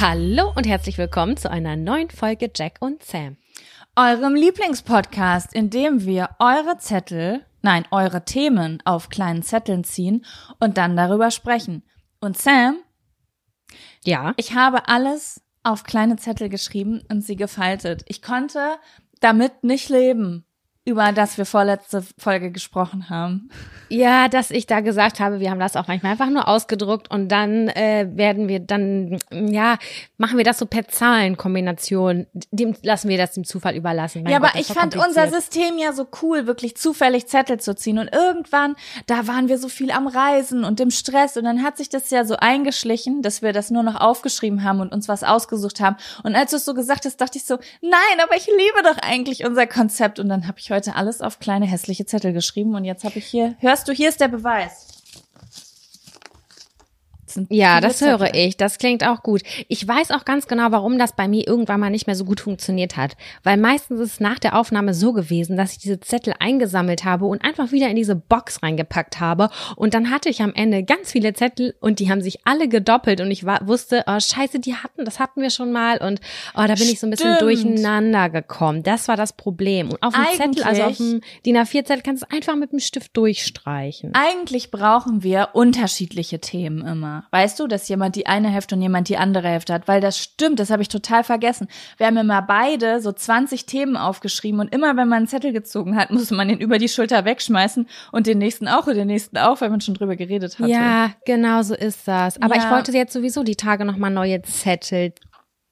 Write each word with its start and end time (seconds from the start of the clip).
Hallo 0.00 0.50
und 0.56 0.66
herzlich 0.66 0.96
willkommen 0.96 1.36
zu 1.36 1.50
einer 1.50 1.76
neuen 1.76 2.08
Folge 2.08 2.50
Jack 2.56 2.78
und 2.80 3.02
Sam. 3.02 3.36
Eurem 3.96 4.34
Lieblingspodcast, 4.34 5.52
in 5.52 5.68
dem 5.68 6.06
wir 6.06 6.30
eure 6.38 6.78
Zettel, 6.78 7.44
nein, 7.60 7.84
eure 7.90 8.24
Themen 8.24 8.82
auf 8.86 9.10
kleinen 9.10 9.42
Zetteln 9.42 9.84
ziehen 9.84 10.24
und 10.58 10.78
dann 10.78 10.96
darüber 10.96 11.30
sprechen. 11.30 11.82
Und 12.18 12.38
Sam? 12.38 12.78
Ja. 14.02 14.32
Ich 14.38 14.54
habe 14.54 14.88
alles 14.88 15.42
auf 15.64 15.84
kleine 15.84 16.16
Zettel 16.16 16.48
geschrieben 16.48 17.02
und 17.10 17.20
sie 17.20 17.36
gefaltet. 17.36 18.02
Ich 18.08 18.22
konnte 18.22 18.78
damit 19.20 19.64
nicht 19.64 19.90
leben 19.90 20.46
über 20.90 21.12
das 21.12 21.38
wir 21.38 21.46
vorletzte 21.46 22.04
Folge 22.18 22.50
gesprochen 22.50 23.08
haben. 23.08 23.48
Ja, 23.88 24.28
dass 24.28 24.50
ich 24.50 24.66
da 24.66 24.80
gesagt 24.80 25.20
habe, 25.20 25.40
wir 25.40 25.50
haben 25.50 25.60
das 25.60 25.76
auch 25.76 25.88
manchmal 25.88 26.12
einfach 26.12 26.28
nur 26.28 26.48
ausgedruckt 26.48 27.10
und 27.10 27.28
dann 27.28 27.68
äh, 27.68 28.08
werden 28.12 28.48
wir 28.48 28.60
dann, 28.60 29.18
ja, 29.30 29.78
machen 30.18 30.36
wir 30.36 30.44
das 30.44 30.58
so 30.58 30.66
per 30.66 30.86
Zahlenkombination. 30.86 32.26
Dem 32.50 32.74
lassen 32.82 33.08
wir 33.08 33.18
das 33.18 33.32
dem 33.32 33.44
Zufall 33.44 33.76
überlassen. 33.76 34.22
Mein 34.22 34.32
ja, 34.32 34.38
Gott, 34.38 34.50
aber 34.50 34.60
ich 34.60 34.66
fand 34.66 34.96
unser 34.96 35.28
System 35.28 35.78
ja 35.78 35.92
so 35.92 36.06
cool, 36.22 36.46
wirklich 36.46 36.76
zufällig 36.76 37.26
Zettel 37.26 37.60
zu 37.60 37.74
ziehen. 37.74 37.98
Und 37.98 38.12
irgendwann, 38.12 38.76
da 39.06 39.26
waren 39.26 39.48
wir 39.48 39.58
so 39.58 39.68
viel 39.68 39.90
am 39.90 40.06
Reisen 40.06 40.64
und 40.64 40.80
im 40.80 40.90
Stress 40.90 41.36
und 41.36 41.44
dann 41.44 41.62
hat 41.62 41.76
sich 41.76 41.88
das 41.88 42.10
ja 42.10 42.24
so 42.24 42.36
eingeschlichen, 42.36 43.22
dass 43.22 43.42
wir 43.42 43.52
das 43.52 43.70
nur 43.70 43.82
noch 43.82 44.00
aufgeschrieben 44.00 44.64
haben 44.64 44.80
und 44.80 44.92
uns 44.92 45.08
was 45.08 45.22
ausgesucht 45.24 45.80
haben. 45.80 45.96
Und 46.22 46.34
als 46.34 46.50
du 46.50 46.56
es 46.56 46.64
so 46.64 46.74
gesagt 46.74 47.04
hast, 47.04 47.20
dachte 47.20 47.38
ich 47.38 47.44
so, 47.44 47.58
nein, 47.80 48.20
aber 48.22 48.36
ich 48.36 48.46
liebe 48.46 48.82
doch 48.82 48.98
eigentlich 49.02 49.44
unser 49.44 49.66
Konzept. 49.66 50.18
Und 50.18 50.28
dann 50.28 50.46
habe 50.46 50.58
ich 50.58 50.70
heute 50.70 50.79
alles 50.88 51.20
auf 51.20 51.38
kleine 51.38 51.66
hässliche 51.66 52.06
Zettel 52.06 52.32
geschrieben 52.32 52.74
und 52.74 52.84
jetzt 52.84 53.04
habe 53.04 53.18
ich 53.18 53.26
hier, 53.26 53.54
hörst 53.60 53.88
du, 53.88 53.92
hier 53.92 54.08
ist 54.08 54.20
der 54.20 54.28
Beweis 54.28 54.99
ja, 57.48 57.80
das 57.80 57.98
Zettel. 57.98 58.18
höre 58.18 58.34
ich. 58.34 58.56
Das 58.56 58.78
klingt 58.78 59.06
auch 59.06 59.22
gut. 59.22 59.42
Ich 59.68 59.86
weiß 59.86 60.10
auch 60.10 60.24
ganz 60.24 60.46
genau, 60.46 60.70
warum 60.70 60.98
das 60.98 61.14
bei 61.14 61.28
mir 61.28 61.46
irgendwann 61.46 61.80
mal 61.80 61.90
nicht 61.90 62.06
mehr 62.06 62.16
so 62.16 62.24
gut 62.24 62.40
funktioniert 62.40 62.96
hat. 62.96 63.16
Weil 63.42 63.56
meistens 63.56 64.00
ist 64.00 64.12
es 64.12 64.20
nach 64.20 64.38
der 64.38 64.56
Aufnahme 64.56 64.94
so 64.94 65.12
gewesen, 65.12 65.56
dass 65.56 65.72
ich 65.72 65.78
diese 65.78 66.00
Zettel 66.00 66.34
eingesammelt 66.38 67.04
habe 67.04 67.26
und 67.26 67.44
einfach 67.44 67.72
wieder 67.72 67.88
in 67.88 67.96
diese 67.96 68.16
Box 68.16 68.62
reingepackt 68.62 69.20
habe. 69.20 69.50
Und 69.76 69.94
dann 69.94 70.10
hatte 70.10 70.28
ich 70.28 70.42
am 70.42 70.54
Ende 70.54 70.82
ganz 70.82 71.12
viele 71.12 71.32
Zettel 71.34 71.74
und 71.80 71.98
die 71.98 72.10
haben 72.10 72.20
sich 72.20 72.40
alle 72.44 72.68
gedoppelt 72.68 73.20
und 73.20 73.30
ich 73.30 73.44
war, 73.44 73.66
wusste, 73.66 74.04
oh 74.06 74.18
scheiße, 74.18 74.60
die 74.60 74.74
hatten, 74.74 75.04
das 75.04 75.18
hatten 75.18 75.42
wir 75.42 75.50
schon 75.50 75.72
mal 75.72 75.98
und 75.98 76.20
oh, 76.54 76.60
da 76.60 76.66
bin 76.66 76.76
Stimmt. 76.76 76.92
ich 76.92 77.00
so 77.00 77.06
ein 77.06 77.10
bisschen 77.10 77.38
durcheinander 77.38 78.30
gekommen. 78.30 78.82
Das 78.82 79.08
war 79.08 79.16
das 79.16 79.32
Problem. 79.32 79.90
Und 79.90 80.02
auf 80.02 80.14
dem 80.14 80.24
Zettel, 80.36 80.62
also 80.64 80.82
auf 80.82 80.96
dem 80.96 81.20
DIN 81.44 81.56
A4-Zettel 81.56 82.02
kannst 82.02 82.22
du 82.22 82.30
einfach 82.30 82.56
mit 82.56 82.72
dem 82.72 82.80
Stift 82.80 83.16
durchstreichen. 83.16 84.12
Eigentlich 84.14 84.70
brauchen 84.70 85.22
wir 85.22 85.50
unterschiedliche 85.52 86.40
Themen 86.40 86.86
immer. 86.86 87.19
Weißt 87.30 87.58
du, 87.60 87.66
dass 87.66 87.88
jemand 87.88 88.16
die 88.16 88.26
eine 88.26 88.48
Hälfte 88.48 88.74
und 88.74 88.82
jemand 88.82 89.08
die 89.08 89.16
andere 89.16 89.48
Hälfte 89.48 89.72
hat? 89.72 89.88
Weil 89.88 90.00
das 90.00 90.18
stimmt, 90.18 90.60
das 90.60 90.70
habe 90.70 90.82
ich 90.82 90.88
total 90.88 91.24
vergessen. 91.24 91.68
Wir 91.96 92.06
haben 92.06 92.16
immer 92.16 92.42
beide 92.42 93.00
so 93.00 93.12
20 93.12 93.66
Themen 93.66 93.96
aufgeschrieben 93.96 94.60
und 94.60 94.74
immer 94.74 94.96
wenn 94.96 95.08
man 95.08 95.18
einen 95.18 95.26
Zettel 95.28 95.52
gezogen 95.52 95.96
hat, 95.96 96.10
musste 96.10 96.34
man 96.34 96.48
den 96.48 96.58
über 96.58 96.78
die 96.78 96.88
Schulter 96.88 97.24
wegschmeißen 97.24 97.88
und 98.12 98.26
den 98.26 98.38
nächsten 98.38 98.68
auch 98.68 98.86
und 98.86 98.96
den 98.96 99.06
nächsten 99.06 99.38
auch, 99.38 99.60
weil 99.60 99.70
man 99.70 99.80
schon 99.80 99.94
drüber 99.94 100.16
geredet 100.16 100.58
hatte. 100.58 100.70
Ja, 100.70 101.12
genau 101.24 101.62
so 101.62 101.74
ist 101.74 102.06
das. 102.06 102.40
Aber 102.40 102.56
ja. 102.56 102.64
ich 102.64 102.70
wollte 102.70 102.92
jetzt 102.92 103.12
sowieso 103.12 103.42
die 103.42 103.56
Tage 103.56 103.84
nochmal 103.84 104.10
neue 104.10 104.42
Zettel 104.42 105.12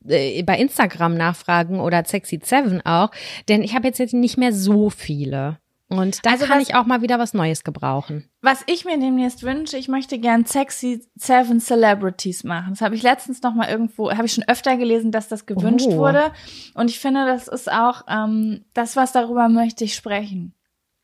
äh, 0.06 0.42
bei 0.42 0.58
Instagram 0.58 1.14
nachfragen 1.14 1.81
oder 1.81 2.04
Sexy 2.04 2.41
Seven 2.42 2.84
auch, 2.84 3.10
denn 3.48 3.62
ich 3.62 3.75
habe 3.75 3.88
jetzt 3.88 3.98
nicht 4.12 4.38
mehr 4.38 4.53
so 4.53 4.91
viele. 4.91 5.58
Und 5.88 6.25
da 6.26 6.32
also 6.32 6.44
kann 6.44 6.60
was, 6.60 6.69
ich 6.69 6.75
auch 6.75 6.84
mal 6.84 7.00
wieder 7.00 7.19
was 7.19 7.32
Neues 7.32 7.65
gebrauchen. 7.65 8.28
Was 8.43 8.62
ich 8.66 8.84
mir 8.84 8.99
demnächst 8.99 9.43
wünsche, 9.43 9.78
ich 9.78 9.88
möchte 9.88 10.19
gern 10.19 10.44
Sexy 10.44 11.03
Seven 11.15 11.60
Celebrities 11.60 12.44
machen. 12.44 12.71
Das 12.71 12.82
habe 12.82 12.94
ich 12.94 13.03
letztens 13.03 13.43
noch 13.43 13.54
mal 13.54 13.69
irgendwo, 13.69 14.10
habe 14.10 14.26
ich 14.26 14.34
schon 14.34 14.44
öfter 14.47 14.76
gelesen, 14.76 15.12
dass 15.12 15.28
das 15.28 15.47
gewünscht 15.47 15.88
oh. 15.88 15.97
wurde. 15.97 16.32
Und 16.75 16.91
ich 16.91 16.99
finde, 16.99 17.25
das 17.25 17.49
ist 17.49 17.72
auch 17.72 18.03
ähm, 18.06 18.66
das, 18.75 18.97
was 18.97 19.12
darüber 19.12 19.49
möchte 19.49 19.84
ich 19.84 19.94
sprechen. 19.94 20.54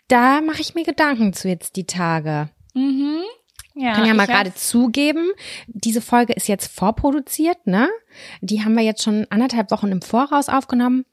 Da 0.08 0.42
mache 0.42 0.60
ich 0.60 0.74
mir 0.74 0.84
Gedanken 0.84 1.32
zu 1.32 1.48
jetzt 1.48 1.76
die 1.76 1.86
Tage. 1.86 2.50
Mhm. 2.74 3.22
Ja, 3.76 3.94
kann 3.94 4.06
ja 4.06 4.14
mal 4.14 4.26
gerade 4.26 4.54
zugeben, 4.54 5.32
diese 5.66 6.00
Folge 6.00 6.32
ist 6.34 6.46
jetzt 6.46 6.72
vorproduziert, 6.72 7.66
ne? 7.66 7.88
Die 8.40 8.62
haben 8.62 8.76
wir 8.76 8.84
jetzt 8.84 9.02
schon 9.02 9.26
anderthalb 9.30 9.72
Wochen 9.72 9.90
im 9.90 10.00
Voraus 10.00 10.48
aufgenommen. 10.48 11.04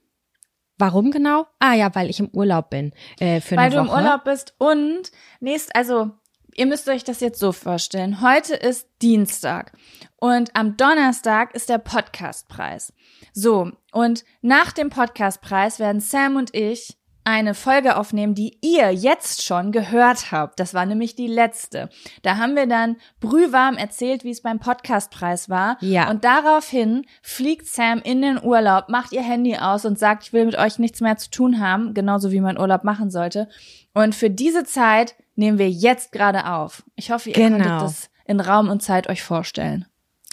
Warum 0.81 1.11
genau? 1.11 1.45
Ah 1.59 1.75
ja, 1.75 1.93
weil 1.93 2.09
ich 2.09 2.19
im 2.19 2.29
Urlaub 2.33 2.71
bin 2.71 2.91
äh, 3.19 3.39
für 3.39 3.55
weil 3.55 3.65
eine 3.65 3.75
Woche. 3.75 3.77
Weil 3.77 3.85
du 3.85 3.91
im 3.91 4.03
Urlaub 4.03 4.23
bist 4.23 4.55
und 4.57 5.11
nächst, 5.39 5.75
also 5.75 6.09
ihr 6.55 6.65
müsst 6.65 6.89
euch 6.89 7.03
das 7.03 7.19
jetzt 7.19 7.37
so 7.39 7.51
vorstellen. 7.51 8.19
Heute 8.21 8.55
ist 8.55 8.87
Dienstag 8.99 9.73
und 10.17 10.55
am 10.55 10.77
Donnerstag 10.77 11.53
ist 11.53 11.69
der 11.69 11.77
Podcastpreis. 11.77 12.93
So, 13.31 13.71
und 13.91 14.25
nach 14.41 14.71
dem 14.71 14.89
Podcastpreis 14.89 15.77
werden 15.77 16.01
Sam 16.01 16.35
und 16.35 16.55
ich 16.55 16.97
eine 17.23 17.53
Folge 17.53 17.97
aufnehmen, 17.97 18.33
die 18.33 18.57
ihr 18.61 18.91
jetzt 18.91 19.43
schon 19.43 19.71
gehört 19.71 20.31
habt. 20.31 20.59
Das 20.59 20.73
war 20.73 20.85
nämlich 20.85 21.15
die 21.15 21.27
letzte. 21.27 21.89
Da 22.23 22.37
haben 22.37 22.55
wir 22.55 22.67
dann 22.67 22.97
brühwarm 23.19 23.77
erzählt, 23.77 24.23
wie 24.23 24.31
es 24.31 24.41
beim 24.41 24.59
Podcastpreis 24.59 25.49
war. 25.49 25.77
Ja. 25.81 26.09
Und 26.09 26.23
daraufhin 26.23 27.05
fliegt 27.21 27.67
Sam 27.67 27.99
in 27.99 28.21
den 28.21 28.43
Urlaub, 28.43 28.89
macht 28.89 29.11
ihr 29.11 29.21
Handy 29.21 29.55
aus 29.57 29.85
und 29.85 29.99
sagt, 29.99 30.23
ich 30.23 30.33
will 30.33 30.45
mit 30.45 30.57
euch 30.57 30.79
nichts 30.79 31.01
mehr 31.01 31.17
zu 31.17 31.29
tun 31.29 31.59
haben, 31.59 31.93
genauso 31.93 32.31
wie 32.31 32.41
man 32.41 32.57
Urlaub 32.57 32.83
machen 32.83 33.11
sollte. 33.11 33.49
Und 33.93 34.15
für 34.15 34.29
diese 34.29 34.63
Zeit 34.63 35.15
nehmen 35.35 35.57
wir 35.57 35.69
jetzt 35.69 36.11
gerade 36.11 36.45
auf. 36.47 36.83
Ich 36.95 37.11
hoffe, 37.11 37.29
ihr 37.29 37.35
genau. 37.35 37.57
konntet 37.57 37.81
das 37.81 38.09
in 38.25 38.39
Raum 38.39 38.69
und 38.69 38.81
Zeit 38.81 39.09
euch 39.09 39.23
vorstellen. 39.23 39.85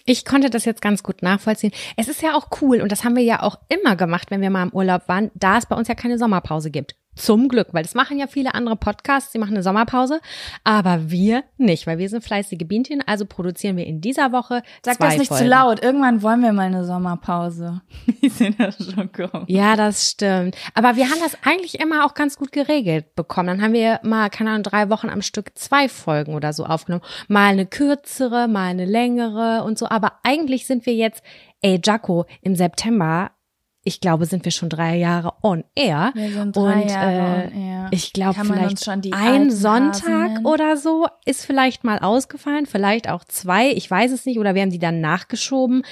Ich 0.09 0.25
konnte 0.25 0.49
das 0.49 0.65
jetzt 0.65 0.81
ganz 0.81 1.03
gut 1.03 1.21
nachvollziehen. 1.21 1.71
Es 1.99 2.09
ist 2.09 2.23
ja 2.23 2.35
auch 2.35 2.47
cool 2.63 2.81
und 2.81 2.91
das 2.91 3.05
haben 3.05 3.15
wir 3.15 3.23
ja 3.23 3.43
auch 3.43 3.59
immer 3.69 3.95
gemacht, 3.95 4.31
wenn 4.31 4.41
wir 4.41 4.49
mal 4.49 4.63
im 4.63 4.73
Urlaub 4.73 5.03
waren, 5.07 5.31
da 5.35 5.59
es 5.59 5.67
bei 5.67 5.77
uns 5.77 5.87
ja 5.87 5.95
keine 5.95 6.17
Sommerpause 6.17 6.71
gibt. 6.71 6.97
Zum 7.19 7.49
Glück, 7.49 7.69
weil 7.73 7.83
das 7.83 7.95
machen 7.95 8.19
ja 8.19 8.27
viele 8.27 8.55
andere 8.55 8.77
Podcasts, 8.77 9.33
die 9.33 9.39
machen 9.39 9.55
eine 9.55 9.63
Sommerpause, 9.63 10.21
aber 10.65 11.11
wir 11.11 11.45
nicht, 11.57 11.87
weil 11.87 11.99
wir 11.99 12.09
sind 12.09 12.23
fleißige 12.23 12.67
Bienchen, 12.67 13.03
also 13.07 13.27
produzieren 13.27 13.77
wir 13.77 13.87
in 13.87 14.01
dieser 14.01 14.33
Woche 14.33 14.63
Sag 14.85 14.97
zwei 14.97 15.07
das 15.07 15.19
nicht 15.19 15.29
Folgen. 15.29 15.45
zu 15.45 15.49
laut. 15.51 15.83
Irgendwann 15.83 16.23
wollen 16.23 16.43
wir 16.43 16.53
mal 16.53 16.67
eine 16.67 16.85
Sommerpause. 16.85 17.83
Ich 18.21 18.33
sehe 18.33 18.53
das 18.53 18.77
schon 18.93 19.11
kommen. 19.13 19.45
Ja, 19.47 19.77
das 19.77 20.11
stimmt. 20.11 20.57
Aber 20.75 20.97
wir 20.97 21.09
haben 21.11 21.21
das 21.21 21.37
eigentlich 21.45 21.81
immer 21.81 22.05
auch 22.05 22.15
ganz 22.15 22.37
gut 22.37 22.53
geregelt 22.53 23.15
bekommen. 23.15 23.49
Dann 23.49 23.63
haben 23.63 23.73
wir 23.73 24.01
mal, 24.03 24.29
keine 24.31 24.51
Ahnung, 24.51 24.63
drei 24.65 24.91
Wochen 24.91 25.09
am 25.09 25.23
Stück 25.23 25.57
zwei 25.57 25.89
Folgen 25.89 26.35
oder 26.35 26.53
so 26.53 26.65
aufgenommen. 26.65 27.05
Mal 27.29 27.53
eine 27.53 27.67
kürzere, 27.67 28.49
mal 28.49 28.69
eine 28.69 28.85
längere 28.85 29.65
und 29.65 29.79
so. 29.79 29.89
Aber 29.89 30.13
eigentlich 30.23 30.67
sind 30.67 30.87
wir 30.87 30.95
jetzt, 30.95 31.23
ey, 31.61 31.81
Jaco, 31.83 32.27
im 32.43 32.55
September 32.55 33.31
ich 33.89 34.01
glaube, 34.01 34.27
sind 34.27 34.45
wir 34.45 34.53
schon 34.53 34.69
drei 34.69 34.97
Jahre 34.97 35.33
on 35.43 35.65
air. 35.75 36.13
Wir 36.15 36.31
sind 36.31 36.55
drei 36.57 36.83
und 36.83 36.89
Jahre 36.91 37.13
äh, 37.13 37.47
on 37.47 37.53
air. 37.63 37.89
ich 37.91 38.13
glaube, 38.13 38.45
vielleicht 38.45 38.85
schon 38.85 39.01
die 39.01 39.13
ein 39.13 39.51
Sonntag 39.51 40.31
Hasen 40.31 40.47
oder 40.47 40.77
so 40.77 41.07
ist 41.25 41.45
vielleicht 41.45 41.83
mal 41.83 41.99
ausgefallen, 41.99 42.67
vielleicht 42.67 43.09
auch 43.09 43.25
zwei, 43.25 43.71
ich 43.73 43.91
weiß 43.91 44.13
es 44.13 44.27
nicht, 44.27 44.39
oder 44.39 44.55
wir 44.55 44.63
haben 44.63 44.71
die 44.71 44.79
dann 44.79 45.01
nachgeschoben. 45.01 45.83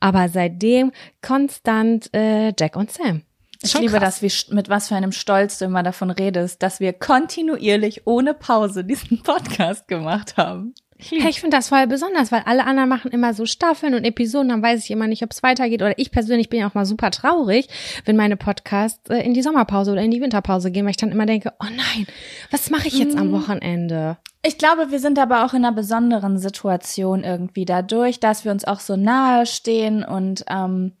Aber 0.00 0.28
seitdem 0.28 0.92
konstant 1.22 2.12
äh, 2.14 2.52
Jack 2.58 2.76
und 2.76 2.90
Sam. 2.92 3.22
Ich 3.62 3.70
Schon 3.70 3.80
liebe 3.80 3.94
krass. 3.98 4.20
das, 4.20 4.22
wie, 4.22 4.26
st- 4.26 4.52
mit 4.54 4.68
was 4.68 4.88
für 4.88 4.94
einem 4.96 5.12
Stolz 5.12 5.58
du 5.58 5.64
immer 5.64 5.82
davon 5.82 6.10
redest, 6.10 6.62
dass 6.62 6.80
wir 6.80 6.92
kontinuierlich 6.92 8.02
ohne 8.06 8.34
Pause 8.34 8.84
diesen 8.84 9.22
Podcast 9.22 9.88
gemacht 9.88 10.36
haben. 10.36 10.74
Hey, 10.96 11.28
ich 11.28 11.40
finde 11.40 11.56
das 11.56 11.68
voll 11.68 11.86
besonders, 11.86 12.30
weil 12.30 12.42
alle 12.46 12.64
anderen 12.66 12.88
machen 12.88 13.10
immer 13.10 13.34
so 13.34 13.46
Staffeln 13.46 13.94
und 13.94 14.04
Episoden, 14.04 14.48
dann 14.50 14.62
weiß 14.62 14.84
ich 14.84 14.90
immer 14.90 15.08
nicht, 15.08 15.22
ob 15.24 15.32
es 15.32 15.42
weitergeht. 15.42 15.82
Oder 15.82 15.98
ich 15.98 16.12
persönlich 16.12 16.48
bin 16.48 16.60
ja 16.60 16.68
auch 16.68 16.74
mal 16.74 16.86
super 16.86 17.10
traurig, 17.10 17.68
wenn 18.04 18.16
meine 18.16 18.36
Podcasts 18.36 19.10
äh, 19.10 19.18
in 19.18 19.34
die 19.34 19.42
Sommerpause 19.42 19.92
oder 19.92 20.02
in 20.02 20.12
die 20.12 20.20
Winterpause 20.20 20.70
gehen, 20.70 20.84
weil 20.84 20.92
ich 20.92 20.96
dann 20.96 21.10
immer 21.10 21.26
denke, 21.26 21.52
oh 21.60 21.66
nein, 21.68 22.06
was 22.50 22.70
mache 22.70 22.88
ich 22.88 22.98
jetzt 22.98 23.16
am 23.16 23.32
Wochenende? 23.32 24.18
Ich 24.42 24.58
glaube, 24.58 24.90
wir 24.90 25.00
sind 25.00 25.18
aber 25.18 25.44
auch 25.44 25.52
in 25.52 25.64
einer 25.64 25.74
besonderen 25.74 26.38
Situation 26.38 27.24
irgendwie 27.24 27.64
dadurch, 27.64 28.20
dass 28.20 28.44
wir 28.44 28.52
uns 28.52 28.64
auch 28.64 28.80
so 28.80 28.94
nahe 28.94 29.46
stehen 29.46 30.04
und 30.04 30.44
ähm, 30.48 30.92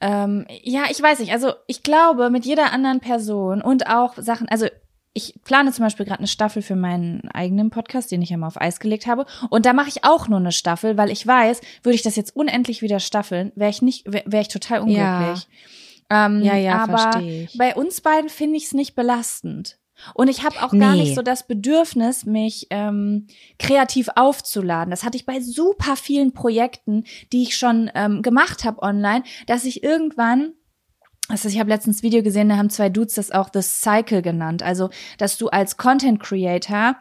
ähm, 0.00 0.46
ja, 0.62 0.84
ich 0.90 1.02
weiß 1.02 1.18
nicht. 1.20 1.32
Also 1.32 1.52
ich 1.66 1.82
glaube, 1.82 2.30
mit 2.30 2.44
jeder 2.44 2.72
anderen 2.72 3.00
Person 3.00 3.62
und 3.62 3.88
auch 3.88 4.14
Sachen, 4.16 4.48
also 4.48 4.66
ich 5.18 5.34
plane 5.44 5.70
zum 5.72 5.84
Beispiel 5.84 6.06
gerade 6.06 6.20
eine 6.20 6.26
Staffel 6.28 6.62
für 6.62 6.76
meinen 6.76 7.28
eigenen 7.32 7.68
Podcast, 7.70 8.10
den 8.10 8.22
ich 8.22 8.30
ja 8.30 8.36
mal 8.38 8.46
auf 8.46 8.60
Eis 8.60 8.80
gelegt 8.80 9.06
habe. 9.06 9.26
Und 9.50 9.66
da 9.66 9.72
mache 9.74 9.88
ich 9.88 10.04
auch 10.04 10.28
nur 10.28 10.38
eine 10.38 10.52
Staffel, 10.52 10.96
weil 10.96 11.10
ich 11.10 11.26
weiß, 11.26 11.60
würde 11.82 11.94
ich 11.96 12.02
das 12.02 12.16
jetzt 12.16 12.34
unendlich 12.34 12.80
wieder 12.80 13.00
staffeln, 13.00 13.52
wäre 13.54 13.70
ich 13.70 13.82
nicht, 13.82 14.10
wäre 14.10 14.24
wär 14.26 14.40
ich 14.40 14.48
total 14.48 14.80
unglücklich. 14.80 15.46
Ähm, 16.10 16.42
Ja, 16.42 16.56
ja, 16.56 16.78
aber 16.78 17.22
bei 17.58 17.74
uns 17.74 18.00
beiden 18.00 18.30
finde 18.30 18.56
ich 18.56 18.64
es 18.64 18.72
nicht 18.72 18.94
belastend. 18.94 19.76
Und 20.14 20.28
ich 20.28 20.44
habe 20.44 20.54
auch 20.62 20.70
gar 20.70 20.94
Nee. 20.94 21.02
nicht 21.02 21.14
so 21.16 21.22
das 21.22 21.46
Bedürfnis, 21.46 22.24
mich 22.24 22.68
ähm, 22.70 23.26
kreativ 23.58 24.08
aufzuladen. 24.14 24.92
Das 24.92 25.02
hatte 25.02 25.16
ich 25.16 25.26
bei 25.26 25.40
super 25.40 25.96
vielen 25.96 26.32
Projekten, 26.32 27.04
die 27.32 27.42
ich 27.42 27.56
schon 27.56 27.90
ähm, 27.96 28.22
gemacht 28.22 28.64
habe 28.64 28.80
online, 28.80 29.24
dass 29.48 29.64
ich 29.64 29.82
irgendwann 29.82 30.52
also 31.28 31.48
ich 31.48 31.58
habe 31.58 31.68
letztens 31.68 32.02
Video 32.02 32.22
gesehen, 32.22 32.48
da 32.48 32.56
haben 32.56 32.70
zwei 32.70 32.88
Dudes 32.88 33.14
das 33.14 33.30
auch 33.30 33.50
The 33.52 33.60
Cycle 33.60 34.22
genannt. 34.22 34.62
Also, 34.62 34.88
dass 35.18 35.36
du 35.36 35.48
als 35.48 35.76
Content 35.76 36.20
Creator 36.20 36.96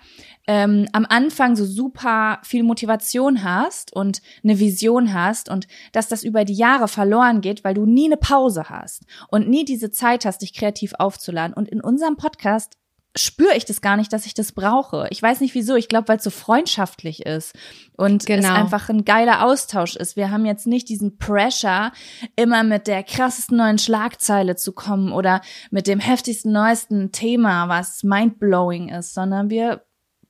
ähm, 0.47 0.87
am 0.91 1.05
Anfang 1.07 1.55
so 1.55 1.65
super 1.65 2.39
viel 2.43 2.63
Motivation 2.63 3.43
hast 3.43 3.93
und 3.93 4.21
eine 4.43 4.59
Vision 4.59 5.13
hast 5.13 5.49
und 5.49 5.67
dass 5.93 6.09
das 6.09 6.23
über 6.23 6.43
die 6.43 6.55
Jahre 6.55 6.89
verloren 6.89 7.39
geht, 7.39 7.63
weil 7.63 7.73
du 7.73 7.85
nie 7.85 8.07
eine 8.07 8.17
Pause 8.17 8.69
hast 8.69 9.05
und 9.29 9.47
nie 9.47 9.63
diese 9.63 9.91
Zeit 9.91 10.25
hast, 10.25 10.41
dich 10.41 10.53
kreativ 10.53 10.93
aufzuladen. 10.99 11.53
Und 11.53 11.69
in 11.69 11.81
unserem 11.81 12.17
Podcast 12.17 12.77
spüre 13.17 13.55
ich 13.55 13.65
das 13.65 13.81
gar 13.81 13.97
nicht, 13.97 14.13
dass 14.13 14.25
ich 14.25 14.33
das 14.33 14.51
brauche. 14.51 15.07
Ich 15.09 15.21
weiß 15.21 15.41
nicht 15.41 15.55
wieso. 15.55 15.75
Ich 15.75 15.87
glaube, 15.87 16.07
weil 16.07 16.17
es 16.17 16.23
so 16.23 16.29
freundschaftlich 16.29 17.25
ist 17.25 17.53
und 17.97 18.21
es 18.21 18.25
Genau. 18.25 18.53
einfach 18.53 18.89
ein 18.89 19.05
geiler 19.05 19.43
Austausch 19.45 19.95
ist. 19.95 20.15
Wir 20.15 20.31
haben 20.31 20.45
jetzt 20.45 20.67
nicht 20.67 20.89
diesen 20.89 21.17
Pressure, 21.17 21.91
immer 22.35 22.63
mit 22.63 22.87
der 22.87 23.03
krassesten 23.03 23.57
neuen 23.57 23.77
Schlagzeile 23.77 24.55
zu 24.55 24.71
kommen 24.73 25.11
oder 25.11 25.41
mit 25.71 25.87
dem 25.87 25.99
heftigsten 25.99 26.51
neuesten 26.51 27.11
Thema, 27.11 27.67
was 27.69 28.03
mindblowing 28.03 28.89
ist, 28.89 29.13
sondern 29.13 29.49
wir 29.49 29.83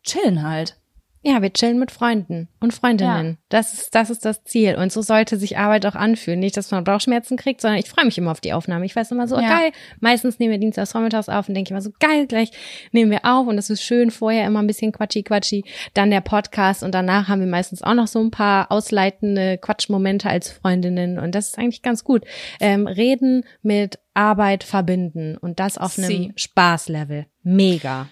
chillen 0.04 0.48
halt. 0.48 0.78
Ja, 1.23 1.41
wir 1.41 1.51
chillen 1.51 1.79
mit 1.79 1.91
Freunden 1.91 2.47
und 2.59 2.73
Freundinnen. 2.73 3.27
Ja. 3.31 3.37
Das 3.49 3.73
ist, 3.73 3.93
das 3.95 4.09
ist 4.09 4.23
das 4.23 4.43
Ziel. 4.43 4.75
Und 4.75 4.91
so 4.91 5.01
sollte 5.01 5.37
sich 5.37 5.57
Arbeit 5.57 5.85
auch 5.85 5.95
anfühlen. 5.95 6.39
Nicht, 6.39 6.55
dass 6.55 6.71
man 6.71 6.83
Bauchschmerzen 6.83 7.37
kriegt, 7.37 7.59
sondern 7.59 7.79
ich 7.79 7.89
freue 7.89 8.05
mich 8.05 8.17
immer 8.17 8.31
auf 8.31 8.39
die 8.39 8.53
Aufnahme. 8.53 8.85
Ich 8.85 8.95
weiß 8.95 9.11
immer 9.11 9.27
so, 9.27 9.35
oh, 9.35 9.39
Ja. 9.41 9.49
geil. 9.49 9.71
Meistens 9.99 10.39
nehmen 10.39 10.51
wir 10.51 10.59
Dienstags 10.59 10.91
vormittags 10.91 11.27
auf 11.27 11.49
und 11.49 11.55
denke 11.55 11.71
immer 11.71 11.81
so, 11.81 11.89
geil, 11.99 12.27
gleich 12.27 12.51
nehmen 12.91 13.11
wir 13.11 13.25
auf. 13.25 13.47
Und 13.47 13.57
das 13.57 13.69
ist 13.69 13.81
schön. 13.81 14.11
Vorher 14.11 14.45
immer 14.47 14.61
ein 14.61 14.67
bisschen 14.67 14.91
quatschi, 14.91 15.23
quatschi. 15.23 15.63
Dann 15.93 16.11
der 16.11 16.21
Podcast. 16.21 16.83
Und 16.83 16.93
danach 16.93 17.27
haben 17.27 17.41
wir 17.41 17.47
meistens 17.47 17.81
auch 17.81 17.95
noch 17.95 18.07
so 18.07 18.19
ein 18.19 18.31
paar 18.31 18.71
ausleitende 18.71 19.57
Quatschmomente 19.57 20.29
als 20.29 20.49
Freundinnen. 20.51 21.19
Und 21.19 21.35
das 21.35 21.47
ist 21.47 21.57
eigentlich 21.57 21.81
ganz 21.81 22.03
gut. 22.03 22.23
Ähm, 22.61 22.87
reden 22.87 23.43
mit 23.61 23.99
Arbeit 24.13 24.63
verbinden. 24.63 25.35
Und 25.37 25.59
das 25.59 25.77
auf 25.77 25.97
einem 25.97 26.07
Sie. 26.07 26.33
Spaßlevel. 26.35 27.25
Mega. 27.43 28.07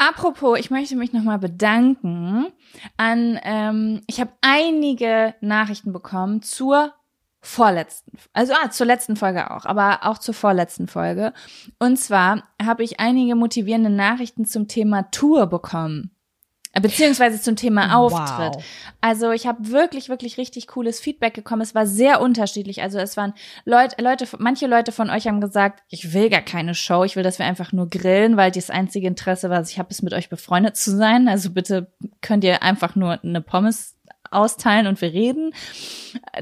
Apropos, 0.00 0.58
ich 0.58 0.70
möchte 0.70 0.96
mich 0.96 1.12
nochmal 1.12 1.38
bedanken 1.38 2.46
an, 2.96 3.38
ähm, 3.42 4.00
ich 4.06 4.18
habe 4.18 4.32
einige 4.40 5.34
Nachrichten 5.42 5.92
bekommen 5.92 6.40
zur 6.40 6.94
vorletzten, 7.42 8.12
also 8.32 8.54
ah, 8.54 8.70
zur 8.70 8.86
letzten 8.86 9.16
Folge 9.16 9.50
auch, 9.50 9.66
aber 9.66 9.98
auch 10.04 10.16
zur 10.16 10.32
vorletzten 10.32 10.88
Folge. 10.88 11.34
Und 11.78 11.98
zwar 11.98 12.44
habe 12.62 12.82
ich 12.82 12.98
einige 12.98 13.34
motivierende 13.34 13.90
Nachrichten 13.90 14.46
zum 14.46 14.68
Thema 14.68 15.02
Tour 15.10 15.48
bekommen. 15.48 16.16
Beziehungsweise 16.72 17.40
zum 17.40 17.56
Thema 17.56 17.96
Auftritt. 17.96 18.54
Wow. 18.54 18.64
Also 19.00 19.32
ich 19.32 19.46
habe 19.46 19.70
wirklich, 19.70 20.08
wirklich 20.08 20.38
richtig 20.38 20.68
cooles 20.68 21.00
Feedback 21.00 21.34
bekommen. 21.34 21.62
Es 21.62 21.74
war 21.74 21.84
sehr 21.84 22.20
unterschiedlich. 22.20 22.80
Also 22.80 22.98
es 22.98 23.16
waren 23.16 23.34
Leute, 23.64 24.00
Leute, 24.00 24.28
manche 24.38 24.68
Leute 24.68 24.92
von 24.92 25.10
euch 25.10 25.26
haben 25.26 25.40
gesagt, 25.40 25.82
ich 25.88 26.12
will 26.12 26.30
gar 26.30 26.42
keine 26.42 26.76
Show, 26.76 27.02
ich 27.02 27.16
will, 27.16 27.24
dass 27.24 27.40
wir 27.40 27.46
einfach 27.46 27.72
nur 27.72 27.90
grillen, 27.90 28.36
weil 28.36 28.52
das 28.52 28.70
einzige 28.70 29.08
Interesse, 29.08 29.50
was 29.50 29.70
ich 29.70 29.80
habe, 29.80 29.90
ist 29.90 30.02
mit 30.02 30.14
euch 30.14 30.28
befreundet 30.28 30.76
zu 30.76 30.96
sein. 30.96 31.28
Also 31.28 31.50
bitte 31.50 31.90
könnt 32.20 32.44
ihr 32.44 32.62
einfach 32.62 32.94
nur 32.94 33.18
eine 33.24 33.40
Pommes 33.40 33.96
austeilen 34.30 34.86
und 34.86 35.00
wir 35.00 35.12
reden. 35.12 35.52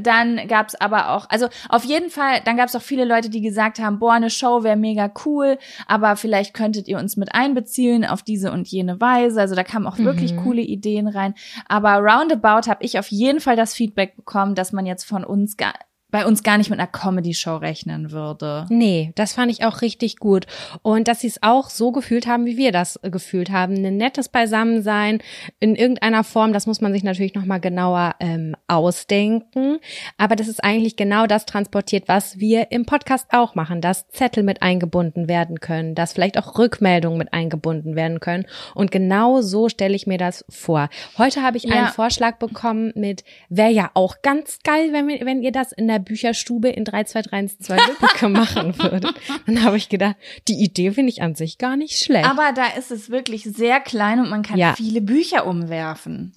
Dann 0.00 0.48
gab's 0.48 0.74
aber 0.74 1.10
auch, 1.10 1.26
also 1.28 1.48
auf 1.68 1.84
jeden 1.84 2.10
Fall, 2.10 2.40
dann 2.44 2.56
gab's 2.56 2.74
auch 2.74 2.82
viele 2.82 3.04
Leute, 3.04 3.28
die 3.30 3.40
gesagt 3.40 3.78
haben, 3.78 3.98
boah, 3.98 4.12
eine 4.14 4.30
Show 4.30 4.62
wäre 4.62 4.76
mega 4.76 5.10
cool, 5.24 5.58
aber 5.86 6.16
vielleicht 6.16 6.54
könntet 6.54 6.88
ihr 6.88 6.98
uns 6.98 7.16
mit 7.16 7.34
einbeziehen 7.34 8.04
auf 8.04 8.22
diese 8.22 8.50
und 8.52 8.68
jene 8.68 9.00
Weise. 9.00 9.40
Also 9.40 9.54
da 9.54 9.64
kamen 9.64 9.86
auch 9.86 9.98
wirklich 9.98 10.32
Mhm. 10.34 10.42
coole 10.42 10.62
Ideen 10.62 11.08
rein. 11.08 11.34
Aber 11.68 11.96
roundabout 11.98 12.68
habe 12.70 12.82
ich 12.84 12.98
auf 12.98 13.08
jeden 13.08 13.40
Fall 13.40 13.56
das 13.56 13.74
Feedback 13.74 14.16
bekommen, 14.16 14.54
dass 14.54 14.72
man 14.72 14.86
jetzt 14.86 15.04
von 15.04 15.24
uns 15.24 15.56
gar, 15.56 15.74
bei 16.10 16.24
uns 16.24 16.42
gar 16.42 16.56
nicht 16.56 16.70
mit 16.70 16.78
einer 16.78 16.88
Comedy-Show 16.88 17.56
rechnen 17.56 18.10
würde. 18.12 18.66
Nee, 18.70 19.12
das 19.14 19.34
fand 19.34 19.50
ich 19.52 19.64
auch 19.64 19.82
richtig 19.82 20.16
gut. 20.16 20.46
Und 20.82 21.06
dass 21.06 21.20
sie 21.20 21.26
es 21.26 21.42
auch 21.42 21.68
so 21.68 21.92
gefühlt 21.92 22.26
haben, 22.26 22.46
wie 22.46 22.56
wir 22.56 22.72
das 22.72 22.98
gefühlt 23.02 23.50
haben. 23.50 23.74
Ein 23.84 23.98
nettes 23.98 24.28
Beisammensein 24.28 25.20
in 25.60 25.74
irgendeiner 25.76 26.24
Form, 26.24 26.52
das 26.52 26.66
muss 26.66 26.80
man 26.80 26.92
sich 26.92 27.02
natürlich 27.04 27.34
nochmal 27.34 27.60
genauer 27.60 28.14
ähm, 28.20 28.56
ausdenken. 28.68 29.78
Aber 30.16 30.34
das 30.34 30.48
ist 30.48 30.64
eigentlich 30.64 30.96
genau 30.96 31.26
das 31.26 31.44
transportiert, 31.46 32.08
was 32.08 32.38
wir 32.38 32.70
im 32.72 32.86
Podcast 32.86 33.26
auch 33.30 33.54
machen, 33.54 33.80
dass 33.80 34.08
Zettel 34.08 34.42
mit 34.42 34.62
eingebunden 34.62 35.28
werden 35.28 35.60
können, 35.60 35.94
dass 35.94 36.14
vielleicht 36.14 36.38
auch 36.38 36.58
Rückmeldungen 36.58 37.18
mit 37.18 37.32
eingebunden 37.32 37.96
werden 37.96 38.20
können. 38.20 38.46
Und 38.74 38.90
genau 38.90 39.42
so 39.42 39.68
stelle 39.68 39.94
ich 39.94 40.06
mir 40.06 40.18
das 40.18 40.44
vor. 40.48 40.88
Heute 41.18 41.42
habe 41.42 41.56
ich 41.58 41.64
Ja. 41.64 41.74
einen 41.74 41.88
Vorschlag 41.88 42.38
bekommen 42.38 42.92
mit, 42.94 43.24
wäre 43.50 43.70
ja 43.70 43.90
auch 43.94 44.22
ganz 44.22 44.60
geil, 44.64 44.92
wenn, 44.92 45.06
wir, 45.08 45.24
wenn 45.26 45.42
ihr 45.42 45.52
das 45.52 45.72
in 45.72 45.86
der 45.86 45.97
Bücherstube 46.00 46.68
in 46.68 46.84
32312 46.84 47.86
Lübbecke 47.88 48.28
machen 48.28 48.78
würdet. 48.78 49.14
Dann 49.46 49.62
habe 49.64 49.76
ich 49.76 49.88
gedacht, 49.88 50.16
die 50.48 50.62
Idee 50.62 50.92
finde 50.92 51.10
ich 51.10 51.22
an 51.22 51.34
sich 51.34 51.58
gar 51.58 51.76
nicht 51.76 51.98
schlecht. 52.02 52.28
Aber 52.28 52.52
da 52.52 52.66
ist 52.78 52.90
es 52.90 53.10
wirklich 53.10 53.44
sehr 53.44 53.80
klein 53.80 54.20
und 54.20 54.30
man 54.30 54.42
kann 54.42 54.58
Ja. 54.58 54.74
viele 54.76 55.00
Bücher 55.00 55.46
umwerfen. 55.46 56.34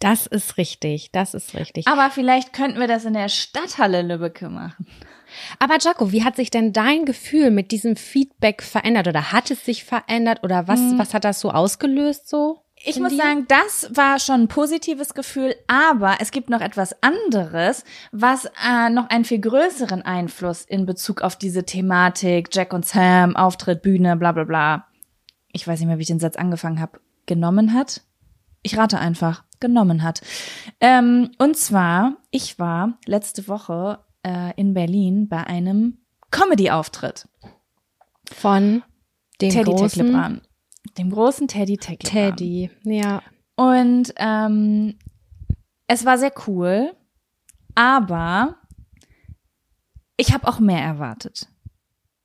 das 0.00 0.26
ist 0.26 0.56
richtig, 0.56 1.10
das 1.12 1.34
ist 1.34 1.54
richtig. 1.54 1.86
Aber 1.86 2.10
vielleicht 2.10 2.52
könnten 2.52 2.80
wir 2.80 2.88
das 2.88 3.04
in 3.04 3.12
der 3.12 3.28
Stadthalle 3.28 4.02
Lübbecke 4.02 4.48
machen. 4.48 4.86
Aber 5.58 5.76
Jaco, 5.78 6.10
wie 6.10 6.24
hat 6.24 6.36
sich 6.36 6.50
denn 6.50 6.72
dein 6.72 7.04
Gefühl 7.04 7.50
mit 7.50 7.70
diesem 7.70 7.96
Feedback 7.96 8.62
verändert 8.62 9.08
oder 9.08 9.30
hat 9.30 9.50
es 9.50 9.62
sich 9.64 9.84
verändert 9.84 10.42
oder 10.42 10.68
was, 10.68 10.80
was 10.96 11.12
hat 11.12 11.24
das 11.24 11.40
so 11.40 11.50
ausgelöst 11.50 12.28
so? 12.28 12.62
Ich 12.84 12.98
muss 13.00 13.10
dir? 13.10 13.18
sagen, 13.18 13.46
das 13.48 13.90
war 13.94 14.18
schon 14.18 14.42
ein 14.42 14.48
positives 14.48 15.14
Gefühl, 15.14 15.54
aber 15.66 16.16
es 16.20 16.30
gibt 16.30 16.50
noch 16.50 16.60
etwas 16.60 17.02
anderes, 17.02 17.84
was 18.12 18.46
äh, 18.66 18.90
noch 18.90 19.08
einen 19.10 19.24
viel 19.24 19.40
größeren 19.40 20.02
Einfluss 20.02 20.62
in 20.62 20.86
Bezug 20.86 21.22
auf 21.22 21.36
diese 21.36 21.64
Thematik, 21.64 22.48
Jack 22.52 22.72
und 22.72 22.86
Sam, 22.86 23.36
Auftritt, 23.36 23.82
Bühne, 23.82 24.16
bla 24.16 24.32
bla 24.32 24.44
bla. 24.44 24.86
Ich 25.52 25.66
weiß 25.66 25.80
nicht 25.80 25.88
mehr, 25.88 25.98
wie 25.98 26.02
ich 26.02 26.08
den 26.08 26.20
Satz 26.20 26.36
angefangen 26.36 26.80
habe. 26.80 27.00
Genommen 27.26 27.74
hat? 27.74 28.02
ich 28.62 28.76
rate 28.76 28.98
einfach, 28.98 29.44
genommen 29.60 30.02
hat. 30.02 30.20
Ähm, 30.80 31.30
und 31.38 31.56
zwar, 31.56 32.16
ich 32.30 32.58
war 32.58 32.98
letzte 33.06 33.48
Woche 33.48 34.00
äh, 34.22 34.52
in 34.56 34.74
Berlin 34.74 35.28
bei 35.28 35.46
einem 35.46 35.98
Comedy-Auftritt. 36.30 37.28
Von 38.30 38.82
dem 39.40 39.50
Teddy 39.50 39.70
großen. 39.70 40.42
Dem 40.96 41.10
großen 41.10 41.48
Teddy 41.48 41.76
Tecklebrand. 41.76 42.38
Teddy. 42.38 42.70
Ja. 42.84 43.22
Und 43.56 44.12
ähm, 44.16 44.98
es 45.86 46.04
war 46.04 46.18
sehr 46.18 46.32
cool, 46.46 46.94
aber 47.74 48.56
ich 50.16 50.32
habe 50.32 50.46
auch 50.48 50.58
mehr 50.60 50.82
erwartet. 50.82 51.48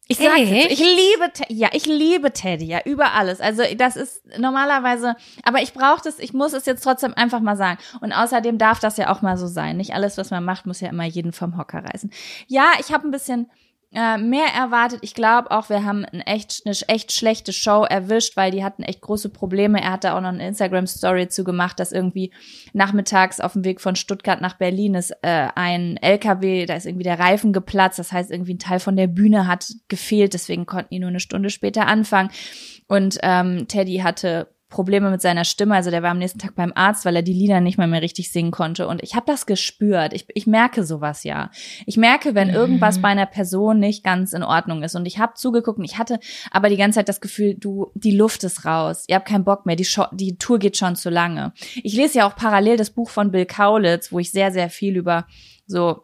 Ich 0.09 0.17
sage 0.17 0.41
ich 0.41 0.79
liebe 0.79 1.31
Te- 1.33 1.45
ja, 1.51 1.69
ich 1.71 1.85
liebe 1.85 2.33
Teddy 2.33 2.65
ja 2.65 2.81
über 2.83 3.13
alles. 3.13 3.39
Also 3.39 3.63
das 3.77 3.95
ist 3.95 4.21
normalerweise, 4.37 5.15
aber 5.43 5.61
ich 5.61 5.73
brauche 5.73 6.01
das, 6.03 6.19
ich 6.19 6.33
muss 6.33 6.53
es 6.53 6.65
jetzt 6.65 6.83
trotzdem 6.83 7.13
einfach 7.13 7.39
mal 7.39 7.55
sagen. 7.55 7.79
Und 8.01 8.11
außerdem 8.11 8.57
darf 8.57 8.79
das 8.79 8.97
ja 8.97 9.11
auch 9.11 9.21
mal 9.21 9.37
so 9.37 9.47
sein. 9.47 9.77
Nicht 9.77 9.93
alles, 9.93 10.17
was 10.17 10.29
man 10.29 10.43
macht, 10.43 10.65
muss 10.65 10.81
ja 10.81 10.89
immer 10.89 11.05
jeden 11.05 11.31
vom 11.31 11.57
Hocker 11.57 11.85
reißen. 11.85 12.11
Ja, 12.47 12.73
ich 12.79 12.91
habe 12.91 13.07
ein 13.07 13.11
bisschen 13.11 13.49
äh, 13.93 14.17
mehr 14.17 14.47
erwartet. 14.47 14.99
Ich 15.01 15.13
glaube 15.13 15.51
auch, 15.51 15.69
wir 15.69 15.83
haben 15.83 16.05
ein 16.05 16.21
echt, 16.21 16.63
eine 16.65 16.75
echt 16.87 17.11
schlechte 17.11 17.53
Show 17.53 17.83
erwischt, 17.83 18.35
weil 18.35 18.51
die 18.51 18.63
hatten 18.63 18.83
echt 18.83 19.01
große 19.01 19.29
Probleme. 19.29 19.81
Er 19.81 19.93
hat 19.93 20.03
da 20.03 20.17
auch 20.17 20.21
noch 20.21 20.29
eine 20.29 20.47
Instagram-Story 20.47 21.27
zu 21.27 21.43
gemacht, 21.43 21.79
dass 21.79 21.91
irgendwie 21.91 22.31
nachmittags 22.73 23.39
auf 23.39 23.53
dem 23.53 23.63
Weg 23.63 23.81
von 23.81 23.95
Stuttgart 23.95 24.41
nach 24.41 24.57
Berlin 24.57 24.95
ist 24.95 25.11
äh, 25.21 25.47
ein 25.55 25.97
LKW, 25.97 26.65
da 26.65 26.75
ist 26.75 26.85
irgendwie 26.85 27.03
der 27.03 27.19
Reifen 27.19 27.53
geplatzt. 27.53 27.99
Das 27.99 28.11
heißt, 28.11 28.31
irgendwie 28.31 28.55
ein 28.55 28.59
Teil 28.59 28.79
von 28.79 28.95
der 28.95 29.07
Bühne 29.07 29.47
hat 29.47 29.71
gefehlt, 29.87 30.33
deswegen 30.33 30.65
konnten 30.65 30.89
die 30.93 30.99
nur 30.99 31.09
eine 31.09 31.19
Stunde 31.19 31.49
später 31.49 31.87
anfangen. 31.87 32.31
Und 32.87 33.19
ähm, 33.21 33.67
Teddy 33.67 33.97
hatte 33.97 34.52
Probleme 34.73 35.11
mit 35.11 35.21
seiner 35.21 35.45
Stimme. 35.45 35.75
Also 35.75 35.91
der 35.91 36.01
war 36.03 36.09
am 36.11 36.17
nächsten 36.17 36.39
Tag 36.39 36.55
beim 36.55 36.73
Arzt, 36.75 37.05
weil 37.05 37.15
er 37.15 37.21
die 37.21 37.31
Lieder 37.33 37.61
nicht 37.61 37.77
mal 37.77 37.87
mehr 37.87 38.01
richtig 38.01 38.31
singen 38.31 38.51
konnte. 38.51 38.87
Und 38.87 39.03
ich 39.03 39.13
habe 39.15 39.27
das 39.27 39.45
gespürt. 39.45 40.11
Ich, 40.13 40.25
ich 40.33 40.47
merke 40.47 40.83
sowas 40.83 41.23
ja. 41.23 41.51
Ich 41.85 41.95
merke, 41.95 42.33
wenn 42.35 42.47
Mhm. 42.49 42.55
irgendwas 42.55 42.99
bei 42.99 43.09
einer 43.09 43.27
Person 43.27 43.79
nicht 43.79 44.03
ganz 44.03 44.33
in 44.33 44.43
Ordnung 44.43 44.81
ist. 44.83 44.95
Und 44.95 45.05
ich 45.05 45.19
habe 45.19 45.35
zugeguckt 45.35 45.77
und 45.77 45.85
ich 45.85 45.97
hatte 45.99 46.19
aber 46.51 46.69
die 46.69 46.77
ganze 46.77 46.97
Zeit 46.99 47.07
das 47.07 47.21
Gefühl, 47.21 47.53
du, 47.53 47.91
die 47.93 48.15
Luft 48.17 48.43
ist 48.43 48.65
raus. 48.65 49.05
Ihr 49.07 49.15
habt 49.15 49.27
keinen 49.27 49.45
Bock 49.45 49.65
mehr. 49.65 49.75
Die, 49.75 49.85
Show, 49.85 50.05
die 50.11 50.37
Tour 50.37 50.57
geht 50.57 50.75
schon 50.75 50.95
zu 50.95 51.09
lange. 51.09 51.53
Ich 51.83 51.93
lese 51.93 52.17
ja 52.17 52.27
auch 52.27 52.35
parallel 52.35 52.77
das 52.77 52.89
Buch 52.89 53.09
von 53.09 53.29
Bill 53.31 53.45
Kaulitz, 53.45 54.11
wo 54.11 54.17
ich 54.19 54.31
sehr, 54.31 54.51
sehr 54.51 54.69
viel 54.69 54.97
über 54.97 55.27
so 55.67 56.03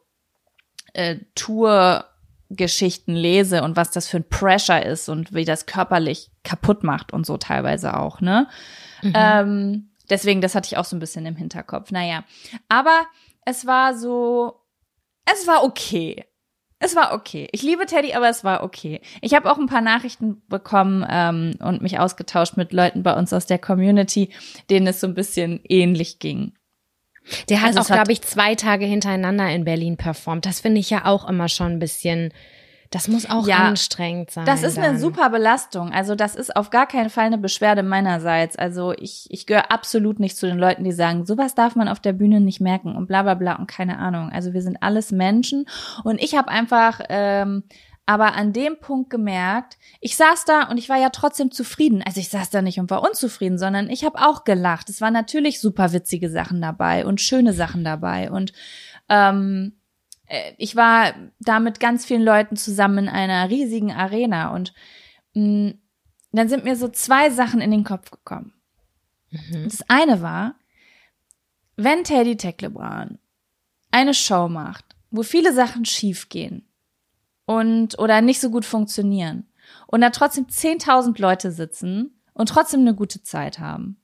äh, 0.94 1.18
Tour 1.36 2.06
Geschichten 2.50 3.14
lese 3.14 3.64
und 3.64 3.76
was 3.76 3.92
das 3.92 4.08
für 4.08 4.18
ein 4.18 4.30
Pressure 4.30 4.84
ist 4.84 5.08
und 5.08 5.34
wie 5.34 5.46
das 5.46 5.66
körperlich 5.66 6.32
kaputt 6.44 6.84
macht 6.84 7.14
und 7.14 7.26
so 7.26 7.38
teilweise 7.38 7.98
auch, 7.98 8.22
ne? 8.22 8.48
Ähm, 9.14 9.92
deswegen, 10.10 10.42
das 10.42 10.56
hatte 10.56 10.68
ich 10.68 10.78
auch 10.78 10.86
so 10.86 10.96
ein 10.96 11.00
bisschen 11.00 11.26
im 11.26 11.36
Hinterkopf. 11.36 11.92
Naja, 11.92 12.24
aber 12.68 13.06
es 13.46 13.66
war 13.66 13.96
so, 13.96 14.56
es 15.26 15.48
war 15.48 15.64
okay. 15.64 16.26
Es 16.82 16.96
war 16.96 17.14
okay. 17.14 17.50
Ich 17.52 17.62
liebe 17.62 17.86
Teddy, 17.86 18.14
aber 18.14 18.30
es 18.30 18.44
war 18.44 18.64
okay. 18.64 19.02
Ich 19.22 19.34
habe 19.34 19.52
auch 19.52 19.58
ein 19.58 19.68
paar 19.68 19.82
Nachrichten 19.82 20.42
bekommen 20.48 21.06
ähm, 21.10 21.56
und 21.60 21.82
mich 21.82 22.00
ausgetauscht 22.00 22.56
mit 22.56 22.72
Leuten 22.72 23.04
bei 23.04 23.14
uns 23.14 23.34
aus 23.34 23.46
der 23.46 23.60
Community, 23.60 24.34
denen 24.70 24.88
es 24.88 25.02
so 25.02 25.08
ein 25.08 25.14
bisschen 25.14 25.60
ähnlich 25.68 26.20
ging. 26.20 26.54
Der 27.50 27.62
hat 27.62 27.68
Also 27.76 27.80
auch, 27.82 27.88
glaube 27.88 28.12
ich, 28.12 28.22
zwei 28.22 28.56
Tage 28.56 28.86
hintereinander 28.86 29.50
in 29.50 29.64
Berlin 29.66 29.98
performt. 29.98 30.46
Das 30.46 30.60
finde 30.60 30.80
ich 30.80 30.90
ja 30.90 31.06
auch 31.06 31.28
immer 31.28 31.48
schon 31.50 31.74
ein 31.74 31.80
bisschen, 31.80 32.32
das 32.92 33.08
muss 33.08 33.30
auch 33.30 33.48
Ja, 33.48 33.58
anstrengend 33.58 34.32
sein. 34.32 34.46
Das 34.46 34.64
ist 34.64 34.78
eine 34.78 34.88
dann. 34.88 35.00
super 35.00 35.30
Belastung. 35.30 35.92
Also 35.92 36.16
das 36.16 36.36
ist 36.36 36.56
auf 36.56 36.72
gar 36.72 36.88
keinen 36.88 37.10
Fall 37.12 37.26
eine 37.26 37.38
Beschwerde 37.38 37.84
meinerseits. 37.84 38.56
Also 38.56 38.94
ich, 38.94 39.28
ich 39.30 39.46
gehöre 39.46 39.72
absolut 39.72 40.20
nicht 40.20 40.38
zu 40.38 40.48
den 40.48 40.58
Leuten, 40.58 40.84
die 40.84 40.92
sagen, 40.92 41.26
sowas 41.26 41.54
darf 41.54 41.76
man 41.76 41.88
auf 41.88 42.00
der 42.00 42.14
Bühne 42.14 42.40
nicht 42.42 42.62
merken 42.62 42.96
und 42.96 43.06
bla 43.08 43.22
bla 43.22 43.36
bla 43.36 43.56
und 43.58 43.68
keine 43.68 44.00
Ahnung. 44.00 44.32
Also 44.32 44.54
wir 44.54 44.62
sind 44.64 44.82
alles 44.82 45.12
Menschen 45.12 45.66
und 46.04 46.20
ich 46.22 46.36
habe 46.36 46.48
einfach 46.50 47.00
ähm, 47.10 47.64
aber 48.10 48.34
an 48.34 48.54
dem 48.54 48.80
Punkt 48.80 49.12
gemerkt, 49.12 49.78
ich 50.02 50.16
saß 50.16 50.46
da 50.46 50.64
und 50.64 50.80
ich 50.80 50.90
war 50.90 50.98
ja 50.98 51.12
trotzdem 51.12 51.52
zufrieden. 51.52 52.02
Also 52.04 52.20
ich 52.20 52.30
saß 52.30 52.50
da 52.50 52.64
nicht 52.64 52.80
und 52.80 52.90
war 52.90 53.04
unzufrieden, 53.04 53.60
sondern 53.60 53.88
ich 53.88 54.04
habe 54.04 54.18
auch 54.18 54.46
gelacht. 54.46 54.90
Es 54.90 55.00
waren 55.00 55.14
natürlich 55.14 55.60
super 55.60 55.94
witzige 55.94 56.28
Sachen 56.32 56.60
dabei 56.60 57.06
und 57.06 57.22
schöne 57.22 57.54
Sachen 57.54 57.84
dabei 57.84 58.32
und 58.32 58.52
ähm, 59.10 59.74
äh, 60.26 60.54
ich 60.58 60.76
war 60.76 61.14
da 61.40 61.60
mit 61.60 61.80
ganz 61.80 62.04
vielen 62.04 62.24
Leuten 62.24 62.56
zusammen 62.56 62.98
in 62.98 63.10
einer 63.10 63.48
riesigen 63.48 63.92
Arena 63.92 64.56
und 64.56 64.74
mh, 65.36 65.76
dann 66.32 66.50
sind 66.50 66.64
mir 66.64 66.78
so 66.78 66.88
zwei 66.88 67.30
Sachen 67.30 67.62
in 67.62 67.70
den 67.70 67.84
Kopf 67.84 68.10
gekommen. 68.10 68.54
Mhm. 69.30 69.66
Das 69.66 69.88
eine 69.88 70.24
war, 70.24 70.56
wenn 71.76 72.04
Teddy 72.04 72.38
Tecklebrand 72.38 73.20
eine 73.92 74.16
Show 74.16 74.50
macht, 74.50 74.96
wo 75.12 75.22
viele 75.22 75.54
Sachen 75.54 75.86
schiefgehen 75.86 76.69
und 77.50 77.98
oder 77.98 78.22
nicht 78.22 78.40
so 78.42 78.52
gut 78.52 78.64
funktionieren 78.66 79.48
und 79.88 80.02
da 80.02 80.12
trotzdem 80.12 80.46
10.000 80.46 81.20
Leute 81.20 81.52
sitzen 81.52 82.22
und 82.34 82.50
trotzdem 82.50 82.82
eine 82.82 82.94
gute 82.94 83.24
Zeit 83.24 83.58
haben, 83.60 83.96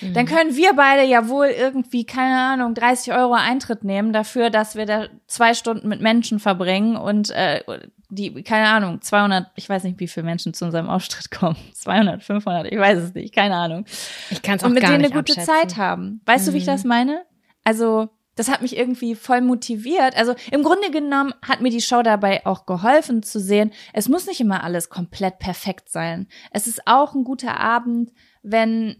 Mhm. 0.00 0.14
dann 0.14 0.24
können 0.24 0.56
wir 0.56 0.72
beide 0.72 1.04
ja 1.04 1.28
wohl 1.28 1.48
irgendwie, 1.48 2.06
keine 2.06 2.38
Ahnung, 2.38 2.72
30 2.72 3.12
Euro 3.12 3.34
Eintritt 3.34 3.84
nehmen 3.84 4.14
dafür, 4.14 4.48
dass 4.48 4.76
wir 4.76 4.86
da 4.86 5.08
zwei 5.26 5.52
Stunden 5.52 5.88
mit 5.88 6.00
Menschen 6.00 6.40
verbringen 6.40 6.96
und 6.96 7.28
äh, 7.32 7.62
die, 8.08 8.42
keine 8.44 8.68
Ahnung, 8.68 9.02
200, 9.02 9.48
ich 9.56 9.68
weiß 9.68 9.84
nicht, 9.84 10.00
wie 10.00 10.08
viele 10.08 10.24
Menschen 10.24 10.54
zu 10.54 10.64
unserem 10.64 10.88
Auftritt 10.88 11.30
kommen. 11.30 11.56
200, 11.74 12.22
500, 12.22 12.72
ich 12.72 12.78
weiß 12.78 12.98
es 12.98 13.12
nicht, 13.14 13.34
keine 13.34 13.56
Ahnung. 13.56 13.84
Ich 14.30 14.40
kann 14.40 14.56
es 14.56 14.62
auch 14.62 14.68
Und 14.68 14.72
mit 14.74 14.84
gar 14.84 14.92
denen 14.92 15.04
eine 15.04 15.12
gute. 15.12 15.34
Zeit 15.34 15.76
haben. 15.76 16.22
Weißt 16.24 16.48
du, 16.48 16.54
wie 16.54 16.58
ich 16.58 16.64
Mhm. 16.66 16.70
das 16.70 16.84
meine? 16.84 17.22
Also, 17.62 18.08
das 18.34 18.48
hat 18.48 18.62
mich 18.62 18.76
irgendwie 18.76 19.14
voll 19.14 19.40
motiviert. 19.40 20.16
Also 20.16 20.34
im 20.50 20.62
Grunde 20.62 20.90
genommen 20.90 21.34
hat 21.42 21.60
mir 21.60 21.70
die 21.70 21.80
Show 21.80 22.02
dabei 22.02 22.44
auch 22.46 22.66
geholfen 22.66 23.22
zu 23.22 23.40
sehen, 23.40 23.72
es 23.92 24.08
muss 24.08 24.26
nicht 24.26 24.40
immer 24.40 24.64
alles 24.64 24.88
komplett 24.88 25.38
perfekt 25.38 25.88
sein. 25.90 26.26
Es 26.50 26.66
ist 26.66 26.86
auch 26.86 27.14
ein 27.14 27.24
guter 27.24 27.58
Abend, 27.58 28.12
wenn 28.42 28.96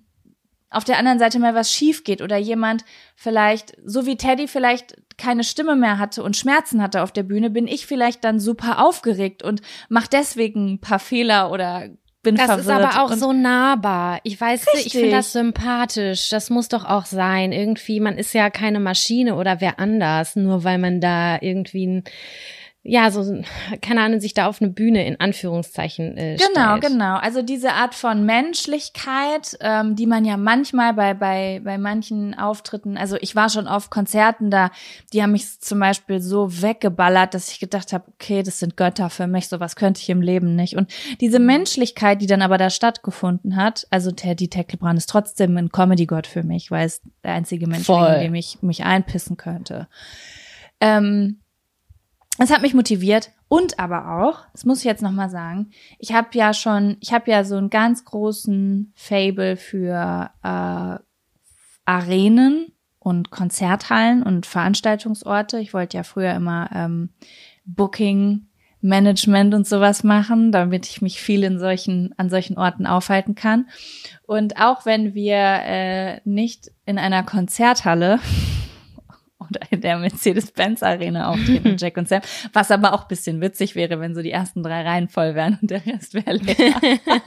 auf 0.71 0.85
der 0.85 0.99
anderen 0.99 1.19
Seite 1.19 1.39
mal 1.39 1.55
was 1.55 1.73
schief 1.73 2.03
geht 2.05 2.21
oder 2.21 2.37
jemand 2.37 2.85
vielleicht, 3.15 3.77
so 3.85 4.07
wie 4.07 4.17
Teddy 4.17 4.49
vielleicht 4.49 4.97
keine 5.17 5.45
Stimme 5.45 5.77
mehr 5.77 5.99
hatte 5.99 6.23
und 6.23 6.37
Schmerzen 6.37 6.83
hatte 6.83 7.03
auf 7.03 7.13
der 7.13 7.23
Bühne, 7.23 7.51
bin 7.51 7.69
ich 7.69 7.87
vielleicht 7.87 8.25
dann 8.25 8.41
super 8.41 8.85
aufgeregt 8.85 9.45
und 9.45 9.63
mach 9.89 10.09
deswegen 10.09 10.73
ein 10.75 10.81
paar 10.81 10.99
Fehler 10.99 11.53
oder 11.53 11.91
bin 12.25 12.35
Das 12.35 12.47
verwirrt. 12.47 12.67
ist 12.81 12.85
aber 12.85 13.05
auch 13.05 13.13
so 13.13 13.33
nahbar. 13.33 14.19
Ich 14.25 14.41
weiß 14.41 14.67
nicht, 14.75 14.87
ich 14.87 14.93
finde 14.93 15.07
Richtig. 15.07 15.19
das 15.19 15.33
sympathisch. 15.33 16.29
Das 16.31 16.51
muss 16.51 16.69
doch 16.69 16.85
auch 16.85 17.07
sein. 17.07 17.53
Irgendwie, 17.53 18.01
man 18.01 18.19
ist 18.19 18.35
ja 18.35 18.51
keine 18.51 18.81
Maschine 18.81 19.37
oder 19.37 19.61
wer 19.61 19.79
anders, 19.79 20.35
nur 20.35 20.65
weil 20.65 20.79
man 20.79 21.01
da 21.01 21.39
irgendwie 21.41 21.87
ein, 21.87 22.05
ja, 22.87 23.11
so, 23.11 23.43
keine 23.81 24.03
Ahnung, 24.03 24.21
sich 24.21 24.35
da 24.35 24.47
auf 24.47 24.61
eine 24.61 24.71
Bühne 24.71 25.07
in 25.07 25.19
Anführungszeichen 25.19 26.19
äh, 26.19 26.37
Genau, 26.37 26.77
stellt. 26.77 26.93
genau. 26.93 27.17
Also 27.17 27.41
diese 27.41 27.73
Art 27.73 27.95
von 27.95 28.27
Menschlichkeit, 28.27 29.57
ähm, 29.61 29.97
die 29.97 30.07
man 30.07 30.27
ja 30.27 30.37
manchmal 30.37 30.93
bei, 30.93 31.15
bei, 31.15 31.63
bei 31.65 31.79
manchen 31.79 32.39
Auftritten, 32.39 32.99
also 32.99 33.17
ich 33.23 33.35
war 33.35 33.49
schon 33.49 33.69
auf 33.69 33.89
Konzerten 33.89 34.51
da, 34.51 34.71
die 35.15 35.23
haben 35.23 35.33
mich 35.33 35.61
zum 35.61 35.81
Beispiel 35.81 36.21
so 36.21 36.61
weggeballert, 36.61 37.33
dass 37.33 37.51
ich 37.51 37.59
gedacht 37.59 37.95
habe, 37.95 38.05
okay, 38.13 38.43
das 38.43 38.59
sind 38.59 38.77
Götter 38.77 39.09
für 39.09 39.27
mich, 39.27 39.49
sowas 39.49 39.77
könnte 39.77 40.03
ich 40.03 40.11
im 40.11 40.21
Leben 40.21 40.55
nicht. 40.55 40.77
Und 40.77 40.93
diese 41.23 41.39
Menschlichkeit, 41.39 42.21
die 42.21 42.27
dann 42.27 42.43
aber 42.43 42.59
da 42.59 42.69
stattgefunden 42.69 43.57
hat, 43.57 43.87
also 43.89 44.11
Teddy 44.13 44.49
Tecklebrand 44.49 44.99
ist 44.99 45.09
trotzdem 45.09 45.57
ein 45.57 45.71
Comedy-Gott 45.71 46.27
für 46.27 46.43
mich, 46.43 46.71
weil 46.71 46.85
es 46.85 47.01
der 47.25 47.33
einzige 47.33 47.67
Mensch 47.67 47.89
in 47.89 48.21
dem 48.21 48.35
ich 48.35 48.59
mich 48.61 48.85
einpissen 48.85 49.39
könnte. 49.39 49.89
Ähm, 50.83 51.41
es 52.39 52.51
hat 52.51 52.63
mich 52.63 52.75
motiviert 52.75 53.31
und 53.49 53.79
aber 53.79 54.21
auch, 54.21 54.45
das 54.53 54.65
muss 54.65 54.79
ich 54.79 54.85
jetzt 54.85 55.03
noch 55.03 55.13
mal 55.13 55.31
sagen, 55.31 55.71
ich 55.99 56.13
habe 56.13 56.29
ja 56.33 56.53
schon, 56.53 56.97
ich 57.01 57.13
habe 57.13 57.31
ja 57.31 57.45
so 57.45 57.57
einen 57.57 57.71
ganz 57.71 58.05
großen 58.05 58.93
Fable 58.97 59.57
für 59.57 60.31
äh, 60.43 60.99
Arenen 61.85 62.73
und 62.99 63.31
Konzerthallen 63.31 64.23
und 64.23 64.47
Veranstaltungsorte. 64.47 65.61
Ich 65.61 65.75
wollte 65.75 65.97
ja 65.97 66.03
früher 66.03 66.35
immer 66.35 66.71
ähm, 66.75 67.11
Booking, 67.67 68.47
Management 68.81 69.55
und 69.55 69.67
sowas 69.67 70.05
machen, 70.05 70.53
damit 70.53 70.87
ich 70.87 71.01
mich 71.01 71.21
viel 71.21 71.43
in 71.45 71.59
solchen 71.59 72.13
an 72.19 72.29
solchen 72.29 72.59
Orten 72.59 72.87
aufhalten 72.87 73.35
kann. 73.35 73.67
Und 74.27 74.61
auch 74.61 74.85
wenn 74.85 75.15
wir 75.15 75.37
äh, 75.37 76.21
nicht 76.25 76.71
in 76.85 76.99
einer 76.99 77.23
Konzerthalle 77.23 78.19
oder 79.49 79.61
in 79.71 79.81
der 79.83 79.99
Mercedes-Benz 79.99 80.83
Arena 80.83 81.29
auftreten 81.31 81.71
mit 81.71 81.81
Jack 81.81 81.97
und 81.97 82.09
Sam, 82.09 82.23
was 82.53 82.71
aber 82.71 82.93
auch 82.95 83.05
bisschen 83.05 83.41
witzig 83.41 83.75
wäre, 83.75 84.01
wenn 84.01 84.15
so 84.15 84.23
die 84.23 84.31
ersten 84.31 84.63
drei 84.63 84.83
Reihen 84.83 85.09
voll 85.09 85.35
wären 85.35 85.59
und 85.61 85.71
der 85.71 85.85
Rest 85.87 86.15
wäre 86.15 86.33
leer. 86.35 86.81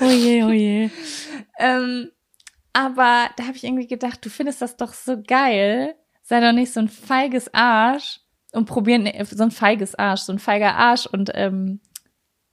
Oh 0.00 0.08
je, 0.10 0.42
oh 0.44 0.50
je. 0.50 0.88
ähm, 1.58 2.10
aber 2.72 3.28
da 3.36 3.44
habe 3.46 3.56
ich 3.56 3.64
irgendwie 3.64 3.86
gedacht, 3.86 4.24
du 4.24 4.30
findest 4.30 4.62
das 4.62 4.76
doch 4.76 4.94
so 4.94 5.20
geil, 5.22 5.94
sei 6.22 6.40
doch 6.40 6.52
nicht 6.52 6.72
so 6.72 6.80
ein 6.80 6.88
feiges 6.88 7.52
Arsch 7.52 8.20
und 8.52 8.64
probier 8.64 8.98
ne- 8.98 9.24
so 9.30 9.42
ein 9.42 9.50
feiges 9.50 9.94
Arsch, 9.94 10.22
so 10.22 10.32
ein 10.32 10.38
feiger 10.38 10.74
Arsch 10.76 11.06
und 11.06 11.30
ähm, 11.34 11.80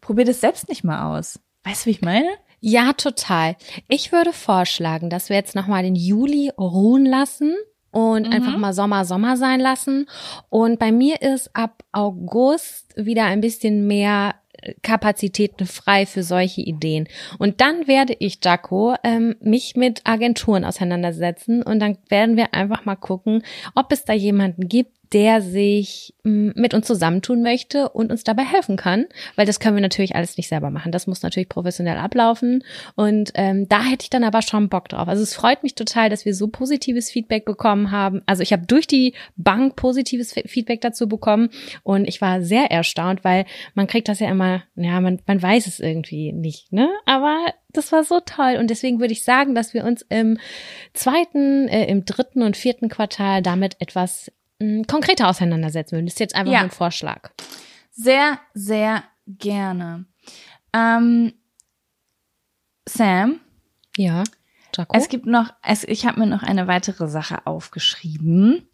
probier 0.02 0.26
das 0.26 0.42
selbst 0.42 0.68
nicht 0.68 0.84
mal 0.84 1.18
aus. 1.18 1.40
Weißt 1.64 1.86
du, 1.86 1.88
wie 1.88 1.92
ich 1.92 2.02
meine? 2.02 2.28
Ja, 2.60 2.92
total. 2.92 3.56
Ich 3.88 4.12
würde 4.12 4.34
vorschlagen, 4.34 5.10
dass 5.10 5.30
wir 5.30 5.38
jetzt 5.38 5.56
nochmal 5.56 5.84
den 5.84 5.96
Juli 5.96 6.52
ruhen 6.58 7.06
lassen 7.06 7.56
und 7.92 8.28
mhm. 8.28 8.34
einfach 8.34 8.58
mal 8.58 8.74
Sommer, 8.74 9.06
Sommer 9.06 9.38
sein 9.38 9.60
lassen. 9.60 10.08
Und 10.50 10.80
bei 10.80 10.92
mir 10.92 11.22
ist 11.22 11.56
ab 11.56 11.84
August 11.92 12.94
wieder 12.96 13.26
ein 13.26 13.42
bisschen 13.42 13.88
mehr 13.88 14.36
Kapazitäten 14.82 15.66
frei 15.66 16.06
für 16.06 16.24
solche 16.24 16.62
Ideen. 16.62 17.08
Und 17.38 17.62
dann 17.62 17.88
werde 17.88 18.16
ich, 18.20 18.40
Jaco, 18.44 18.96
ähm, 19.04 19.36
mich 19.42 19.76
mit 19.76 20.02
Agenturen 20.06 20.66
auseinandersetzen 20.66 21.64
und 21.64 21.80
dann 21.80 21.98
werden 22.10 22.38
wir 22.38 22.54
einfach 22.54 22.86
mal 22.86 22.96
gucken, 22.96 23.44
ob 23.76 23.92
es 23.92 24.06
da 24.06 24.14
jemanden 24.14 24.68
gibt, 24.68 24.99
der 25.14 25.42
sich 25.42 26.14
mit 26.24 26.74
uns 26.74 26.86
zusammentun 26.86 27.42
möchte 27.42 27.90
und 27.90 28.12
uns 28.12 28.24
dabei 28.24 28.44
helfen 28.44 28.78
kann, 28.78 29.06
weil 29.36 29.46
das 29.46 29.60
können 29.60 29.76
wir 29.76 29.82
natürlich 29.82 30.16
alles 30.16 30.38
nicht 30.38 30.48
selber 30.48 30.70
machen. 30.70 30.92
Das 30.92 31.08
muss 31.08 31.24
natürlich 31.24 31.50
professionell 31.50 31.98
ablaufen 31.98 32.64
und 32.96 33.32
ähm, 33.36 33.68
da 33.68 33.84
hätte 33.84 34.04
ich 34.04 34.10
dann 34.10 34.24
aber 34.24 34.42
schon 34.42 34.70
Bock 34.70 34.90
drauf. 34.90 35.08
Also 35.08 35.24
es 35.24 35.34
freut 35.34 35.64
mich 35.64 35.76
total, 35.76 36.10
dass 36.10 36.26
wir 36.26 36.36
so 36.36 36.48
positives 36.48 37.10
Feedback 37.10 37.46
bekommen 37.46 37.92
haben. 37.92 38.22
Also 38.26 38.44
ich 38.44 38.54
habe 38.54 38.66
durch 38.68 38.86
die 38.86 39.14
Bank 39.36 39.76
positives 39.76 40.34
Feedback 40.46 40.82
dazu 40.82 41.08
bekommen 41.08 41.50
und 41.84 42.08
ich 42.08 42.22
war 42.22 42.42
sehr 42.42 42.70
erstaunt, 42.70 43.24
weil 43.24 43.46
man 43.74 43.88
kriegt 43.88 44.08
das 44.08 44.20
ja 44.20 44.30
immer, 44.30 44.64
ja, 44.76 45.02
man, 45.02 45.20
man 45.26 45.42
weiß 45.42 45.68
es 45.68 45.80
irgendwie 45.80 46.32
nicht, 46.34 46.72
ne? 46.72 46.90
Aber 47.06 47.38
das 47.72 47.92
war 47.92 48.04
so 48.04 48.20
toll 48.20 48.58
und 48.60 48.70
deswegen 48.70 49.00
würde 49.00 49.14
ich 49.14 49.24
sagen, 49.24 49.56
dass 49.56 49.74
wir 49.74 49.84
uns 49.86 50.04
im 50.10 50.38
zweiten, 50.94 51.68
äh, 51.68 51.86
im 51.86 52.06
dritten 52.06 52.42
und 52.42 52.58
vierten 52.58 52.90
Quartal 52.90 53.42
damit 53.42 53.76
etwas 53.80 54.32
konkreter 54.88 55.30
auseinandersetzen 55.30 55.94
würden. 55.94 56.06
Das 56.06 56.14
ist 56.14 56.20
jetzt 56.20 56.36
einfach 56.36 56.54
ja. 56.54 56.62
ein 56.62 56.72
Vorschlag. 56.72 57.32
Sehr, 57.92 58.40
sehr 58.54 59.04
gerne. 59.28 60.06
Ähm, 60.74 61.34
Sam. 62.88 63.40
Ja. 63.98 64.24
Jaco? 64.76 64.98
Es 64.98 65.10
gibt 65.10 65.26
noch, 65.26 65.52
es, 65.64 65.84
ich 65.84 66.06
habe 66.06 66.20
mir 66.20 66.28
noch 66.28 66.44
eine 66.44 66.68
weitere 66.68 67.08
Sache 67.08 67.46
aufgeschrieben, 67.46 68.68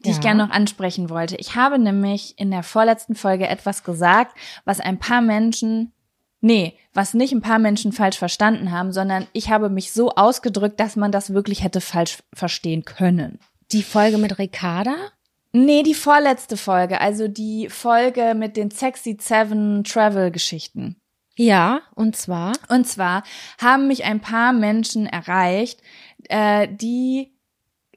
die 0.00 0.08
ja. 0.08 0.14
ich 0.14 0.20
gerne 0.20 0.44
noch 0.44 0.52
ansprechen 0.52 1.10
wollte. 1.10 1.36
Ich 1.36 1.54
habe 1.56 1.78
nämlich 1.78 2.38
in 2.38 2.50
der 2.50 2.62
vorletzten 2.62 3.14
Folge 3.14 3.46
etwas 3.46 3.84
gesagt, 3.84 4.36
was 4.64 4.80
ein 4.80 4.98
paar 4.98 5.20
Menschen, 5.20 5.92
nee, 6.40 6.76
was 6.92 7.14
nicht 7.14 7.32
ein 7.32 7.42
paar 7.42 7.58
Menschen 7.58 7.92
falsch 7.92 8.18
verstanden 8.18 8.70
haben, 8.70 8.92
sondern 8.92 9.26
ich 9.32 9.50
habe 9.50 9.68
mich 9.68 9.92
so 9.92 10.10
ausgedrückt, 10.10 10.80
dass 10.80 10.96
man 10.96 11.12
das 11.12 11.32
wirklich 11.32 11.62
hätte 11.62 11.80
falsch 11.80 12.18
verstehen 12.32 12.84
können. 12.84 13.38
Die 13.72 13.82
Folge 13.82 14.18
mit 14.18 14.38
Ricarda? 14.38 14.94
Nee, 15.52 15.82
die 15.82 15.94
vorletzte 15.94 16.56
Folge, 16.56 17.00
also 17.00 17.28
die 17.28 17.68
Folge 17.68 18.34
mit 18.34 18.56
den 18.56 18.70
Sexy 18.70 19.18
Seven 19.20 19.84
Travel 19.84 20.30
Geschichten. 20.30 20.96
Ja, 21.36 21.82
und 21.94 22.16
zwar? 22.16 22.52
Und 22.68 22.86
zwar 22.86 23.22
haben 23.60 23.86
mich 23.86 24.04
ein 24.04 24.20
paar 24.20 24.52
Menschen 24.52 25.06
erreicht, 25.06 25.80
äh, 26.28 26.68
die 26.70 27.34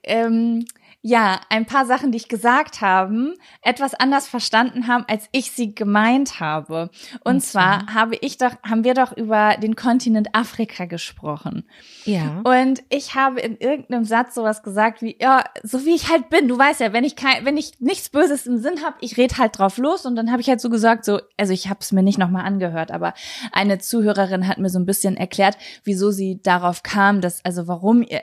ähm, 0.02 0.66
ja, 1.08 1.40
ein 1.50 1.66
paar 1.66 1.86
Sachen, 1.86 2.10
die 2.10 2.16
ich 2.16 2.26
gesagt 2.26 2.80
haben, 2.80 3.34
etwas 3.62 3.94
anders 3.94 4.26
verstanden 4.26 4.88
haben, 4.88 5.04
als 5.06 5.28
ich 5.30 5.52
sie 5.52 5.72
gemeint 5.72 6.40
habe. 6.40 6.90
Und, 7.22 7.36
Und 7.36 7.40
zwar 7.42 7.94
habe 7.94 8.16
ich 8.16 8.38
doch, 8.38 8.50
haben 8.68 8.82
wir 8.82 8.94
doch 8.94 9.16
über 9.16 9.56
den 9.56 9.76
Kontinent 9.76 10.34
Afrika 10.34 10.86
gesprochen. 10.86 11.68
Ja. 12.06 12.42
Und 12.42 12.82
ich 12.88 13.14
habe 13.14 13.38
in 13.38 13.56
irgendeinem 13.56 14.02
Satz 14.02 14.34
sowas 14.34 14.64
gesagt 14.64 15.00
wie, 15.00 15.16
ja, 15.20 15.44
so 15.62 15.84
wie 15.84 15.94
ich 15.94 16.10
halt 16.10 16.28
bin. 16.28 16.48
Du 16.48 16.58
weißt 16.58 16.80
ja, 16.80 16.92
wenn 16.92 17.04
ich 17.04 17.14
kein, 17.14 17.44
wenn 17.44 17.56
ich 17.56 17.78
nichts 17.78 18.08
Böses 18.08 18.44
im 18.48 18.58
Sinn 18.58 18.82
habe, 18.84 18.96
ich 19.00 19.16
red 19.16 19.38
halt 19.38 19.60
drauf 19.60 19.78
los. 19.78 20.06
Und 20.06 20.16
dann 20.16 20.32
habe 20.32 20.42
ich 20.42 20.48
halt 20.48 20.60
so 20.60 20.70
gesagt, 20.70 21.04
so, 21.04 21.20
also 21.36 21.52
ich 21.52 21.68
habe 21.68 21.78
es 21.82 21.92
mir 21.92 22.02
nicht 22.02 22.18
nochmal 22.18 22.44
angehört, 22.44 22.90
aber 22.90 23.14
eine 23.52 23.78
Zuhörerin 23.78 24.48
hat 24.48 24.58
mir 24.58 24.70
so 24.70 24.80
ein 24.80 24.86
bisschen 24.86 25.16
erklärt, 25.16 25.56
wieso 25.84 26.10
sie 26.10 26.42
darauf 26.42 26.82
kam, 26.82 27.20
dass, 27.20 27.44
also 27.44 27.68
warum 27.68 28.02
ihr 28.02 28.22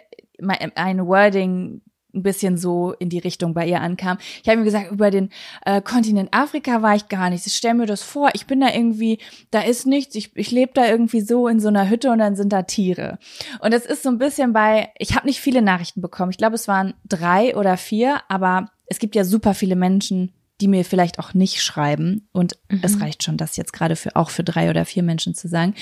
ein 0.75 1.07
Wording 1.07 1.81
ein 2.13 2.24
bisschen 2.24 2.58
so 2.58 2.93
in 2.93 3.10
die 3.10 3.20
Richtung 3.20 3.53
bei 3.53 3.67
ihr 3.67 3.82
ankam. 3.82 4.17
Ich 4.41 4.50
habe 4.50 4.60
mir 4.60 4.65
gesagt, 4.65 4.91
über 4.91 5.12
den 5.12 5.29
äh, 5.65 5.82
Kontinent 5.82 6.29
Afrika 6.32 6.82
war 6.82 6.96
ich 6.96 7.08
gar 7.10 7.29
nicht. 7.29 7.46
Ich 7.48 7.55
stell 7.55 7.74
mir 7.74 7.86
das 7.86 8.03
vor, 8.03 8.29
ich 8.34 8.46
bin 8.46 8.61
da 8.61 8.74
irgendwie, 8.74 9.20
da 9.51 9.61
ist 9.61 9.87
nichts, 9.87 10.16
ich, 10.16 10.35
ich 10.35 10.51
lebe 10.51 10.72
da 10.74 10.87
irgendwie 10.87 11.22
so 11.22 11.48
in 11.48 11.59
so 11.59 11.68
einer 11.68 11.90
Hütte 11.90 12.11
und 12.11 12.20
dann 12.20 12.35
sind 12.35 12.53
da 12.53 12.64
Tiere. 12.64 13.18
Und 13.59 13.74
das 13.74 13.85
ist 13.85 14.03
so 14.03 14.09
ein 14.09 14.20
bisschen 14.20 14.53
bei, 14.53 14.90
ich 14.98 15.16
habe 15.16 15.27
nicht 15.27 15.40
viele 15.40 15.61
Nachrichten 15.61 16.01
bekommen. 16.01 16.31
Ich 16.31 16.37
glaube, 16.37 16.55
es 16.55 16.68
waren 16.68 16.94
drei 17.07 17.55
oder 17.55 17.77
vier, 17.77 18.22
aber 18.27 18.70
es 18.85 19.00
gibt 19.00 19.16
ja 19.16 19.24
super 19.24 19.53
viele 19.53 19.75
Menschen, 19.75 20.33
die 20.61 20.68
mir 20.68 20.85
vielleicht 20.85 21.20
auch 21.20 21.33
nicht 21.33 21.61
schreiben. 21.61 22.27
Und 22.31 22.57
mhm. 22.70 22.79
es 22.83 23.01
reicht 23.01 23.24
schon, 23.24 23.37
das 23.37 23.57
jetzt 23.57 23.74
gerade 23.74 23.96
für 23.96 24.16
auch 24.16 24.29
für 24.29 24.44
drei 24.44 24.70
oder 24.70 24.85
vier 24.85 25.03
Menschen 25.03 25.33
zu 25.33 25.48
sagen. 25.48 25.74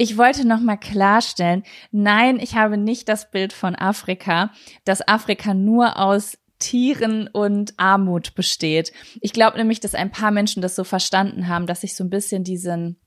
Ich 0.00 0.16
wollte 0.16 0.48
noch 0.48 0.60
mal 0.60 0.78
klarstellen, 0.78 1.62
nein, 1.92 2.38
ich 2.40 2.54
habe 2.54 2.78
nicht 2.78 3.06
das 3.10 3.30
Bild 3.30 3.52
von 3.52 3.76
Afrika, 3.76 4.50
dass 4.86 5.06
Afrika 5.06 5.52
nur 5.52 5.98
aus 5.98 6.38
Tieren 6.58 7.28
und 7.28 7.74
Armut 7.76 8.34
besteht. 8.34 8.94
Ich 9.20 9.34
glaube 9.34 9.58
nämlich, 9.58 9.78
dass 9.78 9.94
ein 9.94 10.10
paar 10.10 10.30
Menschen 10.30 10.62
das 10.62 10.74
so 10.74 10.84
verstanden 10.84 11.48
haben, 11.48 11.66
dass 11.66 11.84
ich 11.84 11.94
so 11.94 12.02
ein 12.02 12.08
bisschen 12.08 12.44
diesen 12.44 12.98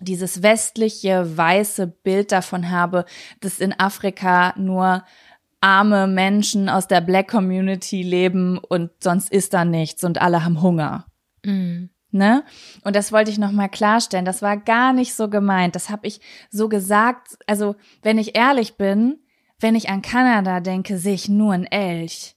dieses 0.00 0.42
westliche 0.42 1.36
weiße 1.36 1.86
Bild 1.86 2.32
davon 2.32 2.70
habe, 2.70 3.04
dass 3.40 3.58
in 3.58 3.78
Afrika 3.78 4.54
nur 4.56 5.04
arme 5.60 6.06
Menschen 6.06 6.70
aus 6.70 6.88
der 6.88 7.02
Black 7.02 7.28
Community 7.28 8.02
leben 8.02 8.56
und 8.56 8.90
sonst 9.00 9.30
ist 9.30 9.52
da 9.52 9.66
nichts 9.66 10.02
und 10.02 10.22
alle 10.22 10.46
haben 10.46 10.62
Hunger. 10.62 11.04
Mhm. 11.44 11.90
Ne? 12.16 12.44
Und 12.82 12.96
das 12.96 13.12
wollte 13.12 13.30
ich 13.30 13.38
nochmal 13.38 13.68
klarstellen. 13.68 14.24
Das 14.24 14.42
war 14.42 14.56
gar 14.56 14.92
nicht 14.92 15.14
so 15.14 15.28
gemeint. 15.28 15.74
Das 15.74 15.90
habe 15.90 16.06
ich 16.06 16.20
so 16.50 16.68
gesagt. 16.68 17.38
Also, 17.46 17.76
wenn 18.02 18.18
ich 18.18 18.36
ehrlich 18.36 18.76
bin, 18.76 19.18
wenn 19.58 19.74
ich 19.74 19.88
an 19.88 20.02
Kanada 20.02 20.60
denke, 20.60 20.98
sehe 20.98 21.14
ich 21.14 21.28
nur 21.28 21.52
einen 21.52 21.64
Elch. 21.64 22.36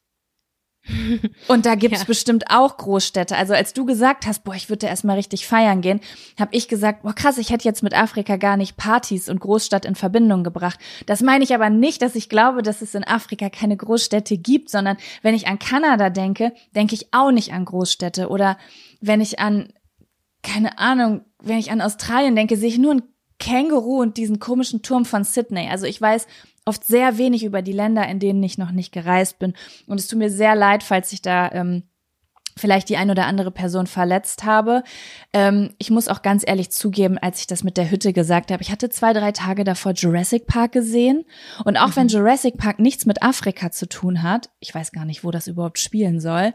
Und 1.48 1.66
da 1.66 1.76
gibt's 1.76 2.00
ja. 2.00 2.06
bestimmt 2.06 2.46
auch 2.50 2.78
Großstädte. 2.78 3.36
Also 3.36 3.54
als 3.54 3.74
du 3.74 3.86
gesagt 3.86 4.26
hast, 4.26 4.44
boah, 4.44 4.56
ich 4.56 4.70
würde 4.70 4.88
erstmal 4.88 5.18
richtig 5.18 5.46
feiern 5.46 5.82
gehen, 5.82 6.00
habe 6.40 6.56
ich 6.56 6.68
gesagt, 6.68 7.04
boah, 7.04 7.14
krass, 7.14 7.38
ich 7.38 7.50
hätte 7.50 7.66
jetzt 7.66 7.84
mit 7.84 7.96
Afrika 7.96 8.38
gar 8.38 8.58
nicht 8.58 8.78
Partys 8.78 9.30
und 9.30 9.40
Großstadt 9.40 9.86
in 9.86 9.96
Verbindung 9.96 10.44
gebracht. 10.44 10.80
Das 11.06 11.22
meine 11.22 11.44
ich 11.44 11.54
aber 11.54 11.70
nicht, 11.70 12.02
dass 12.02 12.16
ich 12.16 12.30
glaube, 12.30 12.64
dass 12.64 12.82
es 12.82 12.96
in 12.96 13.04
Afrika 13.04 13.50
keine 13.50 13.78
Großstädte 13.78 14.38
gibt, 14.38 14.70
sondern 14.70 14.98
wenn 15.22 15.36
ich 15.36 15.48
an 15.48 15.60
Kanada 15.60 16.10
denke, 16.10 16.54
denke 16.76 16.96
ich 16.96 17.14
auch 17.14 17.32
nicht 17.32 17.54
an 17.54 17.66
Großstädte. 17.66 18.30
Oder 18.30 18.58
wenn 19.02 19.22
ich 19.22 19.40
an, 19.40 19.74
keine 20.42 20.78
Ahnung, 20.78 21.22
wenn 21.42 21.58
ich 21.58 21.72
an 21.72 21.82
Australien 21.82 22.36
denke, 22.36 22.58
sehe 22.58 22.70
ich 22.70 22.78
nur 22.78 22.96
ein 22.96 23.04
Känguru 23.40 24.02
und 24.02 24.18
diesen 24.18 24.40
komischen 24.40 24.82
Turm 24.82 25.06
von 25.06 25.24
Sydney. 25.24 25.70
Also 25.70 25.86
ich 25.86 26.00
weiß 26.00 26.28
oft 26.66 26.86
sehr 26.86 27.18
wenig 27.18 27.44
über 27.44 27.62
die 27.62 27.72
Länder, 27.72 28.08
in 28.08 28.20
denen 28.20 28.44
ich 28.44 28.58
noch 28.58 28.72
nicht 28.72 28.92
gereist 28.92 29.40
bin. 29.40 29.54
Und 29.88 30.00
es 30.00 30.08
tut 30.08 30.20
mir 30.20 30.30
sehr 30.30 30.56
leid, 30.56 30.84
falls 30.84 31.12
ich 31.14 31.22
da 31.22 31.52
ähm, 31.52 31.84
vielleicht 32.60 32.90
die 32.90 32.98
ein 32.98 33.10
oder 33.10 33.26
andere 33.26 33.52
Person 33.52 33.88
verletzt 33.88 34.44
habe. 34.44 34.84
Ähm, 35.34 35.74
ich 35.78 35.90
muss 35.90 36.08
auch 36.08 36.22
ganz 36.22 36.44
ehrlich 36.46 36.72
zugeben, 36.72 37.18
als 37.18 37.40
ich 37.40 37.48
das 37.48 37.64
mit 37.64 37.78
der 37.78 37.90
Hütte 37.90 38.14
gesagt 38.14 38.52
habe, 38.52 38.62
ich 38.62 38.72
hatte 38.72 38.90
zwei, 38.90 39.14
drei 39.14 39.32
Tage 39.32 39.64
davor 39.64 39.94
Jurassic 39.94 40.46
Park 40.46 40.74
gesehen. 40.74 41.26
Und 41.66 41.78
auch 41.78 41.90
mhm. 41.90 41.96
wenn 41.96 42.08
Jurassic 42.10 42.58
Park 42.58 42.80
nichts 42.80 43.06
mit 43.06 43.24
Afrika 43.24 43.72
zu 43.72 43.88
tun 43.88 44.22
hat, 44.24 44.50
ich 44.60 44.74
weiß 44.74 44.92
gar 44.92 45.06
nicht, 45.06 45.24
wo 45.24 45.32
das 45.32 45.48
überhaupt 45.48 45.80
spielen 45.80 46.20
soll. 46.20 46.54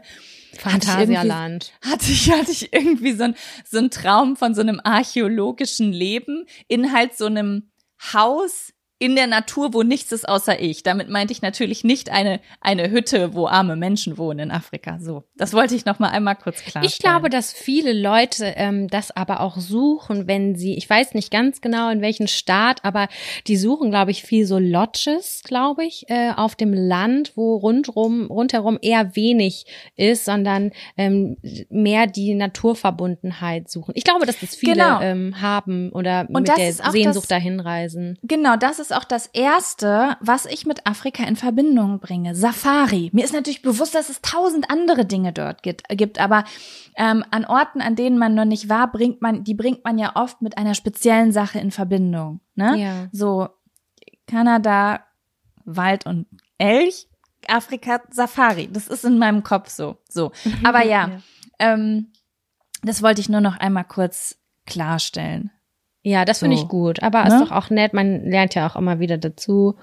Phantasialand. 0.57 1.73
Hatte 1.83 2.11
ich, 2.11 2.31
hatte 2.31 2.51
ich 2.51 2.73
irgendwie 2.73 3.13
so 3.13 3.23
ein, 3.23 3.35
so 3.69 3.79
ein 3.79 3.89
Traum 3.89 4.35
von 4.35 4.55
so 4.55 4.61
einem 4.61 4.79
archäologischen 4.83 5.91
Leben 5.91 6.45
in 6.67 6.93
halt 6.93 7.17
so 7.17 7.25
einem 7.25 7.69
Haus 8.13 8.71
in 8.97 9.15
der 9.15 9.27
Natur, 9.27 9.73
wo 9.73 9.83
nichts 9.83 10.13
ist 10.13 10.27
außer 10.27 10.59
ich. 10.59 10.81
Damit 10.81 11.09
meinte 11.09 11.33
ich 11.33 11.41
natürlich 11.41 11.83
nicht 11.83 12.09
eine, 12.09 12.39
eine 12.61 12.89
Hütte, 12.91 13.33
wo 13.33 13.45
arme 13.45 13.75
Menschen 13.75 14.17
wohnen 14.17 14.39
in 14.39 14.51
Afrika. 14.51 14.99
So, 14.99 15.23
das 15.35 15.51
wollte 15.53 15.75
ich 15.75 15.83
noch 15.83 15.99
mal 15.99 16.09
einmal 16.09 16.35
kurz 16.35 16.61
klarstellen. 16.61 16.85
Ich 16.85 16.99
glaube, 16.99 17.29
dass 17.29 17.51
viele 17.51 17.91
Leute 17.91 18.53
ähm, 18.55 18.87
das 18.87 19.11
aber 19.11 19.41
auch 19.41 19.57
suchen, 19.57 20.27
wenn 20.27 20.55
sie, 20.55 20.75
ich 20.75 20.89
weiß 20.89 21.13
nicht 21.13 21.29
ganz 21.29 21.59
genau 21.59 21.89
in 21.89 22.01
welchen 22.01 22.29
Staat, 22.29 22.85
aber 22.85 23.09
die 23.47 23.57
suchen, 23.57 23.89
glaube 23.89 24.11
ich, 24.11 24.23
viel 24.23 24.45
so 24.45 24.59
Lodges, 24.59 25.41
glaube 25.43 25.83
ich, 25.83 26.09
äh, 26.09 26.31
auf 26.31 26.55
dem 26.55 26.73
Land, 26.73 27.33
wo 27.35 27.57
rundrum, 27.57 28.27
rundherum 28.27 28.79
eher 28.81 29.15
wenig 29.17 29.65
ist, 29.97 30.23
sondern 30.23 30.71
ähm, 30.95 31.35
mehr 31.69 32.07
die 32.07 32.33
Naturverbundenheit 32.33 33.69
suchen. 33.69 33.91
Ich 33.95 34.05
glaube, 34.05 34.25
dass 34.25 34.39
das 34.39 34.55
viele 34.55 34.73
genau. 34.73 35.01
ähm, 35.01 35.41
haben 35.41 35.91
oder 35.91 36.27
Und 36.29 36.47
mit 36.47 36.57
der 36.57 36.71
Sehnsucht 36.71 37.25
das, 37.25 37.27
dahin 37.27 37.59
reisen. 37.59 38.17
Genau, 38.23 38.55
das 38.55 38.79
ist 38.79 38.84
ist 38.85 38.95
auch 38.95 39.03
das 39.03 39.27
erste, 39.27 40.17
was 40.19 40.45
ich 40.45 40.65
mit 40.65 40.85
Afrika 40.85 41.23
in 41.23 41.35
Verbindung 41.35 41.99
bringe. 41.99 42.35
Safari. 42.35 43.09
Mir 43.13 43.25
ist 43.25 43.33
natürlich 43.33 43.61
bewusst, 43.61 43.95
dass 43.95 44.09
es 44.09 44.21
tausend 44.21 44.69
andere 44.69 45.05
Dinge 45.05 45.33
dort 45.33 45.63
gibt, 45.63 45.87
gibt 45.89 46.19
aber 46.19 46.43
ähm, 46.95 47.23
an 47.31 47.45
Orten, 47.45 47.81
an 47.81 47.95
denen 47.95 48.17
man 48.17 48.35
noch 48.35 48.45
nicht 48.45 48.69
war, 48.69 48.91
bringt 48.91 49.21
man, 49.21 49.43
die 49.43 49.55
bringt 49.55 49.83
man 49.83 49.97
ja 49.97 50.15
oft 50.15 50.41
mit 50.41 50.57
einer 50.57 50.75
speziellen 50.75 51.31
Sache 51.31 51.59
in 51.59 51.71
Verbindung. 51.71 52.41
Ne? 52.55 52.77
Ja. 52.77 53.07
So 53.11 53.49
Kanada, 54.27 55.01
Wald 55.65 56.05
und 56.05 56.27
Elch, 56.57 57.07
Afrika, 57.47 58.01
Safari. 58.11 58.69
Das 58.71 58.87
ist 58.87 59.03
in 59.03 59.17
meinem 59.17 59.43
Kopf 59.43 59.69
so. 59.69 59.97
So. 60.07 60.31
Aber 60.63 60.83
ja, 60.85 61.07
ja. 61.07 61.21
Ähm, 61.59 62.11
das 62.83 63.01
wollte 63.01 63.21
ich 63.21 63.29
nur 63.29 63.41
noch 63.41 63.57
einmal 63.57 63.85
kurz 63.85 64.37
klarstellen. 64.65 65.51
Ja, 66.07 66.23
das 66.23 66.39
finde 66.39 66.55
So. 66.55 66.63
ich 66.63 66.69
gut. 66.69 67.01
Aber 67.01 67.23
Ne? 67.23 67.33
ist 67.33 67.41
doch 67.41 67.51
auch 67.51 67.71
nett. 67.71 67.93
Man 67.93 68.25
lernt 68.29 68.53
ja 68.53 68.67
auch 68.69 68.75
immer 68.75 68.99
wieder 68.99 69.17
dazu. 69.17 69.75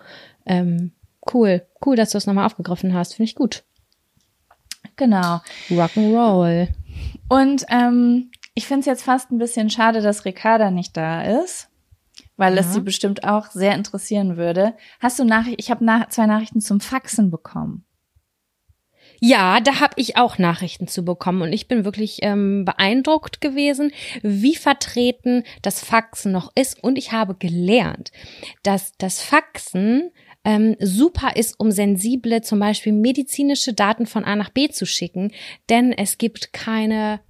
Ähm, 0.47 0.93
cool. 1.35 1.67
Cool, 1.85 1.97
dass 1.97 2.11
du 2.11 2.19
es 2.19 2.27
nochmal 2.27 2.47
aufgegriffen 2.47 2.95
hast. 2.95 3.15
Finde 3.15 3.29
ich 3.29 3.35
gut. 3.35 3.65
Genau. 4.97 5.41
Rock'n'Roll. 5.69 6.69
Und 7.29 7.65
ähm, 7.71 8.31
ich 8.55 8.67
finde 8.67 8.81
es 8.81 8.87
jetzt 8.87 9.03
fast 9.03 9.33
ein 9.33 9.39
bisschen 9.39 9.69
schade, 9.69 10.01
dass 10.01 10.25
Ricarda 10.25 10.71
nicht 10.71 10.97
da 10.97 11.23
ist, 11.43 11.69
weil 12.37 12.57
es 12.59 12.67
Ja. 12.67 12.73
sie 12.75 12.81
bestimmt 12.83 13.25
auch 13.25 13.47
sehr 13.51 13.75
interessieren 13.75 14.37
würde. 14.37 14.75
Hast 15.01 15.19
du 15.19 15.25
Nachrichten? 15.25 15.57
Ich 15.59 15.71
habe 15.73 15.85
nach 15.85 16.09
zwei 16.11 16.27
Nachrichten 16.27 16.61
zum 16.61 16.79
Faxen 16.81 17.31
bekommen. 17.33 17.85
Ja, 19.25 19.61
da 19.61 19.79
habe 19.79 19.95
ich 19.99 20.17
auch 20.17 20.39
Nachrichten 20.39 20.89
zu 20.89 21.05
bekommen 21.05 21.43
und 21.43 21.53
ich 21.53 21.69
bin 21.69 21.85
wirklich 21.85 22.19
ähm, 22.23 22.65
beeindruckt 22.65 23.41
gewesen, 23.41 23.93
wie 24.23 24.57
vertreten 24.57 25.45
das 25.63 25.79
Faxen 25.85 26.33
noch 26.33 26.51
ist. 26.57 26.83
Und 26.83 26.99
ich 26.99 27.13
habe 27.13 27.37
gelernt, 27.37 28.11
dass 28.65 28.97
das 28.99 29.23
Faxen 29.23 30.11
ähm, 30.45 30.75
super 30.81 31.37
ist, 31.37 31.61
um 31.61 31.71
sensible, 31.71 32.43
zum 32.43 32.59
Beispiel 32.59 32.93
medizinische 32.93 33.75
Daten 33.75 34.07
von 34.07 34.25
A 34.25 34.35
nach 34.35 34.51
B 34.51 34.69
zu 34.71 34.87
schicken, 34.87 35.31
denn 35.69 35.93
es 35.93 36.19
gibt 36.19 36.53
keine 36.53 37.21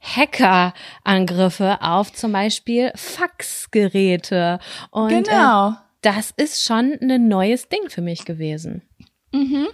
Hackerangriffe 0.00 1.82
auf 1.82 2.12
zum 2.12 2.30
Beispiel 2.30 2.92
Faxgeräte. 2.94 4.60
Und 4.92 5.24
Genau. 5.24 5.70
äh, 5.70 5.74
das 6.02 6.32
ist 6.36 6.64
schon 6.64 6.98
ein 7.00 7.26
neues 7.26 7.68
Ding 7.68 7.88
für 7.88 8.00
mich 8.00 8.24
gewesen. 8.24 8.82
Mhm. 9.32 9.68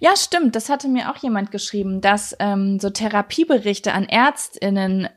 Ja, 0.00 0.16
stimmt. 0.16 0.56
Das 0.56 0.68
hatte 0.68 0.88
mir 0.88 1.10
auch 1.10 1.16
jemand 1.16 1.50
geschrieben, 1.50 2.00
dass 2.00 2.34
ähm, 2.40 2.78
so 2.80 2.90
Therapieberichte 2.90 3.92
an 3.92 4.04
ÄrztInnen 4.04 5.08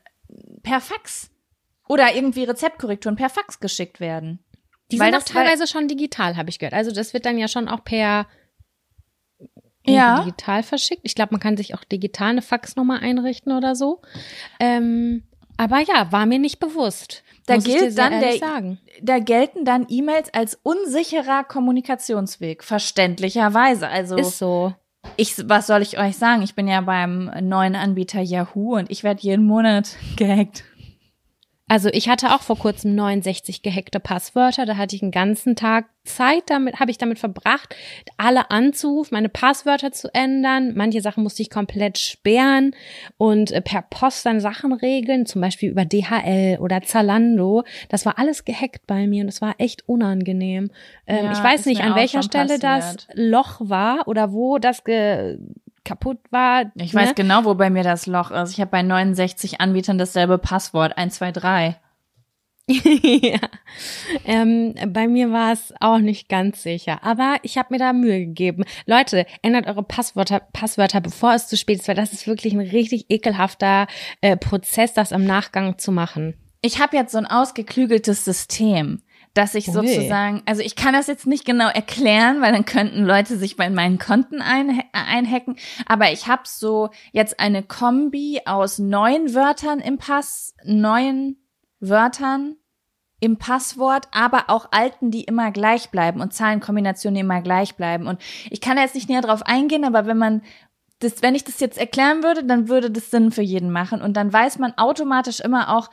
per 0.64 0.82
Fax 0.82 1.32
oder 1.88 2.14
irgendwie 2.16 2.44
Rezeptkorrekturen 2.44 3.16
per 3.16 3.30
Fax 3.30 3.60
geschickt 3.60 4.00
werden. 4.00 4.40
Die 4.92 5.00
Weil 5.00 5.12
sind 5.12 5.16
auch 5.22 5.24
das- 5.26 5.36
weil- 5.36 5.44
teilweise 5.46 5.68
schon 5.68 5.88
digital, 5.88 6.38
habe 6.38 6.50
ich 6.50 6.60
gehört. 6.60 6.74
Also 6.74 6.92
das 6.92 7.14
wird 7.14 7.26
dann 7.26 7.38
ja 7.38 7.48
schon 7.48 7.68
auch 7.68 7.84
per 7.84 8.28
Ja. 9.86 10.20
digital 10.20 10.64
verschickt. 10.64 11.02
Ich 11.04 11.16
glaube, 11.16 11.32
man 11.32 11.40
kann 11.40 11.56
sich 11.58 11.74
auch 11.74 11.84
digital 11.86 12.30
eine 12.32 12.42
Faxnummer 12.42 13.00
einrichten 13.00 13.52
oder 13.54 13.74
so. 13.76 14.02
Ähm, 14.60 15.24
aber 15.58 15.80
ja, 15.80 16.12
war 16.12 16.26
mir 16.26 16.40
nicht 16.40 16.60
bewusst. 16.60 17.24
Da 17.46 17.56
muss 17.56 17.64
gilt 17.66 17.98
dann 17.98 18.20
der- 18.20 18.38
sagen. 18.38 18.80
Da 19.02 19.20
gelten 19.20 19.64
dann 19.66 19.86
E-Mails 19.90 20.34
als 20.34 20.60
unsicherer 20.64 21.44
Kommunikationsweg, 21.44 22.64
verständlicherweise. 22.64 23.88
Also 23.88 24.16
Ist 24.18 24.38
so. 24.38 24.74
ich, 25.16 25.36
was 25.48 25.68
soll 25.68 25.82
ich 25.82 25.98
euch 26.00 26.18
sagen? 26.18 26.42
Ich 26.42 26.56
bin 26.56 26.68
ja 26.68 26.82
beim 26.82 27.32
neuen 27.42 27.76
Anbieter 27.76 28.22
Yahoo 28.22 28.76
und 28.76 28.92
ich 28.92 29.04
werde 29.04 29.22
jeden 29.22 29.46
Monat 29.46 29.96
gehackt. 30.18 30.64
Also 31.70 31.90
ich 31.92 32.08
hatte 32.08 32.34
auch 32.34 32.42
vor 32.42 32.58
kurzem 32.58 32.96
69 32.96 33.62
gehackte 33.62 34.00
Passwörter. 34.00 34.66
Da 34.66 34.78
hatte 34.78 34.96
ich 34.96 35.02
einen 35.02 35.12
ganzen 35.12 35.58
Tag 35.58 35.86
Zeit, 36.06 36.44
damit 36.48 36.80
habe 36.80 36.92
ich 36.92 36.98
damit 36.98 37.20
verbracht, 37.20 37.76
alle 38.16 38.50
anzurufen, 38.52 39.14
meine 39.14 39.28
Passwörter 39.28 39.92
zu 39.92 40.14
ändern. 40.14 40.72
Manche 40.76 41.02
Sachen 41.02 41.24
musste 41.24 41.42
ich 41.42 41.50
komplett 41.50 41.98
sperren 41.98 42.74
und 43.18 43.52
äh, 43.52 43.62
per 43.62 43.82
Post 43.82 44.26
dann 44.26 44.40
Sachen 44.40 44.72
regeln, 44.72 45.26
zum 45.26 45.42
Beispiel 45.42 45.70
über 45.70 45.84
DHL 45.84 46.60
oder 46.62 46.82
Zalando. 46.84 47.66
Das 47.90 48.06
war 48.06 48.18
alles 48.18 48.46
gehackt 48.46 48.88
bei 48.88 49.06
mir 49.06 49.24
und 49.24 49.28
es 49.28 49.42
war 49.42 49.56
echt 49.58 49.90
unangenehm. 49.90 50.72
Ähm, 51.06 51.26
Ja, 51.26 51.32
ich 51.34 51.44
weiß 51.44 51.66
nicht, 51.66 51.82
an 51.82 51.96
welcher 51.96 52.24
Stelle 52.24 52.60
das 52.60 52.96
passiert. 52.96 53.08
Loch 53.14 53.60
war 53.60 54.08
oder 54.08 54.32
wo 54.32 54.58
das 54.58 54.86
ge 54.86 55.38
kaputt 55.88 56.20
war. 56.30 56.72
Ich 56.76 56.94
ne? 56.94 57.02
weiß 57.02 57.16
genau, 57.16 57.46
wo 57.46 57.56
bei 57.56 57.70
mir 57.70 57.84
das 57.84 58.06
Loch 58.06 58.32
ist. 58.32 58.52
Ich 58.52 58.60
habe 58.60 58.72
bei 58.72 58.84
69 58.84 59.62
Anbietern 59.62 59.98
dasselbe 59.98 60.38
Passwort, 60.38 60.98
123. 60.98 61.76
ja. 62.70 63.40
Ähm, 64.26 64.76
bei 64.90 65.08
mir 65.08 65.32
war 65.32 65.54
es 65.54 65.74
auch 65.80 66.00
nicht 66.00 66.28
ganz 66.28 66.64
sicher, 66.64 67.02
aber 67.02 67.38
ich 67.44 67.58
habe 67.58 67.70
mir 67.72 67.80
da 67.80 67.94
Mühe 67.94 68.20
gegeben. 68.20 68.66
Leute, 68.86 69.26
ändert 69.42 69.68
eure 69.68 69.84
Passwörter, 69.84 70.42
Passwörter, 70.52 71.00
bevor 71.00 71.34
es 71.34 71.48
zu 71.48 71.56
spät 71.56 71.80
ist, 71.80 71.88
weil 71.88 71.96
das 71.96 72.12
ist 72.12 72.28
wirklich 72.28 72.54
ein 72.54 72.60
richtig 72.60 73.06
ekelhafter 73.10 73.88
äh, 74.20 74.36
Prozess, 74.36 74.94
das 74.94 75.14
im 75.14 75.24
Nachgang 75.24 75.78
zu 75.78 75.94
machen. 75.94 76.34
Ich 76.62 76.82
habe 76.82 76.98
jetzt 76.98 77.14
so 77.14 77.18
ein 77.20 77.26
ausgeklügeltes 77.26 78.26
System, 78.26 79.02
dass 79.38 79.54
ich 79.54 79.68
Ui. 79.68 79.74
sozusagen, 79.74 80.42
also 80.46 80.62
ich 80.62 80.76
kann 80.76 80.94
das 80.94 81.08
jetzt 81.08 81.28
nicht 81.28 81.46
genau 81.46 81.70
erklären, 81.70 82.42
weil 82.42 82.52
dann 82.52 82.66
könnten 82.66 83.06
Leute 83.06 83.38
sich 83.38 83.56
bei 83.56 83.70
meinen 83.70 84.00
Konten 84.00 84.42
ein, 84.42 84.82
einhacken, 84.94 85.58
aber 85.86 86.12
ich 86.12 86.28
habe 86.28 86.44
so 86.46 86.90
jetzt 87.12 87.40
eine 87.40 87.62
Kombi 87.62 88.42
aus 88.46 88.80
neun 88.80 89.36
Wörtern 89.36 89.80
im 89.80 89.98
Pass, 89.98 90.56
neun 90.64 91.38
Wörtern 91.80 92.56
im 93.20 93.38
Passwort, 93.38 94.08
aber 94.12 94.46
auch 94.48 94.68
alten, 94.72 95.12
die 95.12 95.24
immer 95.24 95.52
gleich 95.52 95.90
bleiben 95.90 96.22
und 96.22 96.34
Zahlenkombinationen, 96.34 97.16
die 97.16 97.22
immer 97.22 97.42
gleich 97.42 97.76
bleiben. 97.76 98.08
Und 98.08 98.22
ich 98.50 98.62
kann 98.62 98.76
da 98.76 98.84
jetzt 98.84 98.96
nicht 98.96 99.10
näher 99.10 99.22
drauf 99.22 99.44
eingehen, 99.44 99.86
aber 99.86 100.06
wenn 100.06 100.18
man 100.18 100.42
das, 101.00 101.22
wenn 101.22 101.36
ich 101.36 101.44
das 101.44 101.60
jetzt 101.60 101.78
erklären 101.78 102.24
würde, 102.24 102.44
dann 102.44 102.70
würde 102.70 102.90
das 102.90 103.12
Sinn 103.12 103.32
für 103.32 103.42
jeden 103.42 103.72
machen. 103.72 104.02
Und 104.02 104.18
dann 104.18 104.34
weiß 104.34 104.60
man 104.60 104.78
automatisch 104.78 105.40
immer 105.40 105.76
auch, 105.76 105.90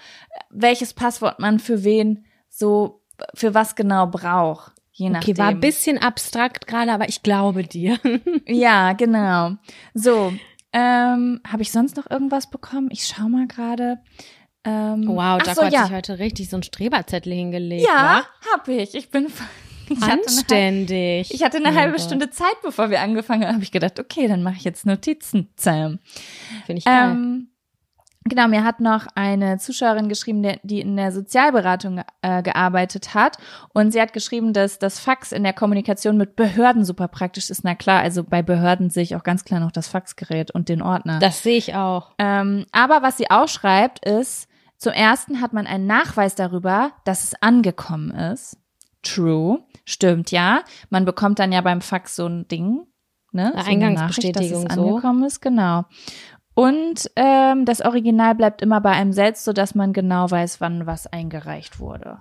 welches 0.50 0.94
Passwort 0.94 1.38
man 1.40 1.59
für 1.59 1.85
wen 1.85 2.24
so, 2.48 3.04
für 3.35 3.55
was 3.55 3.74
genau 3.77 4.07
braucht. 4.07 4.72
Je 4.92 5.11
nachdem. 5.11 5.33
Okay, 5.33 5.38
war 5.38 5.48
ein 5.48 5.61
bisschen 5.61 5.98
abstrakt 5.98 6.66
gerade, 6.66 6.92
aber 6.92 7.09
ich 7.09 7.22
glaube 7.22 7.64
dir. 7.64 7.98
Ja, 8.46 8.92
genau. 8.92 9.53
So, 9.94 10.33
ähm, 10.72 11.40
habe 11.46 11.62
ich 11.62 11.72
sonst 11.72 11.96
noch 11.96 12.11
irgendwas 12.11 12.50
bekommen? 12.50 12.88
Ich 12.90 13.07
schau 13.07 13.29
mal 13.29 13.46
gerade. 13.46 13.98
Ähm, 14.64 15.07
Wow, 15.07 15.42
da 15.42 15.55
so, 15.55 15.64
hat 15.64 15.72
ja. 15.72 15.85
sich 15.85 15.92
heute 15.92 16.18
richtig 16.18 16.48
so 16.50 16.57
ein 16.57 16.62
Streberzettel 16.62 17.33
hingelegt. 17.33 17.87
Ja, 17.87 18.22
wa? 18.22 18.53
hab 18.53 18.68
ich. 18.68 18.94
Ich 18.94 19.11
bin. 19.11 19.29
Ich 19.87 20.00
hatte 20.00 20.12
eine, 20.12 20.22
Anständig. 20.22 21.35
ich 21.35 21.42
hatte 21.44 21.59
eine 21.59 21.66
Mein 21.66 21.74
halbe 21.77 21.96
Gott. 21.98 22.07
Stunde 22.07 22.31
Zeit, 22.31 22.57
bevor 22.62 22.88
wir 22.88 23.03
angefangen 23.03 23.44
haben. 23.44 23.57
Habe 23.57 23.64
ich 23.64 23.70
gedacht, 23.70 24.00
okay, 24.00 24.29
dann 24.29 24.42
mache 24.42 24.55
ich 24.57 24.64
jetzt 24.64 24.87
Notizen. 24.87 25.50
Sam. 25.57 25.98
Finde 26.64 26.79
ich 26.79 26.87
geil. 26.87 27.11
Ähm, 27.11 27.48
genau, 28.25 28.49
mir 28.49 28.65
hat 28.65 28.81
noch 28.81 29.07
eine 29.15 29.59
Zuschauerin 29.59 30.09
geschrieben, 30.09 30.59
die 30.63 30.81
in 30.81 30.97
der 30.97 31.13
Sozialberatung 31.13 32.03
äh, 32.23 32.43
gearbeitet 32.43 33.15
hat. 33.15 33.39
Und 33.73 33.93
sie 33.93 34.01
hat 34.01 34.13
geschrieben, 34.13 34.53
dass 34.53 34.79
das 34.79 34.99
Fax 34.99 35.33
in 35.33 35.45
der 35.45 35.53
Kommunikation 35.53 36.17
mit 36.17 36.37
Behörden 36.37 36.85
super 36.85 37.09
praktisch 37.09 37.51
ist. 37.51 37.65
Na 37.65 37.75
klar, 37.75 38.01
also 38.01 38.25
bei 38.25 38.43
Behörden 38.43 38.91
sehe 38.91 39.03
ich 39.03 39.17
auch 39.17 39.23
ganz 39.23 39.45
klar 39.45 39.61
noch 39.61 39.73
das 39.73 39.89
Faxgerät 39.89 40.51
und 40.51 40.69
den 40.69 40.83
Ordner. 40.83 41.19
das 41.19 41.43
sehe 41.43 41.59
ich 41.59 41.75
auch. 41.75 42.13
Ähm, 42.19 42.67
aber 42.73 43.03
was 43.03 43.17
sie 43.17 43.31
auch 43.31 43.49
schreibt, 43.49 44.05
ist, 44.05 44.49
zum 44.79 44.93
ersten 44.93 45.41
hat 45.41 45.53
man 45.53 45.67
einen 45.67 45.87
Nachweis 45.87 46.35
darüber, 46.35 46.93
dass 47.05 47.25
es 47.25 47.43
angekommen 47.43 48.11
ist. 48.11 48.59
True. 49.03 49.61
Stimmt, 49.85 50.31
ja. 50.31 50.63
Man 50.91 51.05
bekommt 51.05 51.39
dann 51.39 51.53
ja 51.53 51.61
beim 51.61 51.81
Fax 51.81 52.17
so 52.17 52.27
ein 52.27 52.49
Ding, 52.49 52.87
ne? 53.33 53.55
Eine 53.55 53.63
so 53.63 53.71
eine 53.71 53.95
Nachricht, 53.95 54.27
Eingangsbestätigung, 54.27 54.65
dass 54.65 54.73
es 54.73 54.75
so. 54.75 54.89
angekommen 54.89 55.25
ist, 55.25 55.41
genau. 55.41 55.85
Und 56.55 57.11
ähm, 57.17 57.64
das 57.64 57.81
Original 57.81 58.35
bleibt 58.35 58.62
immer 58.62 58.81
bei 58.81 58.90
einem 58.90 59.12
selbst, 59.12 59.45
so 59.45 59.53
dass 59.53 59.75
man 59.75 59.93
genau 59.93 60.31
weiß, 60.31 60.61
wann 60.61 60.87
was 60.87 61.07
eingereicht 61.07 61.81
wurde. 61.81 62.19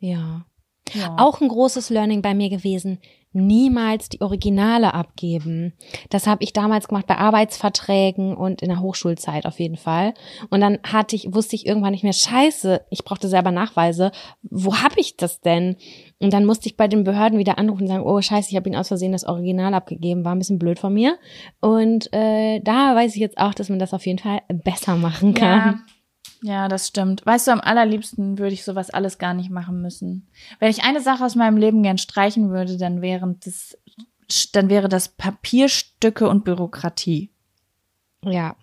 Ja. 0.00 0.44
Ja. 0.92 1.16
Auch 1.18 1.40
ein 1.40 1.48
großes 1.48 1.90
Learning 1.90 2.22
bei 2.22 2.34
mir 2.34 2.48
gewesen, 2.48 2.98
niemals 3.36 4.08
die 4.08 4.20
Originale 4.20 4.94
abgeben. 4.94 5.74
Das 6.10 6.26
habe 6.26 6.42
ich 6.42 6.52
damals 6.52 6.88
gemacht 6.88 7.06
bei 7.06 7.16
Arbeitsverträgen 7.16 8.36
und 8.36 8.62
in 8.62 8.68
der 8.68 8.80
Hochschulzeit 8.80 9.46
auf 9.46 9.60
jeden 9.60 9.76
Fall. 9.76 10.14
Und 10.50 10.60
dann 10.60 10.78
hatte 10.82 11.16
ich, 11.16 11.32
wusste 11.32 11.56
ich 11.56 11.66
irgendwann 11.66 11.92
nicht 11.92 12.02
mehr, 12.02 12.12
scheiße, 12.12 12.82
ich 12.90 13.04
brauchte 13.04 13.28
selber 13.28 13.50
Nachweise. 13.50 14.10
Wo 14.42 14.76
habe 14.76 14.98
ich 14.98 15.16
das 15.16 15.40
denn? 15.40 15.76
Und 16.18 16.32
dann 16.32 16.46
musste 16.46 16.68
ich 16.68 16.76
bei 16.76 16.88
den 16.88 17.04
Behörden 17.04 17.38
wieder 17.38 17.58
anrufen 17.58 17.82
und 17.82 17.88
sagen, 17.88 18.04
oh 18.04 18.20
scheiße, 18.20 18.50
ich 18.50 18.56
habe 18.56 18.68
Ihnen 18.68 18.78
aus 18.78 18.88
Versehen 18.88 19.12
das 19.12 19.24
Original 19.24 19.74
abgegeben, 19.74 20.24
war 20.24 20.34
ein 20.34 20.38
bisschen 20.38 20.58
blöd 20.58 20.78
von 20.78 20.94
mir. 20.94 21.18
Und 21.60 22.12
äh, 22.12 22.60
da 22.60 22.94
weiß 22.96 23.14
ich 23.14 23.20
jetzt 23.20 23.38
auch, 23.38 23.54
dass 23.54 23.68
man 23.68 23.78
das 23.78 23.92
auf 23.92 24.06
jeden 24.06 24.18
Fall 24.18 24.40
besser 24.48 24.96
machen 24.96 25.34
kann. 25.34 25.58
Ja, 25.58 25.78
das 26.68 26.86
stimmt. 26.88 27.26
Weißt 27.26 27.48
du, 27.48 27.52
am 27.52 27.60
allerliebsten 27.60 28.38
würde 28.38 28.52
ich 28.54 28.64
sowas 28.64 28.90
alles 28.90 29.18
gar 29.18 29.34
nicht 29.34 29.50
machen 29.50 29.82
müssen. 29.82 30.28
Wenn 30.60 30.70
ich 30.70 30.84
eine 30.84 31.00
Sache 31.00 31.24
aus 31.24 31.34
meinem 31.34 31.56
Leben 31.56 31.82
gern 31.82 31.98
streichen 31.98 32.50
würde, 32.50 32.76
dann 32.76 33.02
wären 33.02 33.40
das, 33.44 33.76
dann 34.52 34.68
wäre 34.68 34.88
das 34.88 35.08
Papierstücke 35.08 36.28
und 36.28 36.44
Bürokratie. 36.44 37.30
Ja, 38.24 38.54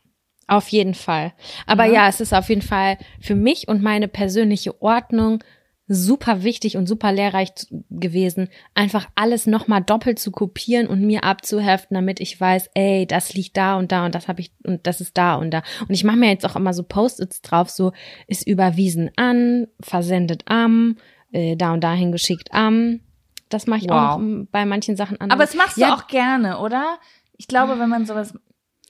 auf 0.47 0.69
jeden 0.69 0.93
Fall. 0.93 1.33
Aber 1.65 1.85
Ja. 1.85 1.93
ja. 1.93 2.07
es 2.07 2.21
ist 2.21 2.33
auf 2.33 2.49
jeden 2.49 2.61
Fall 2.61 2.97
für 3.19 3.35
mich 3.35 3.67
und 3.67 3.81
meine 3.81 4.07
persönliche 4.07 4.81
Ordnung 4.81 5.43
super 5.87 6.43
wichtig 6.43 6.77
und 6.77 6.87
super 6.87 7.11
lehrreich 7.11 7.49
gewesen, 7.89 8.49
einfach 8.73 9.07
alles 9.15 9.47
nochmal 9.47 9.81
doppelt 9.81 10.17
zu 10.17 10.31
kopieren 10.31 10.87
und 10.87 11.01
mir 11.01 11.23
abzuheften, 11.25 11.95
damit 11.95 12.19
ich 12.21 12.39
weiß, 12.39 12.69
ey, 12.73 13.05
das 13.05 13.33
liegt 13.33 13.57
da 13.57 13.75
und 13.77 13.91
da 13.91 14.05
und 14.05 14.15
das 14.15 14.27
habe 14.27 14.39
ich 14.41 14.53
und 14.63 14.87
das 14.87 15.01
ist 15.01 15.17
da 15.17 15.35
und 15.35 15.51
da. 15.51 15.61
Und 15.81 15.91
ich 15.93 16.03
mache 16.03 16.15
mir 16.17 16.29
jetzt 16.29 16.45
auch 16.45 16.55
immer 16.55 16.73
so 16.73 16.83
Post-its 16.83 17.41
drauf, 17.41 17.69
so 17.69 17.91
ist 18.27 18.47
überwiesen 18.47 19.11
an, 19.17 19.67
versendet 19.81 20.43
am, 20.45 20.95
äh, 21.31 21.55
da 21.57 21.73
und 21.73 21.81
dahin 21.83 22.11
geschickt 22.13 22.49
am. 22.53 23.01
Das 23.49 23.67
mache 23.67 23.79
ich 23.81 23.89
Wow. 23.89 23.91
auch 24.13 24.17
noch 24.19 24.45
bei 24.51 24.65
manchen 24.65 24.95
Sachen 24.95 25.19
anders. 25.19 25.35
Aber 25.35 25.45
das 25.45 25.53
machst 25.55 25.77
Ja, 25.77 25.89
du 25.89 25.93
auch 25.95 26.07
gerne, 26.07 26.59
oder? 26.59 26.97
Ich 27.37 27.47
glaube, 27.47 27.77
wenn 27.77 27.89
man 27.89 28.05
sowas. 28.05 28.33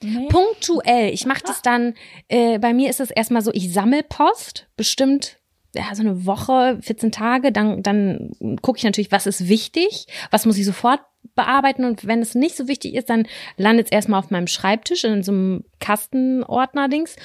Nee? 0.03 0.27
Punktuell. 0.29 1.13
Ich 1.13 1.25
mache 1.25 1.41
das 1.45 1.61
dann, 1.61 1.95
äh, 2.27 2.59
bei 2.59 2.73
mir 2.73 2.89
ist 2.89 2.99
es 2.99 3.09
erstmal 3.09 3.41
so, 3.41 3.51
ich 3.53 3.73
sammel 3.73 4.03
Post, 4.03 4.67
bestimmt 4.77 5.39
ja, 5.75 5.95
so 5.95 6.01
eine 6.01 6.25
Woche, 6.25 6.77
14 6.81 7.11
Tage, 7.11 7.51
dann, 7.51 7.81
dann 7.81 8.31
gucke 8.61 8.77
ich 8.77 8.83
natürlich, 8.83 9.11
was 9.11 9.25
ist 9.25 9.47
wichtig, 9.47 10.07
was 10.31 10.45
muss 10.45 10.57
ich 10.57 10.65
sofort 10.65 11.01
bearbeiten 11.35 11.83
und 11.85 12.05
wenn 12.05 12.21
es 12.21 12.35
nicht 12.35 12.55
so 12.55 12.67
wichtig 12.67 12.93
ist, 12.95 13.09
dann 13.09 13.27
landet 13.57 13.87
es 13.87 13.91
erstmal 13.91 14.19
auf 14.19 14.29
meinem 14.29 14.47
Schreibtisch 14.47 15.03
in 15.03 15.23
so 15.23 15.31
einem 15.31 15.63
Kastenordner-Dings. 15.79 17.15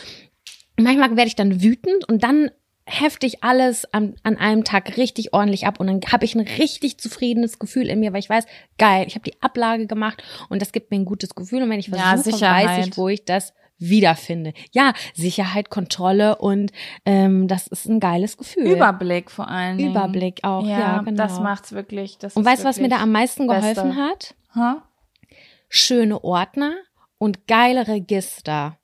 Manchmal 0.79 1.17
werde 1.17 1.29
ich 1.29 1.37
dann 1.37 1.63
wütend 1.63 2.09
und 2.09 2.23
dann 2.23 2.51
heftig 2.87 3.45
alles 3.45 3.93
an, 3.93 4.15
an 4.23 4.39
einem 4.39 4.65
Tag 4.65 4.97
richtig 4.97 5.35
ordentlich 5.35 5.67
ab 5.67 5.79
und 5.79 5.89
dann 5.89 6.01
habe 6.11 6.25
ich 6.25 6.35
ein 6.35 6.41
richtig 6.41 6.99
zufriedenes 6.99 7.59
Gefühl 7.59 7.89
in 7.89 8.01
mir, 8.01 8.15
weil 8.15 8.21
ich 8.21 8.31
weiß, 8.31 8.47
geil, 8.79 9.05
ich 9.07 9.15
habe 9.15 9.31
die 9.31 9.43
Ablage 9.43 9.87
gemacht 9.87 10.23
und 10.49 10.63
das 10.63 10.73
gibt 10.73 10.91
mir 10.91 10.97
ein 10.97 11.05
gutes 11.05 11.35
Gefühl 11.35 11.63
und 11.63 11.71
wenn 11.71 11.81
ich 11.81 11.91
versuche, 11.91 12.41
ja, 12.41 12.53
weiß 12.55 12.87
ich, 12.87 12.97
wo 12.97 13.09
ich 13.09 13.27
das 13.27 13.53
wiederfinde. 13.79 14.53
Ja, 14.73 14.93
Sicherheit, 15.15 15.71
Kontrolle 15.71 16.37
und 16.37 16.73
ähm, 17.05 17.49
das 17.49 17.67
ist 17.67 17.87
ein 17.87 18.01
geiles 18.01 18.37
Gefühl. 18.37 18.67
Überblick 18.67 19.31
vor 19.31 19.49
allem. 19.49 19.79
Überblick 19.79 20.41
auch, 20.43 20.65
ja, 20.65 20.79
ja 20.79 21.03
genau. 21.03 21.17
Das 21.17 21.41
macht's 21.41 21.73
wirklich. 21.73 22.19
Das 22.19 22.35
und 22.37 22.45
weißt 22.45 22.65
du, 22.65 22.69
was 22.69 22.81
mir 22.81 22.89
da 22.89 22.99
am 22.99 23.13
meisten 23.13 23.47
geholfen 23.47 23.89
Beste. 23.89 23.97
hat? 23.97 24.35
Huh? 24.55 24.81
Schöne 25.69 26.23
Ordner 26.25 26.75
und 27.19 27.47
geile 27.47 27.87
Register. 27.87 28.79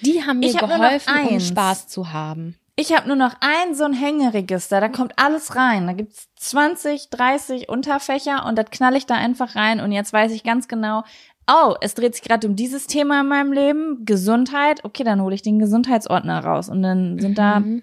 Die 0.00 0.22
haben 0.22 0.40
mir 0.40 0.52
geholfen, 0.52 1.28
um 1.28 1.40
Spaß 1.40 1.88
zu 1.88 2.12
haben. 2.12 2.56
Ich 2.78 2.94
habe 2.94 3.06
nur 3.06 3.16
noch 3.16 3.34
ein 3.40 3.74
so 3.74 3.84
ein 3.84 3.94
Hängeregister, 3.94 4.82
da 4.82 4.88
kommt 4.88 5.18
alles 5.18 5.56
rein. 5.56 5.86
Da 5.86 5.94
gibt's 5.94 6.28
20, 6.36 7.08
30 7.08 7.70
Unterfächer 7.70 8.44
und 8.44 8.56
das 8.58 8.66
knall 8.70 8.96
ich 8.96 9.06
da 9.06 9.14
einfach 9.14 9.56
rein 9.56 9.80
und 9.80 9.92
jetzt 9.92 10.12
weiß 10.12 10.30
ich 10.32 10.44
ganz 10.44 10.68
genau, 10.68 11.02
oh, 11.48 11.74
es 11.80 11.94
dreht 11.94 12.14
sich 12.14 12.24
gerade 12.24 12.46
um 12.46 12.56
dieses 12.56 12.86
Thema 12.86 13.20
in 13.20 13.28
meinem 13.28 13.52
Leben, 13.52 14.04
Gesundheit, 14.04 14.84
okay, 14.84 15.04
dann 15.04 15.22
hole 15.22 15.34
ich 15.34 15.42
den 15.42 15.58
Gesundheitsordner 15.58 16.44
raus 16.44 16.68
und 16.68 16.82
dann 16.82 17.18
sind 17.18 17.38
da, 17.38 17.60
mhm. 17.60 17.82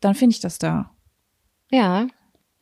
dann 0.00 0.14
finde 0.14 0.34
ich 0.34 0.40
das 0.40 0.58
da. 0.58 0.90
Ja. 1.70 2.06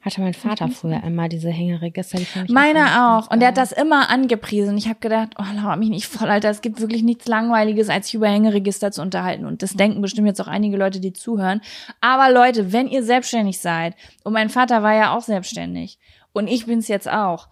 Hatte 0.01 0.21
mein 0.21 0.35
Vater 0.35 0.69
früher 0.69 1.03
immer 1.03 1.31
diese 1.31 1.49
Hängeregister. 1.49 2.19
Die 2.19 2.53
Meiner 2.53 3.17
auch. 3.17 3.31
Und 3.31 3.41
der 3.41 3.49
hat 3.49 3.57
das 3.57 3.73
immer 3.73 4.11
angepriesen. 4.11 4.77
Ich 4.77 4.87
habe 4.87 5.01
gedacht, 5.01 5.31
oh, 5.39 5.45
laber 5.55 5.77
mich 5.77 5.89
nicht 5.89 6.07
voll, 6.07 6.29
Alter. 6.29 6.51
Es 6.51 6.61
gibt 6.61 6.83
wirklich 6.83 7.03
nichts 7.03 7.27
Langweiliges, 7.27 7.89
als 7.89 8.07
sich 8.07 8.17
über 8.17 8.29
Hängeregister 8.29 8.93
zu 8.93 9.01
unterhalten. 9.01 9.47
Und 9.47 9.63
das 9.63 9.73
denken 9.73 10.03
bestimmt 10.03 10.27
jetzt 10.27 10.43
auch 10.43 10.47
einige 10.47 10.77
Leute, 10.77 11.01
die 11.01 11.15
zuhören. 11.15 11.63
Aber 12.03 12.31
Leute, 12.31 12.71
wenn 12.71 12.87
ihr 12.87 13.03
selbstständig 13.03 13.61
seid, 13.61 13.95
und 14.25 14.35
mein 14.35 14.51
Vater 14.51 14.83
war 14.83 14.93
ja 14.93 15.17
auch 15.17 15.23
selbstständig, 15.23 15.99
und 16.35 16.49
ich 16.49 16.67
bin's 16.67 16.89
jetzt 16.89 17.11
auch, 17.11 17.49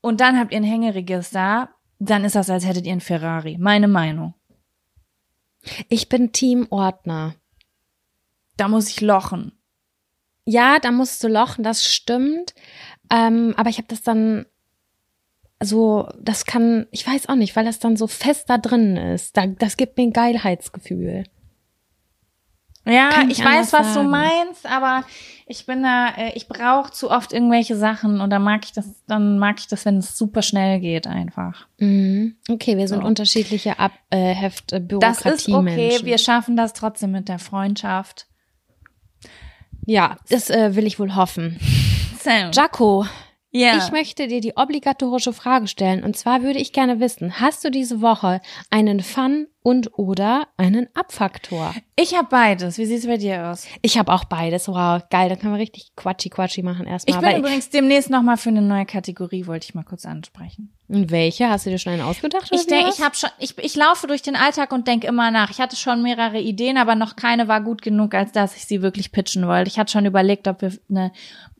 und 0.00 0.20
dann 0.20 0.38
habt 0.38 0.52
ihr 0.52 0.58
ein 0.58 0.64
Hängeregister, 0.64 1.70
dann 2.00 2.24
ist 2.24 2.34
das, 2.34 2.50
als 2.50 2.66
hättet 2.66 2.86
ihr 2.86 2.92
einen 2.92 3.00
Ferrari. 3.00 3.56
Meine 3.58 3.86
Meinung. 3.86 4.34
Ich 5.88 6.08
bin 6.08 6.32
Team 6.32 6.66
Ordner. 6.70 7.34
Da 8.56 8.68
muss 8.68 8.88
ich 8.88 9.00
lochen. 9.00 9.52
Ja, 10.46 10.78
da 10.78 10.90
musst 10.90 11.22
du 11.22 11.28
lochen, 11.28 11.62
das 11.62 11.84
stimmt. 11.84 12.54
Ähm, 13.10 13.54
aber 13.56 13.68
ich 13.68 13.76
habe 13.76 13.88
das 13.88 14.02
dann 14.02 14.46
so, 15.62 16.08
das 16.18 16.46
kann, 16.46 16.86
ich 16.90 17.06
weiß 17.06 17.28
auch 17.28 17.34
nicht, 17.34 17.54
weil 17.54 17.66
das 17.66 17.78
dann 17.78 17.96
so 17.96 18.06
fest 18.06 18.48
da 18.48 18.56
drin 18.56 18.96
ist. 18.96 19.36
Da, 19.36 19.46
das 19.46 19.76
gibt 19.76 19.98
mir 19.98 20.04
ein 20.04 20.12
Geilheitsgefühl. 20.12 21.24
Ja, 22.84 23.22
ich, 23.24 23.38
ich 23.38 23.44
weiß, 23.44 23.72
was 23.72 23.94
sagen. 23.94 24.06
du 24.06 24.10
meinst, 24.10 24.66
aber 24.66 25.04
ich 25.46 25.66
bin 25.66 25.82
da, 25.82 26.08
äh, 26.16 26.32
ich 26.34 26.48
brauche 26.48 26.92
zu 26.92 27.10
oft 27.10 27.32
irgendwelche 27.32 27.76
Sachen 27.76 28.20
und 28.20 28.30
dann 28.30 28.42
mag 28.42 28.64
ich 28.64 28.72
das, 28.72 28.86
dann 29.06 29.38
mag 29.38 29.58
ich 29.58 29.66
das, 29.66 29.84
wenn 29.84 29.98
es 29.98 30.16
super 30.16 30.42
schnell 30.42 30.80
geht 30.80 31.06
einfach. 31.06 31.66
Mhm. 31.78 32.36
Okay, 32.48 32.76
wir 32.76 32.88
sind 32.88 33.02
so. 33.02 33.06
unterschiedliche 33.06 33.78
Ab 33.78 33.92
äh, 34.10 34.34
Heft 34.34 34.72
äh, 34.72 34.80
Bürokratie 34.80 35.24
Das 35.24 35.46
ist 35.46 35.48
okay, 35.48 35.98
wir 36.02 36.18
schaffen 36.18 36.56
das 36.56 36.72
trotzdem 36.72 37.10
mit 37.10 37.28
der 37.28 37.38
Freundschaft. 37.38 38.26
Ja, 39.86 40.16
das 40.28 40.50
äh, 40.50 40.76
will 40.76 40.86
ich 40.86 40.98
wohl 40.98 41.16
hoffen. 41.16 41.58
Sam. 42.20 42.52
Jaco, 42.52 43.06
ja. 43.52 43.78
Ich 43.78 43.90
möchte 43.90 44.28
dir 44.28 44.40
die 44.40 44.56
obligatorische 44.56 45.32
Frage 45.32 45.66
stellen. 45.66 46.04
Und 46.04 46.16
zwar 46.16 46.42
würde 46.42 46.58
ich 46.58 46.72
gerne 46.72 47.00
wissen, 47.00 47.40
hast 47.40 47.64
du 47.64 47.70
diese 47.70 48.00
Woche 48.00 48.40
einen 48.70 49.00
Fun 49.00 49.48
und 49.62 49.98
oder 49.98 50.46
einen 50.56 50.88
Abfaktor? 50.94 51.74
Ich 51.96 52.14
habe 52.16 52.28
beides. 52.30 52.78
Wie 52.78 52.86
sieht's 52.86 53.06
bei 53.06 53.16
dir 53.16 53.48
aus? 53.48 53.66
Ich 53.82 53.98
habe 53.98 54.12
auch 54.12 54.24
beides. 54.24 54.68
Wow, 54.68 55.02
geil. 55.10 55.28
Dann 55.28 55.38
können 55.38 55.54
wir 55.54 55.58
richtig 55.60 55.92
quatschi 55.96 56.30
quatschi 56.30 56.62
machen 56.62 56.86
erstmal. 56.86 57.16
Ich 57.16 57.28
bin 57.28 57.38
übrigens 57.38 57.70
demnächst 57.70 58.08
nochmal 58.08 58.36
für 58.36 58.50
eine 58.50 58.62
neue 58.62 58.86
Kategorie, 58.86 59.46
wollte 59.46 59.66
ich 59.68 59.74
mal 59.74 59.84
kurz 59.84 60.06
ansprechen. 60.06 60.72
Und 60.88 61.10
welche? 61.10 61.48
Hast 61.50 61.66
du 61.66 61.70
dir 61.70 61.78
schon 61.78 61.92
einen 61.92 62.02
ausgedacht? 62.02 62.50
Ich 62.52 62.66
denke, 62.66 62.90
ich 62.90 63.02
habe 63.02 63.14
schon, 63.14 63.30
ich, 63.38 63.58
ich 63.58 63.76
laufe 63.76 64.06
durch 64.06 64.22
den 64.22 64.36
Alltag 64.36 64.72
und 64.72 64.88
denke 64.88 65.06
immer 65.06 65.30
nach. 65.30 65.50
Ich 65.50 65.60
hatte 65.60 65.76
schon 65.76 66.02
mehrere 66.02 66.40
Ideen, 66.40 66.78
aber 66.78 66.94
noch 66.94 67.16
keine 67.16 67.48
war 67.48 67.60
gut 67.60 67.82
genug, 67.82 68.14
als 68.14 68.32
dass 68.32 68.56
ich 68.56 68.66
sie 68.66 68.80
wirklich 68.80 69.12
pitchen 69.12 69.46
wollte. 69.46 69.68
Ich 69.68 69.78
hatte 69.78 69.92
schon 69.92 70.06
überlegt, 70.06 70.48
ob 70.48 70.62
wir 70.62 70.72
eine 70.88 71.12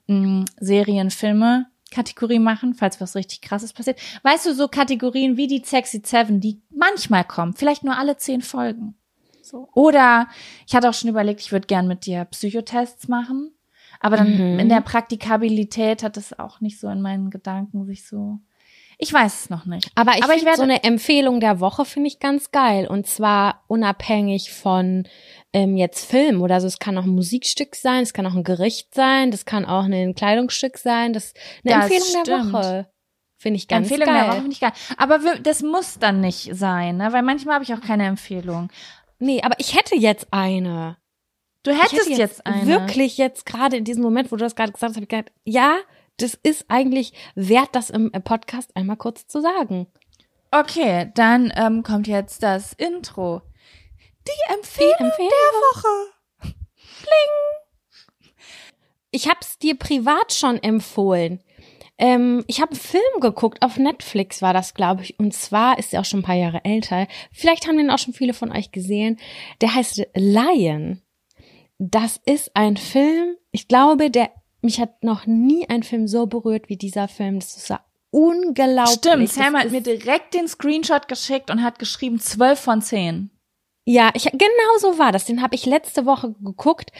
mh, 0.07 0.45
Serienfilme 0.59 1.67
Kategorie 1.91 2.39
machen, 2.39 2.73
falls 2.73 2.99
was 2.99 3.15
richtig 3.15 3.41
krasses 3.41 3.73
passiert. 3.73 3.99
Weißt 4.23 4.45
du, 4.45 4.55
so 4.55 4.67
Kategorien 4.67 5.37
wie 5.37 5.47
die 5.47 5.61
Sexy 5.63 6.01
Seven, 6.03 6.39
die 6.39 6.61
manchmal 6.69 7.23
kommen, 7.23 7.53
vielleicht 7.53 7.83
nur 7.83 7.97
alle 7.97 8.17
zehn 8.17 8.41
Folgen. 8.41 8.95
So. 9.43 9.67
Oder 9.73 10.27
ich 10.65 10.73
hatte 10.73 10.89
auch 10.89 10.93
schon 10.93 11.09
überlegt, 11.09 11.41
ich 11.41 11.51
würde 11.51 11.67
gern 11.67 11.87
mit 11.87 12.05
dir 12.05 12.25
Psychotests 12.25 13.07
machen. 13.07 13.51
Aber 13.99 14.17
dann 14.17 14.33
mhm. 14.33 14.59
in 14.59 14.69
der 14.69 14.81
Praktikabilität 14.81 16.01
hat 16.01 16.17
es 16.17 16.37
auch 16.39 16.61
nicht 16.61 16.79
so 16.79 16.89
in 16.89 17.01
meinen 17.01 17.29
Gedanken 17.29 17.85
sich 17.85 18.07
so. 18.07 18.39
Ich 19.03 19.11
weiß 19.11 19.45
es 19.45 19.49
noch 19.49 19.65
nicht. 19.65 19.89
Aber 19.95 20.15
ich, 20.15 20.23
Aber 20.23 20.35
ich 20.35 20.45
werde 20.45 20.57
so 20.57 20.63
eine 20.63 20.83
Empfehlung 20.83 21.39
der 21.39 21.59
Woche 21.59 21.85
finde 21.85 22.07
ich 22.07 22.19
ganz 22.19 22.51
geil. 22.51 22.87
Und 22.87 23.07
zwar 23.07 23.63
unabhängig 23.67 24.51
von 24.51 25.07
ähm, 25.53 25.75
jetzt 25.75 26.05
Film 26.05 26.43
oder 26.43 26.61
so. 26.61 26.67
Es 26.67 26.77
kann 26.77 26.95
auch 26.99 27.05
ein 27.05 27.15
Musikstück 27.15 27.75
sein, 27.75 28.03
es 28.03 28.13
kann 28.13 28.27
auch 28.27 28.35
ein 28.35 28.43
Gericht 28.43 28.93
sein, 28.93 29.31
das 29.31 29.45
kann 29.45 29.65
auch 29.65 29.85
ein 29.85 30.13
Kleidungsstück 30.13 30.77
sein. 30.77 31.13
Das 31.13 31.33
eine 31.65 31.75
das 31.75 31.83
Empfehlung 31.85 32.07
stimmt. 32.09 32.27
der 32.27 32.53
Woche. 32.53 32.91
Finde 33.37 33.57
ich 33.57 33.67
ganz 33.67 33.89
Empfehlung 33.89 34.13
geil. 34.13 34.23
Der 34.23 34.31
Woche 34.33 34.41
finde 34.41 34.51
ich 34.51 34.59
geil. 34.59 34.73
Aber 34.97 35.19
das 35.41 35.63
muss 35.63 35.97
dann 35.97 36.21
nicht 36.21 36.55
sein, 36.55 36.97
ne? 36.97 37.11
Weil 37.11 37.23
manchmal 37.23 37.55
habe 37.55 37.63
ich 37.63 37.73
auch 37.73 37.81
keine 37.81 38.05
Empfehlung. 38.05 38.69
Nee, 39.17 39.41
aber 39.41 39.55
ich 39.57 39.75
hätte 39.75 39.95
jetzt 39.95 40.27
eine. 40.29 40.97
Du 41.63 41.71
hättest 41.71 42.07
jetzt, 42.07 42.19
jetzt 42.19 42.45
eine. 42.45 42.67
Wirklich 42.67 43.17
jetzt 43.17 43.47
gerade 43.47 43.77
in 43.77 43.83
diesem 43.83 44.03
Moment, 44.03 44.31
wo 44.31 44.35
du 44.35 44.43
das 44.43 44.55
gerade 44.55 44.71
gesagt 44.71 44.91
hast, 44.91 44.95
habe 44.95 45.05
ich 45.05 45.09
gedacht, 45.09 45.31
ja, 45.43 45.79
das 46.21 46.35
ist 46.43 46.65
eigentlich 46.67 47.13
wert, 47.35 47.69
das 47.73 47.89
im 47.89 48.11
Podcast 48.11 48.75
einmal 48.75 48.97
kurz 48.97 49.27
zu 49.27 49.41
sagen. 49.41 49.87
Okay, 50.51 51.11
dann 51.15 51.51
ähm, 51.55 51.83
kommt 51.83 52.07
jetzt 52.07 52.43
das 52.43 52.73
Intro. 52.73 53.41
Die 54.27 54.53
Empfehlung, 54.53 54.93
Die 54.99 55.03
Empfehlung. 55.03 55.29
der 55.29 55.59
Woche. 55.83 56.53
Bling. 57.01 58.31
Ich 59.11 59.27
hab's 59.27 59.57
dir 59.57 59.77
privat 59.77 60.33
schon 60.33 60.61
empfohlen. 60.61 61.41
Ähm, 61.97 62.43
ich 62.47 62.61
habe 62.61 62.71
einen 62.71 62.79
Film 62.79 63.19
geguckt, 63.21 63.61
auf 63.61 63.77
Netflix 63.77 64.41
war 64.41 64.53
das, 64.53 64.73
glaube 64.73 65.03
ich. 65.03 65.19
Und 65.19 65.33
zwar 65.33 65.77
ist 65.77 65.93
er 65.93 66.01
auch 66.01 66.05
schon 66.05 66.21
ein 66.21 66.23
paar 66.23 66.35
Jahre 66.35 66.65
älter. 66.65 67.07
Vielleicht 67.31 67.67
haben 67.67 67.77
den 67.77 67.89
auch 67.91 67.99
schon 67.99 68.13
viele 68.13 68.33
von 68.33 68.51
euch 68.51 68.71
gesehen. 68.71 69.19
Der 69.61 69.73
heißt 69.75 70.07
Lion. 70.15 71.01
Das 71.77 72.19
ist 72.25 72.55
ein 72.55 72.77
Film, 72.77 73.35
ich 73.51 73.67
glaube, 73.67 74.11
der 74.11 74.31
mich 74.61 74.79
hat 74.79 75.03
noch 75.03 75.25
nie 75.25 75.67
ein 75.69 75.83
Film 75.83 76.07
so 76.07 76.27
berührt 76.27 76.69
wie 76.69 76.77
dieser 76.77 77.07
Film. 77.07 77.39
Das 77.39 77.57
ist 77.57 77.67
so 77.67 77.75
unglaublich. 78.11 78.95
Stimmt, 78.95 79.29
Sam 79.29 79.55
hat 79.57 79.71
mir 79.71 79.81
direkt 79.81 80.33
den 80.33 80.47
Screenshot 80.47 81.07
geschickt 81.07 81.49
und 81.49 81.63
hat 81.63 81.79
geschrieben 81.79 82.19
12 82.19 82.59
von 82.59 82.81
10. 82.81 83.31
Ja, 83.83 84.11
ich, 84.13 84.25
genau 84.25 84.77
so 84.79 84.99
war 84.99 85.11
das. 85.11 85.25
Den 85.25 85.41
habe 85.41 85.55
ich 85.55 85.65
letzte 85.65 86.05
Woche 86.05 86.35
geguckt. 86.39 86.91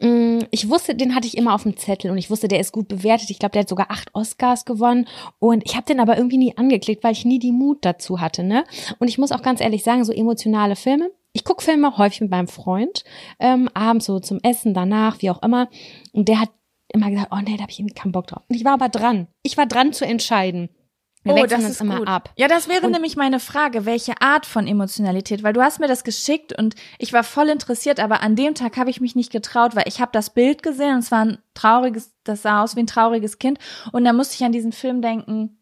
Mm, 0.00 0.40
ich 0.50 0.68
wusste, 0.68 0.94
den 0.94 1.14
hatte 1.14 1.26
ich 1.26 1.36
immer 1.36 1.54
auf 1.54 1.62
dem 1.62 1.78
Zettel 1.78 2.10
und 2.10 2.18
ich 2.18 2.30
wusste, 2.30 2.46
der 2.46 2.60
ist 2.60 2.72
gut 2.72 2.88
bewertet. 2.88 3.30
Ich 3.30 3.38
glaube, 3.38 3.52
der 3.52 3.62
hat 3.62 3.70
sogar 3.70 3.90
acht 3.90 4.14
Oscars 4.14 4.66
gewonnen. 4.66 5.08
Und 5.38 5.64
ich 5.64 5.76
habe 5.76 5.86
den 5.86 5.98
aber 5.98 6.18
irgendwie 6.18 6.36
nie 6.36 6.56
angeklickt, 6.56 7.02
weil 7.02 7.12
ich 7.12 7.24
nie 7.24 7.38
die 7.38 7.52
Mut 7.52 7.78
dazu 7.86 8.20
hatte. 8.20 8.44
Ne? 8.44 8.64
Und 8.98 9.08
ich 9.08 9.16
muss 9.16 9.32
auch 9.32 9.40
ganz 9.40 9.62
ehrlich 9.62 9.82
sagen, 9.82 10.04
so 10.04 10.12
emotionale 10.12 10.76
Filme. 10.76 11.10
Ich 11.32 11.44
gucke 11.44 11.64
Filme 11.64 11.96
häufig 11.96 12.20
mit 12.22 12.30
meinem 12.30 12.48
Freund, 12.48 13.04
ähm, 13.38 13.68
abends 13.74 14.06
so 14.06 14.20
zum 14.20 14.38
Essen, 14.42 14.72
danach, 14.72 15.20
wie 15.20 15.30
auch 15.30 15.42
immer. 15.42 15.68
Und 16.12 16.28
der 16.28 16.40
hat 16.40 16.50
immer 16.96 17.10
gesagt, 17.10 17.28
oh 17.32 17.38
nee, 17.44 17.56
da 17.56 17.62
habe 17.62 17.72
ich 17.72 17.78
irgendwie 17.78 17.94
keinen 17.94 18.12
Bock 18.12 18.26
drauf. 18.26 18.42
Und 18.48 18.56
ich 18.56 18.64
war 18.64 18.74
aber 18.74 18.88
dran. 18.88 19.28
Ich 19.42 19.56
war 19.56 19.66
dran 19.66 19.92
zu 19.92 20.04
entscheiden. 20.04 20.68
Wir 21.26 21.34
oh, 21.34 21.46
das 21.46 21.64
ist 21.64 21.80
immer 21.80 21.98
gut. 21.98 22.08
ab. 22.08 22.32
Ja, 22.36 22.46
das 22.46 22.68
wäre 22.68 22.86
und 22.86 22.92
nämlich 22.92 23.16
meine 23.16 23.40
Frage, 23.40 23.84
welche 23.84 24.20
Art 24.20 24.46
von 24.46 24.68
Emotionalität, 24.68 25.42
weil 25.42 25.52
du 25.52 25.60
hast 25.60 25.80
mir 25.80 25.88
das 25.88 26.04
geschickt 26.04 26.56
und 26.56 26.76
ich 26.98 27.12
war 27.12 27.24
voll 27.24 27.48
interessiert, 27.48 27.98
aber 27.98 28.22
an 28.22 28.36
dem 28.36 28.54
Tag 28.54 28.76
habe 28.76 28.90
ich 28.90 29.00
mich 29.00 29.16
nicht 29.16 29.32
getraut, 29.32 29.74
weil 29.74 29.88
ich 29.88 30.00
habe 30.00 30.12
das 30.12 30.30
Bild 30.30 30.62
gesehen 30.62 30.94
und 30.94 30.98
es 31.00 31.10
war 31.10 31.24
ein 31.24 31.38
trauriges, 31.54 32.12
das 32.22 32.42
sah 32.42 32.62
aus 32.62 32.76
wie 32.76 32.80
ein 32.80 32.86
trauriges 32.86 33.38
Kind 33.38 33.58
und 33.90 34.04
da 34.04 34.12
musste 34.12 34.36
ich 34.36 34.44
an 34.44 34.52
diesen 34.52 34.70
Film 34.70 35.02
denken, 35.02 35.55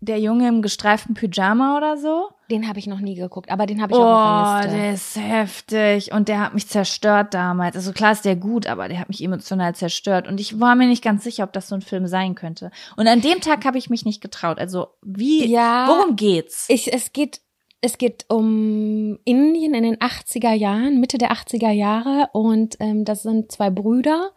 der 0.00 0.20
Junge 0.20 0.48
im 0.48 0.62
gestreiften 0.62 1.14
Pyjama 1.14 1.76
oder 1.76 1.96
so. 1.96 2.28
Den 2.50 2.68
habe 2.68 2.78
ich 2.78 2.86
noch 2.86 3.00
nie 3.00 3.14
geguckt, 3.14 3.50
aber 3.50 3.66
den 3.66 3.82
habe 3.82 3.92
ich 3.92 3.98
oh, 3.98 4.02
auch 4.02 4.62
Liste. 4.62 4.76
der 4.76 4.92
ist 4.94 5.16
heftig 5.16 6.12
und 6.12 6.28
der 6.28 6.40
hat 6.40 6.54
mich 6.54 6.68
zerstört 6.68 7.34
damals. 7.34 7.76
Also 7.76 7.92
klar 7.92 8.12
ist 8.12 8.24
der 8.24 8.36
gut, 8.36 8.66
aber 8.66 8.88
der 8.88 9.00
hat 9.00 9.08
mich 9.08 9.22
emotional 9.22 9.74
zerstört 9.74 10.28
und 10.28 10.40
ich 10.40 10.58
war 10.60 10.74
mir 10.74 10.86
nicht 10.86 11.04
ganz 11.04 11.24
sicher, 11.24 11.44
ob 11.44 11.52
das 11.52 11.68
so 11.68 11.74
ein 11.74 11.82
Film 11.82 12.06
sein 12.06 12.34
könnte. 12.34 12.70
Und 12.96 13.06
an 13.08 13.20
dem 13.20 13.40
Tag 13.40 13.64
habe 13.64 13.76
ich 13.76 13.90
mich 13.90 14.04
nicht 14.04 14.20
getraut. 14.20 14.58
Also 14.58 14.88
wie, 15.02 15.46
ja, 15.46 15.86
worum 15.88 16.16
geht's? 16.16 16.66
Ich, 16.68 16.92
es 16.92 17.12
geht 17.12 17.40
Es 17.80 17.98
geht 17.98 18.24
um 18.28 19.18
Indien 19.24 19.74
in 19.74 19.84
den 19.84 19.96
80er 19.96 20.52
Jahren, 20.52 21.00
Mitte 21.00 21.18
der 21.18 21.32
80er 21.32 21.70
Jahre. 21.70 22.28
Und 22.32 22.76
ähm, 22.80 23.04
das 23.04 23.22
sind 23.22 23.52
zwei 23.52 23.70
Brüder, 23.70 24.30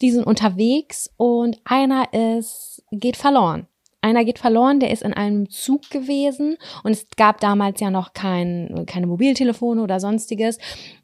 die 0.00 0.10
sind 0.10 0.26
unterwegs 0.26 1.10
und 1.16 1.60
einer 1.64 2.12
ist, 2.12 2.82
geht 2.90 3.16
verloren. 3.16 3.66
Einer 4.00 4.24
geht 4.24 4.38
verloren, 4.38 4.78
der 4.78 4.90
ist 4.90 5.02
in 5.02 5.12
einem 5.12 5.50
Zug 5.50 5.90
gewesen 5.90 6.56
und 6.84 6.92
es 6.92 7.06
gab 7.16 7.40
damals 7.40 7.80
ja 7.80 7.90
noch 7.90 8.12
kein, 8.12 8.84
keine 8.86 9.08
Mobiltelefone 9.08 9.82
oder 9.82 9.98
sonstiges. 9.98 10.58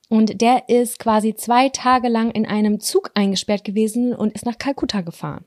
Und 0.08 0.40
der 0.40 0.68
ist 0.68 0.98
quasi 0.98 1.34
zwei 1.34 1.70
Tage 1.70 2.08
lang 2.08 2.30
in 2.30 2.46
einem 2.46 2.78
Zug 2.78 3.10
eingesperrt 3.14 3.64
gewesen 3.64 4.14
und 4.14 4.32
ist 4.32 4.46
nach 4.46 4.58
Kalkutta 4.58 5.00
gefahren. 5.00 5.44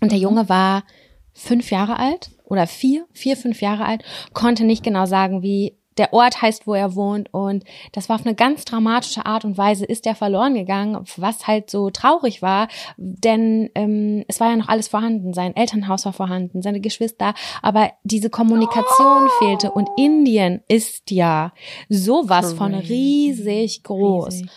Und 0.00 0.10
der 0.10 0.18
mhm. 0.18 0.24
Junge 0.24 0.48
war 0.48 0.84
fünf 1.32 1.70
Jahre 1.70 1.98
alt 1.98 2.30
oder 2.44 2.66
vier, 2.66 3.06
vier, 3.12 3.36
fünf 3.36 3.60
Jahre 3.60 3.84
alt, 3.84 4.04
konnte 4.32 4.64
nicht 4.64 4.82
genau 4.82 5.06
sagen, 5.06 5.42
wie 5.42 5.76
der 5.98 6.12
Ort 6.12 6.42
heißt, 6.42 6.66
wo 6.66 6.74
er 6.74 6.94
wohnt. 6.94 7.32
Und 7.32 7.64
das 7.92 8.08
war 8.08 8.16
auf 8.16 8.26
eine 8.26 8.34
ganz 8.34 8.64
dramatische 8.64 9.26
Art 9.26 9.44
und 9.44 9.58
Weise, 9.58 9.84
ist 9.84 10.06
er 10.06 10.14
verloren 10.14 10.54
gegangen, 10.54 11.04
was 11.16 11.46
halt 11.46 11.70
so 11.70 11.90
traurig 11.90 12.42
war, 12.42 12.68
denn 12.96 13.70
ähm, 13.74 14.24
es 14.28 14.40
war 14.40 14.50
ja 14.50 14.56
noch 14.56 14.68
alles 14.68 14.88
vorhanden. 14.88 15.32
Sein 15.32 15.56
Elternhaus 15.56 16.04
war 16.04 16.12
vorhanden, 16.12 16.62
seine 16.62 16.80
Geschwister, 16.80 17.34
aber 17.62 17.92
diese 18.02 18.30
Kommunikation 18.30 19.24
oh. 19.26 19.38
fehlte. 19.38 19.70
Und 19.70 19.88
Indien 19.96 20.62
ist 20.68 21.10
ja 21.10 21.52
sowas 21.88 22.52
von 22.52 22.74
riesig 22.74 23.82
groß. 23.82 24.34
Riesig. 24.34 24.50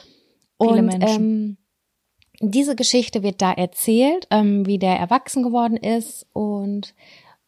Und 0.58 1.04
ähm, 1.04 1.58
diese 2.40 2.76
Geschichte 2.76 3.24
wird 3.24 3.42
da 3.42 3.52
erzählt, 3.52 4.28
ähm, 4.32 4.66
wie 4.66 4.80
der 4.80 4.98
erwachsen 4.98 5.44
geworden 5.44 5.78
ist 5.78 6.26
und 6.34 6.94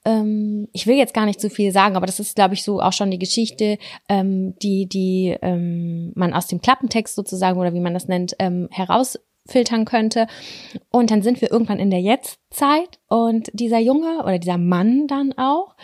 ähm, 0.09 0.67
ich 0.73 0.87
will 0.87 0.97
jetzt 0.97 1.13
gar 1.13 1.25
nicht 1.25 1.39
zu 1.39 1.49
viel 1.49 1.71
sagen, 1.71 1.95
aber 1.95 2.05
das 2.05 2.19
ist, 2.19 2.35
glaube 2.35 2.55
ich, 2.55 2.63
so 2.63 2.81
auch 2.81 2.93
schon 2.93 3.11
die 3.11 3.19
Geschichte, 3.19 3.77
ähm, 4.07 4.55
die, 4.61 4.87
die 4.87 5.37
ähm, 5.41 6.11
man 6.15 6.33
aus 6.33 6.47
dem 6.47 6.61
Klappentext 6.61 7.15
sozusagen 7.15 7.59
oder 7.59 7.73
wie 7.73 7.79
man 7.79 7.93
das 7.93 8.07
nennt, 8.07 8.35
ähm, 8.39 8.67
herausfiltern 8.71 9.85
könnte. 9.85 10.27
Und 10.89 11.11
dann 11.11 11.21
sind 11.21 11.41
wir 11.41 11.51
irgendwann 11.51 11.79
in 11.79 11.91
der 11.91 12.01
Jetztzeit 12.01 12.99
und 13.07 13.49
dieser 13.53 13.79
Junge 13.79 14.23
oder 14.23 14.39
dieser 14.39 14.57
Mann 14.57 15.07
dann 15.07 15.33
auch 15.37 15.75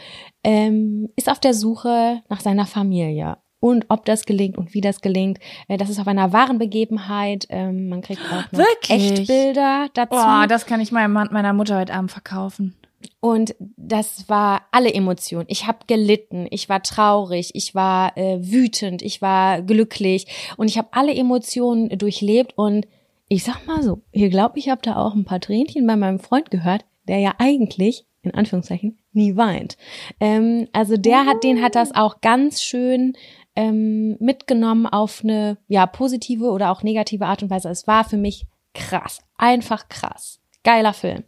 ähm, 0.43 1.09
ist 1.15 1.29
auf 1.29 1.39
der 1.39 1.53
Suche 1.53 2.21
nach 2.29 2.41
seiner 2.41 2.65
Familie 2.65 3.37
und 3.59 3.85
ob 3.89 4.05
das 4.05 4.25
gelingt 4.25 4.57
und 4.57 4.73
wie 4.73 4.81
das 4.81 5.01
gelingt. 5.01 5.39
Äh, 5.67 5.77
das 5.77 5.89
ist 5.89 5.99
auf 5.99 6.07
einer 6.07 6.33
wahren 6.33 6.57
Begebenheit. 6.57 7.45
Ähm, 7.49 7.89
man 7.89 8.01
kriegt 8.01 8.21
auch 8.31 8.51
noch 8.51 8.59
Wirklich? 8.59 9.11
Echtbilder 9.11 9.87
dazu. 9.93 10.15
Boah, 10.15 10.45
das 10.47 10.65
kann 10.65 10.81
ich 10.81 10.91
meiner 10.91 11.53
Mutter 11.53 11.79
heute 11.79 11.93
Abend 11.93 12.11
verkaufen. 12.11 12.75
Und 13.19 13.55
das 13.59 14.29
war 14.29 14.63
alle 14.71 14.93
Emotionen. 14.93 15.45
Ich 15.49 15.67
habe 15.67 15.79
gelitten, 15.87 16.47
ich 16.49 16.69
war 16.69 16.83
traurig, 16.83 17.51
ich 17.53 17.75
war 17.75 18.17
äh, 18.17 18.39
wütend, 18.39 19.01
ich 19.01 19.21
war 19.21 19.61
glücklich 19.61 20.27
und 20.57 20.67
ich 20.67 20.77
habe 20.77 20.89
alle 20.91 21.13
Emotionen 21.13 21.89
durchlebt 21.97 22.53
und 22.57 22.87
ich 23.27 23.43
sag 23.43 23.65
mal 23.65 23.81
so, 23.81 24.01
ich 24.11 24.29
glaube, 24.29 24.59
ich 24.59 24.69
habe 24.69 24.81
da 24.83 24.97
auch 24.97 25.15
ein 25.15 25.25
paar 25.25 25.39
Tränchen 25.39 25.87
bei 25.87 25.95
meinem 25.95 26.19
Freund 26.19 26.51
gehört, 26.51 26.85
der 27.07 27.19
ja 27.19 27.33
eigentlich 27.39 28.05
in 28.21 28.33
Anführungszeichen 28.33 28.97
nie 29.13 29.35
weint. 29.35 29.77
Ähm, 30.19 30.67
also 30.73 30.97
der 30.97 31.25
hat, 31.25 31.43
den 31.43 31.61
hat 31.61 31.75
das 31.75 31.93
auch 31.93 32.21
ganz 32.21 32.61
schön 32.61 33.13
ähm, 33.55 34.17
mitgenommen 34.19 34.85
auf 34.85 35.21
eine 35.23 35.57
ja 35.67 35.85
positive 35.85 36.45
oder 36.45 36.71
auch 36.71 36.83
negative 36.83 37.25
Art 37.25 37.43
und 37.43 37.49
Weise. 37.49 37.69
Es 37.69 37.87
war 37.87 38.03
für 38.03 38.17
mich 38.17 38.45
krass, 38.73 39.21
einfach 39.37 39.87
krass, 39.89 40.39
geiler 40.63 40.93
Film. 40.93 41.23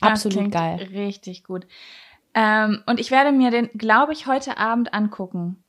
Absolut 0.00 0.50
geil. 0.50 0.88
Richtig 0.92 1.44
gut. 1.44 1.66
Ähm, 2.34 2.82
und 2.86 2.98
ich 2.98 3.10
werde 3.10 3.32
mir 3.32 3.50
den, 3.50 3.68
glaube 3.74 4.12
ich, 4.12 4.26
heute 4.26 4.58
Abend 4.58 4.92
angucken. 4.92 5.64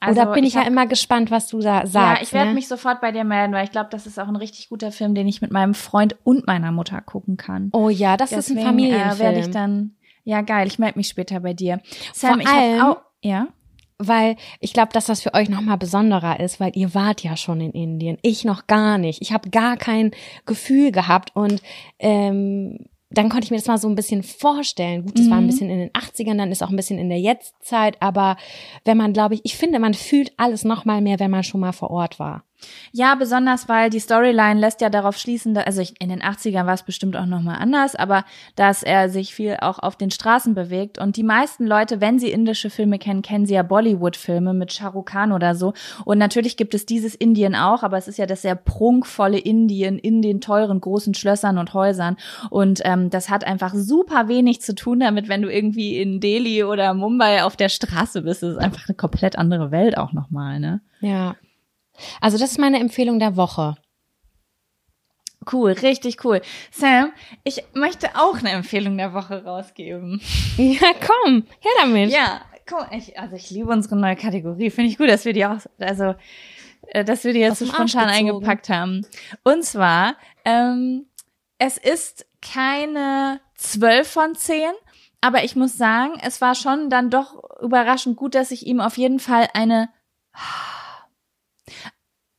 Also, 0.00 0.22
Oder 0.22 0.32
bin 0.32 0.44
ich, 0.44 0.50
ich 0.50 0.56
hab, 0.56 0.64
ja 0.64 0.70
immer 0.70 0.86
gespannt, 0.86 1.30
was 1.30 1.46
du 1.48 1.60
da 1.60 1.86
sagst. 1.86 1.94
Ja, 1.94 2.22
ich 2.22 2.32
werde 2.32 2.48
ne? 2.48 2.54
mich 2.54 2.68
sofort 2.68 3.02
bei 3.02 3.12
dir 3.12 3.24
melden, 3.24 3.52
weil 3.52 3.64
ich 3.64 3.70
glaube, 3.70 3.90
das 3.90 4.06
ist 4.06 4.18
auch 4.18 4.28
ein 4.28 4.36
richtig 4.36 4.70
guter 4.70 4.92
Film, 4.92 5.14
den 5.14 5.28
ich 5.28 5.42
mit 5.42 5.50
meinem 5.50 5.74
Freund 5.74 6.16
und 6.24 6.46
meiner 6.46 6.72
Mutter 6.72 7.00
gucken 7.02 7.36
kann. 7.36 7.68
Oh 7.72 7.90
ja, 7.90 8.16
das 8.16 8.30
Deswegen, 8.30 8.58
ist 8.58 8.64
ein 8.64 8.66
Familienfilm. 8.66 9.16
Äh, 9.16 9.18
werde 9.18 9.40
ich 9.40 9.50
dann. 9.50 9.96
Ja, 10.24 10.40
geil. 10.40 10.66
Ich 10.66 10.78
melde 10.78 10.98
mich 10.98 11.08
später 11.08 11.40
bei 11.40 11.52
dir. 11.52 11.80
Sam, 12.14 12.34
Vor 12.34 12.40
ich 12.40 12.48
allem, 12.48 12.80
auch. 12.80 12.96
Ja 13.22 13.48
weil 14.02 14.36
ich 14.60 14.72
glaube, 14.72 14.92
dass 14.92 15.04
das 15.04 15.20
für 15.20 15.34
euch 15.34 15.50
noch 15.50 15.60
mal 15.60 15.76
besonderer 15.76 16.40
ist, 16.40 16.58
weil 16.58 16.72
ihr 16.74 16.94
wart 16.94 17.22
ja 17.22 17.36
schon 17.36 17.60
in 17.60 17.72
Indien, 17.72 18.16
ich 18.22 18.44
noch 18.44 18.66
gar 18.66 18.96
nicht. 18.96 19.20
Ich 19.20 19.32
habe 19.32 19.50
gar 19.50 19.76
kein 19.76 20.12
Gefühl 20.46 20.90
gehabt 20.90 21.36
und 21.36 21.60
ähm, 21.98 22.86
dann 23.10 23.28
konnte 23.28 23.44
ich 23.44 23.50
mir 23.50 23.56
das 23.56 23.66
mal 23.66 23.78
so 23.78 23.88
ein 23.88 23.96
bisschen 23.96 24.22
vorstellen. 24.22 25.04
Gut, 25.04 25.18
das 25.18 25.26
mhm. 25.26 25.30
war 25.30 25.38
ein 25.38 25.44
mhm. 25.44 25.48
bisschen 25.48 25.70
in 25.70 25.78
den 25.78 25.90
80ern, 25.90 26.38
dann 26.38 26.52
ist 26.52 26.62
auch 26.62 26.70
ein 26.70 26.76
bisschen 26.76 26.98
in 26.98 27.08
der 27.08 27.20
Jetztzeit, 27.20 27.96
aber 28.00 28.36
wenn 28.84 28.96
man, 28.96 29.12
glaube 29.12 29.34
ich, 29.34 29.40
ich 29.44 29.56
finde, 29.56 29.78
man 29.78 29.94
fühlt 29.94 30.32
alles 30.36 30.64
noch 30.64 30.84
mal 30.84 31.00
mehr, 31.00 31.18
wenn 31.18 31.30
man 31.30 31.42
schon 31.42 31.60
mal 31.60 31.72
vor 31.72 31.90
Ort 31.90 32.18
war. 32.18 32.44
Ja, 32.92 33.14
besonders 33.14 33.68
weil 33.68 33.90
die 33.90 34.00
Storyline 34.00 34.58
lässt 34.58 34.80
ja 34.80 34.90
darauf 34.90 35.16
schließen, 35.16 35.54
dass, 35.54 35.66
also 35.66 35.82
in 35.98 36.08
den 36.08 36.22
80ern 36.22 36.66
war 36.66 36.74
es 36.74 36.82
bestimmt 36.82 37.16
auch 37.16 37.26
nochmal 37.26 37.56
anders, 37.60 37.94
aber 37.94 38.24
dass 38.56 38.82
er 38.82 39.08
sich 39.08 39.34
viel 39.34 39.58
auch 39.60 39.78
auf 39.78 39.96
den 39.96 40.10
Straßen 40.10 40.54
bewegt. 40.54 40.98
Und 40.98 41.16
die 41.16 41.22
meisten 41.22 41.66
Leute, 41.66 42.00
wenn 42.00 42.18
sie 42.18 42.30
indische 42.30 42.70
Filme 42.70 42.98
kennen, 42.98 43.22
kennen 43.22 43.46
sie 43.46 43.54
ja 43.54 43.62
Bollywood-Filme 43.62 44.54
mit 44.54 44.72
Shah 44.72 44.88
Rukh 44.88 45.10
Khan 45.10 45.32
oder 45.32 45.54
so. 45.54 45.72
Und 46.04 46.18
natürlich 46.18 46.56
gibt 46.56 46.74
es 46.74 46.86
dieses 46.86 47.14
Indien 47.14 47.54
auch, 47.54 47.82
aber 47.82 47.96
es 47.96 48.08
ist 48.08 48.18
ja 48.18 48.26
das 48.26 48.42
sehr 48.42 48.54
prunkvolle 48.54 49.38
Indien 49.38 49.98
in 49.98 50.22
den 50.22 50.40
teuren 50.40 50.80
großen 50.80 51.14
Schlössern 51.14 51.58
und 51.58 51.74
Häusern. 51.74 52.16
Und 52.50 52.80
ähm, 52.84 53.10
das 53.10 53.30
hat 53.30 53.44
einfach 53.44 53.74
super 53.74 54.28
wenig 54.28 54.60
zu 54.60 54.74
tun 54.74 55.00
damit, 55.00 55.28
wenn 55.28 55.42
du 55.42 55.52
irgendwie 55.52 56.00
in 56.00 56.20
Delhi 56.20 56.64
oder 56.64 56.94
Mumbai 56.94 57.44
auf 57.44 57.56
der 57.56 57.68
Straße 57.68 58.22
bist. 58.22 58.42
Das 58.42 58.50
ist 58.50 58.58
einfach 58.58 58.88
eine 58.88 58.96
komplett 58.96 59.36
andere 59.36 59.70
Welt 59.70 59.98
auch 59.98 60.12
nochmal, 60.12 60.60
ne? 60.60 60.80
Ja. 61.00 61.36
Also 62.20 62.38
das 62.38 62.52
ist 62.52 62.58
meine 62.58 62.80
Empfehlung 62.80 63.18
der 63.18 63.36
Woche. 63.36 63.76
Cool, 65.50 65.72
richtig 65.72 66.24
cool. 66.24 66.42
Sam, 66.70 67.12
ich 67.44 67.64
möchte 67.72 68.10
auch 68.14 68.38
eine 68.38 68.50
Empfehlung 68.50 68.98
der 68.98 69.14
Woche 69.14 69.42
rausgeben. 69.44 70.20
Ja, 70.58 70.92
komm, 71.00 71.44
her 71.60 71.72
damit. 71.80 72.10
Ja, 72.10 72.42
komm, 72.68 72.84
ich, 72.92 73.18
also 73.18 73.36
ich 73.36 73.50
liebe 73.50 73.70
unsere 73.70 73.96
neue 73.96 74.16
Kategorie. 74.16 74.70
Finde 74.70 74.90
ich 74.90 74.98
gut, 74.98 75.08
dass 75.08 75.24
wir 75.24 75.32
die 75.32 75.46
auch, 75.46 75.58
also, 75.78 76.14
äh, 76.88 77.04
dass 77.04 77.24
wir 77.24 77.32
die 77.32 77.40
jetzt 77.40 77.60
so 77.60 77.66
spontan 77.66 78.08
eingepackt 78.08 78.68
haben. 78.68 79.06
Und 79.42 79.64
zwar, 79.64 80.16
ähm, 80.44 81.06
es 81.58 81.78
ist 81.78 82.26
keine 82.42 83.40
12 83.56 84.08
von 84.08 84.34
10, 84.34 84.60
aber 85.22 85.44
ich 85.44 85.56
muss 85.56 85.76
sagen, 85.76 86.14
es 86.22 86.40
war 86.40 86.54
schon 86.54 86.90
dann 86.90 87.08
doch 87.08 87.60
überraschend 87.60 88.16
gut, 88.16 88.34
dass 88.34 88.50
ich 88.50 88.66
ihm 88.66 88.80
auf 88.80 88.98
jeden 88.98 89.18
Fall 89.18 89.48
eine 89.54 89.88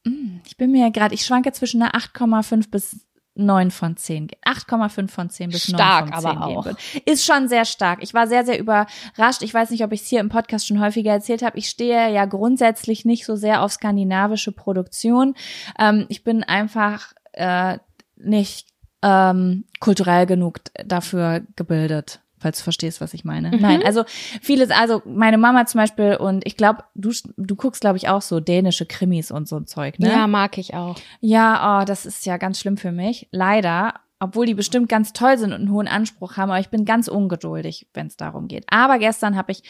ich 0.03 0.57
bin 0.57 0.71
mir 0.71 0.85
ja 0.85 0.89
gerade, 0.89 1.13
ich 1.13 1.25
schwanke 1.25 1.51
zwischen 1.51 1.81
einer 1.81 1.93
8,5 1.93 2.69
bis 2.69 3.05
9 3.35 3.71
von 3.71 3.95
10. 3.95 4.29
8,5 4.45 5.07
von 5.07 5.29
10 5.29 5.49
bis 5.49 5.63
stark, 5.63 6.09
9 6.09 6.13
von 6.13 6.21
10 6.21 6.29
aber 6.29 6.45
auch. 6.45 6.65
Wird. 6.65 6.77
Ist 7.05 7.25
schon 7.25 7.47
sehr 7.47 7.65
stark. 7.65 8.03
Ich 8.03 8.13
war 8.13 8.27
sehr, 8.27 8.45
sehr 8.45 8.59
überrascht. 8.59 9.41
Ich 9.41 9.53
weiß 9.53 9.69
nicht, 9.69 9.83
ob 9.83 9.91
ich 9.93 10.01
es 10.01 10.07
hier 10.07 10.19
im 10.19 10.29
Podcast 10.29 10.67
schon 10.67 10.81
häufiger 10.81 11.11
erzählt 11.11 11.41
habe. 11.41 11.57
Ich 11.57 11.69
stehe 11.69 12.11
ja 12.11 12.25
grundsätzlich 12.25 13.05
nicht 13.05 13.25
so 13.25 13.35
sehr 13.35 13.61
auf 13.61 13.71
skandinavische 13.71 14.51
Produktion. 14.51 15.35
Ähm, 15.79 16.05
ich 16.09 16.23
bin 16.23 16.43
einfach 16.43 17.13
äh, 17.33 17.77
nicht 18.17 18.67
ähm, 19.01 19.65
kulturell 19.79 20.25
genug 20.25 20.59
dafür 20.85 21.41
gebildet 21.55 22.21
falls 22.41 22.57
du 22.57 22.63
verstehst, 22.63 23.01
was 23.01 23.13
ich 23.13 23.23
meine. 23.23 23.51
Mhm. 23.51 23.61
Nein, 23.61 23.83
also 23.85 24.03
vieles, 24.41 24.71
also 24.71 25.01
meine 25.05 25.37
Mama 25.37 25.65
zum 25.65 25.79
Beispiel 25.79 26.15
und 26.15 26.45
ich 26.45 26.57
glaube, 26.57 26.83
du, 26.95 27.13
du 27.37 27.55
guckst, 27.55 27.81
glaube 27.81 27.97
ich, 27.97 28.09
auch 28.09 28.21
so 28.21 28.39
dänische 28.39 28.85
Krimis 28.85 29.31
und 29.31 29.47
so 29.47 29.57
ein 29.57 29.67
Zeug, 29.67 29.99
ne? 29.99 30.09
Ja, 30.09 30.27
mag 30.27 30.57
ich 30.57 30.73
auch. 30.73 30.97
Ja, 31.19 31.81
oh, 31.81 31.85
das 31.85 32.05
ist 32.05 32.25
ja 32.25 32.37
ganz 32.37 32.59
schlimm 32.59 32.77
für 32.77 32.91
mich. 32.91 33.27
Leider, 33.31 33.93
obwohl 34.19 34.45
die 34.45 34.55
bestimmt 34.55 34.89
ganz 34.89 35.13
toll 35.13 35.37
sind 35.37 35.53
und 35.53 35.61
einen 35.61 35.71
hohen 35.71 35.87
Anspruch 35.87 36.37
haben, 36.37 36.49
aber 36.49 36.59
ich 36.59 36.69
bin 36.69 36.85
ganz 36.85 37.07
ungeduldig, 37.07 37.87
wenn 37.93 38.07
es 38.07 38.17
darum 38.17 38.47
geht. 38.47 38.65
Aber 38.69 38.99
gestern 38.99 39.35
habe 39.35 39.51
ich 39.51 39.63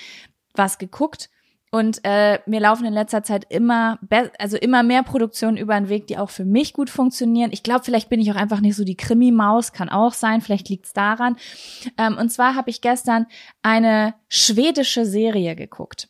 was 0.56 0.78
geguckt 0.78 1.30
und 1.72 2.02
äh, 2.04 2.40
mir 2.46 2.60
laufen 2.60 2.86
in 2.86 2.94
letzter 2.94 3.24
Zeit 3.24 3.46
immer, 3.50 3.98
also 4.38 4.58
immer 4.58 4.84
mehr 4.84 5.04
Produktionen 5.04 5.56
über 5.56 5.74
den 5.76 5.88
Weg, 5.88 6.06
die 6.08 6.18
auch 6.18 6.30
für 6.30 6.44
mich 6.44 6.74
gut 6.74 6.90
funktionieren. 6.90 7.52
Ich 7.54 7.64
glaube, 7.64 7.86
vielleicht 7.86 8.10
bin 8.10 8.20
ich 8.20 8.30
auch 8.30 8.36
einfach 8.36 8.60
nicht 8.60 8.76
so 8.76 8.84
die 8.84 8.98
Krimi-Maus, 8.98 9.72
kann 9.72 9.88
auch 9.88 10.12
sein, 10.12 10.42
vielleicht 10.42 10.68
liegt's 10.68 10.92
daran. 10.92 11.38
Ähm, 11.98 12.18
und 12.18 12.30
zwar 12.30 12.56
habe 12.56 12.69
ich 12.69 12.82
gestern 12.82 13.26
eine 13.62 14.15
schwedische 14.28 15.06
Serie 15.06 15.56
geguckt. 15.56 16.10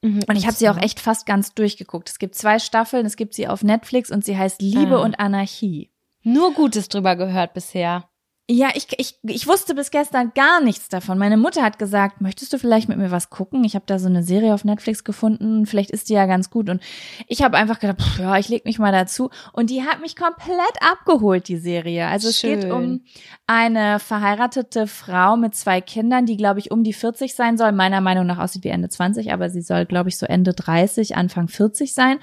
Mhm, 0.00 0.22
und 0.28 0.36
ich 0.36 0.46
habe 0.46 0.56
sie 0.56 0.70
auch 0.70 0.78
echt 0.78 0.98
fast 0.98 1.26
ganz 1.26 1.52
durchgeguckt. 1.52 2.08
Es 2.08 2.18
gibt 2.18 2.34
zwei 2.34 2.58
Staffeln, 2.58 3.04
es 3.04 3.16
gibt 3.16 3.34
sie 3.34 3.48
auf 3.48 3.62
Netflix 3.62 4.10
und 4.10 4.24
sie 4.24 4.38
heißt 4.38 4.62
Liebe 4.62 4.96
ah. 4.96 5.04
und 5.04 5.20
Anarchie. 5.20 5.90
Nur 6.22 6.54
Gutes 6.54 6.88
drüber 6.88 7.16
gehört 7.16 7.52
bisher. 7.52 8.08
Ja, 8.48 8.68
ich, 8.74 8.86
ich, 8.98 9.18
ich 9.24 9.48
wusste 9.48 9.74
bis 9.74 9.90
gestern 9.90 10.30
gar 10.32 10.60
nichts 10.60 10.88
davon. 10.88 11.18
Meine 11.18 11.36
Mutter 11.36 11.64
hat 11.64 11.80
gesagt, 11.80 12.20
möchtest 12.20 12.52
du 12.52 12.58
vielleicht 12.60 12.88
mit 12.88 12.96
mir 12.96 13.10
was 13.10 13.28
gucken? 13.28 13.64
Ich 13.64 13.74
habe 13.74 13.86
da 13.88 13.98
so 13.98 14.06
eine 14.06 14.22
Serie 14.22 14.54
auf 14.54 14.64
Netflix 14.64 15.02
gefunden, 15.02 15.66
vielleicht 15.66 15.90
ist 15.90 16.08
die 16.08 16.12
ja 16.12 16.26
ganz 16.26 16.48
gut. 16.48 16.70
Und 16.70 16.80
ich 17.26 17.42
habe 17.42 17.56
einfach 17.56 17.80
gedacht, 17.80 18.00
pff, 18.00 18.20
ja, 18.20 18.38
ich 18.38 18.48
leg 18.48 18.64
mich 18.64 18.78
mal 18.78 18.92
dazu. 18.92 19.30
Und 19.52 19.68
die 19.70 19.82
hat 19.82 20.00
mich 20.00 20.14
komplett 20.14 20.76
abgeholt, 20.80 21.48
die 21.48 21.56
Serie. 21.56 22.06
Also 22.06 22.28
es 22.28 22.38
Schön. 22.38 22.60
geht 22.60 22.70
um 22.70 23.00
eine 23.48 23.98
verheiratete 23.98 24.86
Frau 24.86 25.36
mit 25.36 25.56
zwei 25.56 25.80
Kindern, 25.80 26.24
die, 26.24 26.36
glaube 26.36 26.60
ich, 26.60 26.70
um 26.70 26.84
die 26.84 26.92
40 26.92 27.34
sein 27.34 27.58
soll. 27.58 27.72
Meiner 27.72 28.00
Meinung 28.00 28.26
nach 28.26 28.38
aussieht 28.38 28.62
wie 28.62 28.68
Ende 28.68 28.88
20, 28.88 29.32
aber 29.32 29.50
sie 29.50 29.62
soll, 29.62 29.86
glaube 29.86 30.08
ich, 30.08 30.18
so 30.18 30.26
Ende 30.26 30.54
30, 30.54 31.16
Anfang 31.16 31.48
40 31.48 31.92
sein. 31.94 32.20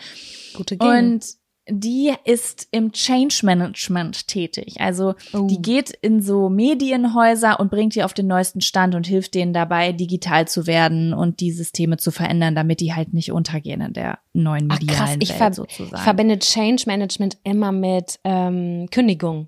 Gute 0.54 0.78
Gene. 0.78 1.00
Und 1.00 1.43
die 1.70 2.14
ist 2.26 2.68
im 2.72 2.92
Change 2.92 3.40
Management 3.44 4.28
tätig. 4.28 4.76
Also 4.80 5.16
oh. 5.34 5.48
die 5.48 5.62
geht 5.62 5.92
in 6.02 6.22
so 6.22 6.50
Medienhäuser 6.50 7.60
und 7.60 7.72
bringt 7.72 7.96
die 7.96 8.04
auf 8.04 8.14
den 8.14 8.28
neuesten 8.28 8.62
Stand 8.62 8.96
und 8.96 9.08
hilft 9.08 9.34
denen 9.34 9.54
dabei, 9.54 9.94
digital 9.94 10.48
zu 10.48 10.68
werden 10.68 11.14
und 11.14 11.40
die 11.40 11.52
Systeme 11.52 11.98
zu 11.98 12.12
verändern, 12.12 12.56
damit 12.56 12.82
die 12.82 12.94
halt 12.94 13.14
nicht 13.14 13.32
untergehen 13.32 13.82
in 13.82 13.94
der 13.94 14.20
neuen 14.34 14.68
medialen 14.68 15.00
Ach, 15.00 15.06
krass. 15.06 15.18
Ich 15.20 15.40
Welt 15.40 15.56
sozusagen. 15.56 15.96
Ich 15.96 16.02
verbinde 16.02 16.40
Change 16.40 16.84
Management 16.86 17.38
immer 17.44 17.72
mit 17.72 18.20
ähm, 18.24 18.88
Kündigung. 18.92 19.48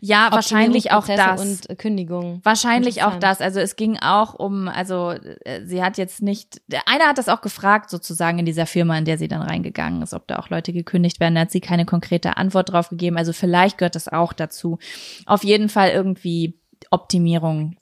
Ja, 0.00 0.28
wahrscheinlich 0.30 0.92
auch 0.92 1.06
das. 1.06 1.40
Und 1.40 1.78
Kündigung. 1.78 2.40
Wahrscheinlich 2.44 3.02
auch 3.02 3.16
das. 3.16 3.40
Also 3.40 3.58
es 3.60 3.76
ging 3.76 3.98
auch 3.98 4.34
um, 4.34 4.68
also 4.68 5.10
äh, 5.10 5.64
sie 5.64 5.82
hat 5.82 5.98
jetzt 5.98 6.22
nicht, 6.22 6.60
einer 6.86 7.06
hat 7.06 7.18
das 7.18 7.28
auch 7.28 7.40
gefragt 7.40 7.90
sozusagen 7.90 8.38
in 8.38 8.46
dieser 8.46 8.66
Firma, 8.66 8.96
in 8.96 9.04
der 9.04 9.18
sie 9.18 9.28
dann 9.28 9.42
reingegangen 9.42 10.02
ist, 10.02 10.14
ob 10.14 10.28
da 10.28 10.38
auch 10.38 10.50
Leute 10.50 10.72
gekündigt 10.72 11.18
werden. 11.18 11.34
Da 11.34 11.42
hat 11.42 11.50
sie 11.50 11.60
keine 11.60 11.84
konkrete 11.84 12.36
Antwort 12.36 12.70
drauf 12.72 12.90
gegeben. 12.90 13.16
Also 13.16 13.32
vielleicht 13.32 13.78
gehört 13.78 13.96
das 13.96 14.08
auch 14.08 14.32
dazu. 14.32 14.78
Auf 15.26 15.42
jeden 15.42 15.68
Fall 15.68 15.90
irgendwie 15.90 16.60
Optimierung, 16.90 17.76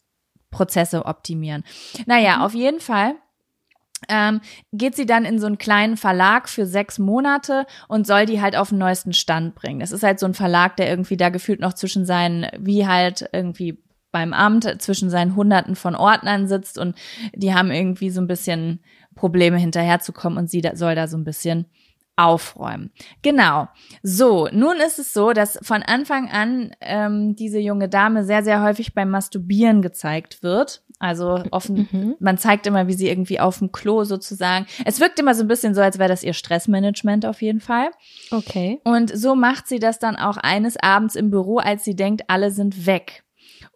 Prozesse 0.51 1.05
optimieren. 1.05 1.65
Naja, 2.07 2.37
mhm. 2.37 2.43
auf 2.43 2.55
jeden 2.55 2.81
Fall 2.81 3.15
ähm, 4.09 4.41
geht 4.73 4.97
sie 4.97 5.07
dann 5.07 5.25
in 5.25 5.39
so 5.39 5.47
einen 5.47 5.59
kleinen 5.59 5.97
Verlag 5.97 6.49
für 6.49 6.67
sechs 6.67 6.99
Monate 6.99 7.67
und 7.89 8.07
soll 8.07 8.27
die 8.27 8.41
halt 8.41 8.57
auf 8.57 8.71
den 8.71 8.79
neuesten 8.79 9.13
Stand 9.13 9.55
bringen. 9.55 9.81
Es 9.81 9.93
ist 9.93 10.03
halt 10.03 10.19
so 10.19 10.27
ein 10.27 10.35
Verlag, 10.35 10.77
der 10.77 10.89
irgendwie 10.89 11.17
da 11.17 11.29
gefühlt 11.29 11.61
noch 11.61 11.75
zwischen 11.75 12.05
seinen, 12.05 12.47
wie 12.59 12.87
halt 12.87 13.29
irgendwie 13.33 13.83
beim 14.13 14.33
Amt, 14.33 14.81
zwischen 14.81 15.11
seinen 15.11 15.35
Hunderten 15.35 15.75
von 15.75 15.97
Ordnern 15.97 16.47
sitzt 16.47 16.79
und 16.79 16.97
die 17.35 17.53
haben 17.53 17.73
irgendwie 17.73 18.11
so 18.11 18.21
ein 18.21 18.29
bisschen 18.29 18.81
Probleme 19.17 19.59
hinterherzukommen 19.59 20.39
und 20.39 20.49
sie 20.49 20.61
da, 20.61 20.77
soll 20.77 20.95
da 20.95 21.09
so 21.09 21.17
ein 21.17 21.25
bisschen 21.25 21.67
aufräumen. 22.17 22.93
Genau. 23.23 23.69
So, 24.03 24.49
nun 24.53 24.77
ist 24.77 25.01
es 25.01 25.13
so, 25.13 25.33
dass 25.33 25.59
von 25.63 25.83
Anfang 25.83 26.31
an 26.31 26.71
ähm, 26.81 27.35
diese 27.35 27.59
junge 27.59 27.89
Dame 27.89 28.25
sehr, 28.25 28.45
sehr 28.45 28.63
häufig 28.63 28.95
beim 28.95 29.11
Masturbieren 29.11 29.83
gezeigt 29.83 30.43
wird. 30.43 30.84
Also 31.05 31.43
offen, 31.51 31.89
mhm. 31.93 32.15
man 32.19 32.39
zeigt 32.39 32.67
immer, 32.67 32.87
wie 32.87 32.95
sie 32.95 33.09
irgendwie 33.09 33.41
auf 33.41 33.59
dem 33.59 33.73
Klo 33.73 34.05
sozusagen. 34.05 34.67
Es 34.85 35.01
wirkt 35.01 35.19
immer 35.19 35.35
so 35.35 35.43
ein 35.43 35.49
bisschen 35.49 35.75
so, 35.75 35.83
als 35.83 35.99
wäre 35.99 36.09
das 36.09 36.23
ihr 36.23 36.33
Stressmanagement 36.33 37.27
auf 37.27 37.43
jeden 37.43 37.61
Fall. 37.61 37.91
Okay. 38.31 38.81
Und 38.85 39.17
so 39.17 39.35
macht 39.35 39.69
sie 39.69 39.79
das 39.79 39.99
dann 39.99 40.17
auch 40.17 40.39
eines 40.39 40.77
Abends 40.83 41.15
im 41.15 41.31
Büro, 41.31 41.59
als 41.59 41.85
sie 41.85 41.95
denkt, 41.95 42.23
alle 42.29 42.51
sind 42.51 42.87
weg. 42.87 43.25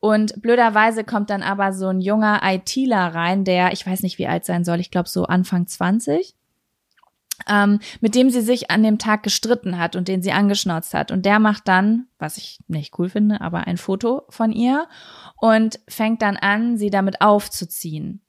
Und 0.01 0.41
blöderweise 0.41 1.05
kommt 1.05 1.29
dann 1.29 1.43
aber 1.43 1.72
so 1.72 1.89
ein 1.89 2.01
junger 2.01 2.41
ITler 2.43 3.14
rein, 3.14 3.45
der, 3.45 3.72
ich 3.72 3.87
weiß 3.87 4.03
nicht, 4.03 4.18
wie 4.18 4.29
alt 4.29 4.45
sein 4.45 4.64
soll, 4.64 4.81
ich 4.81 4.91
glaube 4.91 5.09
so 5.09 5.24
Anfang 5.24 5.66
20 5.66 6.35
ähm, 7.49 7.80
mit 8.01 8.14
dem 8.14 8.30
sie 8.30 8.41
sich 8.41 8.70
an 8.70 8.82
dem 8.82 8.99
Tag 8.99 9.22
gestritten 9.22 9.78
hat 9.78 9.97
und 9.97 10.09
den 10.09 10.22
sie 10.22 10.32
angeschnauzt 10.32 10.95
hat. 10.95 11.11
Und 11.11 11.24
der 11.24 11.39
macht 11.39 11.68
dann, 11.68 12.07
was 12.18 12.36
ich 12.36 12.59
nicht 12.68 12.99
cool 12.99 13.09
finde, 13.09 13.41
aber 13.41 13.66
ein 13.66 13.76
Foto 13.76 14.22
von 14.28 14.53
ihr 14.53 14.89
und 15.36 15.80
fängt 15.89 16.22
dann 16.22 16.36
an, 16.36 16.76
sie 16.76 16.91
damit 16.91 17.20
aufzuziehen. 17.20 18.22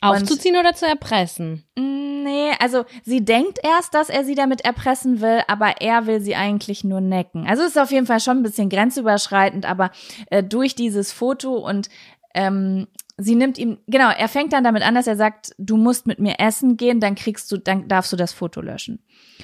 Aufzuziehen 0.00 0.56
und, 0.56 0.60
oder 0.60 0.74
zu 0.74 0.86
erpressen? 0.86 1.64
Nee, 1.76 2.52
also 2.60 2.84
sie 3.04 3.24
denkt 3.24 3.58
erst, 3.62 3.94
dass 3.94 4.08
er 4.08 4.24
sie 4.24 4.34
damit 4.34 4.64
erpressen 4.64 5.20
will, 5.20 5.42
aber 5.48 5.80
er 5.80 6.06
will 6.06 6.20
sie 6.20 6.36
eigentlich 6.36 6.84
nur 6.84 7.00
necken. 7.00 7.46
Also 7.46 7.62
es 7.62 7.70
ist 7.70 7.78
auf 7.78 7.90
jeden 7.90 8.06
Fall 8.06 8.20
schon 8.20 8.38
ein 8.38 8.42
bisschen 8.42 8.68
grenzüberschreitend, 8.68 9.66
aber 9.66 9.90
äh, 10.30 10.42
durch 10.42 10.74
dieses 10.74 11.12
Foto 11.12 11.56
und 11.56 11.88
ähm, 12.34 12.88
sie 13.22 13.34
nimmt 13.34 13.58
ihm, 13.58 13.78
genau, 13.86 14.10
er 14.10 14.28
fängt 14.28 14.52
dann 14.52 14.64
damit 14.64 14.82
an, 14.82 14.94
dass 14.94 15.06
er 15.06 15.16
sagt, 15.16 15.54
du 15.58 15.76
musst 15.76 16.06
mit 16.06 16.18
mir 16.18 16.38
essen 16.38 16.76
gehen, 16.76 17.00
dann 17.00 17.14
kriegst 17.14 17.50
du, 17.50 17.56
dann 17.56 17.88
darfst 17.88 18.12
du 18.12 18.16
das 18.16 18.32
Foto 18.32 18.60
löschen. 18.60 19.02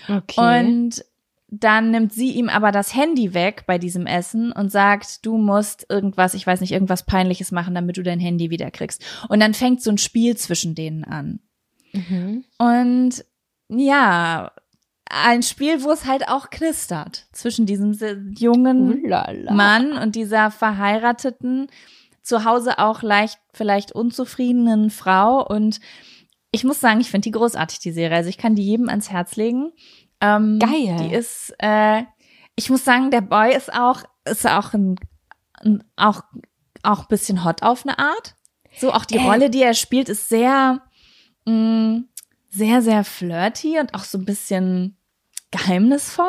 Okay. 0.08 0.62
Und 0.62 1.04
dann 1.50 1.90
nimmt 1.90 2.12
sie 2.12 2.32
ihm 2.32 2.50
aber 2.50 2.72
das 2.72 2.94
Handy 2.94 3.32
weg 3.32 3.64
bei 3.66 3.78
diesem 3.78 4.06
Essen 4.06 4.52
und 4.52 4.70
sagt, 4.70 5.24
du 5.24 5.38
musst 5.38 5.86
irgendwas, 5.88 6.34
ich 6.34 6.46
weiß 6.46 6.60
nicht, 6.60 6.72
irgendwas 6.72 7.04
Peinliches 7.06 7.52
machen, 7.52 7.74
damit 7.74 7.96
du 7.96 8.02
dein 8.02 8.20
Handy 8.20 8.50
wieder 8.50 8.70
kriegst. 8.70 9.02
Und 9.28 9.40
dann 9.40 9.54
fängt 9.54 9.82
so 9.82 9.90
ein 9.90 9.98
Spiel 9.98 10.36
zwischen 10.36 10.74
denen 10.74 11.04
an. 11.04 11.40
Mhm. 11.94 12.44
Und 12.58 13.24
ja, 13.68 14.52
ein 15.10 15.42
Spiel, 15.42 15.82
wo 15.82 15.90
es 15.90 16.04
halt 16.04 16.28
auch 16.28 16.50
knistert 16.50 17.26
zwischen 17.32 17.64
diesem 17.64 17.96
jungen 18.36 19.02
Uhlala. 19.04 19.52
Mann 19.52 19.92
und 19.92 20.16
dieser 20.16 20.50
verheirateten 20.50 21.68
zu 22.28 22.44
Hause 22.44 22.78
auch 22.78 23.02
leicht 23.02 23.40
vielleicht 23.52 23.92
unzufriedenen 23.92 24.90
Frau 24.90 25.44
und 25.44 25.80
ich 26.50 26.64
muss 26.64 26.80
sagen, 26.80 27.00
ich 27.00 27.10
finde 27.10 27.24
die 27.24 27.32
großartig, 27.32 27.78
die 27.80 27.92
Serie. 27.92 28.16
Also 28.16 28.30
ich 28.30 28.38
kann 28.38 28.54
die 28.54 28.64
jedem 28.64 28.88
ans 28.88 29.10
Herz 29.10 29.36
legen. 29.36 29.72
Ähm, 30.20 30.58
Geil. 30.58 30.96
Die 31.00 31.14
ist, 31.14 31.54
äh, 31.58 32.04
ich 32.56 32.70
muss 32.70 32.84
sagen, 32.84 33.10
der 33.10 33.20
Boy 33.20 33.54
ist 33.54 33.72
auch, 33.72 34.02
ist 34.24 34.46
auch 34.46 34.72
ein, 34.72 34.96
ein 35.60 35.84
auch, 35.96 36.22
auch 36.82 37.00
ein 37.00 37.08
bisschen 37.08 37.44
hot 37.44 37.62
auf 37.62 37.84
eine 37.84 37.98
Art. 37.98 38.34
So, 38.78 38.92
auch 38.92 39.04
die 39.04 39.16
äh. 39.16 39.22
Rolle, 39.22 39.50
die 39.50 39.62
er 39.62 39.74
spielt, 39.74 40.08
ist 40.08 40.28
sehr, 40.28 40.80
mh, 41.44 41.52
mm, 41.52 42.08
sehr, 42.50 42.82
sehr 42.82 43.04
flirty 43.04 43.78
und 43.78 43.94
auch 43.94 44.04
so 44.04 44.18
ein 44.18 44.24
bisschen 44.24 44.96
geheimnisvoll. 45.50 46.26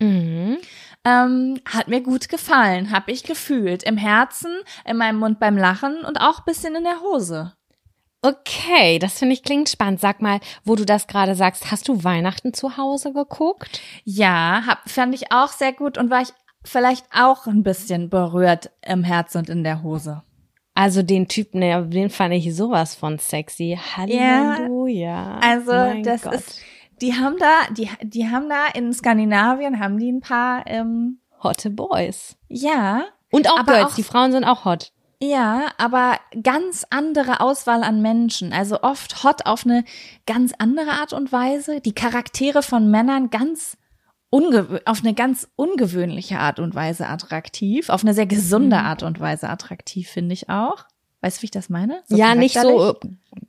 Mhm. 0.00 0.58
Ähm, 1.06 1.60
hat 1.66 1.88
mir 1.88 2.00
gut 2.00 2.28
gefallen, 2.28 2.90
habe 2.90 3.12
ich 3.12 3.24
gefühlt. 3.24 3.82
Im 3.82 3.98
Herzen, 3.98 4.50
in 4.84 4.96
meinem 4.96 5.18
Mund 5.18 5.38
beim 5.38 5.58
Lachen 5.58 6.04
und 6.04 6.20
auch 6.20 6.40
bisschen 6.40 6.74
in 6.74 6.84
der 6.84 7.00
Hose. 7.00 7.52
Okay, 8.22 8.98
das 8.98 9.18
finde 9.18 9.34
ich 9.34 9.42
klingt 9.42 9.68
spannend. 9.68 10.00
Sag 10.00 10.22
mal, 10.22 10.40
wo 10.64 10.76
du 10.76 10.86
das 10.86 11.06
gerade 11.06 11.34
sagst, 11.34 11.70
hast 11.70 11.88
du 11.88 12.04
Weihnachten 12.04 12.54
zu 12.54 12.78
Hause 12.78 13.12
geguckt? 13.12 13.82
Ja, 14.04 14.62
hab, 14.66 14.88
fand 14.88 15.14
ich 15.14 15.30
auch 15.30 15.48
sehr 15.48 15.74
gut 15.74 15.98
und 15.98 16.08
war 16.08 16.22
ich 16.22 16.30
vielleicht 16.64 17.04
auch 17.14 17.46
ein 17.46 17.62
bisschen 17.62 18.08
berührt 18.08 18.70
im 18.80 19.04
Herzen 19.04 19.38
und 19.38 19.50
in 19.50 19.62
der 19.62 19.82
Hose. 19.82 20.22
Also 20.74 21.02
den 21.02 21.28
Typen, 21.28 21.60
den 21.90 22.08
fand 22.08 22.32
ich 22.32 22.56
sowas 22.56 22.94
von 22.94 23.18
sexy. 23.18 23.78
Halleluja. 23.96 24.96
Ja, 24.96 25.38
also 25.42 26.02
das 26.02 26.22
Gott. 26.22 26.34
ist 26.34 26.60
die 27.00 27.14
haben 27.14 27.36
da, 27.38 27.72
die, 27.72 27.90
die 28.02 28.28
haben 28.28 28.48
da 28.48 28.66
in 28.74 28.92
Skandinavien 28.92 29.80
haben 29.80 29.98
die 29.98 30.10
ein 30.10 30.20
paar 30.20 30.66
ähm, 30.66 31.20
hotte 31.42 31.70
Boys. 31.70 32.36
Ja. 32.48 33.04
Und 33.30 33.50
auch 33.50 33.64
Girls, 33.64 33.92
auch, 33.92 33.94
die 33.94 34.02
Frauen 34.02 34.32
sind 34.32 34.44
auch 34.44 34.64
hot. 34.64 34.92
Ja, 35.20 35.68
aber 35.78 36.18
ganz 36.42 36.86
andere 36.90 37.40
Auswahl 37.40 37.82
an 37.82 38.02
Menschen. 38.02 38.52
Also 38.52 38.82
oft 38.82 39.24
hot 39.24 39.46
auf 39.46 39.64
eine 39.64 39.84
ganz 40.26 40.52
andere 40.58 40.90
Art 40.90 41.12
und 41.12 41.32
Weise. 41.32 41.80
Die 41.80 41.94
Charaktere 41.94 42.62
von 42.62 42.90
Männern 42.90 43.30
ganz 43.30 43.76
auf 44.84 45.00
eine 45.00 45.14
ganz 45.14 45.48
ungewöhnliche 45.54 46.40
Art 46.40 46.58
und 46.58 46.74
Weise 46.74 47.06
attraktiv, 47.06 47.88
auf 47.88 48.02
eine 48.02 48.14
sehr 48.14 48.26
gesunde 48.26 48.78
mhm. 48.78 48.84
Art 48.84 49.02
und 49.04 49.20
Weise 49.20 49.48
attraktiv, 49.48 50.08
finde 50.08 50.32
ich 50.32 50.50
auch. 50.50 50.86
Weißt 51.24 51.38
du, 51.38 51.42
wie 51.42 51.46
ich 51.46 51.50
das 51.52 51.70
meine? 51.70 52.02
So 52.06 52.18
ja, 52.18 52.34
nicht 52.34 52.60
so. 52.60 52.96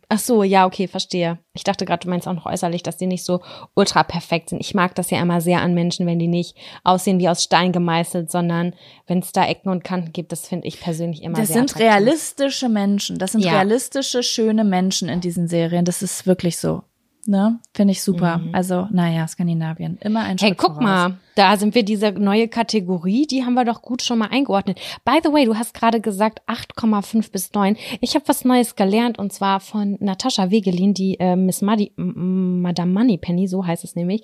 Ach 0.08 0.20
so, 0.20 0.44
ja, 0.44 0.66
okay, 0.66 0.88
verstehe. 0.88 1.40
Ich 1.54 1.66
dachte 1.66 1.84
gerade, 1.84 2.06
du 2.06 2.10
meinst 2.10 2.26
auch 2.26 2.34
noch 2.34 2.46
äußerlich, 2.46 2.84
dass 2.84 2.96
die 2.96 3.06
nicht 3.06 3.26
so 3.26 3.42
ultra 3.74 4.04
perfekt 4.04 4.50
sind. 4.50 4.62
Ich 4.62 4.74
mag 4.74 4.96
das 4.96 5.10
ja 5.10 5.22
immer 5.22 5.42
sehr 5.42 5.60
an 5.60 5.74
Menschen, 5.74 6.06
wenn 6.06 6.18
die 6.18 6.30
nicht 6.30 6.56
aussehen 6.86 7.20
wie 7.20 7.28
aus 7.28 7.44
Stein 7.44 7.74
gemeißelt, 7.74 8.32
sondern 8.32 8.76
wenn 9.08 9.20
es 9.20 9.34
da 9.34 9.46
Ecken 9.46 9.68
und 9.68 9.84
Kanten 9.84 10.14
gibt, 10.14 10.32
das 10.32 10.48
finde 10.48 10.68
ich 10.68 10.80
persönlich 10.80 11.22
immer 11.22 11.36
das 11.38 11.50
sehr 11.50 11.64
Das 11.64 11.72
sind 11.72 11.82
attraktiv. 11.82 11.92
realistische 11.92 12.70
Menschen. 12.70 13.18
Das 13.18 13.34
sind 13.34 13.44
ja. 13.44 13.52
realistische, 13.52 14.24
schöne 14.24 14.64
Menschen 14.64 15.10
in 15.10 15.20
diesen 15.20 15.50
Serien. 15.50 15.84
Das 15.84 16.02
ist 16.02 16.26
wirklich 16.26 16.56
so. 16.56 16.82
Ne? 17.28 17.60
Finde 17.74 17.92
ich 17.94 18.04
super. 18.04 18.38
Mhm. 18.38 18.54
Also, 18.54 18.88
naja, 18.92 19.28
Skandinavien. 19.28 19.98
Immer 20.02 20.22
ein 20.22 20.38
Schritt 20.38 20.50
Hey, 20.52 20.56
guck 20.56 20.76
voraus. 20.76 20.84
mal, 20.84 21.18
da 21.34 21.58
sind 21.58 21.74
wir 21.74 21.84
diese 21.84 22.12
neue 22.12 22.48
Kategorie, 22.48 23.26
die 23.26 23.44
haben 23.44 23.56
wir 23.56 23.66
doch 23.66 23.82
gut 23.82 24.04
schon 24.04 24.20
mal 24.20 24.28
eingeordnet. 24.28 24.80
By 25.04 25.20
the 25.24 25.34
way, 25.34 25.46
du 25.46 25.56
hast 25.58 25.74
gerade 25.74 26.02
gesagt 26.02 26.42
8,5 26.48 27.32
bis 27.32 27.52
9. 27.54 27.78
Ich 28.00 28.14
habe 28.14 28.28
was 28.28 28.46
Neues 28.46 28.76
gelernt 28.76 29.18
und 29.18 29.34
zwar 29.34 29.60
von 29.60 29.98
Natascha 30.00 30.52
Wegelin, 30.52 30.94
die 30.94 31.20
äh, 31.20 31.36
Miss 31.36 31.64
Muddy, 31.64 31.92
Madame 31.96 32.92
Moneypenny, 32.94 33.48
so 33.48 33.66
heißt 33.66 33.84
es 33.84 33.96
nämlich. 33.96 34.24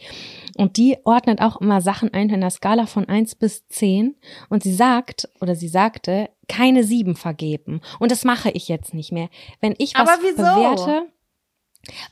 Und 0.58 0.78
die 0.78 0.97
ordnet 1.04 1.41
auch 1.41 1.60
immer 1.60 1.82
Sachen 1.82 2.14
ein 2.14 2.30
in 2.30 2.41
der 2.41 2.52
Skala 2.52 2.86
von 2.86 3.10
1 3.10 3.34
bis 3.36 3.68
10. 3.68 4.16
Und 4.49 4.62
sie 4.62 4.74
sagt, 4.74 5.28
oder 5.41 5.56
sie 5.56 5.70
sagte, 5.70 6.30
keine 6.47 6.84
7 6.84 7.16
vergeben. 7.16 7.82
Und 7.99 8.12
das 8.12 8.26
mache 8.26 8.52
ich 8.52 8.68
jetzt 8.68 8.93
nicht 8.93 9.12
mehr. 9.12 9.30
Wenn 9.60 9.74
ich 9.80 9.95
was 9.95 10.08
Aber 10.08 10.22
wieso? 10.22 10.36
bewerte 10.38 11.08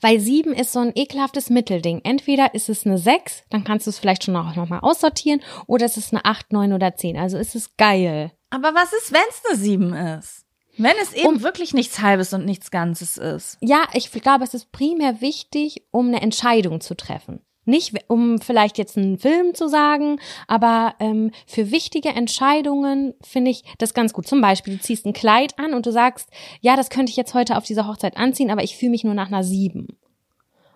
weil 0.01 0.19
sieben 0.19 0.53
ist 0.53 0.71
so 0.71 0.79
ein 0.79 0.91
ekelhaftes 0.95 1.49
Mittelding. 1.49 2.01
Entweder 2.03 2.53
ist 2.53 2.69
es 2.69 2.85
eine 2.85 2.97
sechs, 2.97 3.43
dann 3.49 3.63
kannst 3.63 3.87
du 3.87 3.89
es 3.89 3.99
vielleicht 3.99 4.23
schon 4.23 4.35
auch 4.35 4.55
nochmal 4.55 4.79
aussortieren, 4.81 5.41
oder 5.67 5.85
es 5.85 5.97
ist 5.97 6.13
eine 6.13 6.25
acht, 6.25 6.51
neun 6.51 6.73
oder 6.73 6.95
zehn. 6.95 7.17
Also 7.17 7.37
ist 7.37 7.55
es 7.55 7.77
geil. 7.77 8.31
Aber 8.49 8.73
was 8.73 8.93
ist, 8.93 9.11
wenn 9.11 9.21
es 9.29 9.43
eine 9.45 9.59
7 9.59 9.93
ist? 9.93 10.45
Wenn 10.77 10.95
es 11.01 11.13
eben 11.13 11.27
um, 11.27 11.43
wirklich 11.43 11.73
nichts 11.73 11.99
Halbes 11.99 12.33
und 12.33 12.45
nichts 12.45 12.71
Ganzes 12.71 13.17
ist. 13.17 13.57
Ja, 13.59 13.83
ich 13.93 14.11
glaube, 14.11 14.45
es 14.45 14.53
ist 14.53 14.71
primär 14.71 15.19
wichtig, 15.19 15.85
um 15.91 16.07
eine 16.07 16.21
Entscheidung 16.21 16.79
zu 16.79 16.95
treffen. 16.95 17.41
Nicht 17.69 17.93
um 18.07 18.39
vielleicht 18.39 18.77
jetzt 18.77 18.97
einen 18.97 19.17
Film 19.17 19.53
zu 19.53 19.67
sagen, 19.67 20.19
aber 20.47 20.95
ähm, 20.99 21.31
für 21.47 21.71
wichtige 21.71 22.09
Entscheidungen 22.09 23.13
finde 23.21 23.51
ich 23.51 23.63
das 23.77 23.93
ganz 23.93 24.13
gut. 24.13 24.27
Zum 24.27 24.41
Beispiel, 24.41 24.75
du 24.77 24.81
ziehst 24.81 25.05
ein 25.05 25.13
Kleid 25.13 25.57
an 25.59 25.73
und 25.73 25.85
du 25.85 25.91
sagst, 25.91 26.29
ja, 26.61 26.75
das 26.75 26.89
könnte 26.89 27.09
ich 27.11 27.15
jetzt 27.17 27.33
heute 27.33 27.57
auf 27.57 27.63
dieser 27.63 27.87
Hochzeit 27.87 28.17
anziehen, 28.17 28.51
aber 28.51 28.63
ich 28.63 28.75
fühle 28.77 28.91
mich 28.91 29.03
nur 29.03 29.13
nach 29.13 29.27
einer 29.27 29.43
sieben. 29.43 29.87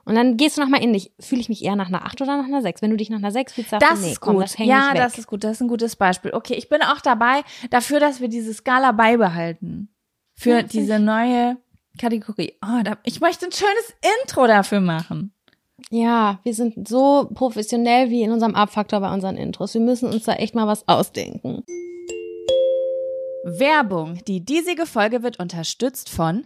Und 0.05 0.15
dann 0.15 0.35
gehst 0.35 0.57
du 0.57 0.61
nochmal 0.61 0.83
in 0.83 0.91
dich. 0.91 1.13
Fühle 1.19 1.39
ich 1.39 1.47
mich 1.47 1.63
eher 1.63 1.77
nach 1.77 1.87
einer 1.87 2.05
8 2.05 2.21
oder 2.21 2.35
nach 2.37 2.45
einer 2.45 2.61
6? 2.61 2.81
Wenn 2.81 2.91
du 2.91 2.97
dich 2.97 3.09
nach 3.09 3.19
einer 3.19 3.31
6 3.31 3.53
fühlst, 3.53 3.69
sagst 3.69 3.89
das 3.89 3.99
du, 3.99 4.05
nee, 4.05 4.11
ist 4.11 4.19
komm, 4.19 4.35
gut. 4.35 4.43
das 4.43 4.57
häng 4.59 4.67
Ja, 4.67 4.87
ich 4.89 4.93
weg. 4.95 5.01
das 5.01 5.17
ist 5.17 5.27
gut. 5.27 5.43
Das 5.45 5.51
ist 5.53 5.61
ein 5.61 5.69
gutes 5.69 5.95
Beispiel. 5.95 6.33
Okay, 6.33 6.55
ich 6.55 6.67
bin 6.67 6.81
auch 6.81 6.99
dabei 6.99 7.41
dafür, 7.69 8.01
dass 8.01 8.19
wir 8.19 8.27
diese 8.27 8.53
Skala 8.53 8.91
beibehalten. 8.91 9.93
Für 10.35 10.49
Ja, 10.49 10.61
diese 10.63 10.99
neue 10.99 11.57
Kategorie. 11.97 12.57
Oh, 12.61 12.81
da, 12.83 12.97
ich 13.03 13.21
möchte 13.21 13.45
ein 13.45 13.51
schönes 13.53 13.93
Intro 14.23 14.45
dafür 14.47 14.81
machen. 14.81 15.32
Ja, 15.89 16.39
wir 16.43 16.53
sind 16.53 16.87
so 16.87 17.29
professionell 17.33 18.09
wie 18.09 18.23
in 18.23 18.31
unserem 18.31 18.55
Abfaktor 18.55 18.99
bei 18.99 19.13
unseren 19.13 19.37
Intros. 19.37 19.73
Wir 19.73 19.81
müssen 19.81 20.09
uns 20.09 20.23
da 20.23 20.33
echt 20.33 20.55
mal 20.55 20.67
was 20.67 20.87
ausdenken. 20.87 21.63
Werbung. 23.45 24.19
Die 24.25 24.43
diesige 24.43 24.85
Folge 24.85 25.21
wird 25.21 25.39
unterstützt 25.39 26.09
von 26.09 26.45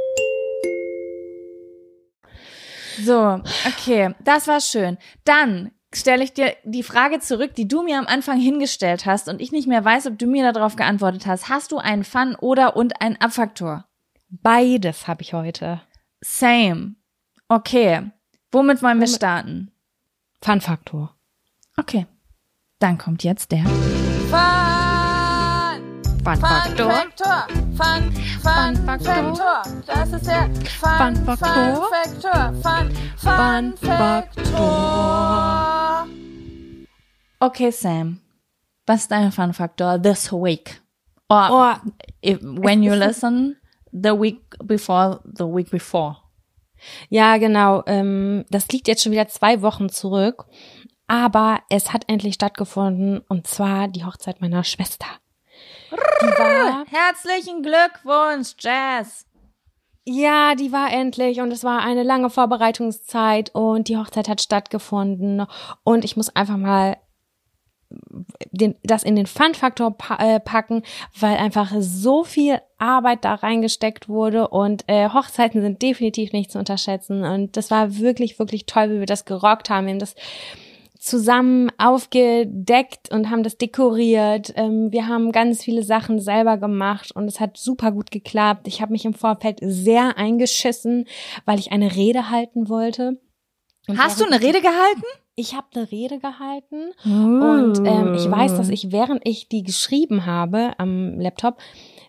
So, 3.03 3.41
okay, 3.67 4.13
das 4.23 4.47
war 4.47 4.61
schön. 4.61 4.97
Dann 5.23 5.71
stelle 5.93 6.23
ich 6.23 6.33
dir 6.33 6.55
die 6.63 6.83
Frage 6.83 7.19
zurück, 7.19 7.55
die 7.55 7.67
du 7.67 7.83
mir 7.83 7.97
am 7.97 8.07
Anfang 8.07 8.39
hingestellt 8.39 9.05
hast 9.05 9.27
und 9.27 9.41
ich 9.41 9.51
nicht 9.51 9.67
mehr 9.67 9.83
weiß, 9.83 10.07
ob 10.07 10.17
du 10.17 10.27
mir 10.27 10.51
darauf 10.51 10.75
geantwortet 10.75 11.25
hast. 11.25 11.49
Hast 11.49 11.71
du 11.71 11.77
einen 11.77 12.03
Fun 12.03 12.35
oder 12.35 12.75
und 12.75 13.01
einen 13.01 13.17
Abfaktor? 13.17 13.85
Beides 14.29 15.07
habe 15.07 15.21
ich 15.21 15.33
heute. 15.33 15.81
Same. 16.21 16.95
Okay. 17.49 18.11
Womit 18.51 18.81
wollen 18.81 18.99
wir 18.99 19.07
starten? 19.07 19.71
Fun-Faktor. 20.41 21.15
Okay. 21.77 22.07
Dann 22.79 22.97
kommt 22.97 23.23
jetzt 23.23 23.51
der 23.51 23.63
Fun-Faktor. 26.23 26.91
Faktor. 26.91 27.47
Fun, 27.75 27.75
Fun, 27.75 28.11
Fun 28.43 28.75
Faktor. 28.85 29.35
Faktor. 29.35 29.63
Das 29.87 30.13
ist 30.13 30.27
der 30.27 30.47
Fun, 30.79 31.15
Fun 31.15 31.25
Faktor. 31.25 31.75
Fun 31.75 31.85
Faktor. 31.89 32.53
Fun, 32.61 32.91
Fun, 33.17 33.73
Fun 33.77 33.89
Faktor. 33.89 36.07
Okay, 37.39 37.71
Sam. 37.71 38.19
Was 38.85 39.01
ist 39.01 39.11
dein 39.11 39.31
Fun 39.31 39.51
Faktor 39.53 39.97
this 39.99 40.31
week? 40.31 40.79
Or 41.27 41.49
Oh, 41.49 41.73
if, 42.23 42.37
when 42.43 42.83
you 42.83 42.93
listen 42.93 43.57
the 43.91 44.11
week 44.11 44.41
before 44.63 45.21
the 45.23 45.45
week 45.45 45.71
before. 45.71 46.17
Ja, 47.09 47.37
genau. 47.37 47.81
Ähm, 47.87 48.45
das 48.49 48.67
liegt 48.67 48.87
jetzt 48.87 49.01
schon 49.03 49.11
wieder 49.11 49.27
zwei 49.27 49.63
Wochen 49.63 49.89
zurück. 49.89 50.45
Aber 51.07 51.61
es 51.69 51.93
hat 51.93 52.03
endlich 52.07 52.35
stattgefunden 52.35 53.21
und 53.27 53.47
zwar 53.47 53.87
die 53.87 54.05
Hochzeit 54.05 54.39
meiner 54.39 54.63
Schwester. 54.63 55.07
Die 55.91 56.25
war, 56.39 56.85
Herzlichen 56.89 57.63
Glückwunsch, 57.63 58.53
Jazz. 58.59 59.25
ja, 60.05 60.55
die 60.55 60.71
war 60.71 60.91
endlich 60.91 61.41
und 61.41 61.51
es 61.51 61.63
war 61.63 61.81
eine 61.81 62.03
lange 62.03 62.29
Vorbereitungszeit 62.29 63.53
und 63.53 63.87
die 63.87 63.97
Hochzeit 63.97 64.29
hat 64.29 64.41
stattgefunden 64.41 65.45
und 65.83 66.05
ich 66.05 66.15
muss 66.17 66.35
einfach 66.35 66.57
mal 66.57 66.97
den, 68.51 68.75
das 68.83 69.03
in 69.03 69.15
den 69.17 69.25
Fun-Faktor 69.25 69.97
pa 69.97 70.15
äh, 70.15 70.39
packen, 70.39 70.83
weil 71.19 71.35
einfach 71.37 71.73
so 71.79 72.23
viel 72.23 72.61
Arbeit 72.77 73.25
da 73.25 73.35
reingesteckt 73.35 74.07
wurde 74.07 74.47
und 74.47 74.85
äh, 74.87 75.09
Hochzeiten 75.09 75.61
sind 75.61 75.81
definitiv 75.81 76.31
nicht 76.31 76.51
zu 76.51 76.59
unterschätzen 76.59 77.23
und 77.25 77.57
das 77.57 77.69
war 77.69 77.97
wirklich, 77.97 78.39
wirklich 78.39 78.65
toll, 78.65 78.91
wie 78.91 78.99
wir 78.99 79.05
das 79.05 79.25
gerockt 79.25 79.69
haben. 79.69 79.87
Wir 79.87 79.91
haben 79.93 79.99
das 79.99 80.15
zusammen 81.01 81.71
aufgedeckt 81.79 83.11
und 83.11 83.31
haben 83.31 83.41
das 83.41 83.57
dekoriert. 83.57 84.53
Ähm, 84.55 84.91
wir 84.91 85.07
haben 85.07 85.31
ganz 85.31 85.63
viele 85.63 85.81
Sachen 85.81 86.19
selber 86.19 86.57
gemacht 86.57 87.11
und 87.15 87.25
es 87.25 87.39
hat 87.39 87.57
super 87.57 87.91
gut 87.91 88.11
geklappt. 88.11 88.67
Ich 88.67 88.81
habe 88.81 88.91
mich 88.91 89.03
im 89.05 89.15
Vorfeld 89.15 89.57
sehr 89.61 90.17
eingeschissen, 90.17 91.07
weil 91.45 91.57
ich 91.57 91.71
eine 91.71 91.95
Rede 91.95 92.29
halten 92.29 92.69
wollte. 92.69 93.19
Und 93.87 93.97
Hast 93.97 94.21
du 94.21 94.25
eine 94.25 94.41
Rede 94.41 94.61
gehalten? 94.61 95.03
ich 95.35 95.55
habe 95.55 95.67
eine 95.73 95.91
Rede 95.91 96.19
gehalten 96.19 96.91
und 97.05 97.87
ähm, 97.87 98.13
ich 98.13 98.29
weiß, 98.29 98.57
dass 98.57 98.69
ich, 98.69 98.91
während 98.91 99.27
ich 99.27 99.47
die 99.47 99.63
geschrieben 99.63 100.25
habe 100.25 100.73
am 100.77 101.19
Laptop, 101.19 101.57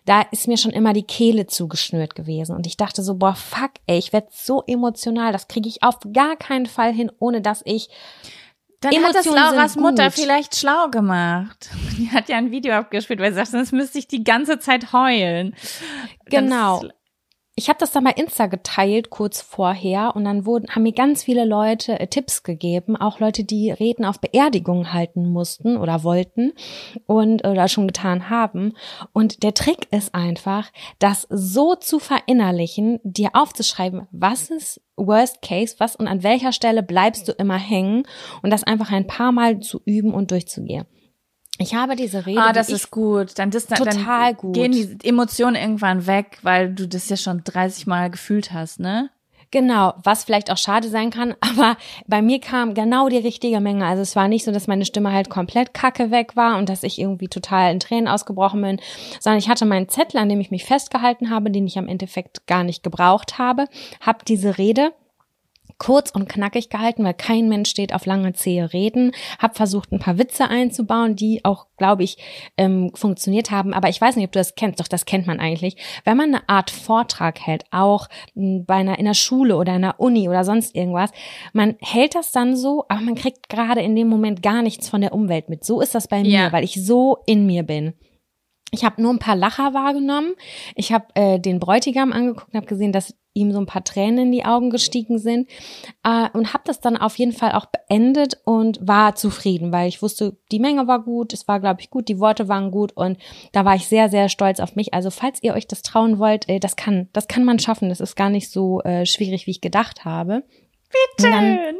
da 0.05 0.21
ist 0.31 0.47
mir 0.47 0.57
schon 0.57 0.71
immer 0.71 0.93
die 0.93 1.03
Kehle 1.03 1.47
zugeschnürt 1.47 2.15
gewesen. 2.15 2.55
Und 2.55 2.67
ich 2.67 2.75
dachte 2.75 3.01
so, 3.01 3.15
boah, 3.15 3.33
fuck, 3.33 3.71
ey, 3.87 3.97
ich 3.97 4.11
werd 4.11 4.33
so 4.33 4.61
emotional, 4.67 5.31
das 5.31 5.47
kriege 5.47 5.69
ich 5.69 5.81
auf 5.81 5.99
gar 6.11 6.35
keinen 6.35 6.65
Fall 6.65 6.93
hin, 6.93 7.11
ohne 7.19 7.41
dass 7.41 7.61
ich. 7.65 7.89
Dann 8.83 9.03
hat 9.03 9.15
das 9.15 9.25
Emotionen 9.25 9.55
Lauras 9.55 9.75
Mutter 9.75 10.11
vielleicht 10.11 10.55
schlau 10.55 10.89
gemacht. 10.89 11.69
Die 11.97 12.09
hat 12.11 12.29
ja 12.29 12.37
ein 12.37 12.51
Video 12.51 12.73
abgespielt, 12.73 13.19
weil 13.19 13.31
sie 13.31 13.37
sagt, 13.37 13.51
sonst 13.51 13.71
müsste 13.71 13.99
ich 13.99 14.07
die 14.07 14.23
ganze 14.23 14.59
Zeit 14.59 14.93
heulen. 14.93 15.55
Genau. 16.25 16.81
Das- 16.81 16.91
Ich 17.55 17.69
habe 17.69 17.77
das 17.77 17.91
dann 17.91 18.03
bei 18.03 18.11
Insta 18.11 18.47
geteilt 18.47 19.11
kurz 19.11 19.39
vorher 19.39 20.15
und 20.15 20.23
dann 20.25 20.47
wurden, 20.47 20.69
haben 20.71 20.81
mir 20.81 20.91
ganz 20.91 21.23
viele 21.23 21.45
Leute 21.45 21.99
äh, 21.99 22.07
Tipps 22.07 22.41
gegeben, 22.41 22.95
auch 22.97 23.19
Leute, 23.19 23.43
die 23.43 23.69
Reden 23.69 24.05
auf 24.05 24.19
Beerdigungen 24.19 24.91
halten 24.91 25.29
mussten 25.29 25.77
oder 25.77 26.03
wollten 26.03 26.53
und 27.05 27.45
oder 27.45 27.67
schon 27.67 27.85
getan 27.85 28.31
haben. 28.31 28.73
Und 29.11 29.43
der 29.43 29.53
Trick 29.53 29.87
ist 29.91 30.15
einfach, 30.15 30.71
das 30.97 31.27
so 31.29 31.75
zu 31.75 31.99
verinnerlichen, 31.99 32.99
dir 33.03 33.29
aufzuschreiben, 33.33 34.07
was 34.09 34.49
ist 34.49 34.81
Worst 34.95 35.43
Case, 35.43 35.75
was 35.77 35.95
und 35.95 36.07
an 36.07 36.23
welcher 36.23 36.53
Stelle 36.53 36.81
bleibst 36.81 37.27
du 37.27 37.33
immer 37.33 37.57
hängen 37.57 38.07
und 38.41 38.49
das 38.49 38.63
einfach 38.63 38.91
ein 38.91 39.05
paar 39.05 39.31
Mal 39.31 39.59
zu 39.59 39.79
üben 39.85 40.15
und 40.15 40.31
durchzugehen. 40.31 40.87
Ich 41.59 41.75
habe 41.75 41.95
diese 41.95 42.25
Rede. 42.25 42.41
Ah, 42.41 42.51
das 42.51 42.69
ist 42.69 42.89
gut. 42.89 43.37
Dann, 43.37 43.51
Total 43.51 43.85
dann 43.85 44.37
gut. 44.37 44.53
gehen 44.55 44.71
die 44.71 44.97
Emotionen 45.07 45.55
irgendwann 45.55 46.07
weg, 46.07 46.39
weil 46.41 46.73
du 46.73 46.87
das 46.87 47.09
ja 47.09 47.17
schon 47.17 47.43
30 47.43 47.85
Mal 47.85 48.09
gefühlt 48.09 48.51
hast, 48.51 48.79
ne? 48.79 49.09
Genau, 49.51 49.93
was 50.01 50.23
vielleicht 50.23 50.49
auch 50.49 50.57
schade 50.57 50.89
sein 50.89 51.11
kann, 51.11 51.35
aber 51.39 51.77
bei 52.07 52.23
mir 52.23 52.39
kam 52.39 52.73
genau 52.73 53.07
die 53.07 53.19
richtige 53.19 53.59
Menge. 53.59 53.85
Also 53.85 54.01
es 54.01 54.15
war 54.15 54.27
nicht 54.27 54.45
so, 54.45 54.51
dass 54.51 54.65
meine 54.65 54.83
Stimme 54.83 55.11
halt 55.11 55.29
komplett 55.29 55.75
kacke 55.75 56.09
weg 56.09 56.35
war 56.35 56.57
und 56.57 56.69
dass 56.69 56.81
ich 56.81 56.99
irgendwie 56.99 57.27
total 57.27 57.71
in 57.71 57.79
Tränen 57.79 58.07
ausgebrochen 58.07 58.63
bin, 58.63 58.81
sondern 59.19 59.37
ich 59.37 59.49
hatte 59.49 59.65
meinen 59.65 59.89
Zettel, 59.89 60.19
an 60.19 60.29
dem 60.29 60.39
ich 60.39 60.49
mich 60.49 60.65
festgehalten 60.65 61.29
habe, 61.29 61.51
den 61.51 61.67
ich 61.67 61.77
am 61.77 61.87
Endeffekt 61.87 62.47
gar 62.47 62.63
nicht 62.63 62.81
gebraucht 62.81 63.37
habe, 63.37 63.67
habe 64.01 64.25
diese 64.25 64.57
Rede 64.57 64.91
kurz 65.77 66.11
und 66.11 66.29
knackig 66.29 66.69
gehalten, 66.69 67.03
weil 67.03 67.13
kein 67.13 67.49
Mensch 67.49 67.69
steht 67.69 67.93
auf 67.93 68.05
lange 68.05 68.33
zähe 68.33 68.73
Reden. 68.73 69.11
Hab 69.39 69.57
versucht, 69.57 69.91
ein 69.91 69.99
paar 69.99 70.17
Witze 70.17 70.47
einzubauen, 70.49 71.15
die 71.15 71.43
auch, 71.43 71.67
glaube 71.77 72.03
ich, 72.03 72.17
ähm, 72.57 72.91
funktioniert 72.95 73.51
haben. 73.51 73.73
Aber 73.73 73.89
ich 73.89 73.99
weiß 73.99 74.15
nicht, 74.15 74.25
ob 74.25 74.31
du 74.31 74.39
das 74.39 74.55
kennst. 74.55 74.79
Doch, 74.79 74.87
das 74.87 75.05
kennt 75.05 75.27
man 75.27 75.39
eigentlich. 75.39 75.77
Wenn 76.05 76.17
man 76.17 76.33
eine 76.35 76.49
Art 76.49 76.71
Vortrag 76.71 77.39
hält, 77.39 77.65
auch 77.71 78.07
hm, 78.33 78.65
bei 78.65 78.75
einer 78.75 78.99
in 78.99 79.05
der 79.05 79.13
Schule 79.13 79.55
oder 79.57 79.75
in 79.75 79.81
der 79.81 79.99
Uni 79.99 80.29
oder 80.29 80.43
sonst 80.43 80.75
irgendwas, 80.75 81.11
man 81.53 81.75
hält 81.81 82.15
das 82.15 82.31
dann 82.31 82.55
so, 82.55 82.85
aber 82.89 83.01
man 83.01 83.15
kriegt 83.15 83.49
gerade 83.49 83.81
in 83.81 83.95
dem 83.95 84.07
Moment 84.07 84.41
gar 84.43 84.61
nichts 84.61 84.89
von 84.89 85.01
der 85.01 85.13
Umwelt 85.13 85.49
mit. 85.49 85.63
So 85.63 85.81
ist 85.81 85.95
das 85.95 86.07
bei 86.07 86.21
mir, 86.21 86.29
Ja. 86.29 86.51
weil 86.51 86.63
ich 86.63 86.83
so 86.85 87.17
in 87.25 87.45
mir 87.45 87.63
bin. 87.63 87.93
Ich 88.71 88.83
habe 88.83 89.01
nur 89.01 89.11
ein 89.13 89.19
paar 89.19 89.35
Lacher 89.35 89.73
wahrgenommen. 89.75 90.33
Ich 90.75 90.91
habe 90.91 91.05
äh, 91.13 91.39
den 91.39 91.59
Bräutigam 91.59 92.11
angeguckt 92.11 92.51
und 92.53 92.57
habe 92.57 92.65
gesehen, 92.65 92.91
dass 92.91 93.13
ihm 93.33 93.51
so 93.51 93.59
ein 93.59 93.65
paar 93.65 93.83
Tränen 93.83 94.25
in 94.25 94.31
die 94.31 94.45
Augen 94.45 94.69
gestiegen 94.69 95.17
sind 95.17 95.49
äh, 96.03 96.29
und 96.33 96.53
habe 96.53 96.63
das 96.65 96.79
dann 96.81 96.97
auf 96.97 97.17
jeden 97.17 97.31
Fall 97.31 97.53
auch 97.53 97.65
beendet 97.65 98.37
und 98.45 98.79
war 98.87 99.15
zufrieden, 99.15 99.71
weil 99.71 99.87
ich 99.87 100.01
wusste, 100.01 100.37
die 100.51 100.59
Menge 100.59 100.87
war 100.87 101.03
gut, 101.03 101.33
es 101.33 101.47
war 101.47 101.59
glaube 101.59 101.81
ich 101.81 101.89
gut, 101.89 102.07
die 102.09 102.19
Worte 102.19 102.47
waren 102.47 102.69
gut 102.71 102.91
und 102.91 103.17
da 103.51 103.65
war 103.65 103.75
ich 103.75 103.87
sehr 103.87 104.09
sehr 104.09 104.29
stolz 104.29 104.59
auf 104.59 104.75
mich. 104.75 104.93
Also 104.93 105.09
falls 105.09 105.41
ihr 105.41 105.53
euch 105.55 105.67
das 105.67 105.81
trauen 105.81 106.19
wollt, 106.19 106.47
äh, 106.47 106.59
das 106.59 106.75
kann 106.75 107.09
das 107.13 107.27
kann 107.27 107.43
man 107.43 107.59
schaffen. 107.59 107.89
Das 107.89 107.99
ist 107.99 108.15
gar 108.15 108.29
nicht 108.29 108.51
so 108.51 108.81
äh, 108.81 109.05
schwierig, 109.05 109.47
wie 109.47 109.51
ich 109.51 109.61
gedacht 109.61 110.05
habe. 110.05 110.43
Dann- 111.17 111.57
Schön. 111.57 111.75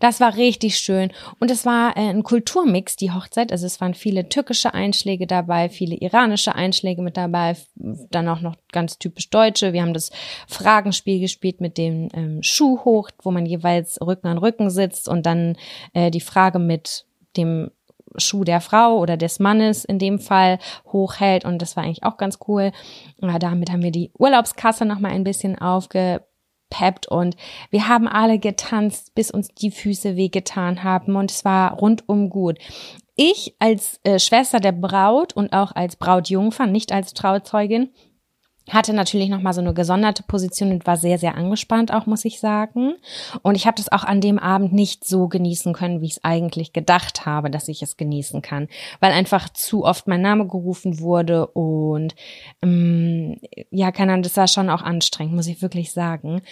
Das 0.00 0.20
war 0.20 0.36
richtig 0.36 0.78
schön. 0.78 1.12
Und 1.38 1.50
es 1.50 1.66
war 1.66 1.96
äh, 1.96 2.08
ein 2.08 2.22
Kulturmix, 2.22 2.96
die 2.96 3.10
Hochzeit. 3.10 3.52
Also 3.52 3.66
es 3.66 3.80
waren 3.80 3.94
viele 3.94 4.28
türkische 4.28 4.74
Einschläge 4.74 5.26
dabei, 5.26 5.68
viele 5.68 5.96
iranische 5.96 6.54
Einschläge 6.54 7.02
mit 7.02 7.16
dabei, 7.16 7.56
dann 7.74 8.28
auch 8.28 8.40
noch 8.40 8.56
ganz 8.72 8.98
typisch 8.98 9.30
deutsche. 9.30 9.72
Wir 9.72 9.82
haben 9.82 9.94
das 9.94 10.10
Fragenspiel 10.48 11.20
gespielt 11.20 11.60
mit 11.60 11.78
dem 11.78 12.08
ähm, 12.14 12.42
Schuh 12.42 12.80
hoch, 12.84 13.10
wo 13.22 13.30
man 13.30 13.46
jeweils 13.46 14.00
Rücken 14.00 14.28
an 14.28 14.38
Rücken 14.38 14.70
sitzt 14.70 15.08
und 15.08 15.26
dann 15.26 15.56
äh, 15.92 16.10
die 16.10 16.20
Frage 16.20 16.58
mit 16.58 17.06
dem 17.36 17.70
Schuh 18.16 18.44
der 18.44 18.60
Frau 18.60 18.98
oder 18.98 19.16
des 19.16 19.38
Mannes 19.38 19.84
in 19.84 19.98
dem 19.98 20.18
Fall 20.18 20.58
hochhält 20.92 21.44
und 21.44 21.62
das 21.62 21.76
war 21.76 21.84
eigentlich 21.84 22.04
auch 22.04 22.16
ganz 22.16 22.38
cool. 22.46 22.72
Ja, 23.20 23.38
damit 23.38 23.70
haben 23.70 23.82
wir 23.82 23.90
die 23.90 24.10
Urlaubskasse 24.18 24.84
noch 24.84 24.98
mal 24.98 25.12
ein 25.12 25.24
bisschen 25.24 25.58
aufgepeppt 26.72 27.06
und 27.06 27.36
wir 27.70 27.88
haben 27.88 28.08
alle 28.08 28.38
getanzt, 28.38 29.14
bis 29.14 29.30
uns 29.30 29.48
die 29.48 29.70
Füße 29.70 30.16
wehgetan 30.16 30.82
haben 30.82 31.16
und 31.16 31.30
es 31.30 31.44
war 31.44 31.74
rundum 31.74 32.30
gut. 32.30 32.58
Ich 33.14 33.54
als 33.58 34.00
äh, 34.04 34.18
Schwester 34.18 34.58
der 34.58 34.72
Braut 34.72 35.34
und 35.34 35.52
auch 35.52 35.72
als 35.72 35.96
Brautjungfer, 35.96 36.66
nicht 36.66 36.92
als 36.92 37.12
Trauzeugin, 37.12 37.90
hatte 38.70 38.92
natürlich 38.92 39.28
noch 39.28 39.42
mal 39.42 39.52
so 39.52 39.60
eine 39.60 39.74
gesonderte 39.74 40.22
Position 40.22 40.70
und 40.70 40.86
war 40.86 40.96
sehr 40.96 41.18
sehr 41.18 41.36
angespannt 41.36 41.92
auch 41.92 42.06
muss 42.06 42.24
ich 42.24 42.40
sagen. 42.40 42.94
Und 43.42 43.54
ich 43.54 43.66
habe 43.66 43.76
das 43.76 43.90
auch 43.90 44.04
an 44.04 44.20
dem 44.20 44.38
Abend 44.38 44.72
nicht 44.72 45.04
so 45.04 45.28
genießen 45.28 45.72
können 45.72 46.00
wie 46.00 46.06
ich 46.06 46.12
es 46.12 46.24
eigentlich 46.24 46.72
gedacht 46.72 47.26
habe 47.26 47.50
dass 47.50 47.68
ich 47.68 47.82
es 47.82 47.96
genießen 47.96 48.42
kann 48.42 48.68
weil 49.00 49.12
einfach 49.12 49.48
zu 49.48 49.84
oft 49.84 50.06
mein 50.08 50.22
Name 50.22 50.46
gerufen 50.46 51.00
wurde 51.00 51.46
und 51.48 52.14
ähm, 52.62 53.36
ja 53.70 53.90
keine 53.92 54.12
Ahnung 54.12 54.22
das 54.22 54.36
war 54.36 54.48
schon 54.48 54.70
auch 54.70 54.82
anstrengend 54.82 55.34
muss 55.34 55.46
ich 55.46 55.62
wirklich 55.62 55.92
sagen 55.92 56.42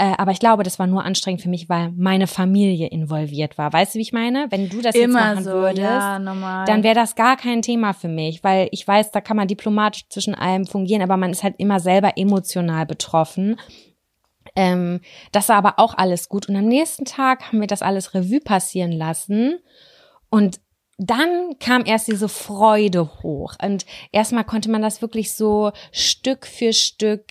äh, 0.00 0.14
aber 0.16 0.30
ich 0.30 0.38
glaube, 0.38 0.62
das 0.62 0.78
war 0.78 0.86
nur 0.86 1.04
anstrengend 1.04 1.42
für 1.42 1.48
mich, 1.48 1.68
weil 1.68 1.90
meine 1.96 2.28
Familie 2.28 2.86
involviert 2.86 3.58
war. 3.58 3.72
Weißt 3.72 3.94
du, 3.94 3.98
wie 3.98 4.02
ich 4.02 4.12
meine? 4.12 4.46
Wenn 4.48 4.68
du 4.68 4.80
das 4.80 4.94
jetzt 4.94 5.04
Immer 5.04 5.34
machen 5.34 5.44
so, 5.44 5.50
würdest, 5.50 5.82
ja, 5.82 6.64
dann 6.66 6.84
wäre 6.84 6.94
das 6.94 7.16
gar 7.16 7.36
kein 7.36 7.62
Thema 7.62 7.92
für 7.92 8.06
mich, 8.06 8.44
weil 8.44 8.68
ich 8.70 8.86
weiß, 8.86 9.10
da 9.10 9.20
kann 9.20 9.36
man 9.36 9.48
diplomatisch 9.48 10.08
zwischen 10.08 10.36
allem 10.36 10.66
fungieren, 10.66 11.02
aber 11.02 11.16
man 11.16 11.32
ist 11.32 11.42
halt 11.42 11.56
immer 11.58 11.80
selber 11.80 12.12
emotional 12.16 12.86
betroffen. 12.86 13.58
Ähm, 14.54 15.00
das 15.32 15.48
war 15.48 15.56
aber 15.56 15.74
auch 15.78 15.98
alles 15.98 16.28
gut. 16.28 16.48
Und 16.48 16.54
am 16.54 16.66
nächsten 16.66 17.04
Tag 17.04 17.48
haben 17.48 17.60
wir 17.60 17.66
das 17.66 17.82
alles 17.82 18.14
Revue 18.14 18.40
passieren 18.40 18.92
lassen. 18.92 19.58
Und 20.30 20.60
dann 20.96 21.58
kam 21.58 21.84
erst 21.84 22.06
diese 22.06 22.28
Freude 22.28 23.22
hoch. 23.22 23.54
Und 23.60 23.84
erstmal 24.12 24.44
konnte 24.44 24.70
man 24.70 24.82
das 24.82 25.02
wirklich 25.02 25.34
so 25.34 25.72
Stück 25.90 26.46
für 26.46 26.72
Stück 26.72 27.24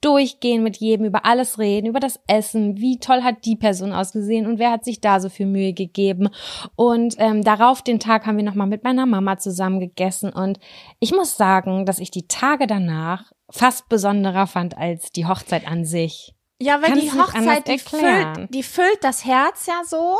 durchgehen 0.00 0.62
mit 0.62 0.76
jedem, 0.78 1.06
über 1.06 1.24
alles 1.24 1.58
reden, 1.58 1.86
über 1.86 2.00
das 2.00 2.20
Essen, 2.26 2.76
wie 2.78 2.98
toll 2.98 3.22
hat 3.22 3.44
die 3.44 3.56
Person 3.56 3.92
ausgesehen 3.92 4.46
und 4.46 4.58
wer 4.58 4.70
hat 4.70 4.84
sich 4.84 5.00
da 5.00 5.20
so 5.20 5.28
viel 5.28 5.46
Mühe 5.46 5.72
gegeben. 5.72 6.28
Und 6.76 7.14
ähm, 7.18 7.42
darauf 7.42 7.82
den 7.82 8.00
Tag 8.00 8.26
haben 8.26 8.36
wir 8.36 8.44
nochmal 8.44 8.66
mit 8.66 8.84
meiner 8.84 9.06
Mama 9.06 9.38
zusammen 9.38 9.80
gegessen. 9.80 10.32
Und 10.32 10.58
ich 11.00 11.12
muss 11.12 11.36
sagen, 11.36 11.86
dass 11.86 11.98
ich 11.98 12.10
die 12.10 12.28
Tage 12.28 12.66
danach 12.66 13.32
fast 13.50 13.88
besonderer 13.88 14.46
fand 14.46 14.76
als 14.76 15.10
die 15.10 15.26
Hochzeit 15.26 15.66
an 15.66 15.84
sich. 15.84 16.34
ja, 16.60 16.82
weil 16.82 16.90
kann's 16.90 17.02
die 17.02 17.12
Hochzeit, 17.12 17.68
die 17.68 17.78
füllt, 17.78 18.54
die 18.54 18.62
füllt 18.62 18.98
das 19.02 19.24
Herz 19.24 19.66
ja 19.66 19.82
so. 19.84 20.16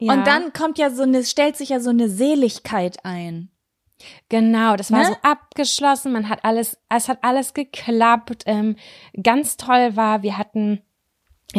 Ja. 0.00 0.12
Und 0.12 0.26
dann 0.26 0.52
kommt 0.52 0.78
ja 0.78 0.90
so 0.90 1.02
eine, 1.02 1.24
stellt 1.24 1.56
sich 1.56 1.68
ja 1.70 1.80
so 1.80 1.90
eine 1.90 2.08
Seligkeit 2.08 3.04
ein. 3.04 3.50
Genau, 4.28 4.76
das 4.76 4.90
war 4.90 5.00
Ne? 5.00 5.06
so 5.06 5.16
abgeschlossen. 5.22 6.12
Man 6.12 6.28
hat 6.28 6.44
alles, 6.44 6.78
es 6.88 7.08
hat 7.08 7.18
alles 7.22 7.54
geklappt. 7.54 8.44
Ähm, 8.46 8.76
ganz 9.22 9.56
toll 9.56 9.96
war, 9.96 10.22
wir 10.22 10.36
hatten 10.38 10.82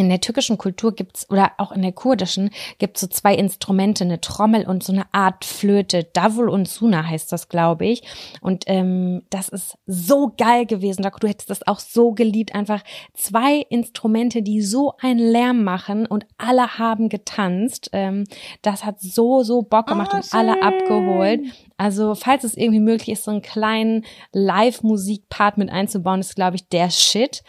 in 0.01 0.09
der 0.09 0.21
türkischen 0.21 0.57
Kultur 0.57 0.93
gibt's 0.93 1.29
oder 1.29 1.51
auch 1.57 1.71
in 1.71 1.81
der 1.81 1.91
kurdischen 1.91 2.49
gibt's 2.77 3.01
so 3.01 3.07
zwei 3.07 3.35
Instrumente, 3.35 4.03
eine 4.03 4.21
Trommel 4.21 4.65
und 4.65 4.83
so 4.83 4.93
eine 4.93 5.05
Art 5.11 5.45
Flöte. 5.45 6.05
Davul 6.13 6.49
und 6.49 6.67
Suna 6.67 7.05
heißt 7.05 7.31
das, 7.31 7.49
glaube 7.49 7.85
ich. 7.85 8.03
Und 8.41 8.65
ähm, 8.67 9.23
das 9.29 9.49
ist 9.49 9.77
so 9.85 10.33
geil 10.37 10.65
gewesen. 10.65 11.07
Du 11.19 11.27
hättest 11.27 11.49
das 11.49 11.65
auch 11.67 11.79
so 11.79 12.11
geliebt. 12.11 12.55
Einfach 12.55 12.83
zwei 13.13 13.65
Instrumente, 13.69 14.41
die 14.41 14.61
so 14.61 14.93
einen 14.99 15.19
Lärm 15.19 15.63
machen 15.63 16.05
und 16.05 16.25
alle 16.37 16.77
haben 16.77 17.09
getanzt. 17.09 17.89
Ähm, 17.93 18.25
das 18.61 18.85
hat 18.85 18.99
so, 18.99 19.43
so 19.43 19.61
Bock 19.61 19.87
gemacht 19.87 20.11
Oh, 20.13 20.17
und 20.17 20.33
alle 20.33 20.61
abgeholt. 20.61 21.41
Also, 21.77 22.15
falls 22.15 22.43
es 22.43 22.55
irgendwie 22.55 22.79
möglich 22.79 23.09
ist, 23.09 23.25
so 23.25 23.31
einen 23.31 23.41
kleinen 23.41 24.05
Live-Musik-Part 24.31 25.57
mit 25.57 25.69
einzubauen, 25.69 26.21
ist, 26.21 26.35
glaube 26.35 26.55
ich, 26.55 26.67
der 26.69 26.89
Shit. 26.89 27.43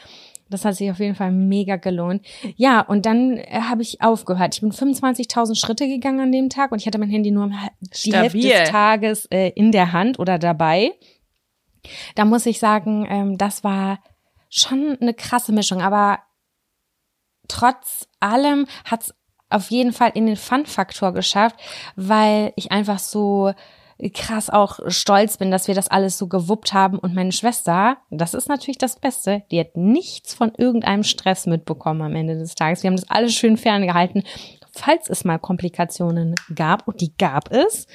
Das 0.48 0.64
hat 0.64 0.76
sich 0.76 0.90
auf 0.90 1.00
jeden 1.00 1.14
Fall 1.16 1.32
mega 1.32 1.76
gelohnt. 1.76 2.24
Ja, 2.56 2.80
und 2.80 3.04
dann 3.04 3.36
äh, 3.36 3.62
habe 3.62 3.82
ich 3.82 4.00
aufgehört. 4.00 4.54
Ich 4.54 4.60
bin 4.60 4.70
25.000 4.70 5.58
Schritte 5.58 5.88
gegangen 5.88 6.20
an 6.20 6.32
dem 6.32 6.48
Tag 6.48 6.72
und 6.72 6.80
ich 6.80 6.86
hatte 6.86 6.98
mein 6.98 7.10
Handy 7.10 7.30
nur 7.30 7.48
die 7.48 8.12
Hälfte 8.12 8.38
Stabil. 8.38 8.50
des 8.50 8.70
Tages 8.70 9.26
äh, 9.26 9.50
in 9.50 9.72
der 9.72 9.92
Hand 9.92 10.18
oder 10.18 10.38
dabei. 10.38 10.92
Da 12.14 12.24
muss 12.24 12.46
ich 12.46 12.58
sagen, 12.58 13.06
ähm, 13.08 13.38
das 13.38 13.64
war 13.64 13.98
schon 14.48 14.96
eine 15.00 15.14
krasse 15.14 15.52
Mischung, 15.52 15.82
aber 15.82 16.20
trotz 17.48 18.08
allem 18.20 18.66
hat's 18.84 19.14
auf 19.48 19.70
jeden 19.70 19.92
Fall 19.92 20.12
in 20.14 20.26
den 20.26 20.36
Fun-Faktor 20.36 21.12
geschafft, 21.12 21.56
weil 21.94 22.52
ich 22.56 22.72
einfach 22.72 22.98
so 22.98 23.52
krass 24.14 24.50
auch 24.50 24.78
stolz 24.88 25.36
bin, 25.38 25.50
dass 25.50 25.68
wir 25.68 25.74
das 25.74 25.88
alles 25.88 26.18
so 26.18 26.26
gewuppt 26.26 26.72
haben 26.72 26.98
und 26.98 27.14
meine 27.14 27.32
Schwester, 27.32 27.96
das 28.10 28.34
ist 28.34 28.48
natürlich 28.48 28.78
das 28.78 28.98
Beste, 28.98 29.42
die 29.50 29.60
hat 29.60 29.76
nichts 29.76 30.34
von 30.34 30.52
irgendeinem 30.56 31.02
Stress 31.02 31.46
mitbekommen 31.46 32.02
am 32.02 32.14
Ende 32.14 32.36
des 32.38 32.54
Tages. 32.54 32.82
Wir 32.82 32.88
haben 32.88 32.96
das 32.96 33.08
alles 33.10 33.34
schön 33.34 33.56
ferngehalten, 33.56 34.22
falls 34.72 35.08
es 35.08 35.24
mal 35.24 35.38
Komplikationen 35.38 36.34
gab 36.54 36.86
und 36.86 37.00
die 37.00 37.16
gab 37.16 37.50
es. 37.50 37.86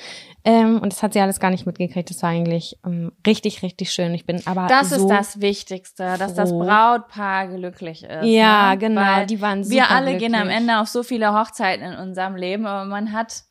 Ähm, 0.44 0.80
und 0.82 0.92
das 0.92 1.04
hat 1.04 1.14
sie 1.14 1.20
alles 1.20 1.40
gar 1.40 1.52
nicht 1.52 1.68
mitgekriegt. 1.68 2.10
Das 2.10 2.24
war 2.24 2.32
eigentlich 2.32 2.80
ähm, 2.84 3.12
richtig, 3.28 3.62
richtig 3.62 3.92
schön. 3.92 4.12
Ich 4.16 4.26
bin 4.26 4.42
aber 4.48 4.66
Das 4.66 4.90
so 4.90 4.96
ist 4.96 5.08
das 5.08 5.40
Wichtigste, 5.40 6.16
dass 6.18 6.34
das 6.34 6.50
froh. 6.50 6.64
Brautpaar 6.64 7.48
glücklich 7.50 8.04
ist. 8.04 8.26
Ja, 8.26 8.72
ne? 8.72 8.78
genau, 8.80 9.02
Weil 9.02 9.28
die 9.28 9.40
waren 9.40 9.70
Wir 9.70 9.84
super 9.84 9.92
alle 9.96 10.18
gehen 10.18 10.34
am 10.34 10.42
glücklich. 10.48 10.58
Ende 10.62 10.80
auf 10.80 10.88
so 10.88 11.04
viele 11.04 11.40
Hochzeiten 11.40 11.86
in 11.86 12.00
unserem 12.00 12.36
Leben, 12.36 12.66
aber 12.66 12.86
man 12.86 13.14
hat 13.14 13.44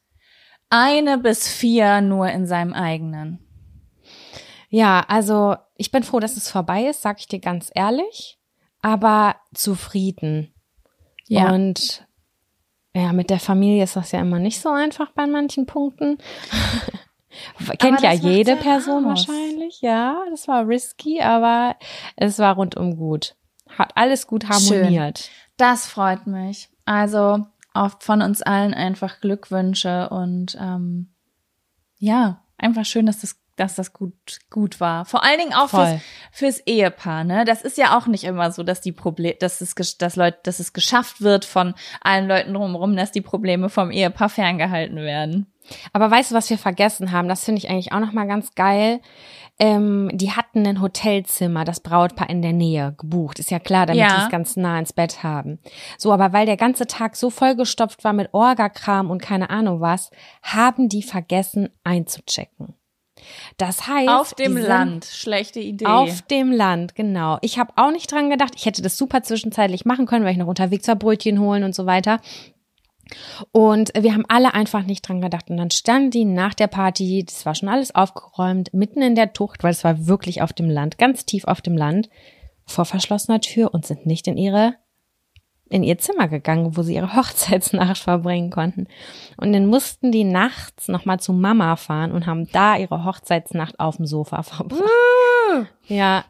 eine 0.71 1.19
bis 1.19 1.49
vier 1.49 2.01
nur 2.01 2.29
in 2.29 2.47
seinem 2.47 2.73
eigenen. 2.73 3.39
Ja, 4.69 5.05
also 5.09 5.57
ich 5.77 5.91
bin 5.91 6.05
froh, 6.05 6.21
dass 6.21 6.37
es 6.37 6.49
vorbei 6.49 6.85
ist, 6.85 7.03
sag 7.03 7.19
ich 7.19 7.27
dir 7.27 7.41
ganz 7.41 7.71
ehrlich, 7.75 8.39
aber 8.83 9.37
zufrieden. 9.53 10.55
Und 11.29 12.07
ja, 12.95 13.13
mit 13.13 13.31
der 13.31 13.39
Familie 13.39 13.85
ist 13.85 13.97
das 13.97 14.13
ja 14.13 14.21
immer 14.21 14.39
nicht 14.39 14.61
so 14.61 14.69
einfach 14.69 15.13
bei 15.13 15.27
manchen 15.27 15.67
Punkten. 15.67 16.19
Kennt 17.79 18.01
ja 18.01 18.13
jede 18.13 18.53
ja 18.53 18.57
Person 18.57 19.05
aus. 19.05 19.29
wahrscheinlich. 19.29 19.81
Ja, 19.81 20.25
das 20.31 20.49
war 20.49 20.67
risky, 20.67 21.21
aber 21.21 21.77
es 22.17 22.39
war 22.41 22.57
rundum 22.57 22.97
gut. 22.97 23.37
Hat 23.69 23.93
alles 23.97 24.27
gut 24.27 24.43
Schön. 24.43 24.53
harmoniert. 24.83 25.31
Das 25.57 25.87
freut 25.87 26.27
mich. 26.27 26.69
Also 26.85 27.47
auch 27.73 28.01
von 28.01 28.23
uns 28.23 28.43
allen 28.43 28.75
einfach 28.75 29.21
Glückwünsche 29.21 30.09
und 30.11 30.57
ähm, 30.61 31.15
ja, 31.99 32.43
einfach 32.59 32.85
schön, 32.85 33.07
dass 33.07 33.21
das, 33.21 33.41
dass 33.57 33.75
das 33.75 33.93
gut, 33.93 34.15
gut 34.51 34.81
war. 34.81 35.05
Vor 35.05 35.23
allen 35.23 35.39
Dingen 35.39 35.55
auch 35.55 35.69
Voll. 35.69 35.87
fürs, 35.87 36.03
fürs 36.57 36.67
Ehepaar, 36.67 37.25
ne? 37.25 37.45
Das 37.45 37.63
ist 37.63 37.79
ja 37.79 37.97
auch 37.97 38.07
nicht 38.07 38.25
immer 38.25 38.51
so, 38.51 38.63
dass 38.63 38.81
die 38.81 38.93
Probleme, 38.93 39.37
dass 39.39 39.61
es, 39.61 39.75
dass 39.75 40.17
Leute, 40.17 40.39
dass 40.45 40.59
es 40.59 40.73
geschafft 40.73 41.21
wird 41.21 41.45
von 41.45 41.75
allen 42.01 42.27
Leuten 42.27 42.55
drumherum, 42.55 42.97
dass 42.97 43.13
die 43.13 43.21
Probleme 43.21 43.69
vom 43.69 43.91
Ehepaar 43.91 44.29
ferngehalten 44.29 44.97
werden. 44.97 45.53
Aber 45.93 46.11
weißt 46.11 46.31
du, 46.31 46.35
was 46.35 46.51
wir 46.51 46.59
vergessen 46.59 47.13
haben? 47.13 47.29
Das 47.29 47.45
finde 47.45 47.59
ich 47.59 47.71
eigentlich 47.71 47.93
auch 47.93 48.01
noch 48.01 48.13
mal 48.13 48.27
ganz 48.27 48.55
geil. 48.55 49.01
Ähm, 49.61 50.11
die 50.15 50.33
hatten 50.33 50.67
ein 50.67 50.81
Hotelzimmer, 50.81 51.65
das 51.65 51.81
Brautpaar 51.81 52.31
in 52.31 52.41
der 52.41 52.55
Nähe 52.55 52.95
gebucht. 52.97 53.39
Ist 53.39 53.51
ja 53.51 53.59
klar, 53.59 53.85
damit 53.87 54.01
Ja. 54.01 54.17
die 54.17 54.23
es 54.25 54.31
ganz 54.31 54.57
nah 54.57 54.79
ins 54.79 54.95
Bett 54.95 55.23
haben. 55.23 55.59
So, 55.99 56.13
aber 56.13 56.33
weil 56.33 56.47
der 56.47 56.57
ganze 56.57 56.87
Tag 56.87 57.15
so 57.15 57.29
vollgestopft 57.29 58.03
war 58.03 58.15
mit 58.15 58.33
Orgakram 58.33 59.11
und 59.11 59.21
keine 59.21 59.51
Ahnung 59.51 59.81
was, 59.81 60.11
haben 60.43 60.89
die 60.89 61.03
vergessen 61.03 61.69
einzuchecken. 61.85 62.75
Das 63.59 63.87
heißt, 63.87 64.09
Auf 64.09 64.33
dem 64.35 64.57
Land. 64.57 65.05
Schlechte 65.05 65.61
Idee. 65.61 65.85
Auf 65.85 66.23
dem 66.23 66.51
Land, 66.53 66.95
genau. 66.95 67.37
Ich 67.43 67.59
habe 67.59 67.73
auch 67.77 67.91
nicht 67.91 68.11
dran 68.11 68.31
gedacht. 68.31 68.55
Ich 68.57 68.65
hätte 68.65 68.81
das 68.81 68.97
super 68.97 69.23
zwischenzeitlich 69.23 69.85
machen 69.85 70.07
können, 70.07 70.25
weil 70.25 70.33
ich 70.33 70.39
noch 70.39 70.47
unterwegs 70.47 70.89
war, 70.89 70.97
Brötchen 70.97 71.39
holen 71.39 71.65
und 71.65 71.75
so 71.75 71.85
weiter. 71.85 72.21
Und 73.53 73.91
wir 73.99 74.13
haben 74.15 74.25
alle 74.29 74.55
einfach 74.55 74.85
nicht 74.85 75.09
dran 75.09 75.21
gedacht. 75.21 75.51
Und 75.51 75.57
dann 75.57 75.71
standen 75.71 76.11
die 76.11 76.25
nach 76.25 76.55
der 76.55 76.67
Party, 76.69 77.25
das 77.27 77.45
war 77.47 77.55
schon 77.55 77.69
alles 77.69 77.95
aufgeräumt, 77.95 78.73
mitten 78.73 79.03
in 79.03 79.15
der 79.15 79.33
Tucht, 79.33 79.63
weil 79.63 79.73
es 79.73 79.85
war 79.85 80.07
wirklich 80.07 80.43
auf 80.43 80.53
dem 80.53 80.69
Land, 80.71 80.99
ganz 80.99 81.25
tief 81.27 81.45
auf 81.45 81.61
dem 81.61 81.77
Land, 81.77 82.09
vor 82.67 82.85
verschlossener 82.85 83.41
Tür 83.41 83.75
und 83.75 83.85
sind 83.87 84.07
nicht 84.07 84.27
in 84.29 84.37
ihre 84.37 84.75
in 85.73 85.85
ihr 85.85 85.99
Zimmer 85.99 86.27
gegangen, 86.27 86.77
wo 86.77 86.83
sie 86.83 86.97
ihre 86.97 87.15
Hochzeitsnacht 87.17 87.99
verbringen 87.99 88.51
konnten. 88.51 88.89
Und 89.37 89.53
dann 89.53 89.67
mussten 89.67 90.11
die 90.11 90.25
nachts 90.25 90.89
nochmal 90.89 91.21
zu 91.21 91.33
Mama 91.33 91.77
fahren 91.77 92.11
und 92.11 92.27
haben 92.27 92.51
da 92.51 92.77
ihre 92.77 93.05
Hochzeitsnacht 93.05 93.79
auf 93.79 93.97
dem 93.97 94.05
Sofa 94.07 94.43
verbracht. 94.43 94.83
Ja, 95.87 96.25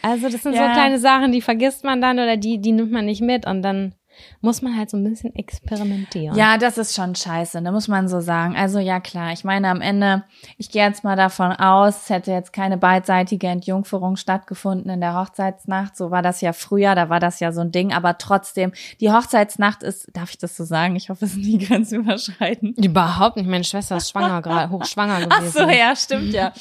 also 0.00 0.30
das 0.30 0.42
sind 0.42 0.54
Ja. 0.54 0.68
so 0.68 0.72
kleine 0.72 0.98
Sachen, 0.98 1.30
die 1.32 1.42
vergisst 1.42 1.84
man 1.84 2.00
dann 2.00 2.18
oder 2.18 2.38
die, 2.38 2.58
die 2.58 2.72
nimmt 2.72 2.90
man 2.90 3.04
nicht 3.04 3.20
mit 3.20 3.46
und 3.46 3.60
dann 3.60 3.94
muss 4.40 4.62
man 4.62 4.76
halt 4.76 4.90
so 4.90 4.96
ein 4.96 5.04
bisschen 5.04 5.34
experimentieren. 5.34 6.36
Ja, 6.36 6.58
das 6.58 6.78
ist 6.78 6.94
schon 6.94 7.14
scheiße, 7.14 7.62
da 7.62 7.72
muss 7.72 7.88
man 7.88 8.08
so 8.08 8.20
sagen. 8.20 8.56
Also 8.56 8.78
ja 8.78 9.00
klar, 9.00 9.32
ich 9.32 9.44
meine 9.44 9.68
am 9.68 9.80
Ende, 9.80 10.24
ich 10.58 10.70
gehe 10.70 10.84
jetzt 10.84 11.04
mal 11.04 11.16
davon 11.16 11.52
aus, 11.52 12.02
es 12.02 12.10
hätte 12.10 12.32
jetzt 12.32 12.52
keine 12.52 12.76
beidseitige 12.76 13.46
Entjungferung 13.46 14.16
stattgefunden 14.16 14.90
in 14.90 15.00
der 15.00 15.14
Hochzeitsnacht. 15.14 15.96
So 15.96 16.10
war 16.10 16.22
das 16.22 16.40
ja 16.40 16.52
früher, 16.52 16.94
da 16.94 17.08
war 17.08 17.20
das 17.20 17.40
ja 17.40 17.52
so 17.52 17.60
ein 17.60 17.72
Ding. 17.72 17.92
Aber 17.92 18.18
trotzdem, 18.18 18.72
die 19.00 19.10
Hochzeitsnacht 19.10 19.82
ist, 19.82 20.08
darf 20.14 20.30
ich 20.30 20.38
das 20.38 20.56
so 20.56 20.64
sagen? 20.64 20.96
Ich 20.96 21.10
hoffe, 21.10 21.24
es 21.24 21.32
sind 21.32 21.44
die 21.44 21.58
Grenzen 21.58 22.00
überschreiten. 22.00 22.74
Überhaupt 22.74 23.36
nicht. 23.36 23.48
Meine 23.48 23.64
Schwester 23.64 23.96
ist 23.96 24.10
schwanger 24.10 24.42
gerade, 24.42 24.70
hochschwanger 24.70 25.26
Ach 25.30 25.38
gewesen. 25.38 25.52
so, 25.52 25.68
ja, 25.68 25.96
stimmt 25.96 26.32
ja. 26.32 26.52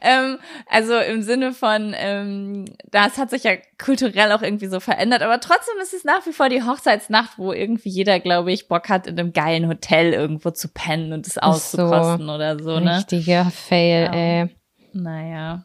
ähm, 0.00 0.38
also 0.68 0.96
im 0.98 1.22
Sinne 1.22 1.52
von, 1.52 1.94
ähm, 1.96 2.64
das 2.90 3.18
hat 3.18 3.30
sich 3.30 3.44
ja 3.44 3.52
kulturell 3.80 4.30
auch 4.32 4.42
irgendwie 4.42 4.66
so 4.68 4.78
verändert, 4.80 5.22
aber 5.22 5.40
trotzdem 5.40 5.74
ist 5.82 5.92
es 5.94 6.04
nach 6.04 6.24
wie 6.26 6.32
vor 6.32 6.48
die 6.48 6.62
Hochzeitsnacht, 6.62 7.38
wo 7.38 7.52
irgendwie 7.52 7.88
jeder, 7.88 8.20
glaube 8.20 8.52
ich, 8.52 8.68
Bock 8.68 8.88
hat, 8.88 9.06
in 9.06 9.18
einem 9.18 9.32
geilen 9.32 9.66
Hotel 9.68 10.12
irgendwo 10.12 10.50
zu 10.50 10.68
pennen 10.68 11.12
und 11.12 11.26
es 11.26 11.34
so. 11.34 11.40
auszukosten 11.40 12.28
oder 12.28 12.58
so, 12.62 12.78
ne? 12.78 12.98
Richtiger 12.98 13.46
Fail, 13.46 14.04
Ja. 14.04 14.12
ey. 14.12 14.56
Naja, 14.92 15.64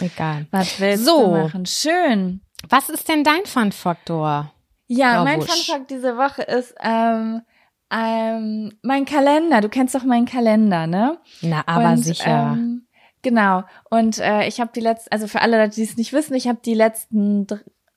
Egal. 0.00 0.46
was 0.50 0.80
willst 0.80 1.04
So. 1.04 1.22
du 1.26 1.30
machen? 1.42 1.66
Schön. 1.66 2.40
Was 2.68 2.88
ist 2.88 3.08
denn 3.08 3.24
dein 3.24 3.44
Fun-Faktor? 3.44 4.52
Ja, 4.86 5.14
Ja, 5.14 5.24
mein. 5.24 5.42
Funfact 5.42 5.90
diese 5.90 6.16
Woche 6.16 6.42
ist 6.42 6.74
ähm, 6.80 7.42
ähm, 7.90 8.72
mein 8.82 9.04
Kalender. 9.04 9.60
Du 9.60 9.68
kennst 9.68 9.94
doch 9.94 10.04
meinen 10.04 10.26
Kalender, 10.26 10.86
ne? 10.86 11.18
Na, 11.40 11.62
aber 11.66 11.90
und, 11.90 11.98
sicher. 11.98 12.52
Ähm, 12.56 12.86
genau. 13.22 13.64
Und 13.90 14.18
äh, 14.18 14.46
ich 14.46 14.60
habe 14.60 14.70
die 14.74 14.80
letzten, 14.80 15.12
also 15.12 15.26
für 15.26 15.40
alle 15.40 15.68
die 15.68 15.82
es 15.82 15.96
nicht 15.96 16.12
wissen, 16.12 16.34
ich 16.34 16.48
habe 16.48 16.60
die 16.64 16.74
letzten 16.74 17.46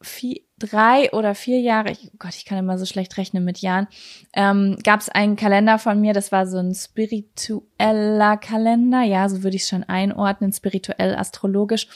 vier, 0.02 0.42
drei 0.58 1.12
oder 1.12 1.36
vier 1.36 1.60
Jahre, 1.60 1.92
ich, 1.92 2.10
oh 2.14 2.18
Gott, 2.18 2.36
ich 2.36 2.46
kann 2.46 2.58
immer 2.58 2.78
so 2.78 2.86
schlecht 2.86 3.18
rechnen 3.18 3.44
mit 3.44 3.60
Jahren, 3.60 3.88
ähm, 4.34 4.78
gab 4.84 5.02
es 5.02 5.10
einen 5.10 5.36
Kalender 5.36 5.80
von 5.80 6.00
mir, 6.00 6.14
das 6.14 6.32
war 6.32 6.48
so 6.48 6.58
ein 6.58 6.74
spiritueller 6.74 8.38
Kalender, 8.38 9.02
ja, 9.02 9.28
so 9.28 9.44
würde 9.44 9.58
ich 9.58 9.64
es 9.64 9.70
schon 9.70 9.84
einordnen, 9.84 10.54
spirituell, 10.54 11.16
astrologisch. 11.16 11.88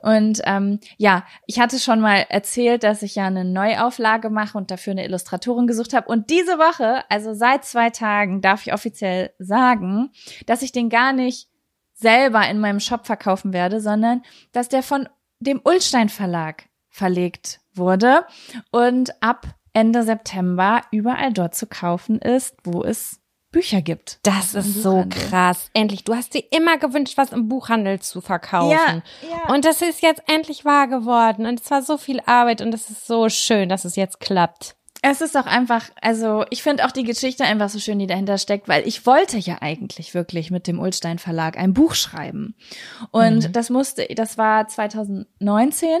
Und 0.00 0.40
ähm, 0.44 0.80
ja, 0.96 1.24
ich 1.46 1.60
hatte 1.60 1.78
schon 1.78 2.00
mal 2.00 2.26
erzählt, 2.28 2.82
dass 2.82 3.02
ich 3.02 3.14
ja 3.14 3.26
eine 3.26 3.44
Neuauflage 3.44 4.30
mache 4.30 4.58
und 4.58 4.70
dafür 4.72 4.92
eine 4.92 5.04
Illustratorin 5.04 5.68
gesucht 5.68 5.94
habe. 5.94 6.08
Und 6.08 6.30
diese 6.30 6.58
Woche, 6.58 7.04
also 7.08 7.32
seit 7.32 7.64
zwei 7.64 7.90
Tagen, 7.90 8.40
darf 8.40 8.66
ich 8.66 8.72
offiziell 8.72 9.30
sagen, 9.38 10.10
dass 10.46 10.62
ich 10.62 10.72
den 10.72 10.88
gar 10.88 11.12
nicht 11.12 11.48
selber 12.00 12.48
in 12.48 12.58
meinem 12.58 12.80
Shop 12.80 13.06
verkaufen 13.06 13.52
werde, 13.52 13.80
sondern 13.80 14.22
dass 14.52 14.68
der 14.68 14.82
von 14.82 15.08
dem 15.38 15.60
Ullstein 15.64 16.08
Verlag 16.08 16.64
verlegt 16.88 17.60
wurde 17.74 18.26
und 18.70 19.22
ab 19.22 19.46
Ende 19.72 20.02
September 20.02 20.82
überall 20.90 21.32
dort 21.32 21.54
zu 21.54 21.66
kaufen 21.66 22.18
ist, 22.18 22.56
wo 22.64 22.82
es 22.82 23.20
Bücher 23.52 23.82
gibt. 23.82 24.20
Das 24.22 24.54
ist 24.54 24.82
so 24.82 25.04
krass. 25.10 25.70
Endlich. 25.74 26.04
Du 26.04 26.14
hast 26.14 26.34
dir 26.34 26.44
immer 26.52 26.78
gewünscht, 26.78 27.16
was 27.16 27.32
im 27.32 27.48
Buchhandel 27.48 27.98
zu 27.98 28.20
verkaufen. 28.20 28.70
Ja, 28.70 29.02
ja. 29.28 29.52
Und 29.52 29.64
das 29.64 29.82
ist 29.82 30.02
jetzt 30.02 30.22
endlich 30.28 30.64
wahr 30.64 30.86
geworden. 30.86 31.46
Und 31.46 31.60
es 31.60 31.70
war 31.70 31.82
so 31.82 31.98
viel 31.98 32.20
Arbeit 32.26 32.60
und 32.60 32.72
es 32.72 32.90
ist 32.90 33.06
so 33.06 33.28
schön, 33.28 33.68
dass 33.68 33.84
es 33.84 33.96
jetzt 33.96 34.20
klappt. 34.20 34.76
Es 35.02 35.22
ist 35.22 35.36
auch 35.36 35.46
einfach, 35.46 35.88
also 36.02 36.44
ich 36.50 36.62
finde 36.62 36.84
auch 36.84 36.90
die 36.90 37.04
Geschichte 37.04 37.44
einfach 37.44 37.70
so 37.70 37.78
schön, 37.78 37.98
die 37.98 38.06
dahinter 38.06 38.36
steckt, 38.36 38.68
weil 38.68 38.86
ich 38.86 39.06
wollte 39.06 39.38
ja 39.38 39.58
eigentlich 39.60 40.12
wirklich 40.12 40.50
mit 40.50 40.66
dem 40.66 40.78
Ulstein 40.78 41.18
Verlag 41.18 41.56
ein 41.56 41.72
Buch 41.72 41.94
schreiben. 41.94 42.54
Und 43.10 43.56
das 43.56 43.70
musste, 43.70 44.06
das 44.14 44.36
war 44.36 44.68
2019. 44.68 46.00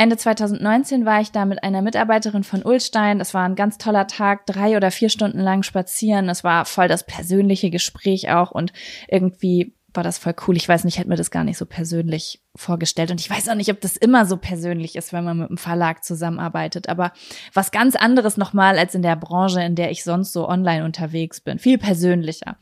Ende 0.00 0.16
2019 0.16 1.04
war 1.04 1.20
ich 1.20 1.32
da 1.32 1.44
mit 1.44 1.64
einer 1.64 1.82
Mitarbeiterin 1.82 2.44
von 2.44 2.62
Ulstein. 2.62 3.18
Das 3.18 3.34
war 3.34 3.44
ein 3.44 3.56
ganz 3.56 3.78
toller 3.78 4.06
Tag, 4.06 4.46
drei 4.46 4.76
oder 4.76 4.92
vier 4.92 5.08
Stunden 5.08 5.40
lang 5.40 5.64
spazieren. 5.64 6.28
Das 6.28 6.44
war 6.44 6.64
voll 6.64 6.86
das 6.86 7.04
persönliche 7.04 7.70
Gespräch 7.70 8.30
auch 8.30 8.52
und 8.52 8.72
irgendwie 9.08 9.74
war 9.94 10.02
das 10.02 10.18
voll 10.18 10.34
cool. 10.46 10.56
Ich 10.56 10.68
weiß 10.68 10.84
nicht, 10.84 10.94
ich 10.94 10.98
hätte 10.98 11.08
mir 11.08 11.16
das 11.16 11.30
gar 11.30 11.44
nicht 11.44 11.58
so 11.58 11.64
persönlich 11.64 12.42
vorgestellt. 12.54 13.10
Und 13.10 13.20
ich 13.20 13.30
weiß 13.30 13.48
auch 13.48 13.54
nicht, 13.54 13.70
ob 13.70 13.80
das 13.80 13.96
immer 13.96 14.26
so 14.26 14.36
persönlich 14.36 14.96
ist, 14.96 15.12
wenn 15.12 15.24
man 15.24 15.38
mit 15.38 15.48
einem 15.48 15.58
Verlag 15.58 16.04
zusammenarbeitet. 16.04 16.88
Aber 16.88 17.12
was 17.54 17.70
ganz 17.70 17.96
anderes 17.96 18.36
nochmal 18.36 18.78
als 18.78 18.94
in 18.94 19.02
der 19.02 19.16
Branche, 19.16 19.62
in 19.62 19.74
der 19.74 19.90
ich 19.90 20.04
sonst 20.04 20.32
so 20.32 20.48
online 20.48 20.84
unterwegs 20.84 21.40
bin. 21.40 21.58
Viel 21.58 21.78
persönlicher. 21.78 22.56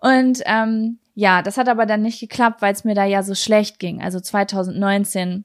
Und 0.00 0.42
ähm, 0.46 0.98
ja, 1.14 1.42
das 1.42 1.58
hat 1.58 1.68
aber 1.68 1.86
dann 1.86 2.02
nicht 2.02 2.20
geklappt, 2.20 2.62
weil 2.62 2.72
es 2.72 2.84
mir 2.84 2.94
da 2.94 3.04
ja 3.04 3.22
so 3.22 3.34
schlecht 3.34 3.78
ging. 3.78 4.02
Also 4.02 4.20
2019 4.20 5.44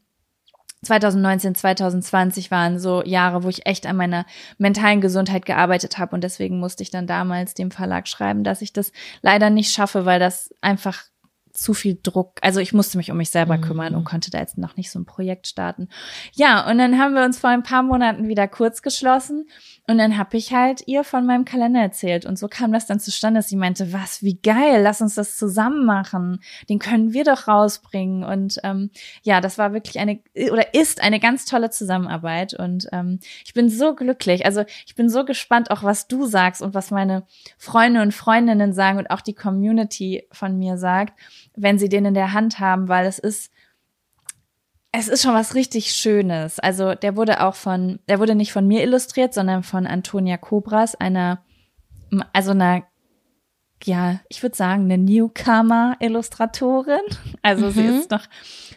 2019, 0.83 1.55
2020 1.55 2.51
waren 2.51 2.79
so 2.79 3.03
Jahre, 3.03 3.43
wo 3.43 3.49
ich 3.49 3.65
echt 3.65 3.85
an 3.85 3.97
meiner 3.97 4.25
mentalen 4.57 5.01
Gesundheit 5.01 5.45
gearbeitet 5.45 5.97
habe. 5.97 6.15
Und 6.15 6.23
deswegen 6.23 6.59
musste 6.59 6.83
ich 6.83 6.89
dann 6.89 7.07
damals 7.07 7.53
dem 7.53 7.71
Verlag 7.71 8.07
schreiben, 8.07 8.43
dass 8.43 8.61
ich 8.61 8.71
das 8.71 8.91
leider 9.21 9.49
nicht 9.49 9.73
schaffe, 9.73 10.05
weil 10.05 10.19
das 10.19 10.53
einfach 10.61 11.03
zu 11.51 11.73
viel 11.73 11.99
Druck, 12.01 12.39
also 12.41 12.59
ich 12.59 12.73
musste 12.73 12.97
mich 12.97 13.11
um 13.11 13.17
mich 13.17 13.31
selber 13.31 13.57
kümmern 13.57 13.95
und 13.95 14.03
konnte 14.03 14.31
da 14.31 14.39
jetzt 14.39 14.57
noch 14.57 14.77
nicht 14.77 14.91
so 14.91 14.99
ein 14.99 15.05
Projekt 15.05 15.47
starten. 15.47 15.89
Ja, 16.33 16.69
und 16.69 16.77
dann 16.77 16.99
haben 16.99 17.15
wir 17.15 17.25
uns 17.25 17.39
vor 17.39 17.49
ein 17.49 17.63
paar 17.63 17.83
Monaten 17.83 18.27
wieder 18.27 18.47
kurz 18.47 18.81
geschlossen 18.81 19.49
und 19.89 19.97
dann 19.97 20.19
habe 20.19 20.37
ich 20.37 20.53
halt 20.53 20.83
ihr 20.85 21.03
von 21.03 21.25
meinem 21.25 21.45
Kalender 21.45 21.81
erzählt. 21.81 22.23
Und 22.23 22.37
so 22.37 22.47
kam 22.47 22.71
das 22.71 22.85
dann 22.85 22.99
zustande, 22.99 23.39
dass 23.39 23.49
sie 23.49 23.55
meinte, 23.55 23.91
was, 23.91 24.21
wie 24.21 24.35
geil, 24.35 24.83
lass 24.83 25.01
uns 25.01 25.15
das 25.15 25.35
zusammen 25.35 25.83
machen, 25.83 26.43
den 26.69 26.77
können 26.77 27.11
wir 27.11 27.23
doch 27.23 27.47
rausbringen. 27.47 28.23
Und 28.23 28.59
ähm, 28.63 28.91
ja, 29.23 29.41
das 29.41 29.57
war 29.57 29.73
wirklich 29.73 29.97
eine 29.97 30.19
oder 30.51 30.75
ist 30.75 31.01
eine 31.01 31.19
ganz 31.19 31.45
tolle 31.45 31.71
Zusammenarbeit. 31.71 32.53
Und 32.53 32.87
ähm, 32.91 33.19
ich 33.43 33.55
bin 33.55 33.67
so 33.67 33.95
glücklich, 33.95 34.45
also 34.45 34.63
ich 34.85 34.93
bin 34.93 35.09
so 35.09 35.25
gespannt 35.25 35.71
auch, 35.71 35.81
was 35.81 36.07
du 36.07 36.27
sagst 36.27 36.61
und 36.61 36.75
was 36.75 36.91
meine 36.91 37.23
Freunde 37.57 38.03
und 38.03 38.13
Freundinnen 38.13 38.73
sagen 38.73 38.99
und 38.99 39.09
auch 39.09 39.21
die 39.21 39.33
Community 39.33 40.27
von 40.31 40.55
mir 40.59 40.77
sagt, 40.77 41.19
wenn 41.55 41.79
sie 41.79 41.89
den 41.89 42.05
in 42.05 42.13
der 42.13 42.33
Hand 42.33 42.59
haben, 42.59 42.89
weil 42.89 43.07
es 43.07 43.17
ist 43.17 43.51
es 44.91 45.07
ist 45.07 45.21
schon 45.23 45.33
was 45.35 45.53
richtig 45.55 45.91
Schönes. 45.91 46.59
Also 46.59 46.95
der 46.95 47.15
wurde 47.15 47.43
auch 47.43 47.55
von, 47.55 47.99
der 48.07 48.19
wurde 48.19 48.35
nicht 48.35 48.51
von 48.51 48.67
mir 48.67 48.83
illustriert, 48.83 49.33
sondern 49.33 49.63
von 49.63 49.85
Antonia 49.85 50.37
Cobras, 50.37 50.95
einer, 50.95 51.43
also 52.33 52.51
einer, 52.51 52.83
ja, 53.83 54.19
ich 54.29 54.41
würde 54.43 54.55
sagen, 54.57 54.83
eine 54.85 54.97
Newcomer-Illustratorin. 54.97 57.01
Also 57.41 57.69
sie 57.69 57.85
ist 57.85 58.11
noch 58.11 58.23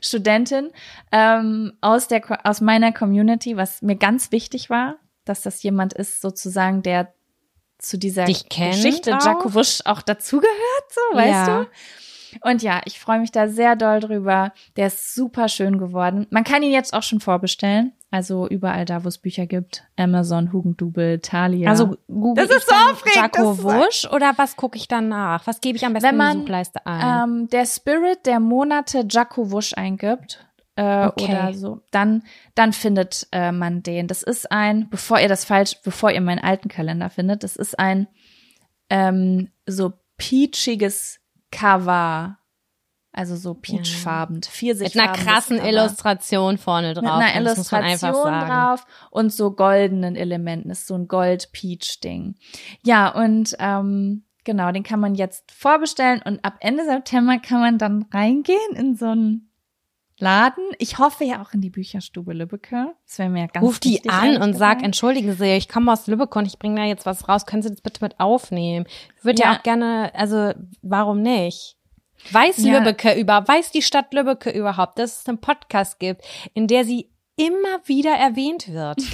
Studentin 0.00 0.70
ähm, 1.10 1.72
aus 1.80 2.06
der 2.06 2.22
aus 2.46 2.60
meiner 2.60 2.92
Community, 2.92 3.56
was 3.56 3.82
mir 3.82 3.96
ganz 3.96 4.30
wichtig 4.30 4.70
war, 4.70 4.98
dass 5.24 5.42
das 5.42 5.62
jemand 5.64 5.94
ist, 5.94 6.20
sozusagen, 6.20 6.82
der 6.82 7.12
zu 7.78 7.98
dieser 7.98 8.26
Geschichte 8.26 9.16
auch? 9.16 9.24
Jaco 9.24 9.54
Wusch 9.54 9.80
auch 9.84 10.00
dazugehört, 10.02 10.84
so, 10.90 11.00
weißt 11.16 11.48
Ja. 11.48 11.64
du? 11.64 11.68
Und 12.40 12.62
ja, 12.62 12.80
ich 12.84 12.98
freue 12.98 13.20
mich 13.20 13.30
da 13.32 13.48
sehr 13.48 13.76
doll 13.76 14.00
drüber. 14.00 14.52
Der 14.76 14.86
ist 14.86 15.14
super 15.14 15.48
schön 15.48 15.78
geworden. 15.78 16.26
Man 16.30 16.44
kann 16.44 16.62
ihn 16.62 16.72
jetzt 16.72 16.94
auch 16.94 17.02
schon 17.02 17.20
vorbestellen. 17.20 17.92
Also 18.10 18.46
überall 18.46 18.84
da, 18.84 19.04
wo 19.04 19.08
es 19.08 19.18
Bücher 19.18 19.46
gibt. 19.46 19.84
Amazon, 19.96 20.52
Hugendubel, 20.52 21.20
Thalia. 21.20 21.70
Also 21.70 21.96
google 22.08 22.46
Das 22.46 22.54
ist 22.56 22.68
so 22.68 22.74
aufregend, 22.74 23.34
Jaco 23.36 23.62
Wusch 23.62 24.06
oder 24.12 24.32
was 24.36 24.56
gucke 24.56 24.76
ich 24.76 24.86
dann 24.86 25.08
nach? 25.08 25.46
Was 25.46 25.60
gebe 25.62 25.76
ich 25.76 25.86
am 25.86 25.94
besten 25.94 26.08
Wenn 26.08 26.16
man, 26.18 26.30
in 26.32 26.36
die 26.38 26.40
Suchleiste 26.42 26.86
ein? 26.86 27.24
ähm, 27.24 27.48
der 27.48 27.64
Spirit 27.64 28.26
der 28.26 28.38
Monate 28.40 29.06
Jaco 29.08 29.50
Wusch 29.50 29.72
eingibt, 29.74 30.46
äh, 30.76 31.06
Okay. 31.06 31.24
oder 31.24 31.54
so, 31.54 31.80
dann, 31.90 32.22
dann 32.54 32.72
findet 32.74 33.28
äh, 33.32 33.50
man 33.50 33.82
den. 33.82 34.08
Das 34.08 34.22
ist 34.22 34.50
ein, 34.52 34.88
bevor 34.90 35.18
ihr 35.18 35.28
das 35.28 35.44
falsch, 35.46 35.76
bevor 35.82 36.10
ihr 36.10 36.20
meinen 36.20 36.38
alten 36.38 36.68
Kalender 36.68 37.08
findet, 37.08 37.42
das 37.44 37.56
ist 37.56 37.78
ein 37.78 38.08
ähm, 38.90 39.48
so 39.66 39.92
peachiges 40.18 41.18
Cover. 41.52 42.38
Also 43.14 43.36
so 43.36 43.52
peachfarben, 43.52 44.36
Mit 44.36 44.46
pfirsichfarben. 44.46 45.10
einer 45.12 45.22
krassen 45.22 45.58
Illustration 45.58 46.56
vorne 46.56 46.94
drauf. 46.94 47.02
mit 47.04 47.12
einer 47.12 47.36
Illustration 47.42 48.32
drauf 48.48 48.86
und 49.10 49.30
so 49.30 49.50
goldenen 49.50 50.16
Elementen. 50.16 50.70
Ist 50.70 50.86
so 50.86 50.94
ein 50.94 51.08
Gold-Peach-Ding. 51.08 52.36
Ja, 52.82 53.08
und 53.10 53.54
ähm, 53.58 54.24
genau, 54.44 54.72
den 54.72 54.82
kann 54.82 54.98
man 54.98 55.14
jetzt 55.14 55.52
vorbestellen 55.52 56.22
und 56.22 56.42
ab 56.42 56.54
Ende 56.60 56.86
September 56.86 57.38
kann 57.38 57.60
man 57.60 57.76
dann 57.76 58.06
reingehen 58.14 58.74
in 58.76 58.96
so 58.96 59.08
einen 59.08 59.51
Laden. 60.22 60.64
Ich 60.78 60.98
hoffe 60.98 61.24
ja 61.24 61.42
auch 61.42 61.52
in 61.52 61.60
die 61.60 61.70
Bücherstube 61.70 62.32
Lübbecke. 62.32 62.94
Das 63.06 63.18
wäre 63.18 63.28
mir 63.28 63.48
ganz 63.48 63.66
Ruf 63.66 63.80
die 63.80 64.08
an 64.08 64.40
und 64.40 64.54
sag, 64.54 64.82
entschuldigen 64.82 65.34
Sie, 65.34 65.56
ich 65.56 65.68
komme 65.68 65.92
aus 65.92 66.06
Lübeck 66.06 66.34
und 66.36 66.46
ich 66.46 66.58
bringe 66.60 66.80
da 66.80 66.86
jetzt 66.86 67.06
was 67.06 67.28
raus. 67.28 67.44
Können 67.44 67.62
Sie 67.62 67.70
das 67.70 67.80
bitte 67.80 68.04
mit 68.04 68.20
aufnehmen? 68.20 68.86
Ich 69.18 69.24
würde 69.24 69.42
ja. 69.42 69.52
Ja. 69.52 69.58
auch 69.58 69.62
gerne, 69.64 70.12
also 70.14 70.52
warum 70.80 71.22
nicht? 71.22 71.76
Weiß 72.30 72.58
Ja. 72.58 72.78
Lübbecke 72.78 73.18
über, 73.18 73.46
weiß 73.46 73.72
die 73.72 73.82
Stadt 73.82 74.14
Lübbecke 74.14 74.50
überhaupt, 74.50 74.98
dass 75.00 75.22
es 75.22 75.28
einen 75.28 75.38
Podcast 75.38 75.98
gibt, 75.98 76.22
in 76.54 76.68
der 76.68 76.84
sie 76.84 77.10
immer 77.36 77.80
wieder 77.86 78.12
erwähnt 78.12 78.72
wird? 78.72 78.98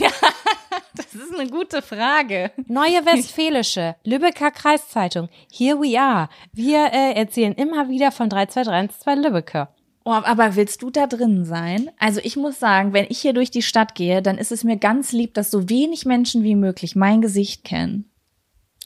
Das 0.94 1.14
ist 1.14 1.38
eine 1.38 1.48
gute 1.48 1.80
Frage. 1.80 2.50
Neue 2.66 3.06
Westfälische, 3.06 3.94
Lübecker 4.04 4.50
Kreiszeitung, 4.50 5.28
here 5.50 5.78
we 5.80 5.98
are. 5.98 6.28
Wir 6.52 6.92
äh, 6.92 7.12
erzählen 7.12 7.52
immer 7.54 7.88
wieder 7.88 8.10
von 8.10 8.28
32312 8.28 9.24
Lübbecke. 9.24 9.68
Oh, 10.08 10.12
aber 10.24 10.56
willst 10.56 10.80
du 10.80 10.88
da 10.88 11.06
drin 11.06 11.44
sein? 11.44 11.90
Also 11.98 12.20
ich 12.24 12.34
muss 12.34 12.58
sagen, 12.58 12.94
wenn 12.94 13.04
ich 13.10 13.18
hier 13.18 13.34
durch 13.34 13.50
die 13.50 13.60
Stadt 13.60 13.94
gehe, 13.94 14.22
dann 14.22 14.38
ist 14.38 14.50
es 14.50 14.64
mir 14.64 14.78
ganz 14.78 15.12
lieb, 15.12 15.34
dass 15.34 15.50
so 15.50 15.68
wenig 15.68 16.06
Menschen 16.06 16.44
wie 16.44 16.56
möglich 16.56 16.96
mein 16.96 17.20
Gesicht 17.20 17.62
kennen. 17.62 18.10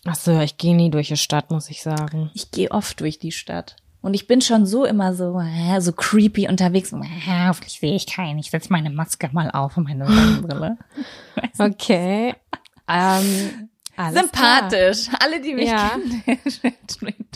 Ach 0.05 0.16
so, 0.16 0.41
ich 0.41 0.59
gehe 0.59 0.75
nie 0.75 0.91
durch 0.91 1.07
die 1.07 1.16
Stadt, 1.16 1.53
muss 1.53 1.70
ich 1.70 1.81
sagen. 1.81 2.33
Ich 2.35 2.51
gehe 2.51 2.73
oft 2.73 2.99
durch 2.99 3.20
die 3.20 3.31
Stadt. 3.31 3.77
Und 4.01 4.14
ich 4.14 4.27
bin 4.27 4.41
schon 4.41 4.66
so 4.66 4.85
immer 4.85 5.14
so, 5.14 5.39
äh, 5.39 5.81
so 5.81 5.93
creepy 5.93 6.49
unterwegs. 6.49 6.93
Äh, 6.93 7.47
hoffentlich 7.47 7.79
sehe 7.79 7.95
ich 7.95 8.09
keinen. 8.09 8.41
Ich 8.41 8.51
setze 8.51 8.73
meine 8.73 8.91
Maske 8.91 9.31
mal 9.31 9.49
auf 9.53 9.77
und 9.77 9.85
meine 9.85 10.07
Sonnenbrille. 10.09 10.77
Okay. 11.57 12.35
ähm, 12.89 13.68
alles 14.07 14.20
Sympathisch. 14.20 15.09
Alle, 15.20 15.40
die 15.40 15.55
mich 15.55 15.68
Ja. 15.68 15.90
kennen, 15.90 16.22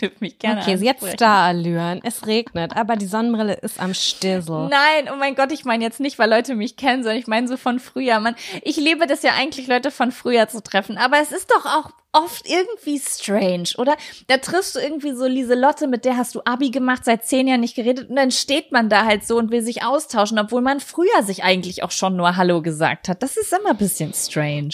dürfen 0.01 0.17
mich 0.19 0.37
Klar. 0.39 0.55
gerne 0.55 0.61
Okay, 0.61 0.71
jetzt 0.85 0.95
ansprechen. 0.97 1.17
Starallüren. 1.17 2.01
Es 2.03 2.25
regnet, 2.27 2.75
aber 2.75 2.95
die 2.95 3.05
Sonnenbrille 3.07 3.53
ist 3.55 3.79
am 3.79 3.93
Stissel. 3.93 4.69
Nein, 4.69 5.09
oh 5.11 5.15
mein 5.17 5.35
Gott, 5.35 5.51
ich 5.51 5.65
meine 5.65 5.83
jetzt 5.83 5.99
nicht, 5.99 6.19
weil 6.19 6.29
Leute 6.29 6.55
mich 6.55 6.75
kennen, 6.77 7.03
sondern 7.03 7.19
ich 7.19 7.27
meine 7.27 7.47
so 7.47 7.57
von 7.57 7.79
früher. 7.79 8.19
Man, 8.19 8.35
ich 8.63 8.77
liebe 8.77 9.07
das 9.07 9.23
ja 9.23 9.31
eigentlich, 9.37 9.67
Leute 9.67 9.91
von 9.91 10.11
früher 10.11 10.47
zu 10.47 10.61
treffen, 10.61 10.97
aber 10.97 11.17
es 11.21 11.31
ist 11.31 11.51
doch 11.51 11.65
auch 11.65 11.91
oft 12.13 12.47
irgendwie 12.49 12.99
strange, 12.99 13.69
oder? 13.77 13.95
Da 14.27 14.37
triffst 14.37 14.75
du 14.75 14.79
irgendwie 14.79 15.13
so 15.13 15.25
Lieselotte, 15.27 15.87
mit 15.87 16.03
der 16.05 16.17
hast 16.17 16.33
du 16.35 16.41
Abi 16.45 16.71
gemacht, 16.71 17.05
seit 17.05 17.25
zehn 17.25 17.47
Jahren 17.47 17.59
nicht 17.59 17.75
geredet 17.75 18.09
und 18.09 18.15
dann 18.15 18.31
steht 18.31 18.71
man 18.71 18.89
da 18.89 19.05
halt 19.05 19.25
so 19.27 19.37
und 19.37 19.51
will 19.51 19.61
sich 19.61 19.83
austauschen, 19.83 20.39
obwohl 20.39 20.61
man 20.61 20.79
früher 20.79 21.21
sich 21.23 21.43
eigentlich 21.43 21.83
auch 21.83 21.91
schon 21.91 22.15
nur 22.15 22.35
Hallo 22.35 22.61
gesagt 22.61 23.07
hat. 23.09 23.21
Das 23.21 23.37
ist 23.37 23.53
immer 23.53 23.71
ein 23.71 23.77
bisschen 23.77 24.13
strange. 24.13 24.69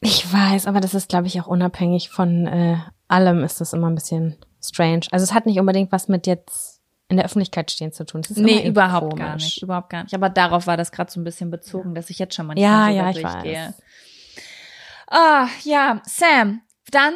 Ich 0.00 0.32
weiß, 0.32 0.66
aber 0.66 0.80
das 0.80 0.94
ist, 0.94 1.08
glaube 1.10 1.26
ich, 1.26 1.40
auch 1.40 1.46
unabhängig 1.46 2.08
von 2.10 2.46
äh, 2.46 2.78
allem 3.08 3.44
ist 3.44 3.60
das 3.60 3.72
immer 3.74 3.88
ein 3.88 3.94
bisschen 3.94 4.36
strange. 4.62 5.06
Also 5.10 5.24
es 5.24 5.34
hat 5.34 5.46
nicht 5.46 5.60
unbedingt 5.60 5.92
was 5.92 6.08
mit 6.08 6.26
jetzt 6.26 6.80
in 7.08 7.16
der 7.16 7.26
Öffentlichkeit 7.26 7.70
stehen 7.70 7.92
zu 7.92 8.04
tun. 8.06 8.22
Nee, 8.36 8.66
überhaupt 8.66 9.10
komisch. 9.10 9.26
gar 9.26 9.34
nicht, 9.36 9.62
überhaupt 9.62 9.90
gar 9.90 10.04
nicht. 10.04 10.14
Aber 10.14 10.30
darauf 10.30 10.66
war 10.66 10.76
das 10.76 10.92
gerade 10.92 11.10
so 11.10 11.20
ein 11.20 11.24
bisschen 11.24 11.50
bezogen, 11.50 11.94
dass 11.94 12.08
ich 12.08 12.18
jetzt 12.18 12.34
schon 12.34 12.46
mal 12.46 12.58
Ja, 12.58 12.86
so 12.86 12.92
ja, 12.92 13.12
durchgehe. 13.12 13.66
weiß. 13.66 13.82
Ah, 15.08 15.48
ja, 15.64 16.00
Sam, 16.04 16.62
dann 16.90 17.14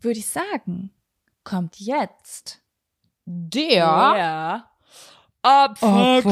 würde 0.00 0.18
ich 0.18 0.28
sagen, 0.28 0.90
kommt 1.44 1.80
jetzt 1.80 2.60
Der 3.24 4.12
der 4.14 4.64
Abfaktor. 5.42 6.30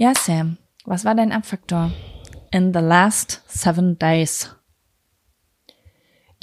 Ja, 0.00 0.14
Sam, 0.14 0.56
was 0.86 1.04
war 1.04 1.14
dein 1.14 1.30
Abfaktor 1.30 1.92
in 2.50 2.72
the 2.72 2.80
last 2.80 3.42
seven 3.46 3.98
days? 3.98 4.48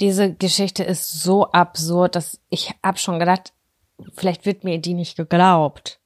Diese 0.00 0.32
Geschichte 0.32 0.84
ist 0.84 1.24
so 1.24 1.50
absurd, 1.50 2.14
dass 2.14 2.40
ich 2.50 2.72
hab 2.84 3.00
schon 3.00 3.18
gedacht, 3.18 3.52
vielleicht 4.14 4.46
wird 4.46 4.62
mir 4.62 4.78
die 4.78 4.94
nicht 4.94 5.16
geglaubt. 5.16 5.98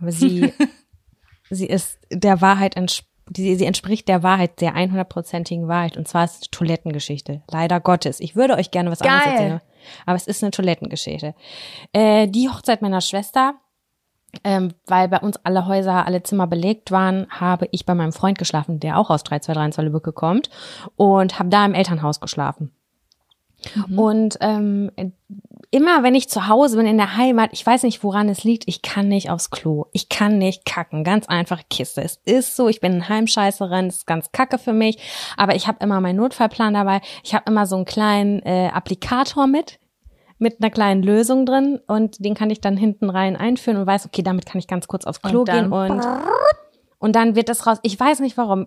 Aber 0.00 0.12
sie, 0.12 0.54
sie 1.50 1.66
ist 1.66 1.98
der 2.12 2.40
Wahrheit 2.40 2.76
entsp 2.76 3.04
die, 3.28 3.56
sie 3.56 3.64
entspricht 3.64 4.06
der 4.06 4.22
Wahrheit, 4.22 4.60
der 4.60 4.76
100%igen 4.76 5.66
Wahrheit. 5.66 5.96
Und 5.96 6.06
zwar 6.06 6.26
ist 6.26 6.34
es 6.34 6.42
eine 6.42 6.50
Toilettengeschichte. 6.50 7.42
Leider 7.50 7.80
Gottes. 7.80 8.20
Ich 8.20 8.36
würde 8.36 8.54
euch 8.54 8.70
gerne 8.70 8.92
was 8.92 9.00
anderes 9.00 9.24
Geil. 9.24 9.32
erzählen. 9.32 9.60
Aber 10.06 10.14
es 10.14 10.28
ist 10.28 10.44
eine 10.44 10.52
Toilettengeschichte. 10.52 11.34
Äh, 11.92 12.28
die 12.28 12.50
Hochzeit 12.50 12.82
meiner 12.82 13.00
Schwester, 13.00 13.54
ähm, 14.44 14.72
weil 14.86 15.08
bei 15.08 15.20
uns 15.20 15.38
alle 15.44 15.66
Häuser, 15.66 16.06
alle 16.06 16.22
Zimmer 16.22 16.46
belegt 16.46 16.90
waren, 16.90 17.26
habe 17.30 17.68
ich 17.70 17.86
bei 17.86 17.94
meinem 17.94 18.12
Freund 18.12 18.38
geschlafen, 18.38 18.80
der 18.80 18.98
auch 18.98 19.10
aus 19.10 19.22
3233 19.24 19.84
Lübbecke 19.84 20.12
kommt. 20.12 20.50
Und 20.96 21.38
habe 21.38 21.48
da 21.48 21.64
im 21.64 21.74
Elternhaus 21.74 22.20
geschlafen. 22.20 22.70
Und 23.96 24.36
ähm, 24.40 24.90
immer 25.70 26.02
wenn 26.02 26.14
ich 26.14 26.28
zu 26.28 26.46
Hause 26.46 26.76
bin 26.76 26.86
in 26.86 26.98
der 26.98 27.16
Heimat, 27.16 27.50
ich 27.52 27.66
weiß 27.66 27.82
nicht, 27.82 28.04
woran 28.04 28.28
es 28.28 28.44
liegt, 28.44 28.68
ich 28.68 28.82
kann 28.82 29.08
nicht 29.08 29.30
aufs 29.30 29.50
Klo. 29.50 29.86
Ich 29.92 30.08
kann 30.08 30.38
nicht 30.38 30.64
kacken. 30.64 31.02
Ganz 31.02 31.26
einfache 31.26 31.64
Kiste. 31.68 32.02
Es 32.02 32.20
ist 32.24 32.56
so, 32.56 32.68
ich 32.68 32.80
bin 32.80 32.92
eine 32.92 33.08
Heimscheißerin, 33.08 33.86
das 33.86 33.96
ist 33.96 34.06
ganz 34.06 34.30
kacke 34.32 34.58
für 34.58 34.72
mich. 34.72 34.98
Aber 35.36 35.56
ich 35.56 35.66
habe 35.66 35.78
immer 35.80 36.00
meinen 36.00 36.16
Notfallplan 36.16 36.74
dabei. 36.74 37.00
Ich 37.22 37.34
habe 37.34 37.50
immer 37.50 37.66
so 37.66 37.76
einen 37.76 37.86
kleinen 37.86 38.40
äh, 38.42 38.70
Applikator 38.72 39.46
mit, 39.46 39.80
mit 40.38 40.60
einer 40.60 40.70
kleinen 40.70 41.02
Lösung 41.02 41.46
drin. 41.46 41.80
Und 41.86 42.24
den 42.24 42.34
kann 42.34 42.50
ich 42.50 42.60
dann 42.60 42.76
hinten 42.76 43.10
rein 43.10 43.36
einführen 43.36 43.78
und 43.78 43.86
weiß, 43.86 44.06
okay, 44.06 44.22
damit 44.22 44.46
kann 44.46 44.58
ich 44.58 44.66
ganz 44.68 44.86
kurz 44.88 45.04
aufs 45.04 45.22
Klo 45.22 45.40
Und 45.40 45.50
gehen. 45.50 45.72
Und, 45.72 46.04
und 46.98 47.16
dann 47.16 47.34
wird 47.36 47.48
das 47.48 47.66
raus. 47.66 47.78
Ich 47.82 47.98
weiß 47.98 48.20
nicht 48.20 48.36
warum. 48.36 48.66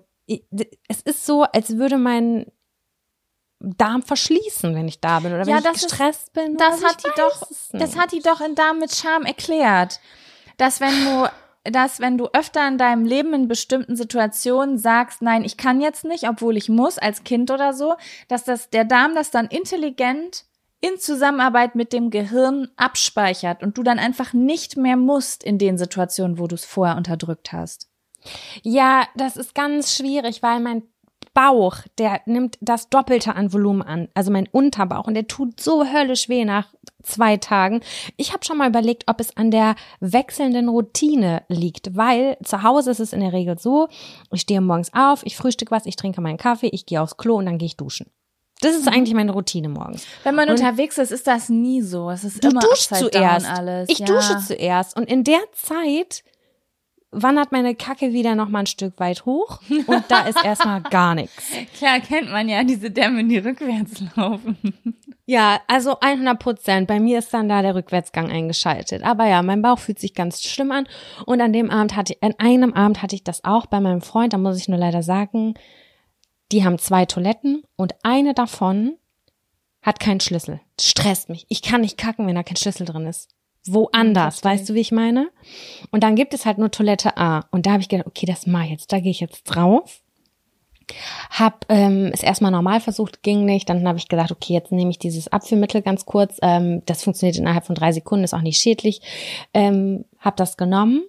Es 0.88 1.02
ist 1.02 1.26
so, 1.26 1.44
als 1.44 1.78
würde 1.78 1.98
mein 1.98 2.46
Darm 3.60 4.04
verschließen, 4.04 4.76
wenn 4.76 4.88
ich 4.88 5.02
da 5.02 5.20
bin 5.20 5.34
oder 5.34 5.42
wenn 5.46 5.50
Ja, 5.50 5.58
ich 5.58 5.64
das 5.64 5.78
ist- 5.78 5.90
gestresst 5.90 6.34
bin. 6.34 6.58
Das 6.58 6.84
hat 6.84 7.04
die 7.04 7.10
doch, 7.18 7.48
das 7.72 7.98
hat 7.98 8.12
die 8.12 8.20
doch 8.22 8.40
in 8.42 8.54
Darm 8.56 8.80
mit 8.80 8.94
Charme 8.94 9.26
erklärt. 9.26 10.00
Dass 10.58 10.80
wenn 10.80 10.94
du, 11.06 11.30
dass 11.64 12.00
wenn 12.00 12.18
du 12.18 12.28
öfter 12.34 12.68
in 12.68 12.78
deinem 12.78 13.06
Leben 13.06 13.34
in 13.34 13.48
bestimmten 13.48 13.96
Situationen 13.96 14.78
sagst, 14.78 15.22
nein, 15.22 15.44
ich 15.44 15.58
kann 15.58 15.82
jetzt 15.82 16.04
nicht, 16.06 16.28
obwohl 16.30 16.56
ich 16.58 16.70
muss, 16.70 16.98
als 16.98 17.24
Kind 17.24 17.50
oder 17.52 17.74
so, 17.74 17.96
dass 18.28 18.44
das, 18.44 18.70
der 18.70 18.86
Darm 18.86 19.16
das 19.16 19.32
dann 19.32 19.48
intelligent 19.48 20.46
in 20.80 21.00
Zusammenarbeit 21.00 21.76
mit 21.76 21.94
dem 21.94 22.10
Gehirn 22.10 22.70
abspeichert 22.76 23.64
und 23.64 23.78
du 23.78 23.84
dann 23.84 24.00
einfach 24.00 24.34
nicht 24.34 24.78
mehr 24.78 24.98
musst 24.98 25.44
in 25.44 25.58
den 25.58 25.78
Situationen, 25.78 26.38
wo 26.38 26.48
du 26.48 26.56
es 26.56 26.66
vorher 26.66 26.98
unterdrückt 26.98 27.52
hast. 27.52 27.90
Ja, 28.64 29.08
das 29.16 29.38
ist 29.38 29.56
ganz 29.56 29.96
schwierig, 29.96 30.44
weil 30.44 30.60
mein 30.60 30.84
Bauch, 31.34 31.78
der 32.00 32.22
nimmt 32.26 32.58
das 32.62 32.90
Doppelte 32.90 33.36
an 33.36 33.54
Volumen 33.54 33.84
an, 33.84 34.08
also 34.16 34.32
mein 34.32 34.48
Unterbauch 34.48 35.06
und 35.06 35.14
der 35.14 35.28
tut 35.28 35.60
so 35.60 35.86
höllisch 35.86 36.30
weh 36.30 36.46
nach 36.46 36.74
zwei 37.04 37.38
Tagen. 37.38 37.82
Ich 38.18 38.34
habe 38.34 38.44
schon 38.44 38.58
mal 38.58 38.70
überlegt, 38.70 39.04
ob 39.06 39.20
es 39.20 39.38
an 39.38 39.52
der 39.52 39.76
wechselnden 40.00 40.68
Routine 40.68 41.44
liegt, 41.48 41.96
weil 41.96 42.38
zu 42.44 42.64
Hause 42.64 42.90
ist 42.90 43.00
es 43.00 43.14
in 43.14 43.20
der 43.20 43.34
Regel 43.34 43.60
so, 43.60 43.88
ich 44.32 44.42
stehe 44.42 44.62
morgens 44.62 44.92
auf, 44.94 45.24
ich 45.26 45.38
frühstück 45.38 45.70
was, 45.70 45.86
ich 45.86 45.96
trinke 45.96 46.22
meinen 46.22 46.38
Kaffee, 46.38 46.70
ich 46.70 46.88
gehe 46.88 47.02
aufs 47.02 47.18
Klo 47.18 47.36
und 47.36 47.46
dann 47.46 47.60
gehe 47.60 47.68
ich 47.68 47.78
duschen. 47.78 48.10
Das 48.62 48.76
ist 48.76 48.88
eigentlich 48.88 49.14
meine 49.14 49.32
Routine 49.34 49.70
morgens. 49.70 50.06
Wenn 50.24 50.34
man 50.36 50.50
Und- 50.50 50.56
unterwegs 50.60 50.98
ist, 50.98 51.12
ist 51.12 51.28
das 51.28 51.50
nie 51.50 51.82
so. 51.82 52.10
Es 52.10 52.24
ist 52.24 52.44
Du 52.44 52.50
immer 52.50 52.60
duschst 52.62 52.96
zuerst. 52.96 53.48
alles. 53.50 53.90
Ich 53.90 54.00
ja. 54.00 54.06
dusche 54.08 54.38
zuerst 54.40 54.98
und 54.98 55.04
in 55.10 55.24
der 55.24 55.42
Zeit 55.54 56.24
wandert 57.12 57.52
meine 57.52 57.74
Kacke 57.74 58.12
wieder 58.12 58.36
noch 58.36 58.50
mal 58.50 58.60
ein 58.60 58.66
Stück 58.68 59.00
weit 59.00 59.26
hoch 59.26 59.60
und 59.88 60.04
da 60.10 60.22
ist 60.28 60.38
erstmal 60.44 60.82
gar 60.82 61.16
nichts. 61.16 61.44
Klar, 61.78 62.00
kennt 62.02 62.30
man 62.32 62.50
ja 62.50 62.64
diese 62.64 62.92
Dämme, 62.92 63.24
die 63.26 63.38
rückwärts 63.38 64.04
laufen. 64.16 64.58
Ja, 65.26 65.60
also 65.68 66.00
100 66.00 66.38
Prozent. 66.40 66.88
Bei 66.88 67.00
mir 67.00 67.20
ist 67.20 67.34
dann 67.34 67.50
da 67.50 67.62
der 67.62 67.76
Rückwärtsgang 67.76 68.30
eingeschaltet. 68.32 69.04
Aber 69.04 69.26
ja, 69.28 69.42
mein 69.42 69.62
Bauch 69.62 69.80
fühlt 69.80 70.00
sich 70.00 70.14
ganz 70.14 70.42
schlimm 70.42 70.72
an. 70.72 70.88
Und 71.26 71.42
an 71.42 71.54
dem 71.54 71.70
Abend 71.70 71.96
hatte, 71.96 72.16
an 72.22 72.34
einem 72.38 72.74
Abend 72.74 73.02
hatte 73.02 73.16
ich 73.16 73.24
das 73.24 73.44
auch 73.44 73.66
bei 73.66 73.80
meinem 73.82 74.02
Freund. 74.02 74.34
Da 74.34 74.38
muss 74.38 74.58
ich 74.58 74.68
nur 74.70 74.78
leider 74.78 75.04
sagen, 75.04 75.56
die 76.52 76.64
haben 76.64 76.80
zwei 76.80 77.06
Toiletten 77.06 77.64
und 77.76 77.94
eine 78.04 78.34
davon 78.34 78.98
hat 79.82 80.00
keinen 80.00 80.20
Schlüssel. 80.20 80.60
Das 80.76 80.88
stresst 80.90 81.30
mich. 81.30 81.46
Ich 81.50 81.62
kann 81.62 81.82
nicht 81.82 81.98
kacken, 81.98 82.28
wenn 82.28 82.36
da 82.36 82.44
kein 82.44 82.58
Schlüssel 82.58 82.86
drin 82.86 83.06
ist. 83.06 83.30
woanders, 83.70 84.46
weißt 84.46 84.70
du, 84.70 84.76
wie 84.76 84.80
ich 84.80 84.94
meine? 84.94 85.30
Und 85.92 86.02
dann 86.02 86.16
gibt 86.16 86.34
es 86.34 86.46
halt 86.46 86.58
nur 86.58 86.72
Toilette 86.72 87.18
A. 87.18 87.46
Und 87.52 87.66
da 87.66 87.72
habe 87.72 87.82
ich 87.82 87.90
gedacht, 87.90 88.08
okay, 88.08 88.26
das 88.26 88.48
mach 88.48 88.64
ich 88.64 88.72
jetzt, 88.72 88.94
da 88.94 89.02
gehe 89.02 89.12
ich 89.12 89.20
jetzt 89.20 89.44
drauf. 89.44 90.02
Hab 91.30 91.66
ähm, 91.68 92.10
es 92.14 92.24
erstmal 92.24 92.52
normal 92.52 92.80
versucht, 92.80 93.24
ging 93.24 93.44
nicht. 93.44 93.68
Dann 93.68 93.86
habe 93.86 93.98
ich 93.98 94.08
gesagt, 94.08 94.32
okay, 94.32 94.54
jetzt 94.54 94.72
nehme 94.72 94.90
ich 94.90 95.00
dieses 95.00 95.28
Abführmittel 95.28 95.82
ganz 95.82 96.06
kurz. 96.06 96.38
Ähm, 96.42 96.82
das 96.86 97.04
funktioniert 97.04 97.36
innerhalb 97.38 97.66
von 97.66 97.76
drei 97.76 97.92
Sekunden, 97.92 98.24
ist 98.24 98.34
auch 98.34 98.42
nicht 98.42 98.62
schädlich. 98.62 99.02
Ähm, 99.54 100.06
hab 100.18 100.38
das 100.38 100.56
genommen 100.56 101.04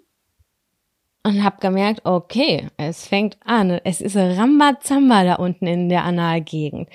und 1.22 1.44
hab 1.44 1.60
gemerkt, 1.60 2.04
okay, 2.04 2.68
es 2.76 3.06
fängt 3.06 3.36
an. 3.44 3.70
Es 3.84 4.00
ist 4.00 4.16
Rambazamba 4.16 5.24
da 5.24 5.34
unten 5.34 5.66
in 5.66 5.88
der 5.88 6.04
Analgegend. 6.04 6.88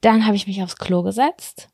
Dann 0.00 0.26
habe 0.26 0.36
ich 0.36 0.46
mich 0.46 0.62
aufs 0.62 0.76
Klo 0.76 1.02
gesetzt. 1.02 1.68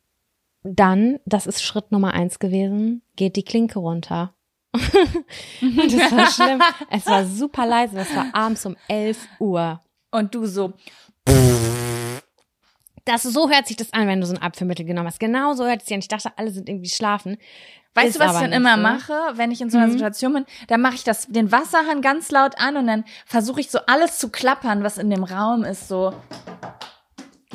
Dann, 0.62 1.18
das 1.24 1.46
ist 1.46 1.62
Schritt 1.62 1.90
Nummer 1.90 2.14
eins 2.14 2.38
gewesen, 2.38 3.02
geht 3.16 3.36
die 3.36 3.44
Klinke 3.44 3.78
runter. 3.78 4.34
und 4.74 5.92
das 5.92 6.12
war 6.12 6.30
schlimm. 6.30 6.62
Es 6.90 7.06
war 7.06 7.24
super 7.26 7.66
leise. 7.66 7.96
Das 7.96 8.14
war 8.14 8.26
abends 8.32 8.64
um 8.64 8.76
11 8.88 9.28
Uhr. 9.38 9.80
Und 10.10 10.34
du 10.34 10.46
so, 10.46 10.72
Das, 13.04 13.24
so 13.24 13.50
hört 13.50 13.66
sich 13.66 13.76
das 13.76 13.92
an, 13.92 14.06
wenn 14.06 14.20
du 14.20 14.26
so 14.26 14.34
ein 14.34 14.42
Abführmittel 14.42 14.86
genommen 14.86 15.08
hast. 15.08 15.20
Genau 15.20 15.54
so 15.54 15.64
hört 15.64 15.80
es 15.80 15.88
sich 15.88 15.94
an. 15.94 16.00
Ich 16.00 16.08
dachte, 16.08 16.32
alle 16.36 16.50
sind 16.50 16.68
irgendwie 16.68 16.88
schlafen. 16.88 17.36
Weißt 17.94 18.08
Ist 18.08 18.16
du, 18.20 18.20
was 18.24 18.34
ich 18.36 18.40
dann 18.42 18.52
immer 18.52 18.76
so. 18.76 18.82
mache, 18.82 19.12
wenn 19.34 19.50
ich 19.50 19.60
in 19.60 19.70
so 19.70 19.78
einer 19.78 19.86
Mhm. 19.88 19.92
Situation 19.92 20.32
bin? 20.32 20.46
Dann 20.68 20.80
mache 20.80 20.94
ich 20.94 21.04
das, 21.04 21.26
den 21.26 21.52
Wasserhahn 21.52 22.00
ganz 22.02 22.30
laut 22.30 22.58
an 22.58 22.76
und 22.76 22.86
dann 22.86 23.04
versuche 23.26 23.60
ich 23.60 23.70
so 23.70 23.78
alles 23.86 24.18
zu 24.18 24.30
klappern, 24.30 24.82
was 24.82 24.98
in 24.98 25.10
dem 25.10 25.24
Raum 25.24 25.64
ist, 25.64 25.88
so. 25.88 26.12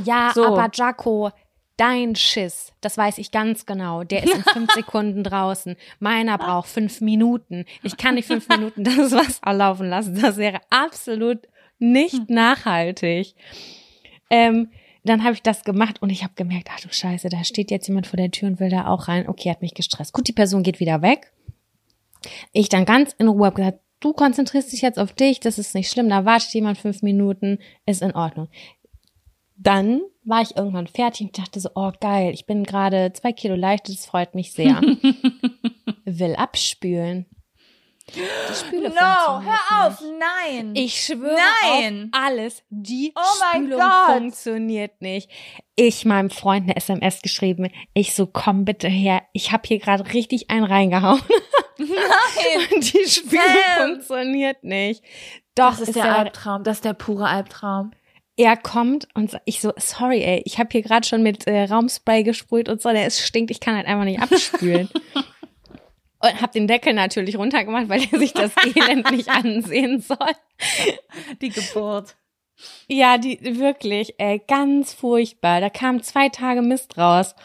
Ja, 0.03 0.31
So. 0.33 0.45
aber 0.45 0.69
Jaco, 0.73 1.31
dein 1.75 2.15
Schiss, 2.15 2.71
das 2.81 2.97
weiß 2.97 3.17
ich 3.17 3.31
ganz 3.31 3.65
genau. 3.65 4.03
Der 4.03 4.23
ist 4.23 4.33
in 4.35 4.43
fünf 4.53 4.71
Sekunden 4.73 5.23
draußen. 5.23 5.75
Meiner 5.99 6.37
braucht 6.37 6.69
fünf 6.69 7.01
Minuten. 7.01 7.65
Ich 7.83 7.97
kann 7.97 8.15
nicht 8.15 8.27
fünf 8.27 8.47
Minuten 8.49 8.83
das 8.83 9.11
Wasser 9.11 9.53
laufen 9.53 9.89
lassen. 9.89 10.19
Das 10.21 10.37
wäre 10.37 10.59
absolut 10.69 11.39
Hm. 11.79 11.91
nicht 11.91 12.29
nachhaltig. 12.29 13.35
Ähm, 14.29 14.71
dann 15.07 15.23
habe 15.23 15.33
ich 15.33 15.41
das 15.41 15.63
gemacht 15.63 16.01
und 16.01 16.09
ich 16.09 16.23
habe 16.23 16.33
gemerkt, 16.35 16.69
ach 16.71 16.79
du 16.79 16.91
Scheiße, 16.91 17.29
da 17.29 17.43
steht 17.43 17.71
jetzt 17.71 17.87
jemand 17.87 18.07
vor 18.07 18.17
der 18.17 18.31
Tür 18.31 18.49
und 18.49 18.59
will 18.59 18.69
da 18.69 18.87
auch 18.87 19.07
rein. 19.07 19.27
Okay, 19.27 19.49
hat 19.49 19.61
mich 19.61 19.73
gestresst. 19.73 20.13
Gut, 20.13 20.27
die 20.27 20.33
Person 20.33 20.63
geht 20.63 20.79
wieder 20.79 21.01
weg. 21.01 21.31
Ich 22.51 22.69
dann 22.69 22.85
ganz 22.85 23.13
in 23.17 23.27
Ruhe 23.27 23.45
habe 23.45 23.55
gesagt, 23.55 23.79
du 23.99 24.13
konzentrierst 24.13 24.71
dich 24.71 24.81
jetzt 24.81 24.99
auf 24.99 25.13
dich, 25.13 25.39
das 25.39 25.59
ist 25.59 25.75
nicht 25.75 25.91
schlimm, 25.91 26.09
da 26.09 26.25
wartet 26.25 26.53
jemand 26.53 26.77
fünf 26.77 27.01
Minuten, 27.01 27.59
ist 27.85 28.01
in 28.01 28.13
Ordnung. 28.13 28.49
Dann 29.55 30.01
war 30.23 30.41
ich 30.41 30.55
irgendwann 30.55 30.87
fertig 30.87 31.27
und 31.27 31.37
dachte 31.37 31.59
so, 31.59 31.69
oh 31.73 31.91
geil, 31.99 32.33
ich 32.33 32.45
bin 32.45 32.63
gerade 32.63 33.11
zwei 33.13 33.33
Kilo 33.33 33.55
leicht, 33.55 33.89
das 33.89 34.05
freut 34.05 34.35
mich 34.35 34.51
sehr. 34.51 34.81
Will 36.05 36.35
abspülen. 36.35 37.25
Die 38.15 38.21
Spüle 38.55 38.89
No, 38.89 38.95
hör 38.95 39.87
auf, 39.87 40.01
nicht. 40.01 40.13
nein. 40.17 40.71
Ich 40.75 41.03
schwöre 41.03 41.37
Nein. 41.63 42.09
auf 42.13 42.19
alles. 42.21 42.63
Die 42.69 43.13
Oh 43.15 43.21
Spülung 43.53 43.81
funktioniert 44.07 45.01
nicht. 45.01 45.29
Ich 45.75 46.05
meinem 46.05 46.29
Freund 46.29 46.63
eine 46.63 46.75
SMS 46.77 47.21
geschrieben. 47.21 47.69
Ich 47.93 48.13
so, 48.15 48.25
komm 48.25 48.65
bitte 48.65 48.87
her. 48.87 49.23
Ich 49.33 49.51
habe 49.51 49.63
hier 49.67 49.79
gerade 49.79 50.13
richtig 50.13 50.49
einen 50.49 50.63
reingehauen. 50.63 51.21
Nein. 51.77 51.87
Die 52.81 53.07
Spülung 53.09 53.43
Sam. 53.43 53.89
funktioniert 53.91 54.63
nicht. 54.63 55.03
Doch, 55.55 55.71
Das 55.71 55.81
ist 55.81 55.87
ist 55.89 55.95
der 55.95 56.05
er, 56.05 56.17
Albtraum, 56.19 56.63
das 56.63 56.77
ist 56.77 56.85
der 56.85 56.93
pure 56.93 57.27
Albtraum. 57.27 57.91
er 58.37 58.55
kommt 58.57 59.07
und 59.15 59.37
ich 59.45 59.59
so, 59.59 59.73
sorry, 59.77 60.21
ey, 60.23 60.41
ich 60.45 60.59
habe 60.59 60.69
hier 60.71 60.81
gerade 60.83 61.05
schon 61.07 61.23
mit 61.23 61.45
äh, 61.47 61.63
Raumspray 61.65 62.23
gesprüht 62.23 62.69
und 62.69 62.81
so, 62.81 62.89
der 62.91 63.07
ist 63.07 63.19
stinkt, 63.21 63.49
ich 63.51 63.59
kann 63.59 63.75
halt 63.75 63.87
einfach 63.87 64.05
nicht 64.05 64.21
abspülen. 64.21 64.89
und 66.27 66.41
hab 66.41 66.51
den 66.51 66.67
Deckel 66.67 66.93
natürlich 66.93 67.37
runtergemacht, 67.37 67.89
weil 67.89 68.01
er 68.11 68.19
sich 68.19 68.33
das 68.33 68.51
Elend 68.75 69.11
nicht 69.11 69.29
ansehen 69.29 69.99
soll. 70.01 70.17
Die 71.41 71.49
Geburt. 71.49 72.15
Ja, 72.87 73.17
die 73.17 73.39
wirklich, 73.59 74.15
ey, 74.17 74.41
ganz 74.47 74.93
furchtbar. 74.93 75.61
Da 75.61 75.69
kam 75.69 76.01
zwei 76.01 76.29
Tage 76.29 76.61
Mist 76.61 76.97
raus. 76.97 77.35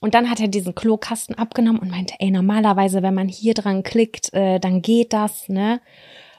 Und 0.00 0.14
dann 0.14 0.30
hat 0.30 0.40
er 0.40 0.48
diesen 0.48 0.74
Klokasten 0.74 1.34
abgenommen 1.36 1.80
und 1.80 1.90
meinte, 1.90 2.14
ey, 2.20 2.30
normalerweise, 2.30 3.02
wenn 3.02 3.14
man 3.14 3.28
hier 3.28 3.54
dran 3.54 3.82
klickt, 3.82 4.32
äh, 4.32 4.60
dann 4.60 4.80
geht 4.80 5.12
das, 5.12 5.48
ne? 5.48 5.80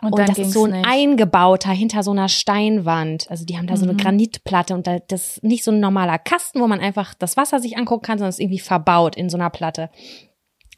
Und, 0.02 0.18
dann 0.18 0.28
das 0.28 0.38
ist 0.38 0.54
so 0.54 0.64
ein 0.64 0.72
nicht. 0.72 0.88
eingebauter 0.88 1.72
hinter 1.72 2.04
so 2.04 2.12
einer 2.12 2.30
Steinwand. 2.30 3.30
Also 3.30 3.44
die 3.46 3.58
haben 3.58 3.68
da 3.68 3.76
so 3.76 3.84
eine 3.84 3.94
Mhm. 3.94 3.98
Granitplatte 3.98 4.74
und 4.74 4.88
da, 4.88 5.00
das 5.00 5.36
ist 5.38 5.44
nicht 5.44 5.66
so 5.66 5.72
ein 5.72 5.82
normaler 5.82 6.18
Kasten, 6.18 6.62
wo 6.62 6.68
man 6.68 6.80
einfach 6.80 7.14
das 7.14 7.36
Wasser 7.36 7.60
sich 7.60 7.78
angucken 7.78 8.04
kann, 8.04 8.18
sondern 8.18 8.30
es 8.30 8.36
ist 8.36 8.42
irgendwie 8.44 8.60
verbaut 8.60 9.18
in 9.18 9.30
so 9.30 9.36
einer 9.36 9.50
Platte. 9.50 9.90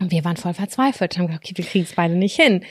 Und 0.01 0.11
wir 0.11 0.25
waren 0.25 0.35
voll 0.35 0.53
verzweifelt, 0.53 1.17
haben 1.17 1.27
gesagt, 1.27 1.45
okay, 1.45 1.57
wir 1.57 1.65
kriegen 1.65 1.85
es 1.85 1.95
beide 1.95 2.15
nicht 2.15 2.35
hin. 2.35 2.65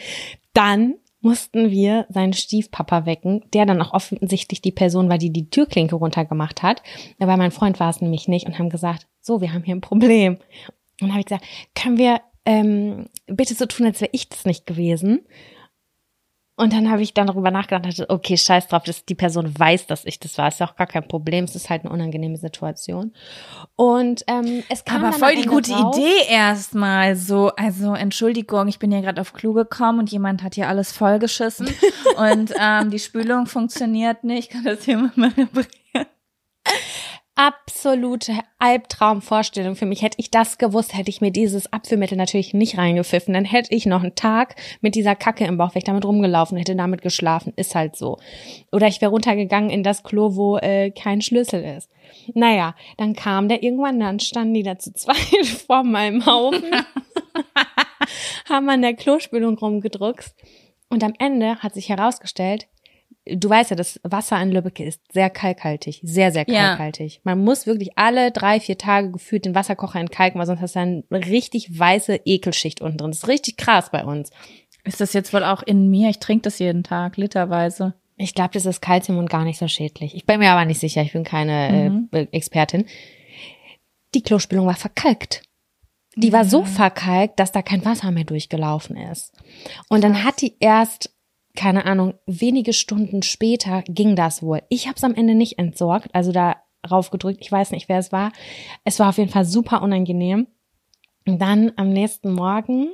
Dann 0.52 0.96
mussten 1.20 1.70
wir 1.70 2.06
seinen 2.08 2.32
Stiefpapa 2.32 3.06
wecken, 3.06 3.44
der 3.52 3.66
dann 3.66 3.80
auch 3.80 3.92
offensichtlich 3.92 4.62
die 4.62 4.72
Person 4.72 5.08
war, 5.08 5.18
die 5.18 5.32
die 5.32 5.48
Türklinke 5.48 5.94
runtergemacht 5.94 6.62
hat. 6.62 6.82
Aber 7.18 7.36
mein 7.36 7.50
Freund 7.50 7.78
war 7.78 7.90
es 7.90 8.00
nämlich 8.00 8.26
nicht 8.26 8.46
und 8.46 8.58
haben 8.58 8.70
gesagt, 8.70 9.06
so, 9.20 9.40
wir 9.40 9.52
haben 9.52 9.62
hier 9.62 9.76
ein 9.76 9.82
Problem. 9.82 10.34
Und 10.34 10.40
dann 11.00 11.10
habe 11.10 11.20
ich 11.20 11.26
gesagt, 11.26 11.44
können 11.74 11.98
wir 11.98 12.20
ähm, 12.46 13.06
bitte 13.26 13.54
so 13.54 13.66
tun, 13.66 13.86
als 13.86 14.00
wäre 14.00 14.10
ich 14.12 14.28
das 14.28 14.44
nicht 14.44 14.66
gewesen? 14.66 15.20
Und 16.60 16.74
dann 16.74 16.90
habe 16.90 17.00
ich 17.00 17.14
dann 17.14 17.26
darüber 17.26 17.50
nachgedacht, 17.50 17.86
dachte, 17.86 18.10
okay, 18.10 18.36
scheiß 18.36 18.68
drauf, 18.68 18.82
dass 18.82 19.06
die 19.06 19.14
Person 19.14 19.58
weiß, 19.58 19.86
dass 19.86 20.04
ich 20.04 20.20
das 20.20 20.36
war. 20.36 20.48
Ist 20.48 20.60
ja 20.60 20.68
auch 20.68 20.76
gar 20.76 20.86
kein 20.86 21.08
Problem. 21.08 21.44
Es 21.46 21.56
ist 21.56 21.70
halt 21.70 21.84
eine 21.86 21.90
unangenehme 21.90 22.36
Situation. 22.36 23.14
Und 23.76 24.24
ähm, 24.26 24.62
es 24.68 24.84
kam 24.84 25.02
Aber 25.02 25.16
voll 25.16 25.36
die 25.36 25.48
gute 25.48 25.72
raus, 25.72 25.96
Idee 25.96 26.28
erstmal. 26.28 27.16
So, 27.16 27.48
also 27.56 27.94
Entschuldigung, 27.94 28.68
ich 28.68 28.78
bin 28.78 28.90
hier 28.90 29.00
gerade 29.00 29.22
auf 29.22 29.32
Klo 29.32 29.54
gekommen 29.54 30.00
und 30.00 30.12
jemand 30.12 30.42
hat 30.42 30.54
hier 30.54 30.68
alles 30.68 30.92
vollgeschissen 30.92 31.66
und 32.18 32.52
ähm, 32.60 32.90
die 32.90 32.98
Spülung 32.98 33.46
funktioniert 33.46 34.22
nicht. 34.22 34.50
Kann 34.50 34.64
das 34.64 34.84
jemand 34.84 35.16
mal 35.16 35.30
reparieren? 35.30 35.70
Absolute 37.40 38.34
Albtraumvorstellung 38.58 39.74
für 39.74 39.86
mich. 39.86 40.02
Hätte 40.02 40.18
ich 40.18 40.30
das 40.30 40.58
gewusst, 40.58 40.94
hätte 40.94 41.08
ich 41.08 41.22
mir 41.22 41.30
dieses 41.30 41.72
Abführmittel 41.72 42.18
natürlich 42.18 42.52
nicht 42.52 42.76
reingepfiffen. 42.76 43.32
Dann 43.32 43.46
hätte 43.46 43.74
ich 43.74 43.86
noch 43.86 44.02
einen 44.02 44.14
Tag 44.14 44.56
mit 44.82 44.94
dieser 44.94 45.16
Kacke 45.16 45.46
im 45.46 45.56
Bauch, 45.56 45.70
wäre 45.70 45.78
ich 45.78 45.84
damit 45.84 46.04
rumgelaufen, 46.04 46.58
hätte 46.58 46.76
damit 46.76 47.00
geschlafen. 47.00 47.54
Ist 47.56 47.74
halt 47.74 47.96
so. 47.96 48.18
Oder 48.72 48.88
ich 48.88 49.00
wäre 49.00 49.10
runtergegangen 49.10 49.70
in 49.70 49.82
das 49.82 50.02
Klo, 50.02 50.36
wo 50.36 50.58
äh, 50.58 50.90
kein 50.90 51.22
Schlüssel 51.22 51.64
ist. 51.64 51.90
Naja, 52.34 52.74
dann 52.98 53.14
kam 53.14 53.48
der 53.48 53.62
irgendwann, 53.62 53.98
dann 53.98 54.20
standen 54.20 54.52
die 54.52 54.62
da 54.62 54.78
zu 54.78 54.92
zweit 54.92 55.46
vor 55.66 55.82
meinem 55.82 56.26
Haufen, 56.26 56.74
haben 58.50 58.68
an 58.68 58.82
der 58.82 58.92
Klospülung 58.92 59.56
rumgedruckst. 59.56 60.36
Und 60.90 61.02
am 61.02 61.14
Ende 61.18 61.56
hat 61.60 61.72
sich 61.72 61.88
herausgestellt, 61.88 62.66
du 63.26 63.48
weißt 63.50 63.70
ja, 63.70 63.76
das 63.76 64.00
Wasser 64.02 64.40
in 64.42 64.50
Lübeck 64.50 64.80
ist 64.80 65.00
sehr 65.12 65.30
kalkhaltig, 65.30 66.00
sehr, 66.02 66.32
sehr 66.32 66.44
Ja. 66.48 66.68
kalkhaltig. 66.68 67.20
Man 67.24 67.42
muss 67.44 67.66
wirklich 67.66 67.96
alle 67.96 68.30
drei, 68.32 68.60
vier 68.60 68.78
Tage 68.78 69.10
gefühlt 69.12 69.44
den 69.44 69.54
Wasserkocher 69.54 70.00
entkalken, 70.00 70.38
weil 70.38 70.46
sonst 70.46 70.60
hast 70.60 70.76
du 70.76 70.80
eine 70.80 71.04
richtig 71.10 71.78
weiße 71.78 72.20
Ekelschicht 72.24 72.80
unten 72.80 72.98
drin. 72.98 73.10
Das 73.10 73.18
ist 73.18 73.28
richtig 73.28 73.56
krass 73.56 73.90
bei 73.90 74.04
uns. 74.04 74.30
Ist 74.84 75.00
das 75.00 75.12
jetzt 75.12 75.32
wohl 75.34 75.44
auch 75.44 75.62
in 75.62 75.90
mir? 75.90 76.08
Ich 76.08 76.18
trinke 76.20 76.42
das 76.42 76.58
jeden 76.58 76.82
Tag, 76.82 77.16
literweise. 77.18 77.94
Ich 78.16 78.34
glaube, 78.34 78.50
das 78.52 78.66
ist 78.66 78.80
Kalzium 78.82 79.18
und 79.18 79.30
gar 79.30 79.44
nicht 79.44 79.58
so 79.58 79.68
schädlich. 79.68 80.14
Ich 80.14 80.26
bin 80.26 80.40
mir 80.40 80.50
aber 80.50 80.64
nicht 80.64 80.80
sicher, 80.80 81.02
ich 81.02 81.12
bin 81.12 81.24
keine 81.24 81.90
Mhm. 81.90 82.08
äh, 82.12 82.26
Expertin. 82.32 82.86
Die 84.14 84.22
Klospülung 84.22 84.66
war 84.66 84.76
verkalkt. 84.76 85.42
Die 86.16 86.32
war 86.32 86.44
so 86.44 86.64
verkalkt, 86.64 87.38
dass 87.38 87.52
da 87.52 87.62
kein 87.62 87.84
Wasser 87.84 88.10
mehr 88.10 88.24
durchgelaufen 88.24 88.96
ist. 88.96 89.32
Und 89.88 90.02
dann 90.02 90.24
hat 90.24 90.40
die 90.42 90.56
erst, 90.58 91.14
keine 91.60 91.84
Ahnung, 91.84 92.14
wenige 92.24 92.72
Stunden 92.72 93.22
später 93.22 93.82
ging 93.82 94.16
das 94.16 94.42
wohl. 94.42 94.62
Ich 94.70 94.86
habe 94.86 94.96
es 94.96 95.04
am 95.04 95.14
Ende 95.14 95.34
nicht 95.34 95.58
entsorgt, 95.58 96.08
also 96.14 96.32
da 96.32 96.56
raufgedrückt. 96.90 97.36
Ich 97.42 97.52
weiß 97.52 97.72
nicht, 97.72 97.86
wer 97.90 97.98
es 97.98 98.12
war. 98.12 98.32
Es 98.84 98.98
war 98.98 99.10
auf 99.10 99.18
jeden 99.18 99.28
Fall 99.28 99.44
super 99.44 99.82
unangenehm. 99.82 100.46
Und 101.26 101.38
dann 101.38 101.72
am 101.76 101.90
nächsten 101.90 102.32
Morgen 102.32 102.88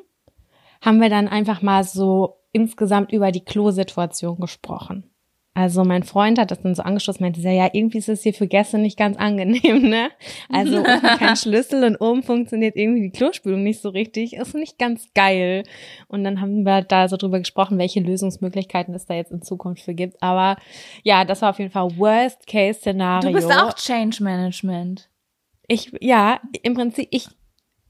haben 0.80 1.00
wir 1.00 1.08
dann 1.08 1.28
einfach 1.28 1.62
mal 1.62 1.84
so 1.84 2.40
insgesamt 2.50 3.12
über 3.12 3.30
die 3.30 3.44
Klosituation 3.44 4.40
gesprochen. 4.40 5.12
Also 5.56 5.84
mein 5.84 6.02
Freund 6.02 6.38
hat 6.38 6.50
das 6.50 6.60
dann 6.60 6.74
so 6.74 6.82
angeschlossen, 6.82 7.22
meinte, 7.22 7.40
ja, 7.40 7.50
ja, 7.50 7.70
irgendwie 7.72 7.96
ist 7.96 8.10
es 8.10 8.22
hier 8.22 8.34
für 8.34 8.46
Gäste 8.46 8.76
nicht 8.76 8.98
ganz 8.98 9.16
angenehm, 9.16 9.88
ne? 9.88 10.10
Also 10.50 10.76
unten 10.76 11.00
kein 11.00 11.34
Schlüssel 11.36 11.82
und 11.84 11.96
oben 11.96 12.22
funktioniert 12.22 12.76
irgendwie 12.76 13.00
die 13.00 13.10
Klospülung 13.10 13.62
nicht 13.62 13.80
so 13.80 13.88
richtig, 13.88 14.34
ist 14.34 14.54
nicht 14.54 14.78
ganz 14.78 15.08
geil. 15.14 15.62
Und 16.08 16.24
dann 16.24 16.42
haben 16.42 16.64
wir 16.64 16.82
da 16.82 17.08
so 17.08 17.16
drüber 17.16 17.38
gesprochen, 17.38 17.78
welche 17.78 18.00
Lösungsmöglichkeiten 18.00 18.94
es 18.94 19.06
da 19.06 19.14
jetzt 19.14 19.32
in 19.32 19.40
Zukunft 19.40 19.82
für 19.82 19.94
gibt. 19.94 20.22
Aber 20.22 20.58
ja, 21.04 21.24
das 21.24 21.40
war 21.40 21.48
auf 21.48 21.58
jeden 21.58 21.70
Fall 21.70 21.96
Worst-Case-Szenario. 21.96 23.30
Du 23.30 23.34
bist 23.34 23.50
auch 23.50 23.72
Change 23.72 24.22
Management. 24.22 25.08
Ich, 25.68 25.90
ja, 26.02 26.38
im 26.64 26.74
Prinzip, 26.74 27.08
ich, 27.10 27.28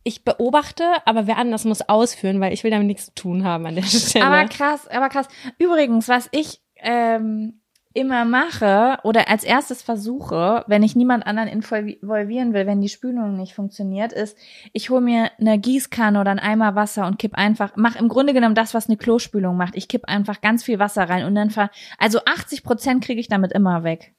ich 0.05 0.23
beobachte, 0.23 0.85
aber 1.05 1.27
wer 1.27 1.37
anders 1.37 1.65
muss 1.65 1.83
ausführen, 1.83 2.41
weil 2.41 2.53
ich 2.53 2.63
will 2.63 2.71
damit 2.71 2.87
nichts 2.87 3.07
zu 3.07 3.15
tun 3.17 3.43
haben 3.43 3.67
an 3.67 3.75
der 3.75 3.83
Stelle. 3.83 4.25
Aber 4.25 4.45
krass, 4.45 4.87
aber 4.87 5.09
krass. 5.09 5.27
Übrigens, 5.59 6.09
was 6.09 6.29
ich 6.31 6.61
ähm, 6.79 7.61
immer 7.97 8.27
mache 8.27 8.99
oder 9.05 9.29
als 9.29 9.43
erstes 9.43 9.81
versuche, 9.81 10.65
wenn 10.67 10.83
ich 10.83 10.95
niemand 10.95 11.27
anderen 11.27 11.49
involvieren 11.49 12.53
will, 12.53 12.67
wenn 12.67 12.83
die 12.83 12.91
Spülung 12.91 13.37
nicht 13.37 13.55
funktioniert, 13.55 14.13
ist, 14.13 14.37
ich 14.75 14.91
hole 14.91 15.01
mir 15.01 15.31
eine 15.41 15.59
Gießkanne 15.59 16.21
oder 16.21 16.31
einen 16.31 16.41
Eimer 16.41 16.75
Wasser 16.75 17.07
und 17.07 17.19
kipp 17.19 17.35
einfach, 17.35 17.73
mach 17.77 17.97
im 17.97 18.09
Grunde 18.09 18.35
genommen 18.35 18.55
das, 18.55 18.75
was 18.75 18.89
eine 18.89 18.99
Klospülung 18.99 19.57
macht. 19.57 19.77
Ich 19.77 19.89
kipp 19.89 20.05
einfach 20.05 20.43
ganz 20.43 20.63
viel 20.63 20.79
Wasser 20.79 21.09
rein 21.09 21.25
und 21.25 21.35
dann 21.35 21.49
ver, 21.49 21.71
also 21.97 22.21
80 22.27 22.65
Prozent 22.65 23.03
kriege 23.03 23.21
ich 23.21 23.29
damit 23.29 23.53
immer 23.53 23.83
weg. 23.83 24.13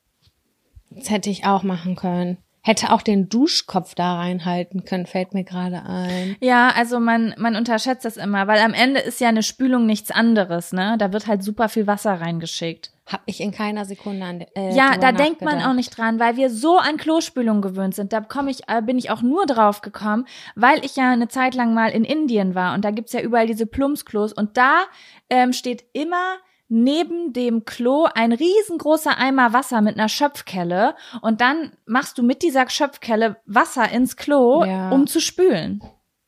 Das 0.90 1.12
hätte 1.12 1.30
ich 1.30 1.46
auch 1.46 1.62
machen 1.62 1.96
können. 1.96 2.38
Hätte 2.68 2.92
auch 2.92 3.02
den 3.02 3.30
Duschkopf 3.30 3.96
da 3.96 4.18
reinhalten 4.18 4.84
können, 4.84 5.06
fällt 5.06 5.34
mir 5.34 5.46
gerade 5.46 5.84
ein. 5.84 6.36
Ja, 6.42 6.68
also 6.76 7.00
man, 7.00 7.34
man 7.38 7.56
unterschätzt 7.56 8.04
das 8.04 8.18
immer, 8.18 8.46
weil 8.48 8.60
am 8.60 8.74
Ende 8.74 9.00
ist 9.00 9.22
ja 9.22 9.30
eine 9.30 9.42
Spülung 9.42 9.86
nichts 9.86 10.12
anderes, 10.12 10.74
ne? 10.74 10.98
Da 11.00 11.14
wird 11.14 11.28
halt 11.28 11.44
super 11.44 11.70
viel 11.70 11.88
Wasser 11.88 12.20
reingeschickt. 12.20 12.92
Hab 13.06 13.22
ich 13.26 13.40
in 13.40 13.54
keiner 13.54 13.86
Sekunde 13.86 14.26
an. 14.26 14.46
Äh, 14.54 14.76
ja, 14.76 14.98
da 14.98 15.14
denkt 15.14 15.44
man 15.44 15.62
auch 15.62 15.72
nicht 15.72 15.98
dran, 15.98 16.20
weil 16.20 16.36
wir 16.36 16.50
so 16.50 16.78
an 16.78 16.98
Klospülung 16.98 17.62
gewöhnt 17.62 17.96
sind. 17.96 18.12
Da 18.12 18.20
komme 18.20 18.52
ich, 18.52 18.68
äh, 18.68 18.82
bin 18.82 18.98
ich 18.98 19.12
auch 19.12 19.22
nur 19.22 19.46
drauf 19.46 19.80
gekommen, 19.80 20.26
weil 20.56 20.84
ich 20.84 20.98
ja 20.98 21.10
eine 21.10 21.30
Zeit 21.30 21.56
lang 21.56 21.74
mal 21.74 21.92
in 21.92 22.04
Indien 22.04 22.54
war 22.54 22.74
und 22.74 22.84
da 22.84 22.92
gibt's 22.92 23.14
ja 23.14 23.22
überall 23.22 23.48
diese 23.48 23.66
Plumpsklos 23.66 24.34
und 24.34 24.58
da 24.58 24.82
ähm, 25.30 25.54
steht 25.54 25.86
immer 25.94 26.36
neben 26.70 27.34
dem 27.34 27.66
Klo 27.66 28.08
ein 28.14 28.32
riesengroßer 28.32 29.18
Eimer 29.18 29.54
Wasser 29.54 29.82
mit 29.82 29.98
einer 29.98 30.10
Schöpfkelle 30.10 30.96
und 31.22 31.42
dann 31.42 31.72
machst 31.86 32.18
du 32.18 32.24
mit 32.24 32.44
dieser 32.44 32.70
Schöpfkelle 32.70 33.38
Wasser 33.46 33.90
ins 33.92 34.18
Klo, 34.18 34.64
ja. 34.66 34.90
um 34.90 35.08
zu 35.08 35.22
spülen. 35.22 35.82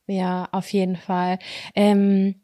Ja, 0.08 0.48
auf 0.52 0.72
jeden 0.72 0.96
Fall. 0.96 1.40
Ähm 1.76 2.42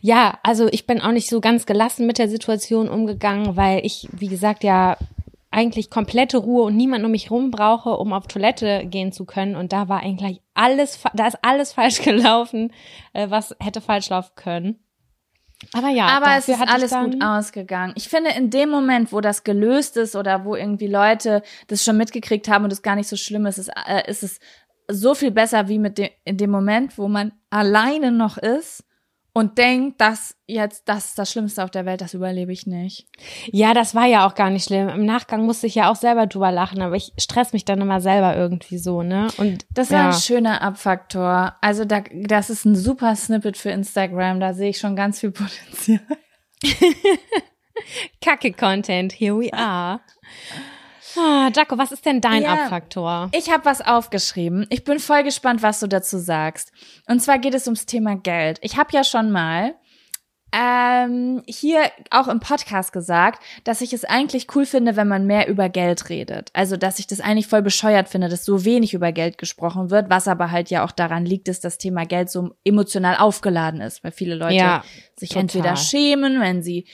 ja, 0.00 0.38
also 0.42 0.68
ich 0.68 0.86
bin 0.86 1.00
auch 1.02 1.12
nicht 1.12 1.28
so 1.28 1.40
ganz 1.40 1.66
gelassen 1.66 2.06
mit 2.06 2.18
der 2.18 2.28
Situation 2.28 2.88
umgegangen, 2.88 3.56
weil 3.56 3.84
ich, 3.84 4.08
wie 4.12 4.28
gesagt, 4.28 4.64
ja 4.64 4.96
eigentlich 5.50 5.90
komplette 5.90 6.38
Ruhe 6.38 6.64
und 6.64 6.76
niemand 6.76 7.04
um 7.04 7.10
mich 7.10 7.30
rum 7.30 7.50
brauche, 7.50 7.90
um 7.90 8.12
auf 8.12 8.26
Toilette 8.26 8.86
gehen 8.86 9.12
zu 9.12 9.24
können. 9.24 9.56
Und 9.56 9.72
da 9.72 9.88
war 9.88 10.00
eigentlich 10.00 10.42
alles, 10.54 11.00
da 11.14 11.26
ist 11.26 11.38
alles 11.42 11.72
falsch 11.74 12.02
gelaufen, 12.02 12.72
äh, 13.12 13.30
was 13.30 13.56
hätte 13.60 13.80
falsch 13.80 14.10
laufen 14.10 14.32
können. 14.34 14.78
Aber 15.72 15.88
ja, 15.88 16.06
aber 16.06 16.36
es 16.36 16.48
ist 16.48 16.60
alles 16.60 16.92
gut 16.92 17.22
ausgegangen. 17.22 17.92
Ich 17.96 18.08
finde, 18.08 18.30
in 18.30 18.50
dem 18.50 18.70
Moment, 18.70 19.12
wo 19.12 19.20
das 19.20 19.42
gelöst 19.42 19.96
ist 19.96 20.14
oder 20.14 20.44
wo 20.44 20.54
irgendwie 20.54 20.86
Leute 20.86 21.42
das 21.66 21.84
schon 21.84 21.96
mitgekriegt 21.96 22.48
haben 22.48 22.64
und 22.64 22.72
es 22.72 22.82
gar 22.82 22.94
nicht 22.94 23.08
so 23.08 23.16
schlimm 23.16 23.46
ist, 23.46 23.58
ist, 23.58 23.70
äh, 23.86 24.08
ist 24.08 24.22
es 24.22 24.38
so 24.88 25.14
viel 25.14 25.32
besser 25.32 25.68
wie 25.68 25.78
mit 25.78 25.98
dem, 25.98 26.10
in 26.24 26.36
dem 26.36 26.50
Moment, 26.50 26.96
wo 26.96 27.08
man 27.08 27.32
alleine 27.50 28.12
noch 28.12 28.38
ist 28.38 28.84
und 29.32 29.58
denkt, 29.58 30.00
dass 30.00 30.34
jetzt 30.46 30.88
das 30.88 31.06
ist 31.06 31.18
das 31.18 31.30
Schlimmste 31.30 31.62
auf 31.62 31.70
der 31.70 31.86
Welt, 31.86 32.00
das 32.00 32.14
überlebe 32.14 32.52
ich 32.52 32.66
nicht. 32.66 33.06
Ja, 33.46 33.74
das 33.74 33.94
war 33.94 34.06
ja 34.06 34.26
auch 34.26 34.34
gar 34.34 34.50
nicht 34.50 34.64
schlimm. 34.64 34.88
Im 34.88 35.04
Nachgang 35.04 35.44
musste 35.44 35.66
ich 35.66 35.74
ja 35.74 35.90
auch 35.90 35.96
selber 35.96 36.26
drüber 36.26 36.50
lachen, 36.50 36.82
aber 36.82 36.96
ich 36.96 37.12
stress 37.18 37.52
mich 37.52 37.64
dann 37.64 37.80
immer 37.80 38.00
selber 38.00 38.36
irgendwie 38.36 38.78
so, 38.78 39.02
ne? 39.02 39.28
Und 39.36 39.66
das 39.70 39.90
war 39.90 39.98
ja. 40.00 40.06
ein 40.08 40.14
schöner 40.14 40.62
Abfaktor. 40.62 41.54
Also 41.60 41.84
da, 41.84 42.02
das 42.12 42.50
ist 42.50 42.64
ein 42.64 42.74
super 42.74 43.14
Snippet 43.14 43.56
für 43.56 43.70
Instagram, 43.70 44.40
da 44.40 44.54
sehe 44.54 44.70
ich 44.70 44.78
schon 44.78 44.96
ganz 44.96 45.20
viel 45.20 45.30
Potenzial. 45.30 46.00
Kacke 48.20 48.52
Content, 48.52 49.12
here 49.12 49.38
we 49.38 49.52
are. 49.52 50.00
Ah, 51.18 51.50
Jaco, 51.54 51.76
was 51.78 51.92
ist 51.92 52.06
denn 52.06 52.20
dein 52.20 52.42
ja, 52.42 52.54
Abfaktor? 52.54 53.30
Ich 53.32 53.50
habe 53.50 53.64
was 53.64 53.80
aufgeschrieben. 53.80 54.66
Ich 54.70 54.84
bin 54.84 55.00
voll 55.00 55.24
gespannt, 55.24 55.62
was 55.62 55.80
du 55.80 55.88
dazu 55.88 56.18
sagst. 56.18 56.70
Und 57.08 57.20
zwar 57.20 57.38
geht 57.38 57.54
es 57.54 57.66
ums 57.66 57.86
Thema 57.86 58.16
Geld. 58.16 58.58
Ich 58.62 58.76
habe 58.76 58.90
ja 58.92 59.02
schon 59.02 59.30
mal 59.30 59.74
ähm, 60.50 61.42
hier 61.46 61.90
auch 62.10 62.28
im 62.28 62.40
Podcast 62.40 62.92
gesagt, 62.92 63.42
dass 63.64 63.80
ich 63.82 63.92
es 63.92 64.04
eigentlich 64.04 64.54
cool 64.54 64.64
finde, 64.64 64.96
wenn 64.96 65.08
man 65.08 65.26
mehr 65.26 65.46
über 65.48 65.68
Geld 65.68 66.08
redet. 66.08 66.50
Also, 66.54 66.76
dass 66.76 66.98
ich 66.98 67.06
das 67.06 67.20
eigentlich 67.20 67.48
voll 67.48 67.62
bescheuert 67.62 68.08
finde, 68.08 68.28
dass 68.28 68.44
so 68.44 68.64
wenig 68.64 68.94
über 68.94 69.12
Geld 69.12 69.36
gesprochen 69.36 69.90
wird, 69.90 70.08
was 70.08 70.26
aber 70.26 70.50
halt 70.50 70.70
ja 70.70 70.84
auch 70.84 70.92
daran 70.92 71.26
liegt, 71.26 71.48
dass 71.48 71.60
das 71.60 71.76
Thema 71.76 72.06
Geld 72.06 72.30
so 72.30 72.54
emotional 72.64 73.16
aufgeladen 73.16 73.80
ist, 73.80 74.02
weil 74.02 74.12
viele 74.12 74.36
Leute 74.36 74.54
ja, 74.54 74.84
sich 75.16 75.30
total. 75.30 75.42
entweder 75.42 75.76
schämen, 75.76 76.40
wenn 76.40 76.62
sie 76.62 76.86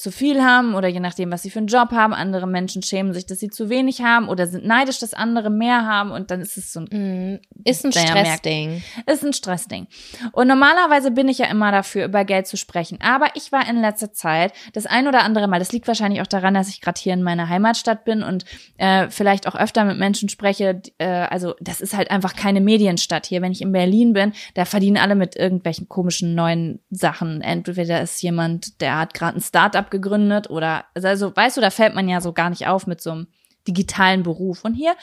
zu 0.00 0.10
viel 0.10 0.42
haben 0.42 0.74
oder 0.74 0.88
je 0.88 0.98
nachdem, 0.98 1.30
was 1.30 1.42
sie 1.42 1.50
für 1.50 1.58
einen 1.58 1.66
Job 1.66 1.90
haben. 1.92 2.14
Andere 2.14 2.46
Menschen 2.46 2.82
schämen 2.82 3.12
sich, 3.12 3.26
dass 3.26 3.38
sie 3.38 3.50
zu 3.50 3.68
wenig 3.68 4.00
haben 4.00 4.30
oder 4.30 4.46
sind 4.46 4.64
neidisch, 4.64 4.98
dass 4.98 5.12
andere 5.12 5.50
mehr 5.50 5.84
haben 5.84 6.10
und 6.10 6.30
dann 6.30 6.40
ist 6.40 6.56
es 6.56 6.72
so 6.72 6.80
ein, 6.80 7.34
mm, 7.34 7.38
ist 7.64 7.84
ein 7.84 7.92
Stressding. 7.92 8.82
Ist 9.04 9.22
ein 9.22 9.34
Stressding. 9.34 9.88
Und 10.32 10.48
normalerweise 10.48 11.10
bin 11.10 11.28
ich 11.28 11.36
ja 11.36 11.50
immer 11.50 11.70
dafür, 11.70 12.06
über 12.06 12.24
Geld 12.24 12.46
zu 12.46 12.56
sprechen. 12.56 12.98
Aber 13.02 13.26
ich 13.34 13.52
war 13.52 13.68
in 13.68 13.78
letzter 13.78 14.10
Zeit 14.10 14.54
das 14.72 14.86
ein 14.86 15.06
oder 15.06 15.22
andere 15.22 15.48
Mal, 15.48 15.58
das 15.58 15.70
liegt 15.70 15.86
wahrscheinlich 15.86 16.22
auch 16.22 16.26
daran, 16.26 16.54
dass 16.54 16.70
ich 16.70 16.80
gerade 16.80 16.98
hier 16.98 17.12
in 17.12 17.22
meiner 17.22 17.50
Heimatstadt 17.50 18.06
bin 18.06 18.22
und 18.22 18.46
äh, 18.78 19.10
vielleicht 19.10 19.46
auch 19.46 19.54
öfter 19.54 19.84
mit 19.84 19.98
Menschen 19.98 20.30
spreche. 20.30 20.80
Äh, 20.96 21.08
also 21.08 21.56
das 21.60 21.82
ist 21.82 21.94
halt 21.94 22.10
einfach 22.10 22.36
keine 22.36 22.62
Medienstadt 22.62 23.26
hier. 23.26 23.42
Wenn 23.42 23.52
ich 23.52 23.60
in 23.60 23.72
Berlin 23.72 24.14
bin, 24.14 24.32
da 24.54 24.64
verdienen 24.64 24.96
alle 24.96 25.14
mit 25.14 25.36
irgendwelchen 25.36 25.90
komischen 25.90 26.34
neuen 26.34 26.80
Sachen. 26.88 27.42
Entweder 27.42 28.00
ist 28.00 28.22
jemand, 28.22 28.80
der 28.80 28.98
hat 28.98 29.12
gerade 29.12 29.36
ein 29.36 29.42
Startup 29.42 29.89
gegründet 29.90 30.50
oder, 30.50 30.84
also 30.94 31.34
weißt 31.34 31.56
du, 31.56 31.60
da 31.60 31.70
fällt 31.70 31.94
man 31.94 32.08
ja 32.08 32.20
so 32.20 32.32
gar 32.32 32.50
nicht 32.50 32.66
auf 32.66 32.86
mit 32.86 33.00
so 33.00 33.10
einem 33.10 33.26
digitalen 33.66 34.22
Beruf. 34.22 34.64
Und 34.64 34.74
hier 34.74 34.94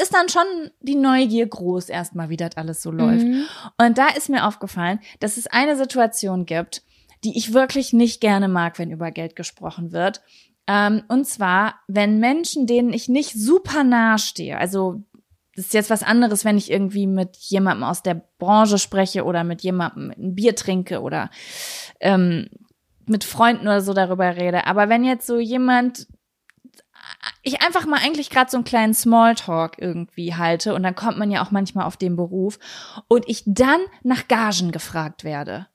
ist 0.00 0.14
dann 0.14 0.28
schon 0.28 0.70
die 0.80 0.94
Neugier 0.94 1.46
groß 1.46 1.88
erstmal, 1.88 2.28
wie 2.28 2.36
das 2.36 2.56
alles 2.56 2.82
so 2.82 2.90
läuft. 2.90 3.26
Mhm. 3.26 3.44
Und 3.78 3.98
da 3.98 4.08
ist 4.08 4.28
mir 4.28 4.46
aufgefallen, 4.46 5.00
dass 5.20 5.36
es 5.36 5.46
eine 5.46 5.76
Situation 5.76 6.46
gibt, 6.46 6.82
die 7.24 7.36
ich 7.36 7.54
wirklich 7.54 7.92
nicht 7.92 8.20
gerne 8.20 8.48
mag, 8.48 8.78
wenn 8.78 8.90
über 8.90 9.10
Geld 9.10 9.34
gesprochen 9.34 9.92
wird. 9.92 10.22
Ähm, 10.66 11.02
und 11.08 11.26
zwar, 11.26 11.74
wenn 11.88 12.20
Menschen, 12.20 12.66
denen 12.66 12.92
ich 12.92 13.08
nicht 13.08 13.32
super 13.34 13.84
nahe 13.84 14.18
stehe, 14.18 14.58
also 14.58 15.02
das 15.56 15.66
ist 15.66 15.74
jetzt 15.74 15.90
was 15.90 16.02
anderes, 16.02 16.44
wenn 16.44 16.58
ich 16.58 16.70
irgendwie 16.70 17.06
mit 17.06 17.36
jemandem 17.36 17.84
aus 17.84 18.02
der 18.02 18.22
Branche 18.38 18.78
spreche 18.78 19.24
oder 19.24 19.44
mit 19.44 19.62
jemandem 19.62 20.12
ein 20.16 20.34
Bier 20.34 20.56
trinke 20.56 21.00
oder 21.00 21.30
ähm, 22.00 22.48
mit 23.06 23.24
Freunden 23.24 23.66
oder 23.66 23.80
so 23.80 23.92
darüber 23.94 24.36
rede. 24.36 24.66
Aber 24.66 24.88
wenn 24.88 25.04
jetzt 25.04 25.26
so 25.26 25.38
jemand, 25.38 26.06
ich 27.42 27.62
einfach 27.62 27.86
mal 27.86 28.00
eigentlich 28.02 28.30
gerade 28.30 28.50
so 28.50 28.56
einen 28.56 28.64
kleinen 28.64 28.94
Smalltalk 28.94 29.76
irgendwie 29.78 30.34
halte 30.34 30.74
und 30.74 30.82
dann 30.82 30.94
kommt 30.94 31.18
man 31.18 31.30
ja 31.30 31.44
auch 31.44 31.50
manchmal 31.50 31.86
auf 31.86 31.96
den 31.96 32.16
Beruf 32.16 32.58
und 33.08 33.28
ich 33.28 33.42
dann 33.46 33.80
nach 34.02 34.28
Gagen 34.28 34.72
gefragt 34.72 35.24
werde. 35.24 35.66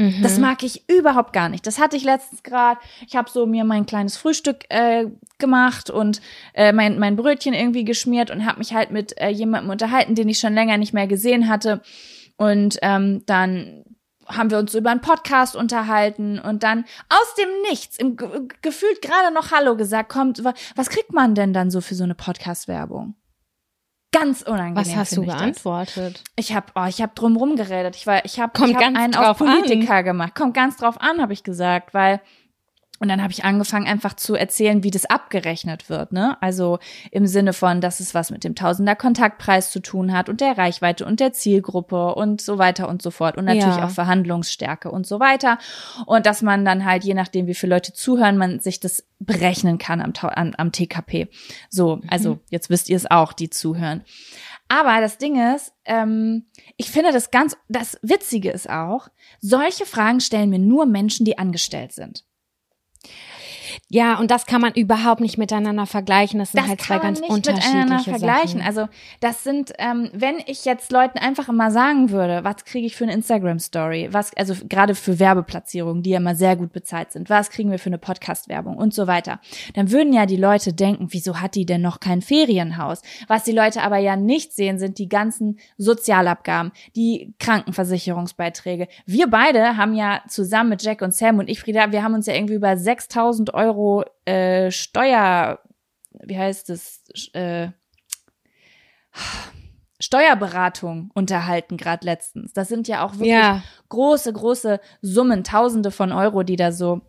Mhm. 0.00 0.22
Das 0.22 0.38
mag 0.38 0.62
ich 0.62 0.88
überhaupt 0.88 1.32
gar 1.32 1.48
nicht. 1.48 1.66
Das 1.66 1.78
hatte 1.80 1.96
ich 1.96 2.04
letztens 2.04 2.44
gerade. 2.44 2.80
Ich 3.06 3.16
habe 3.16 3.28
so 3.28 3.46
mir 3.46 3.64
mein 3.64 3.84
kleines 3.84 4.16
Frühstück 4.16 4.64
äh, 4.68 5.06
gemacht 5.38 5.90
und 5.90 6.20
äh, 6.54 6.72
mein, 6.72 6.98
mein 6.98 7.16
Brötchen 7.16 7.52
irgendwie 7.52 7.84
geschmiert 7.84 8.30
und 8.30 8.46
habe 8.46 8.58
mich 8.60 8.74
halt 8.74 8.92
mit 8.92 9.18
äh, 9.20 9.28
jemandem 9.28 9.70
unterhalten, 9.70 10.14
den 10.14 10.28
ich 10.28 10.38
schon 10.38 10.54
länger 10.54 10.78
nicht 10.78 10.94
mehr 10.94 11.08
gesehen 11.08 11.48
hatte. 11.48 11.82
Und 12.36 12.78
ähm, 12.82 13.24
dann 13.26 13.84
haben 14.28 14.50
wir 14.50 14.58
uns 14.58 14.74
über 14.74 14.90
einen 14.90 15.00
Podcast 15.00 15.56
unterhalten 15.56 16.38
und 16.38 16.62
dann 16.62 16.84
aus 17.08 17.34
dem 17.38 17.48
Nichts, 17.68 17.98
im 17.98 18.16
gefühlt 18.16 19.02
gerade 19.02 19.32
noch 19.32 19.50
Hallo 19.50 19.76
gesagt, 19.76 20.08
kommt, 20.10 20.42
was 20.44 20.90
kriegt 20.90 21.12
man 21.12 21.34
denn 21.34 21.52
dann 21.52 21.70
so 21.70 21.80
für 21.80 21.94
so 21.94 22.04
eine 22.04 22.14
Podcast-Werbung? 22.14 23.14
Ganz 24.10 24.40
unangenehm. 24.42 24.76
Was 24.76 24.96
hast 24.96 25.16
du 25.16 25.24
geantwortet? 25.24 26.22
Das. 26.24 26.32
Ich 26.36 26.54
habe, 26.54 26.66
oh, 26.74 26.86
ich 26.88 27.02
habe 27.02 27.12
drumrum 27.14 27.56
geredet. 27.56 27.94
Ich 27.94 28.06
war, 28.06 28.24
ich 28.24 28.40
habe 28.40 28.58
hab 28.58 28.80
einen 28.80 29.14
auf 29.14 29.36
Politiker 29.36 29.96
an. 29.96 30.04
gemacht. 30.04 30.34
Kommt 30.34 30.54
ganz 30.54 30.78
drauf 30.78 30.98
an, 31.00 31.20
habe 31.20 31.34
ich 31.34 31.44
gesagt, 31.44 31.92
weil 31.92 32.20
und 33.00 33.08
dann 33.08 33.22
habe 33.22 33.32
ich 33.32 33.44
angefangen, 33.44 33.86
einfach 33.86 34.14
zu 34.14 34.34
erzählen, 34.34 34.82
wie 34.82 34.90
das 34.90 35.06
abgerechnet 35.06 35.88
wird. 35.88 36.12
Ne? 36.12 36.36
Also 36.40 36.78
im 37.10 37.26
Sinne 37.26 37.52
von, 37.52 37.80
dass 37.80 38.00
es 38.00 38.14
was 38.14 38.30
mit 38.30 38.42
dem 38.42 38.54
Tausender 38.54 38.96
Kontaktpreis 38.96 39.70
zu 39.70 39.80
tun 39.80 40.12
hat 40.12 40.28
und 40.28 40.40
der 40.40 40.58
Reichweite 40.58 41.06
und 41.06 41.20
der 41.20 41.32
Zielgruppe 41.32 42.14
und 42.14 42.40
so 42.40 42.58
weiter 42.58 42.88
und 42.88 43.00
so 43.00 43.10
fort. 43.10 43.36
Und 43.36 43.44
natürlich 43.44 43.76
ja. 43.76 43.86
auch 43.86 43.90
Verhandlungsstärke 43.90 44.90
und 44.90 45.06
so 45.06 45.20
weiter. 45.20 45.58
Und 46.06 46.26
dass 46.26 46.42
man 46.42 46.64
dann 46.64 46.84
halt, 46.84 47.04
je 47.04 47.14
nachdem, 47.14 47.46
wie 47.46 47.54
viele 47.54 47.76
Leute 47.76 47.92
zuhören, 47.92 48.36
man 48.36 48.58
sich 48.60 48.80
das 48.80 49.06
berechnen 49.20 49.78
kann 49.78 50.00
am, 50.00 50.12
am, 50.34 50.54
am 50.56 50.72
TKP. 50.72 51.28
So, 51.70 51.96
mhm. 51.96 52.02
also 52.08 52.38
jetzt 52.50 52.68
wisst 52.68 52.88
ihr 52.88 52.96
es 52.96 53.10
auch, 53.10 53.32
die 53.32 53.50
zuhören. 53.50 54.02
Aber 54.68 55.00
das 55.00 55.16
Ding 55.16 55.54
ist, 55.54 55.72
ähm, 55.86 56.44
ich 56.76 56.90
finde 56.90 57.12
das 57.12 57.30
ganz, 57.30 57.56
das 57.68 57.98
Witzige 58.02 58.50
ist 58.50 58.68
auch, 58.68 59.08
solche 59.40 59.86
Fragen 59.86 60.20
stellen 60.20 60.50
mir 60.50 60.58
nur 60.58 60.84
Menschen, 60.84 61.24
die 61.24 61.38
angestellt 61.38 61.92
sind. 61.92 62.24
Ja, 63.90 64.18
und 64.18 64.30
das 64.30 64.46
kann 64.46 64.60
man 64.60 64.74
überhaupt 64.74 65.20
nicht 65.20 65.38
miteinander 65.38 65.86
vergleichen. 65.86 66.38
Das 66.38 66.52
sind 66.52 66.60
das 66.60 66.68
halt 66.68 66.80
zwei 66.82 66.98
ganz 66.98 67.20
nicht 67.20 67.30
unterschiedliche 67.30 67.76
miteinander 67.76 68.04
vergleichen. 68.04 68.60
Sachen. 68.60 68.62
Also 68.62 68.88
das 69.20 69.44
sind, 69.44 69.72
ähm, 69.78 70.10
wenn 70.12 70.36
ich 70.46 70.64
jetzt 70.64 70.92
Leuten 70.92 71.18
einfach 71.18 71.48
immer 71.48 71.70
sagen 71.70 72.10
würde, 72.10 72.44
was 72.44 72.64
kriege 72.64 72.86
ich 72.86 72.96
für 72.96 73.04
eine 73.04 73.14
Instagram-Story, 73.14 74.08
was, 74.12 74.36
also 74.36 74.54
gerade 74.68 74.94
für 74.94 75.18
Werbeplatzierungen, 75.18 76.02
die 76.02 76.10
ja 76.10 76.18
immer 76.18 76.34
sehr 76.34 76.56
gut 76.56 76.72
bezahlt 76.72 77.12
sind, 77.12 77.30
was 77.30 77.50
kriegen 77.50 77.70
wir 77.70 77.78
für 77.78 77.88
eine 77.88 77.98
Podcast-Werbung 77.98 78.76
und 78.76 78.92
so 78.92 79.06
weiter, 79.06 79.40
dann 79.74 79.90
würden 79.90 80.12
ja 80.12 80.26
die 80.26 80.36
Leute 80.36 80.74
denken, 80.74 81.08
wieso 81.10 81.40
hat 81.40 81.54
die 81.54 81.64
denn 81.64 81.80
noch 81.80 82.00
kein 82.00 82.20
Ferienhaus? 82.20 83.00
Was 83.26 83.44
die 83.44 83.52
Leute 83.52 83.82
aber 83.82 83.96
ja 83.96 84.16
nicht 84.16 84.52
sehen, 84.52 84.78
sind 84.78 84.98
die 84.98 85.08
ganzen 85.08 85.58
Sozialabgaben, 85.78 86.72
die 86.94 87.34
Krankenversicherungsbeiträge. 87.38 88.88
Wir 89.06 89.28
beide 89.28 89.76
haben 89.76 89.94
ja 89.94 90.20
zusammen 90.28 90.70
mit 90.70 90.82
Jack 90.82 91.00
und 91.00 91.14
Sam 91.14 91.38
und 91.38 91.48
ich, 91.48 91.60
Frieda, 91.60 91.90
wir 91.90 92.02
haben 92.02 92.14
uns 92.14 92.26
ja 92.26 92.34
irgendwie 92.34 92.54
über 92.54 92.76
6000 92.76 93.54
Euro 93.54 93.67
Euro 93.68 94.04
äh, 94.24 94.70
Steuer, 94.70 95.60
wie 96.24 96.38
heißt 96.38 96.70
es, 96.70 97.02
äh, 97.34 97.68
Steuerberatung 100.00 101.10
unterhalten, 101.14 101.76
gerade 101.76 102.06
letztens. 102.06 102.52
Das 102.52 102.68
sind 102.68 102.86
ja 102.86 103.04
auch 103.04 103.14
wirklich 103.14 103.30
Ja. 103.30 103.62
große, 103.88 104.32
große 104.32 104.80
Summen, 105.02 105.42
Tausende 105.42 105.90
von 105.90 106.12
Euro, 106.12 106.44
die 106.44 106.56
da 106.56 106.70
so 106.70 107.02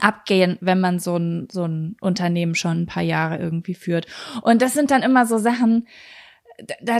abgehen, 0.00 0.58
wenn 0.60 0.80
man 0.80 0.98
so 0.98 1.16
ein, 1.16 1.48
so 1.52 1.64
ein 1.64 1.96
Unternehmen 2.00 2.54
schon 2.54 2.82
ein 2.82 2.86
paar 2.86 3.02
Jahre 3.02 3.38
irgendwie 3.38 3.74
führt. 3.74 4.06
Und 4.42 4.62
das 4.62 4.72
sind 4.72 4.90
dann 4.90 5.02
immer 5.02 5.26
so 5.26 5.38
Sachen, 5.38 5.86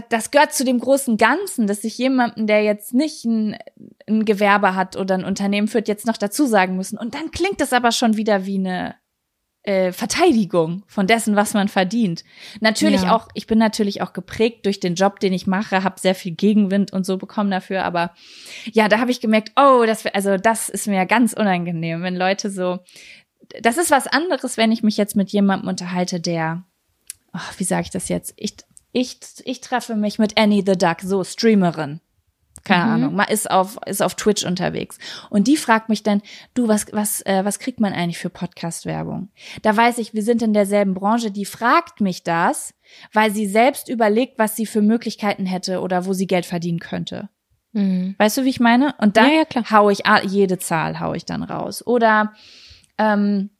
das 0.08 0.30
gehört 0.30 0.52
zu 0.52 0.64
dem 0.64 0.78
großen 0.78 1.16
Ganzen, 1.16 1.66
dass 1.66 1.82
sich 1.82 1.96
jemanden, 1.98 2.46
der 2.46 2.62
jetzt 2.62 2.94
nicht 2.94 3.24
ein, 3.24 3.56
ein 4.08 4.24
Gewerbe 4.24 4.74
hat 4.74 4.96
oder 4.96 5.14
ein 5.14 5.24
Unternehmen 5.24 5.68
führt, 5.68 5.88
jetzt 5.88 6.06
noch 6.06 6.16
dazu 6.16 6.46
sagen 6.46 6.76
müssen. 6.76 6.98
Und 6.98 7.14
dann 7.14 7.30
klingt 7.30 7.60
es 7.60 7.72
aber 7.72 7.92
schon 7.92 8.16
wieder 8.16 8.46
wie 8.46 8.58
eine 8.58 8.96
äh, 9.62 9.92
Verteidigung 9.92 10.84
von 10.86 11.06
dessen, 11.06 11.36
was 11.36 11.54
man 11.54 11.68
verdient. 11.68 12.24
Natürlich 12.60 13.02
Ja. 13.02 13.16
auch, 13.16 13.28
ich 13.34 13.46
bin 13.46 13.58
natürlich 13.58 14.02
auch 14.02 14.12
geprägt 14.12 14.66
durch 14.66 14.78
den 14.78 14.94
Job, 14.94 15.20
den 15.20 15.32
ich 15.32 15.46
mache, 15.46 15.82
habe 15.82 16.00
sehr 16.00 16.14
viel 16.14 16.32
Gegenwind 16.32 16.92
und 16.92 17.06
so 17.06 17.16
bekommen 17.16 17.50
dafür, 17.50 17.84
aber 17.84 18.12
ja, 18.72 18.88
da 18.88 18.98
habe 18.98 19.10
ich 19.10 19.20
gemerkt, 19.20 19.52
oh, 19.56 19.84
das 19.86 20.04
also 20.06 20.36
das 20.36 20.68
ist 20.68 20.86
mir 20.86 21.06
ganz 21.06 21.32
unangenehm, 21.32 22.02
wenn 22.02 22.16
Leute 22.16 22.50
so 22.50 22.80
das 23.60 23.78
ist 23.78 23.90
was 23.90 24.06
anderes, 24.06 24.56
wenn 24.56 24.72
ich 24.72 24.82
mich 24.82 24.96
jetzt 24.96 25.16
mit 25.16 25.30
jemandem 25.30 25.68
unterhalte, 25.68 26.20
der 26.20 26.64
ach, 27.32 27.58
wie 27.58 27.64
sage 27.64 27.82
ich 27.82 27.90
das 27.90 28.08
jetzt? 28.08 28.34
Ich 28.36 28.56
ich 28.94 29.18
ich 29.44 29.60
treffe 29.60 29.94
mich 29.94 30.18
mit 30.18 30.38
Annie 30.38 30.64
the 30.64 30.78
Duck, 30.78 31.02
so 31.02 31.22
Streamerin 31.22 32.00
keine 32.64 32.84
Ahnung, 32.84 33.14
mal 33.14 33.24
ist 33.24 33.50
auf 33.50 33.78
ist 33.84 34.02
auf 34.02 34.14
Twitch 34.14 34.44
unterwegs 34.44 34.98
und 35.28 35.46
die 35.48 35.56
fragt 35.58 35.90
mich 35.90 36.02
dann, 36.02 36.22
du 36.54 36.66
was 36.66 36.86
was 36.92 37.20
äh, 37.26 37.44
was 37.44 37.58
kriegt 37.58 37.78
man 37.78 37.92
eigentlich 37.92 38.18
für 38.18 38.30
Podcast 38.30 38.86
Werbung? 38.86 39.28
Da 39.60 39.76
weiß 39.76 39.98
ich, 39.98 40.14
wir 40.14 40.22
sind 40.22 40.40
in 40.40 40.54
derselben 40.54 40.94
Branche, 40.94 41.30
die 41.30 41.44
fragt 41.44 42.00
mich 42.00 42.22
das, 42.22 42.72
weil 43.12 43.32
sie 43.32 43.46
selbst 43.46 43.90
überlegt, 43.90 44.38
was 44.38 44.56
sie 44.56 44.64
für 44.64 44.80
Möglichkeiten 44.80 45.44
hätte 45.44 45.80
oder 45.80 46.06
wo 46.06 46.14
sie 46.14 46.26
Geld 46.26 46.46
verdienen 46.46 46.78
könnte. 46.78 47.28
Mhm. 47.72 48.14
Weißt 48.18 48.38
du, 48.38 48.44
wie 48.44 48.50
ich 48.50 48.60
meine? 48.60 48.94
Und 48.98 49.18
dann 49.18 49.30
Ja, 49.30 49.44
ja, 49.54 49.70
hau 49.70 49.90
ich 49.90 50.02
jede 50.24 50.58
Zahl 50.58 51.00
hau 51.00 51.12
ich 51.12 51.26
dann 51.26 51.42
raus. 51.42 51.86
Oder 51.86 52.32
ähm, 52.96 53.50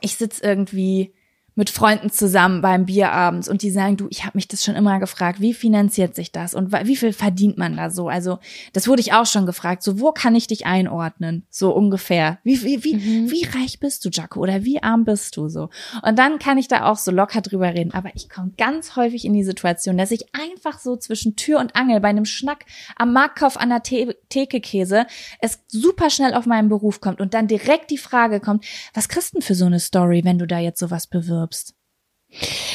ich 0.00 0.16
sitz 0.16 0.38
irgendwie 0.38 1.12
mit 1.60 1.68
Freunden 1.70 2.10
zusammen 2.10 2.62
beim 2.62 2.86
Bier 2.86 3.12
abends 3.12 3.46
und 3.46 3.60
die 3.60 3.70
sagen, 3.70 3.98
du, 3.98 4.06
ich 4.08 4.24
habe 4.24 4.38
mich 4.38 4.48
das 4.48 4.64
schon 4.64 4.76
immer 4.76 4.98
gefragt, 4.98 5.40
wie 5.40 5.52
finanziert 5.52 6.14
sich 6.14 6.32
das 6.32 6.54
und 6.54 6.72
wie 6.72 6.96
viel 6.96 7.12
verdient 7.12 7.58
man 7.58 7.76
da 7.76 7.90
so? 7.90 8.08
Also 8.08 8.38
das 8.72 8.88
wurde 8.88 9.00
ich 9.02 9.12
auch 9.12 9.26
schon 9.26 9.44
gefragt, 9.44 9.82
so 9.82 10.00
wo 10.00 10.10
kann 10.10 10.34
ich 10.34 10.46
dich 10.46 10.64
einordnen? 10.64 11.44
So 11.50 11.74
ungefähr. 11.74 12.38
Wie, 12.44 12.62
wie, 12.64 12.82
wie, 12.82 12.94
Mhm. 12.94 13.30
wie 13.30 13.44
reich 13.44 13.78
bist 13.78 14.04
du, 14.04 14.08
Jaco? 14.10 14.40
Oder 14.40 14.64
wie 14.64 14.82
arm 14.82 15.04
bist 15.04 15.36
du 15.36 15.48
so? 15.50 15.68
Und 16.02 16.18
dann 16.18 16.38
kann 16.38 16.56
ich 16.56 16.66
da 16.66 16.86
auch 16.86 16.96
so 16.96 17.10
locker 17.10 17.42
drüber 17.42 17.74
reden. 17.74 17.92
Aber 17.92 18.08
ich 18.14 18.30
komme 18.30 18.52
ganz 18.56 18.96
häufig 18.96 19.26
in 19.26 19.34
die 19.34 19.44
Situation, 19.44 19.98
dass 19.98 20.10
ich 20.10 20.24
einfach 20.34 20.78
so 20.78 20.96
zwischen 20.96 21.36
Tür 21.36 21.60
und 21.60 21.76
Angel 21.76 22.00
bei 22.00 22.08
einem 22.08 22.24
Schnack 22.24 22.64
am 22.96 23.12
Marktkauf 23.12 23.58
an 23.60 23.68
der 23.68 23.82
The 23.84 24.14
Theke 24.30 24.60
Käse 24.60 25.04
es 25.40 25.60
super 25.68 26.08
schnell 26.08 26.32
auf 26.32 26.46
meinen 26.46 26.70
Beruf 26.70 27.02
kommt 27.02 27.20
und 27.20 27.34
dann 27.34 27.48
direkt 27.48 27.90
die 27.90 27.98
Frage 27.98 28.40
kommt, 28.40 28.64
was 28.94 29.08
kriegst 29.10 29.34
du 29.34 29.38
denn 29.38 29.42
für 29.42 29.54
so 29.54 29.66
eine 29.66 29.78
Story, 29.78 30.22
wenn 30.24 30.38
du 30.38 30.46
da 30.46 30.58
jetzt 30.58 30.80
sowas 30.80 31.06
bewirbst? 31.06 31.49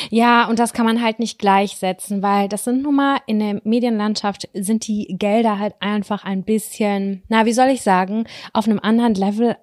Ja, 0.10 0.48
und 0.48 0.60
das 0.60 0.74
kann 0.74 0.86
man 0.86 1.02
halt 1.02 1.20
nicht 1.20 1.40
gleichsetzen, 1.40 2.22
weil 2.22 2.50
das 2.50 2.66
sind 2.66 2.84
nun 2.84 2.96
mal 2.96 3.20
in 3.26 3.40
der 3.40 3.62
Medienlandschaft 3.64 4.50
sind 4.54 4.88
die 4.88 5.16
Gelder 5.18 5.60
halt 5.60 5.76
einfach 5.80 6.26
ein 6.26 6.44
bisschen, 6.44 7.24
na, 7.30 7.46
wie 7.46 7.54
soll 7.54 7.68
ich 7.68 7.82
sagen, 7.82 8.26
auf 8.54 8.68
einem 8.68 8.80
anderen 8.80 9.16
Level 9.16 9.56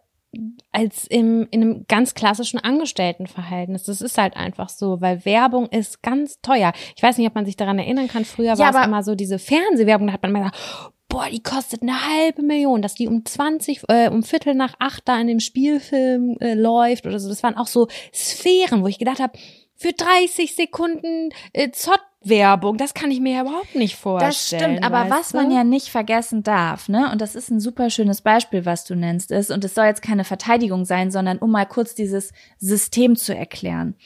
als 0.71 1.07
im, 1.07 1.47
in 1.51 1.61
einem 1.61 1.85
ganz 1.89 2.15
klassischen 2.15 2.59
Angestelltenverhältnis. 2.59 3.85
Das 3.85 4.01
ist 4.01 4.17
halt 4.17 4.35
einfach 4.35 4.71
so, 4.71 5.01
weil 5.03 5.25
Werbung 5.27 5.67
ist 5.67 6.03
ganz 6.03 6.41
teuer. 6.41 6.73
Ich 6.97 7.03
weiß 7.03 7.19
nicht, 7.19 7.27
ob 7.27 7.35
man 7.35 7.45
sich 7.45 7.57
daran 7.57 7.79
erinnern 7.79 8.09
kann. 8.09 8.25
Früher 8.25 8.55
Ja, 8.55 8.73
war 8.73 8.81
es 8.81 8.87
immer 8.87 9.03
so 9.03 9.15
diese 9.15 9.39
Fernsehwerbung, 9.39 10.07
da 10.07 10.15
hat 10.15 10.23
man 10.23 10.31
immer 10.31 10.51
gesagt, 10.51 10.93
boah, 11.13 11.29
die 11.31 11.43
kostet 11.43 11.83
eine 11.83 12.09
halbe 12.09 12.43
Million, 12.43 12.81
dass 12.81 12.95
die 12.95 13.07
um 13.07 13.25
20, 13.25 13.83
äh, 13.89 14.09
um 14.09 14.23
Viertel 14.23 14.55
nach 14.55 14.75
acht 14.79 15.07
da 15.07 15.21
in 15.21 15.27
dem 15.27 15.41
Spielfilm 15.41 16.39
äh, 16.41 16.55
läuft 16.55 17.07
oder 17.07 17.19
so. 17.19 17.29
Das 17.29 17.43
waren 17.43 17.57
auch 17.57 17.67
so 17.67 17.89
Sphären, 18.15 18.83
wo 18.83 18.87
ich 18.87 18.99
gedacht 18.99 19.21
habe, 19.21 19.39
für 19.77 19.93
30 19.93 20.55
Sekunden 20.55 21.31
äh, 21.53 21.71
Zott-Werbung, 21.71 22.79
das 22.79 22.95
kann 22.95 23.11
ich 23.11 23.21
mir 23.21 23.35
ja 23.35 23.43
überhaupt 23.43 23.75
nicht 23.75 23.97
vorstellen. 23.97 24.31
Das 24.31 24.47
stimmt, 24.47 24.85
aber 24.85 25.11
was 25.11 25.31
du? 25.31 25.37
man 25.37 25.51
ja 25.51 25.65
nicht 25.65 25.89
vergessen 25.89 26.45
darf, 26.45 26.89
ne, 26.89 27.11
und 27.11 27.21
das 27.21 27.35
ist 27.35 27.51
ein 27.51 27.61
super 27.61 27.91
schönes 27.91 28.23
Beispiel, 28.23 28.65
was 28.65 28.85
du 28.85 28.95
nennst, 28.95 29.33
ist, 29.33 29.51
und 29.51 29.65
es 29.65 29.75
soll 29.75 29.87
jetzt 29.87 30.03
keine 30.03 30.25
Verteidigung 30.25 30.85
sein, 30.85 31.11
sondern 31.11 31.39
um 31.39 31.51
mal 31.51 31.67
kurz 31.67 31.95
dieses 31.95 32.33
System 32.59 33.17
zu 33.17 33.35
erklären. 33.35 33.97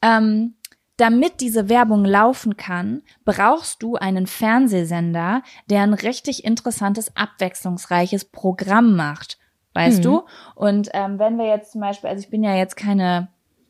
Ähm, 0.00 0.54
damit 0.96 1.40
diese 1.40 1.68
Werbung 1.68 2.04
laufen 2.04 2.56
kann, 2.56 3.02
brauchst 3.24 3.82
du 3.82 3.96
einen 3.96 4.26
Fernsehsender, 4.26 5.42
der 5.68 5.82
ein 5.82 5.94
richtig 5.94 6.44
interessantes, 6.44 7.14
abwechslungsreiches 7.16 8.26
Programm 8.26 8.96
macht. 8.96 9.38
Weißt 9.74 9.98
Mhm. 9.98 10.02
du? 10.02 10.22
Und 10.54 10.88
ähm, 10.94 11.18
wenn 11.18 11.36
wir 11.36 11.46
jetzt 11.46 11.72
zum 11.72 11.82
Beispiel, 11.82 12.08
also 12.08 12.20
ich 12.22 12.30
bin 12.30 12.42
ja 12.42 12.54
jetzt 12.56 12.76
keine 12.76 13.28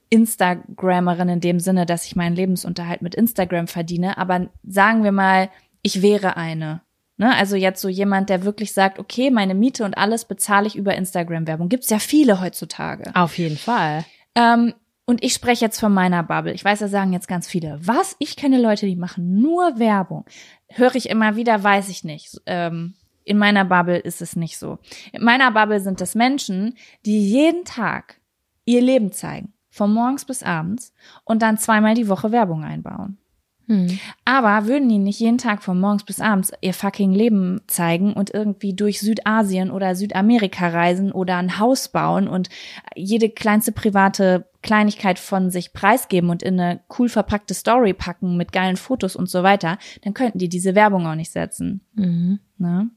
Instagrammerin 0.09 1.29
in 1.29 1.41
dem 1.41 1.61
Sinne, 1.61 1.87
dass 1.87 2.07
ich 2.07 2.17
meinen 2.17 2.37
Lebensunterhalt 2.37 3.03
mit 3.03 3.15
Instagram 3.15 3.67
verdiene, 3.67 4.19
aber 4.19 4.49
sagen 4.67 5.05
wir 5.05 5.13
mal, 5.13 5.51
ich 5.83 6.03
wäre 6.03 6.37
eine. 6.37 6.83
Ne? 7.17 7.35
Also 7.35 7.57
jetzt 7.57 7.81
so 7.81 7.89
jemand, 7.89 8.29
der 8.29 8.45
wirklich 8.45 8.73
sagt, 8.73 8.99
okay, 8.99 9.31
meine 9.31 9.55
Miete 9.55 9.85
und 9.85 9.97
alles 9.97 10.25
bezahle 10.27 10.67
ich 10.67 10.77
über 10.77 10.95
Instagram-Werbung. 10.95 11.69
Gibt's 11.69 11.91
ja 11.91 11.99
viele 11.99 12.41
heutzutage. 12.41 13.11
Auf 13.15 13.39
jeden 13.39 13.57
Fall. 13.57 14.05
Ähm, 14.35 14.75
und 15.07 15.23
ich 15.23 15.33
spreche 15.33 15.65
jetzt 15.65 15.79
von 15.79 15.95
meiner 15.95 16.23
Bubble. 16.25 16.53
Ich 16.53 16.65
weiß, 16.65 16.81
da 16.81 16.89
sagen 16.89 17.13
jetzt 17.13 17.29
ganz 17.29 17.47
viele, 17.47 17.79
was? 17.81 18.17
Ich 18.19 18.37
kenne 18.37 18.61
Leute, 18.61 18.87
die 18.87 18.97
machen 18.97 19.41
nur 19.41 19.79
Werbung. 19.79 20.25
Höre 20.69 20.97
ich 20.97 21.09
immer 21.09 21.37
wieder, 21.37 21.63
weiß 21.63 21.89
ich 21.89 22.03
nicht. 22.05 22.41
Ähm, 22.45 22.95
in 23.25 23.39
meiner 23.39 23.65
Bubble 23.65 23.99
ist 23.99 24.21
es 24.21 24.37
nicht 24.37 24.59
so. 24.59 24.79
In 25.13 25.23
meiner 25.23 25.53
Bubble 25.53 25.81
sind 25.81 26.01
es 26.01 26.17
Menschen, 26.17 26.77
die 27.07 27.31
jeden 27.31 27.65
Tag 27.65 28.21
ihr 28.65 28.83
Leben 28.83 29.13
zeigen. 29.13 29.53
Von 29.71 29.93
morgens 29.93 30.25
bis 30.25 30.43
abends 30.43 30.93
und 31.25 31.43
dann 31.43 31.59
zweimal 31.59 31.95
die 31.95 32.09
Woche 32.09 32.33
Werbung 32.33 32.65
einbauen. 32.65 33.19
Hm. 33.67 33.99
Aber 34.25 34.67
würden 34.67 34.89
die 34.89 34.99
nicht 34.99 35.19
jeden 35.19 35.39
Tag 35.39 35.63
von 35.63 35.81
morgens 35.81 36.05
bis 36.05 36.21
abends 36.21 36.53
ihr 36.61 36.75
fucking 36.75 37.13
Leben 37.13 37.61
zeigen 37.67 38.13
und 38.13 38.33
irgendwie 38.33 38.75
durch 38.75 39.01
Südasien 39.01 39.71
oder 39.71 39.97
Südamerika 39.97 40.69
reisen 40.69 41.11
oder 41.11 41.37
ein 41.37 41.59
Haus 41.59 41.89
bauen 41.89 42.29
und 42.29 42.49
jede 42.95 43.29
kleinste 43.29 43.73
private 43.73 44.49
Kleinigkeit 44.63 45.19
von 45.19 45.51
sich 45.51 45.73
preisgeben 45.73 46.31
und 46.31 46.43
in 46.43 46.59
eine 46.61 46.81
cool 46.99 47.09
verpackte 47.09 47.55
Story 47.55 47.93
packen 47.93 48.37
mit 48.37 48.53
geilen 48.53 48.77
Fotos 48.77 49.17
und 49.17 49.29
so 49.29 49.43
weiter, 49.43 49.79
dann 50.03 50.15
könnten 50.15 50.39
die 50.39 50.49
diese 50.49 50.75
Werbung 50.75 51.07
auch 51.07 51.15
nicht 51.15 51.33
setzen. 51.33 51.81
Mhm. 51.95 52.41
Ne? 52.59 52.91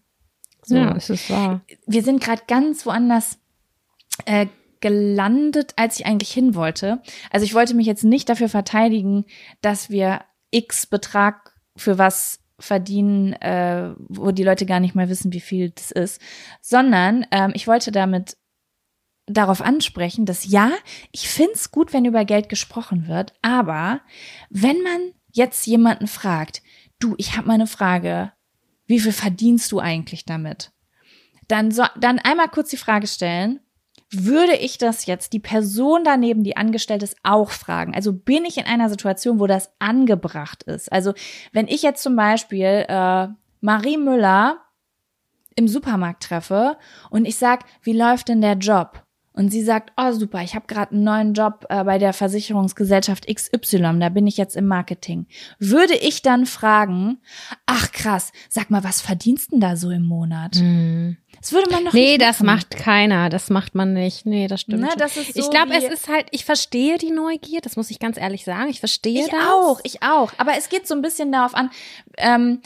So. 0.63 0.75
Ja, 0.75 0.95
es 0.95 1.09
ist 1.09 1.29
wahr. 1.29 1.61
Wir 1.87 2.03
sind 2.03 2.21
gerade 2.21 2.43
ganz 2.47 2.85
woanders 2.85 3.39
äh, 4.25 4.47
gelandet, 4.81 5.73
als 5.75 5.99
ich 5.99 6.05
eigentlich 6.05 6.31
hin 6.31 6.55
wollte. 6.55 7.01
Also 7.31 7.43
ich 7.43 7.53
wollte 7.53 7.75
mich 7.75 7.87
jetzt 7.87 8.03
nicht 8.03 8.29
dafür 8.29 8.49
verteidigen, 8.49 9.25
dass 9.61 9.89
wir 9.89 10.21
X 10.51 10.85
Betrag 10.85 11.55
für 11.75 11.97
was 11.97 12.39
verdienen, 12.59 13.33
äh, 13.33 13.93
wo 13.97 14.31
die 14.31 14.43
Leute 14.43 14.65
gar 14.65 14.79
nicht 14.79 14.95
mehr 14.95 15.09
wissen, 15.09 15.33
wie 15.33 15.39
viel 15.39 15.69
das 15.71 15.91
ist, 15.91 16.21
sondern 16.61 17.25
ähm, 17.31 17.51
ich 17.53 17.67
wollte 17.67 17.91
damit 17.91 18.37
darauf 19.27 19.61
ansprechen, 19.61 20.25
dass 20.25 20.49
ja, 20.49 20.71
ich 21.11 21.29
find's 21.29 21.71
gut, 21.71 21.93
wenn 21.93 22.05
über 22.05 22.25
Geld 22.25 22.49
gesprochen 22.49 23.07
wird, 23.07 23.33
aber 23.41 24.01
wenn 24.49 24.81
man 24.81 25.13
jetzt 25.31 25.65
jemanden 25.67 26.07
fragt, 26.07 26.61
du, 26.99 27.15
ich 27.17 27.37
habe 27.37 27.47
mal 27.47 27.53
eine 27.53 27.67
Frage, 27.67 28.33
wie 28.87 28.99
viel 28.99 29.13
verdienst 29.13 29.71
du 29.71 29.79
eigentlich 29.79 30.25
damit? 30.25 30.71
Dann, 31.47 31.71
so, 31.71 31.83
dann 31.99 32.19
einmal 32.19 32.49
kurz 32.49 32.69
die 32.71 32.77
Frage 32.77 33.07
stellen, 33.07 33.59
würde 34.11 34.55
ich 34.55 34.77
das 34.77 35.05
jetzt 35.05 35.33
die 35.33 35.39
Person 35.39 36.03
daneben, 36.03 36.43
die 36.43 36.57
angestellt 36.57 37.03
ist, 37.03 37.17
auch 37.23 37.51
fragen? 37.51 37.93
Also 37.93 38.13
bin 38.13 38.45
ich 38.45 38.57
in 38.57 38.65
einer 38.65 38.89
Situation, 38.89 39.39
wo 39.39 39.47
das 39.47 39.71
angebracht 39.79 40.63
ist? 40.63 40.91
Also 40.91 41.13
wenn 41.51 41.67
ich 41.67 41.83
jetzt 41.83 42.01
zum 42.01 42.15
Beispiel 42.15 42.85
äh, 42.87 43.27
Marie 43.61 43.97
Müller 43.97 44.57
im 45.55 45.67
Supermarkt 45.67 46.23
treffe 46.23 46.77
und 47.09 47.25
ich 47.25 47.35
sag, 47.35 47.65
wie 47.83 47.93
läuft 47.93 48.29
denn 48.29 48.41
der 48.41 48.55
Job? 48.55 49.03
Und 49.33 49.51
sie 49.51 49.61
sagt, 49.61 49.93
oh 49.95 50.11
super, 50.11 50.41
ich 50.41 50.55
habe 50.55 50.67
gerade 50.67 50.91
einen 50.91 51.03
neuen 51.03 51.33
Job 51.33 51.65
äh, 51.69 51.83
bei 51.83 51.97
der 51.97 52.11
Versicherungsgesellschaft 52.11 53.27
XY, 53.33 53.99
da 53.99 54.09
bin 54.09 54.27
ich 54.27 54.37
jetzt 54.37 54.57
im 54.57 54.65
Marketing. 54.65 55.27
Würde 55.59 55.95
ich 55.95 56.21
dann 56.21 56.45
fragen, 56.45 57.19
ach 57.65 57.91
krass, 57.91 58.33
sag 58.49 58.69
mal, 58.69 58.83
was 58.83 58.99
verdienst 58.99 59.51
denn 59.51 59.61
da 59.61 59.77
so 59.77 59.91
im 59.91 60.05
Monat? 60.05 60.55
Mhm. 60.55 61.17
Das 61.41 61.51
würde 61.53 61.71
man 61.71 61.85
doch 61.85 61.93
Nee, 61.93 62.17
nicht 62.17 62.21
das 62.21 62.39
machen. 62.39 62.45
macht 62.57 62.71
keiner. 62.77 63.29
Das 63.29 63.49
macht 63.49 63.75
man 63.75 63.93
nicht. 63.93 64.25
Nee, 64.25 64.47
das 64.47 64.61
stimmt. 64.61 64.87
Schon. 64.89 64.99
das 64.99 65.15
so 65.15 65.21
ich 65.21 65.49
glaube, 65.49 65.73
es 65.75 65.83
ist 65.85 66.07
halt, 66.09 66.27
ich 66.31 66.45
verstehe 66.45 66.97
die 66.97 67.11
Neugier, 67.11 67.61
das 67.61 67.75
muss 67.75 67.89
ich 67.91 67.99
ganz 67.99 68.17
ehrlich 68.17 68.43
sagen. 68.43 68.69
Ich 68.69 68.79
verstehe 68.79 69.23
Ich 69.25 69.29
das. 69.29 69.39
auch, 69.47 69.79
ich 69.83 70.03
auch. 70.03 70.31
Aber 70.37 70.57
es 70.57 70.69
geht 70.69 70.87
so 70.87 70.95
ein 70.95 71.01
bisschen 71.01 71.31
darauf 71.31 71.55
an, 71.55 71.69
ähm, 72.17 72.61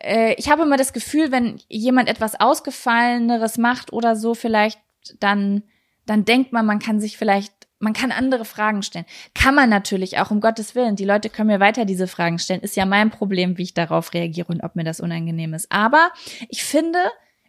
äh, 0.00 0.34
ich 0.34 0.48
habe 0.48 0.62
immer 0.62 0.76
das 0.76 0.92
Gefühl, 0.92 1.32
wenn 1.32 1.60
jemand 1.68 2.08
etwas 2.08 2.38
Ausgefalleneres 2.40 3.58
macht 3.58 3.92
oder 3.92 4.16
so, 4.16 4.34
vielleicht, 4.34 4.78
dann 5.20 5.62
dann 6.06 6.24
denkt 6.24 6.52
man, 6.52 6.66
man 6.66 6.80
kann 6.80 7.00
sich 7.00 7.16
vielleicht 7.16 7.52
man 7.78 7.92
kann 7.94 8.12
andere 8.12 8.44
Fragen 8.44 8.82
stellen. 8.84 9.06
Kann 9.34 9.56
man 9.56 9.68
natürlich 9.68 10.18
auch, 10.20 10.30
um 10.30 10.40
Gottes 10.40 10.76
Willen. 10.76 10.94
Die 10.94 11.04
Leute 11.04 11.28
können 11.30 11.48
mir 11.48 11.58
weiter 11.58 11.84
diese 11.84 12.06
Fragen 12.06 12.38
stellen. 12.38 12.60
Ist 12.60 12.76
ja 12.76 12.86
mein 12.86 13.10
Problem, 13.10 13.58
wie 13.58 13.64
ich 13.64 13.74
darauf 13.74 14.14
reagiere 14.14 14.46
und 14.52 14.62
ob 14.62 14.76
mir 14.76 14.84
das 14.84 15.00
unangenehm 15.00 15.52
ist. 15.52 15.66
Aber 15.72 16.10
ich 16.48 16.62
finde, 16.62 17.00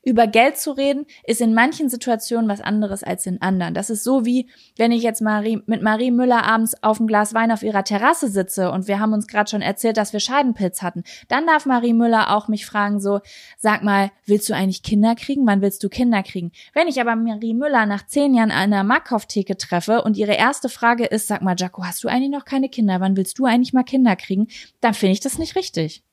über 0.03 0.27
Geld 0.27 0.57
zu 0.57 0.71
reden, 0.71 1.05
ist 1.25 1.41
in 1.41 1.53
manchen 1.53 1.89
Situationen 1.89 2.49
was 2.49 2.61
anderes 2.61 3.03
als 3.03 3.25
in 3.25 3.41
anderen. 3.41 3.73
Das 3.73 3.89
ist 3.89 4.03
so 4.03 4.25
wie, 4.25 4.49
wenn 4.77 4.91
ich 4.91 5.01
jetzt 5.01 5.21
Marie, 5.21 5.61
mit 5.65 5.81
Marie 5.81 6.11
Müller 6.11 6.43
abends 6.43 6.75
auf 6.83 6.99
einem 6.99 7.07
Glas 7.07 7.33
Wein 7.33 7.51
auf 7.51 7.63
ihrer 7.63 7.83
Terrasse 7.83 8.27
sitze 8.27 8.71
und 8.71 8.87
wir 8.87 8.99
haben 8.99 9.13
uns 9.13 9.27
gerade 9.27 9.49
schon 9.49 9.61
erzählt, 9.61 9.97
dass 9.97 10.13
wir 10.13 10.19
Scheidenpilz 10.19 10.81
hatten. 10.81 11.03
Dann 11.29 11.47
darf 11.47 11.65
Marie 11.65 11.93
Müller 11.93 12.35
auch 12.35 12.47
mich 12.47 12.65
fragen 12.65 12.99
so, 12.99 13.21
sag 13.57 13.83
mal, 13.83 14.11
willst 14.25 14.49
du 14.49 14.53
eigentlich 14.53 14.83
Kinder 14.83 15.15
kriegen? 15.15 15.47
Wann 15.47 15.61
willst 15.61 15.83
du 15.83 15.89
Kinder 15.89 16.21
kriegen? 16.21 16.51
Wenn 16.73 16.87
ich 16.87 16.99
aber 16.99 17.15
Marie 17.15 17.53
Müller 17.53 17.85
nach 17.85 18.05
zehn 18.05 18.33
Jahren 18.33 18.51
an 18.51 18.73
einer 18.73 18.83
Markkauftheke 18.83 19.57
treffe 19.57 20.03
und 20.03 20.17
ihre 20.17 20.33
erste 20.33 20.69
Frage 20.69 21.05
ist, 21.05 21.27
sag 21.27 21.41
mal, 21.41 21.55
Jaco, 21.57 21.83
hast 21.85 22.03
du 22.03 22.09
eigentlich 22.09 22.31
noch 22.31 22.45
keine 22.45 22.69
Kinder? 22.69 22.99
Wann 22.99 23.15
willst 23.15 23.39
du 23.39 23.45
eigentlich 23.45 23.73
mal 23.73 23.83
Kinder 23.83 24.15
kriegen? 24.15 24.47
Dann 24.81 24.93
finde 24.93 25.13
ich 25.13 25.21
das 25.21 25.37
nicht 25.37 25.55
richtig. 25.55 26.03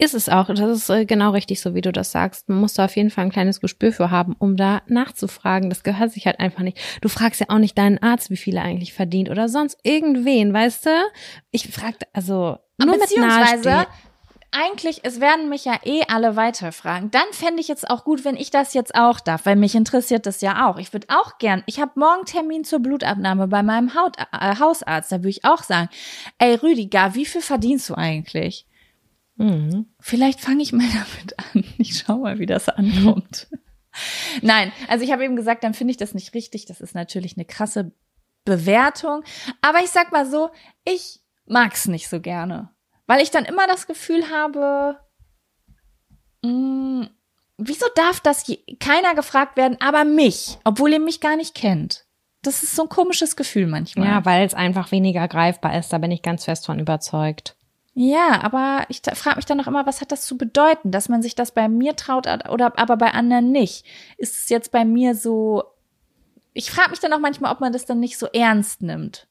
Ist 0.00 0.14
es 0.14 0.28
auch. 0.28 0.46
Das 0.46 0.60
ist 0.60 0.88
äh, 0.90 1.04
genau 1.04 1.32
richtig, 1.32 1.60
so 1.60 1.74
wie 1.74 1.80
du 1.80 1.90
das 1.90 2.12
sagst. 2.12 2.48
Man 2.48 2.60
muss 2.60 2.74
da 2.74 2.84
auf 2.84 2.94
jeden 2.94 3.10
Fall 3.10 3.24
ein 3.24 3.32
kleines 3.32 3.60
Gespür 3.60 3.92
für 3.92 4.12
haben, 4.12 4.36
um 4.38 4.56
da 4.56 4.82
nachzufragen. 4.86 5.70
Das 5.70 5.82
gehört 5.82 6.12
sich 6.12 6.26
halt 6.26 6.38
einfach 6.38 6.62
nicht. 6.62 6.78
Du 7.00 7.08
fragst 7.08 7.40
ja 7.40 7.46
auch 7.48 7.58
nicht 7.58 7.76
deinen 7.76 7.98
Arzt, 7.98 8.30
wie 8.30 8.36
viel 8.36 8.56
er 8.56 8.62
eigentlich 8.62 8.92
verdient 8.92 9.28
oder 9.28 9.48
sonst 9.48 9.76
irgendwen, 9.82 10.54
weißt 10.54 10.86
du? 10.86 10.90
Ich 11.50 11.68
frag, 11.72 11.94
also 12.12 12.58
nur 12.78 12.96
Beziehungsweise, 12.96 13.70
mit 13.70 13.88
eigentlich, 14.50 15.00
es 15.02 15.20
werden 15.20 15.48
mich 15.48 15.64
ja 15.64 15.78
eh 15.84 16.02
alle 16.08 16.36
weiterfragen. 16.36 17.10
Dann 17.10 17.26
fände 17.32 17.60
ich 17.60 17.68
jetzt 17.68 17.90
auch 17.90 18.04
gut, 18.04 18.24
wenn 18.24 18.36
ich 18.36 18.50
das 18.50 18.74
jetzt 18.74 18.94
auch 18.94 19.20
darf, 19.20 19.46
weil 19.46 19.56
mich 19.56 19.74
interessiert 19.74 20.26
das 20.26 20.40
ja 20.40 20.68
auch. 20.68 20.78
Ich 20.78 20.92
würde 20.92 21.08
auch 21.10 21.38
gern, 21.38 21.62
ich 21.66 21.80
habe 21.80 21.92
morgen 21.96 22.24
Termin 22.24 22.64
zur 22.64 22.78
Blutabnahme 22.78 23.48
bei 23.48 23.62
meinem 23.62 23.94
Haut, 23.94 24.16
äh, 24.16 24.56
Hausarzt. 24.58 25.12
Da 25.12 25.16
würde 25.16 25.30
ich 25.30 25.44
auch 25.44 25.62
sagen, 25.64 25.88
ey 26.38 26.54
Rüdiger, 26.54 27.14
wie 27.14 27.26
viel 27.26 27.42
verdienst 27.42 27.90
du 27.90 27.94
eigentlich? 27.94 28.67
Mhm. 29.38 29.86
Vielleicht 30.00 30.40
fange 30.40 30.62
ich 30.62 30.72
mal 30.72 30.86
damit 30.92 31.38
an. 31.38 31.64
Ich 31.78 31.98
schau 31.98 32.18
mal, 32.18 32.38
wie 32.38 32.46
das 32.46 32.68
ankommt. 32.68 33.48
Nein, 34.42 34.72
also 34.88 35.04
ich 35.04 35.12
habe 35.12 35.24
eben 35.24 35.36
gesagt, 35.36 35.64
dann 35.64 35.74
finde 35.74 35.92
ich 35.92 35.96
das 35.96 36.14
nicht 36.14 36.34
richtig. 36.34 36.66
Das 36.66 36.80
ist 36.80 36.94
natürlich 36.94 37.36
eine 37.36 37.44
krasse 37.44 37.92
Bewertung. 38.44 39.22
Aber 39.62 39.78
ich 39.80 39.90
sag 39.90 40.12
mal 40.12 40.26
so, 40.26 40.50
ich 40.84 41.20
mag's 41.46 41.88
nicht 41.88 42.08
so 42.08 42.20
gerne. 42.20 42.70
Weil 43.06 43.22
ich 43.22 43.30
dann 43.30 43.44
immer 43.44 43.66
das 43.66 43.86
Gefühl 43.86 44.28
habe, 44.30 44.98
mh, 46.42 46.50
mm, 46.50 47.10
wieso 47.56 47.86
darf 47.94 48.20
das 48.20 48.46
je, 48.46 48.58
keiner 48.78 49.14
gefragt 49.14 49.56
werden, 49.56 49.78
aber 49.80 50.04
mich, 50.04 50.58
obwohl 50.64 50.92
ihr 50.92 51.00
mich 51.00 51.20
gar 51.20 51.36
nicht 51.36 51.54
kennt? 51.54 52.04
Das 52.42 52.62
ist 52.62 52.76
so 52.76 52.82
ein 52.82 52.88
komisches 52.88 53.34
Gefühl 53.34 53.66
manchmal. 53.66 54.06
Ja, 54.06 54.24
weil 54.24 54.46
es 54.46 54.54
einfach 54.54 54.92
weniger 54.92 55.26
greifbar 55.26 55.76
ist, 55.76 55.92
da 55.92 55.98
bin 55.98 56.12
ich 56.12 56.22
ganz 56.22 56.44
fest 56.44 56.66
von 56.66 56.78
überzeugt. 56.78 57.56
Ja, 58.00 58.44
aber 58.44 58.84
ich 58.90 59.02
frage 59.14 59.34
mich 59.34 59.44
dann 59.44 59.58
noch 59.58 59.66
immer, 59.66 59.84
was 59.84 60.00
hat 60.00 60.12
das 60.12 60.24
zu 60.24 60.38
bedeuten, 60.38 60.92
dass 60.92 61.08
man 61.08 61.20
sich 61.20 61.34
das 61.34 61.50
bei 61.50 61.68
mir 61.68 61.96
traut 61.96 62.28
oder 62.48 62.78
aber 62.78 62.96
bei 62.96 63.10
anderen 63.10 63.50
nicht? 63.50 63.84
Ist 64.18 64.38
es 64.38 64.48
jetzt 64.50 64.70
bei 64.70 64.84
mir 64.84 65.16
so? 65.16 65.64
Ich 66.52 66.70
frage 66.70 66.90
mich 66.90 67.00
dann 67.00 67.12
auch 67.12 67.18
manchmal, 67.18 67.50
ob 67.52 67.58
man 67.58 67.72
das 67.72 67.86
dann 67.86 67.98
nicht 67.98 68.16
so 68.16 68.26
ernst 68.26 68.82
nimmt. 68.82 69.26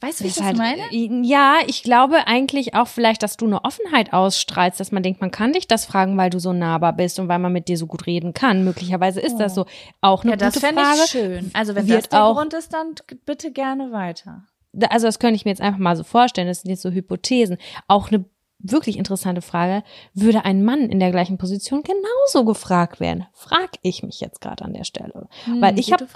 Weißt 0.00 0.20
du, 0.20 0.24
wie 0.24 0.28
ich 0.28 0.36
das 0.36 0.44
halt, 0.44 0.56
meine? 0.56 0.82
Ja, 1.26 1.58
ich 1.66 1.82
glaube 1.82 2.28
eigentlich 2.28 2.76
auch 2.76 2.86
vielleicht, 2.86 3.24
dass 3.24 3.36
du 3.36 3.46
eine 3.46 3.64
Offenheit 3.64 4.12
ausstrahlst, 4.12 4.78
dass 4.78 4.92
man 4.92 5.02
denkt, 5.02 5.20
man 5.20 5.32
kann 5.32 5.52
dich 5.52 5.66
das 5.66 5.84
fragen, 5.84 6.16
weil 6.16 6.30
du 6.30 6.38
so 6.38 6.52
nahbar 6.52 6.92
bist 6.92 7.18
und 7.18 7.26
weil 7.26 7.40
man 7.40 7.52
mit 7.52 7.66
dir 7.66 7.76
so 7.76 7.88
gut 7.88 8.06
reden 8.06 8.34
kann. 8.34 8.62
Möglicherweise 8.62 9.20
ist 9.20 9.34
oh. 9.34 9.38
das 9.38 9.56
so. 9.56 9.66
Auch 10.00 10.22
eine 10.22 10.30
ja, 10.30 10.36
gute. 10.36 10.44
Das 10.44 10.60
fände 10.60 10.80
ich 10.80 11.10
schön. 11.10 11.50
Also 11.54 11.74
wenn 11.74 11.88
das 11.88 12.08
der 12.08 12.22
auch, 12.22 12.36
Grund 12.36 12.54
ist, 12.54 12.72
dann 12.72 12.94
bitte 13.26 13.50
gerne 13.50 13.90
weiter 13.90 14.44
also 14.88 15.06
das 15.06 15.18
könnte 15.18 15.36
ich 15.36 15.44
mir 15.44 15.50
jetzt 15.50 15.60
einfach 15.60 15.78
mal 15.78 15.96
so 15.96 16.04
vorstellen, 16.04 16.48
das 16.48 16.62
sind 16.62 16.70
jetzt 16.70 16.82
so 16.82 16.90
Hypothesen. 16.90 17.58
Auch 17.88 18.08
eine 18.08 18.24
wirklich 18.62 18.96
interessante 18.96 19.42
Frage, 19.42 19.82
würde 20.14 20.44
ein 20.44 20.64
Mann 20.64 20.88
in 20.88 21.00
der 21.00 21.10
gleichen 21.10 21.38
Position 21.38 21.82
genauso 21.82 22.44
gefragt 22.44 23.00
werden? 23.00 23.26
Frag 23.32 23.70
ich 23.82 24.02
mich 24.02 24.20
jetzt 24.20 24.40
gerade 24.40 24.64
an 24.64 24.72
der 24.72 24.84
Stelle. 24.84 25.28
Hm, 25.44 25.60
Weil 25.60 25.78
ich 25.78 25.92
habe 25.92 26.06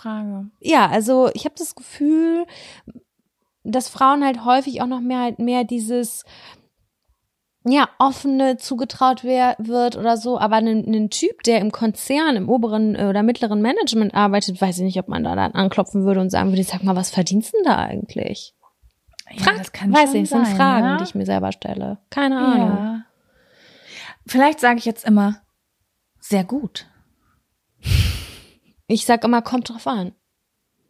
Ja, 0.60 0.88
also 0.88 1.30
ich 1.34 1.44
habe 1.44 1.54
das 1.58 1.74
Gefühl, 1.74 2.46
dass 3.64 3.88
Frauen 3.88 4.24
halt 4.24 4.44
häufig 4.44 4.80
auch 4.80 4.86
noch 4.86 5.00
mehr 5.00 5.20
halt 5.20 5.38
mehr 5.38 5.64
dieses 5.64 6.24
ja, 7.68 7.88
offene 7.98 8.56
zugetraut 8.58 9.24
wer, 9.24 9.56
wird 9.58 9.96
oder 9.96 10.16
so, 10.16 10.38
aber 10.38 10.56
ein 10.56 11.10
Typ, 11.10 11.42
der 11.42 11.60
im 11.60 11.72
Konzern, 11.72 12.36
im 12.36 12.48
oberen 12.48 12.94
äh, 12.94 13.06
oder 13.06 13.22
mittleren 13.22 13.60
Management 13.60 14.14
arbeitet, 14.14 14.60
weiß 14.60 14.78
ich 14.78 14.84
nicht, 14.84 14.98
ob 14.98 15.08
man 15.08 15.24
da 15.24 15.34
dann 15.34 15.52
anklopfen 15.52 16.04
würde 16.04 16.20
und 16.20 16.30
sagen 16.30 16.50
würde, 16.50 16.62
sag 16.62 16.84
mal, 16.84 16.96
was 16.96 17.10
verdienst 17.10 17.52
du 17.52 17.58
denn 17.58 17.64
da 17.64 17.76
eigentlich? 17.76 18.54
Ja, 19.30 19.42
Frag, 19.42 19.58
das 19.58 19.72
kann 19.72 19.92
weiß 19.92 20.14
ich, 20.14 20.28
sein, 20.28 20.44
sind 20.44 20.56
Fragen, 20.56 20.86
ja? 20.86 20.96
die 20.98 21.04
ich 21.04 21.14
mir 21.16 21.26
selber 21.26 21.50
stelle. 21.50 21.98
Keine 22.10 22.38
Ahnung. 22.38 22.68
Ja. 22.68 23.02
Vielleicht 24.26 24.60
sage 24.60 24.78
ich 24.78 24.84
jetzt 24.84 25.04
immer, 25.04 25.42
sehr 26.20 26.44
gut. 26.44 26.86
Ich 28.86 29.04
sag 29.06 29.24
immer, 29.24 29.42
kommt 29.42 29.68
drauf 29.68 29.86
an. 29.88 30.12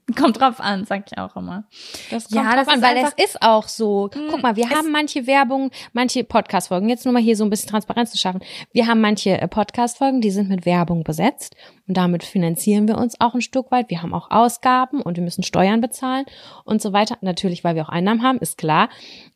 Kommt 0.16 0.40
drauf 0.40 0.60
an, 0.60 0.84
sag 0.84 1.10
ich 1.10 1.18
auch 1.18 1.34
immer. 1.34 1.64
Das 2.10 2.28
kommt 2.28 2.36
ja, 2.36 2.54
drauf 2.54 2.66
das 2.66 2.68
an, 2.68 2.82
weil 2.82 2.96
es 2.98 3.12
ist 3.24 3.42
auch 3.42 3.66
so. 3.66 4.08
Hm, 4.12 4.28
Guck 4.30 4.42
mal, 4.42 4.54
wir 4.54 4.70
haben 4.70 4.92
manche 4.92 5.26
Werbung, 5.26 5.72
manche 5.92 6.22
Podcast-Folgen, 6.22 6.88
jetzt 6.88 7.04
nur 7.04 7.12
mal 7.12 7.22
hier 7.22 7.36
so 7.36 7.42
ein 7.42 7.50
bisschen 7.50 7.70
Transparenz 7.70 8.12
zu 8.12 8.18
schaffen. 8.18 8.40
Wir 8.72 8.86
haben 8.86 9.00
manche 9.00 9.40
äh, 9.40 9.48
Podcast-Folgen, 9.48 10.20
die 10.20 10.30
sind 10.30 10.48
mit 10.48 10.64
Werbung 10.64 11.02
besetzt 11.02 11.56
und 11.88 11.96
damit 11.96 12.22
finanzieren 12.22 12.86
wir 12.86 12.98
uns 12.98 13.20
auch 13.20 13.34
ein 13.34 13.40
Stück 13.40 13.72
weit. 13.72 13.90
Wir 13.90 14.00
haben 14.00 14.14
auch 14.14 14.30
Ausgaben 14.30 15.02
und 15.02 15.16
wir 15.16 15.24
müssen 15.24 15.42
Steuern 15.42 15.80
bezahlen 15.80 16.24
und 16.64 16.80
so 16.80 16.92
weiter. 16.92 17.18
Natürlich, 17.20 17.64
weil 17.64 17.74
wir 17.74 17.82
auch 17.82 17.88
Einnahmen 17.88 18.22
haben, 18.22 18.38
ist 18.38 18.58
klar. 18.58 18.88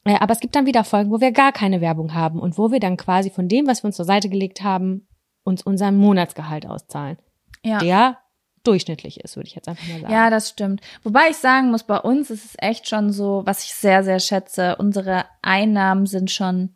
Äh, 0.04 0.18
aber 0.20 0.32
es 0.32 0.40
gibt 0.40 0.54
dann 0.54 0.66
wieder 0.66 0.84
Folgen, 0.84 1.10
wo 1.10 1.20
wir 1.20 1.32
gar 1.32 1.50
keine 1.50 1.80
Werbung 1.80 2.14
haben 2.14 2.38
und 2.38 2.58
wo 2.58 2.70
wir 2.70 2.78
dann 2.78 2.96
quasi 2.96 3.30
von 3.30 3.48
dem, 3.48 3.66
was 3.66 3.82
wir 3.82 3.88
uns 3.88 3.96
zur 3.96 4.04
Seite 4.04 4.28
gelegt 4.28 4.62
haben, 4.62 5.08
uns 5.42 5.62
unseren 5.62 5.96
Monatsgehalt 5.96 6.64
auszahlen. 6.64 7.18
Ja. 7.64 7.78
Der 7.78 8.18
durchschnittlich 8.64 9.20
ist, 9.20 9.36
würde 9.36 9.46
ich 9.46 9.54
jetzt 9.54 9.68
einfach 9.68 9.86
mal 9.88 10.00
sagen. 10.00 10.12
Ja, 10.12 10.30
das 10.30 10.50
stimmt. 10.50 10.80
Wobei 11.02 11.30
ich 11.30 11.36
sagen 11.36 11.70
muss, 11.70 11.84
bei 11.84 11.98
uns 11.98 12.30
ist 12.30 12.44
es 12.44 12.54
echt 12.58 12.88
schon 12.88 13.12
so, 13.12 13.42
was 13.44 13.64
ich 13.64 13.74
sehr, 13.74 14.04
sehr 14.04 14.20
schätze, 14.20 14.76
unsere 14.76 15.24
Einnahmen 15.42 16.06
sind 16.06 16.30
schon 16.30 16.74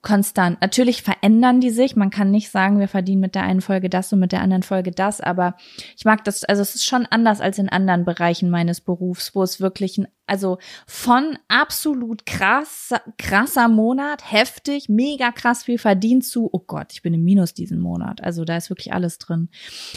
konstant. 0.00 0.60
Natürlich 0.60 1.02
verändern 1.02 1.60
die 1.60 1.70
sich. 1.70 1.96
Man 1.96 2.10
kann 2.10 2.30
nicht 2.30 2.50
sagen, 2.50 2.78
wir 2.78 2.86
verdienen 2.86 3.20
mit 3.20 3.34
der 3.34 3.42
einen 3.42 3.60
Folge 3.60 3.90
das 3.90 4.12
und 4.12 4.20
mit 4.20 4.30
der 4.30 4.42
anderen 4.42 4.62
Folge 4.62 4.92
das, 4.92 5.20
aber 5.20 5.56
ich 5.96 6.04
mag 6.04 6.22
das, 6.24 6.44
also 6.44 6.62
es 6.62 6.76
ist 6.76 6.84
schon 6.84 7.06
anders 7.06 7.40
als 7.40 7.58
in 7.58 7.68
anderen 7.68 8.04
Bereichen 8.04 8.48
meines 8.48 8.80
Berufs, 8.80 9.34
wo 9.34 9.42
es 9.42 9.60
wirklich 9.60 9.98
ein, 9.98 10.06
also 10.26 10.58
von 10.86 11.36
absolut 11.48 12.26
krass, 12.26 12.94
krasser 13.18 13.66
Monat, 13.66 14.30
heftig, 14.30 14.88
mega 14.88 15.32
krass 15.32 15.64
viel 15.64 15.78
verdient 15.78 16.24
zu, 16.24 16.48
oh 16.52 16.62
Gott, 16.64 16.92
ich 16.92 17.02
bin 17.02 17.14
im 17.14 17.24
Minus 17.24 17.52
diesen 17.54 17.80
Monat. 17.80 18.22
Also 18.22 18.44
da 18.44 18.56
ist 18.56 18.70
wirklich 18.70 18.92
alles 18.92 19.18
drin. 19.18 19.48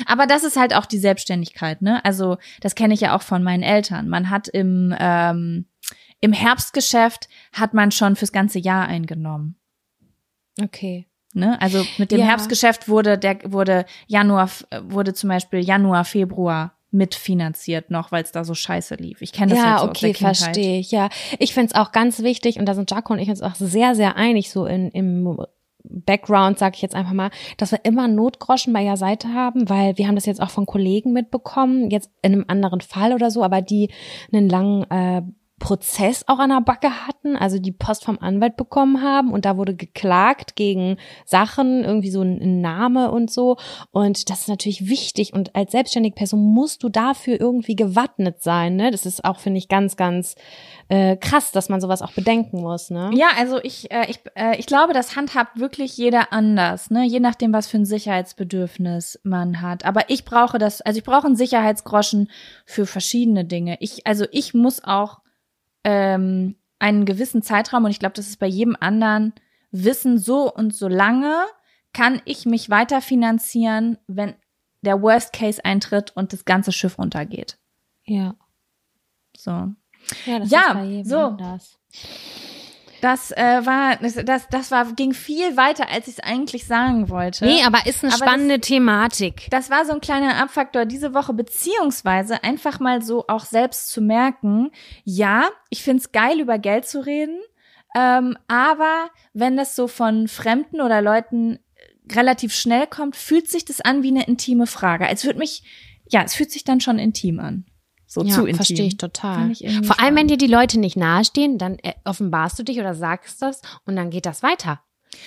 Aber 0.08 0.26
das 0.26 0.44
ist 0.44 0.58
halt 0.58 0.76
auch 0.76 0.88
die 0.88 1.00
Selbstständigkeit, 1.00 1.84
ne? 1.84 2.04
Also 2.04 2.38
das 2.60 2.74
kenne 2.74 2.96
ich 2.96 3.02
ja 3.02 3.16
auch 3.16 3.22
von 3.22 3.44
meinen 3.44 3.64
Eltern. 3.64 4.10
Man 4.10 4.32
hat 4.32 4.48
im, 4.48 4.96
ähm, 5.00 5.68
im 6.22 6.34
Herbstgeschäft 6.34 7.30
hat 7.54 7.76
man 7.76 7.92
schon 7.92 8.16
fürs 8.16 8.32
ganze 8.32 8.58
Jahr 8.58 8.88
eingenommen. 8.88 9.58
Okay. 10.60 11.08
Ne? 11.34 11.62
Also 11.62 11.86
mit 11.98 12.12
dem 12.12 12.20
ja. 12.20 12.26
Herbstgeschäft 12.26 12.90
wurde 12.90 13.18
der 13.18 13.40
wurde 13.46 13.86
Januar 14.08 14.50
wurde 14.84 15.14
zum 15.14 15.30
Beispiel 15.30 15.62
Januar 15.62 16.04
Februar 16.04 16.74
mitfinanziert 16.92 17.90
noch, 17.90 18.12
weil 18.12 18.24
es 18.24 18.34
da 18.34 18.44
so 18.44 18.54
scheiße 18.54 18.96
lief. 18.96 19.22
Ich 19.22 19.32
kenne 19.32 19.54
das 19.54 19.60
ja, 19.60 19.70
halt 19.72 19.80
so 19.80 19.86
okay, 19.86 20.12
aus 20.12 20.18
der 20.18 20.36
verstehe 20.36 20.80
ich. 20.80 20.92
Ja, 20.92 21.10
ich 21.40 21.54
finde 21.54 21.74
es 21.74 21.76
auch 21.76 21.94
ganz 21.94 22.22
wichtig 22.22 22.60
und 22.60 22.66
da 22.66 22.74
sind 22.74 22.92
Jaco 22.92 23.14
und 23.14 23.20
ich 23.20 23.30
uns 23.30 23.42
auch 23.42 23.56
sehr 23.56 23.96
sehr 23.96 24.18
einig 24.18 24.52
so 24.52 24.66
in 24.66 24.90
im 24.90 25.38
Background, 25.84 26.60
sage 26.60 26.76
ich 26.76 26.82
jetzt 26.82 26.96
einfach 26.96 27.14
mal, 27.14 27.32
dass 27.58 27.72
wir 27.72 27.80
immer 27.84 28.08
Notgroschen 28.08 28.74
bei 28.74 28.84
der 28.84 28.98
Seite 28.98 29.34
haben, 29.34 29.70
weil 29.70 29.98
wir 29.98 30.08
haben 30.08 30.16
das 30.16 30.26
jetzt 30.26 30.42
auch 30.42 30.50
von 30.50 30.66
Kollegen 30.66 31.12
mitbekommen, 31.12 31.90
jetzt 31.90 32.12
in 32.22 32.34
einem 32.34 32.46
anderen 32.48 32.82
Fall 32.82 33.14
oder 33.14 33.32
so, 33.32 33.44
aber 33.44 33.62
die 33.62 33.90
einen 34.32 34.50
langen 34.50 34.84
äh, 34.92 35.22
Prozess 35.62 36.28
auch 36.28 36.40
an 36.40 36.50
der 36.50 36.60
Backe 36.60 37.06
hatten, 37.08 37.38
also 37.38 37.60
die 37.60 37.72
Post 37.72 38.04
vom 38.04 38.18
Anwalt 38.20 38.58
bekommen 38.58 39.04
haben 39.04 39.32
und 39.32 39.46
da 39.46 39.58
wurde 39.58 39.76
geklagt 39.76 40.56
gegen 40.56 40.98
Sachen, 41.24 41.84
irgendwie 41.84 42.10
so 42.10 42.24
ein 42.24 42.62
Name 42.62 43.12
und 43.12 43.32
so. 43.32 43.58
Und 43.92 44.32
das 44.32 44.42
ist 44.42 44.48
natürlich 44.50 44.90
wichtig 44.90 45.34
und 45.34 45.56
als 45.56 45.72
selbstständige 45.72 46.16
Person 46.16 46.42
musst 46.42 46.82
du 46.82 46.90
dafür 46.90 47.40
irgendwie 47.40 47.76
gewappnet 47.76 48.42
sein. 48.42 48.76
Ne? 48.76 48.90
Das 48.90 49.06
ist 49.06 49.24
auch, 49.24 49.40
finde 49.40 49.60
ich, 49.60 49.68
ganz, 49.68 49.96
ganz 49.96 50.36
äh, 50.90 51.16
krass, 51.16 51.52
dass 51.52 51.70
man 51.70 51.80
sowas 51.80 52.02
auch 52.02 52.14
bedenken 52.14 52.62
muss. 52.62 52.90
Ne? 52.90 53.12
Ja, 53.14 53.28
also 53.38 53.60
ich, 53.62 53.92
äh, 53.92 54.10
ich, 54.10 54.20
äh, 54.36 54.58
ich 54.58 54.66
glaube, 54.66 54.94
das 54.94 55.16
handhabt 55.16 55.60
wirklich 55.60 55.96
jeder 55.96 56.34
anders, 56.34 56.90
ne? 56.90 57.06
je 57.06 57.20
nachdem, 57.20 57.54
was 57.54 57.68
für 57.68 57.78
ein 57.78 57.86
Sicherheitsbedürfnis 57.86 59.20
man 59.24 59.62
hat. 59.62 59.86
Aber 59.86 60.10
ich 60.10 60.26
brauche 60.26 60.58
das, 60.58 60.82
also 60.82 60.98
ich 60.98 61.04
brauche 61.04 61.28
einen 61.28 61.36
Sicherheitsgroschen 61.36 62.32
für 62.66 62.88
verschiedene 62.88 63.46
Dinge. 63.46 63.78
Ich, 63.80 64.08
also 64.08 64.26
ich 64.32 64.56
muss 64.56 64.84
auch 64.84 65.20
ähm, 65.84 66.56
einen 66.80 67.06
gewissen 67.06 67.42
Zeitraum, 67.42 67.86
und 67.86 67.92
ich 67.92 68.00
glaube, 68.00 68.14
das 68.16 68.28
ist 68.28 68.40
bei 68.40 68.48
jedem 68.48 68.76
anderen, 68.80 69.34
wissen, 69.72 70.18
so 70.18 70.52
und 70.54 70.76
so 70.76 70.88
lange 70.88 71.46
kann 71.94 72.22
ich 72.26 72.46
mich 72.46 72.70
weiter 72.70 73.02
finanzieren, 73.02 73.98
wenn 74.08 74.36
der 74.82 75.02
Worst 75.02 75.34
Case 75.34 75.64
eintritt 75.64 76.12
und 76.16 76.34
das 76.34 76.46
ganze 76.46 76.72
Schiff 76.72 76.98
untergeht. 76.98 77.58
Ja. 78.06 78.36
So. 79.38 79.52
Ja, 79.52 80.40
das 80.40 80.50
Ja, 80.50 80.60
ist 80.68 80.74
bei 80.74 80.84
jedem 80.86 81.06
so. 81.06 81.18
anders. 81.20 81.80
Das 83.02 83.32
äh, 83.32 83.66
war, 83.66 83.98
das, 83.98 84.16
das, 84.24 84.48
das 84.50 84.72
war, 84.72 84.86
ging 84.94 85.14
viel 85.14 85.58
weiter, 85.58 85.90
als 85.90 86.08
ich 86.08 86.20
es 86.20 86.24
eigentlich 86.24 86.66
sagen 86.66 87.10
wollte. 87.10 87.46
Nee, 87.46 87.64
aber 87.66 87.86
ist 87.86 88.04
eine 88.04 88.14
Aber 88.14 88.26
spannende 88.26 88.60
Thematik. 88.60 89.48
Das 89.50 89.70
war 89.70 89.86
so 89.86 89.94
ein 89.94 90.02
kleiner 90.02 90.38
Abfaktor 90.38 90.86
diese 90.86 91.14
Woche, 91.14 91.34
beziehungsweise 91.34 92.44
einfach 92.44 92.80
mal 92.80 93.02
so 93.02 93.26
auch 93.28 93.46
selbst 93.46 93.90
zu 93.90 94.02
merken, 94.02 94.72
ja, 95.04 95.50
ich 95.70 95.84
find's 95.84 96.12
geil, 96.12 96.40
über 96.40 96.60
Geld 96.60 96.88
zu 96.88 97.06
reden, 97.06 97.40
ähm, 97.96 98.38
aber 98.48 99.10
wenn 99.34 99.58
das 99.58 99.76
so 99.76 99.88
von 99.88 100.28
Fremden 100.28 100.82
oder 100.82 101.02
Leuten 101.02 101.56
äh, 101.56 102.14
relativ 102.14 102.54
schnell 102.54 102.88
kommt, 102.88 103.16
fühlt 103.16 103.50
sich 103.50 103.66
das 103.66 103.82
an 103.82 104.04
wie 104.04 104.10
eine 104.10 104.28
intime 104.28 104.68
Frage. 104.68 105.08
Als 105.08 105.26
würde 105.26 105.40
mich, 105.40 105.64
ja, 106.10 106.24
es 106.24 106.36
fühlt 106.36 106.52
sich 106.52 106.64
dann 106.64 106.80
schon 106.80 107.00
intim 107.00 107.40
an. 107.40 107.66
So 108.14 108.24
Ja, 108.24 108.34
zu 108.36 108.42
intim. 108.42 108.56
verstehe 108.58 108.86
ich 108.88 108.98
total. 108.98 109.52
Ich 109.52 109.64
Vor 109.88 109.98
allem, 110.02 110.18
wenn 110.18 110.28
dir 110.28 110.36
die 110.36 110.48
Leute 110.48 110.78
nicht 110.82 110.98
nahestehen, 110.98 111.58
dann 111.58 111.78
äh, 111.80 111.94
offenbarst 112.04 112.60
du 112.60 112.64
dich 112.64 112.78
oder 112.78 112.94
sagst 112.94 113.42
das 113.42 113.62
und 113.86 113.96
dann 113.96 114.10
geht 114.10 114.26
das 114.26 114.44
weiter. 114.44 114.82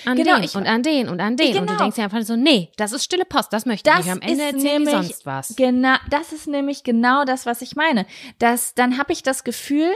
An 0.05 0.15
Genau, 0.17 0.35
den 0.35 0.43
ich- 0.43 0.53
und 0.55 0.67
an 0.67 0.83
den 0.83 1.09
und 1.09 1.19
an 1.19 1.35
den. 1.35 1.47
Und 1.57 1.61
du 1.61 1.65
Genau. 1.65 1.77
denkst 1.79 1.95
dir 1.95 2.03
einfach 2.03 2.21
so, 2.21 2.35
nee, 2.35 2.69
das 2.77 2.91
ist 2.91 3.03
stille 3.03 3.25
Post, 3.25 3.53
das 3.53 3.65
möchte 3.65 3.89
ich 3.89 3.95
Das 3.95 4.05
nicht. 4.05 4.13
Am 4.13 4.21
Ende 4.21 4.43
erzählen 4.43 4.83
nämlich 4.83 4.91
sonst 4.91 5.25
was. 5.25 5.55
Genau, 5.55 5.95
das 6.11 6.31
ist 6.31 6.47
nämlich 6.47 6.83
genau 6.83 7.25
das, 7.25 7.47
was 7.47 7.63
ich 7.63 7.75
meine. 7.75 8.05
Das, 8.37 8.75
dann 8.75 8.99
habe 8.99 9.13
ich 9.13 9.23
das 9.23 9.43
Gefühl, 9.43 9.89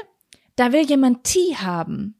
da 0.56 0.72
will 0.72 0.82
jemand 0.84 1.24
Tee 1.26 1.58
haben. 1.58 2.19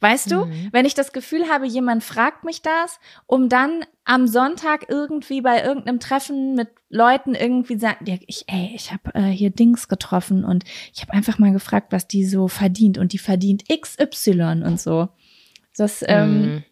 Weißt 0.00 0.30
du? 0.30 0.44
Mhm. 0.44 0.68
Wenn 0.70 0.86
ich 0.86 0.94
das 0.94 1.12
Gefühl 1.12 1.48
habe, 1.48 1.66
jemand 1.66 2.04
fragt 2.04 2.44
mich 2.44 2.62
das, 2.62 3.00
um 3.26 3.48
dann 3.48 3.84
am 4.04 4.28
Sonntag 4.28 4.86
irgendwie 4.88 5.40
bei 5.40 5.62
irgendeinem 5.62 5.98
Treffen 5.98 6.54
mit 6.54 6.68
Leuten 6.88 7.34
irgendwie 7.34 7.78
sagen, 7.78 8.06
ja, 8.06 8.16
ich, 8.26 8.44
ey, 8.46 8.70
ich 8.74 8.92
habe 8.92 9.12
äh, 9.14 9.22
hier 9.30 9.50
Dings 9.50 9.88
getroffen 9.88 10.44
und 10.44 10.64
ich 10.94 11.02
habe 11.02 11.12
einfach 11.14 11.38
mal 11.38 11.50
gefragt, 11.52 11.88
was 11.90 12.06
die 12.06 12.24
so 12.24 12.46
verdient 12.46 12.96
und 12.96 13.12
die 13.12 13.18
verdient 13.18 13.64
XY 13.68 14.62
und 14.64 14.80
so. 14.80 15.08
Das, 15.76 16.04
ähm, 16.06 16.42
Mhm. 16.42 16.64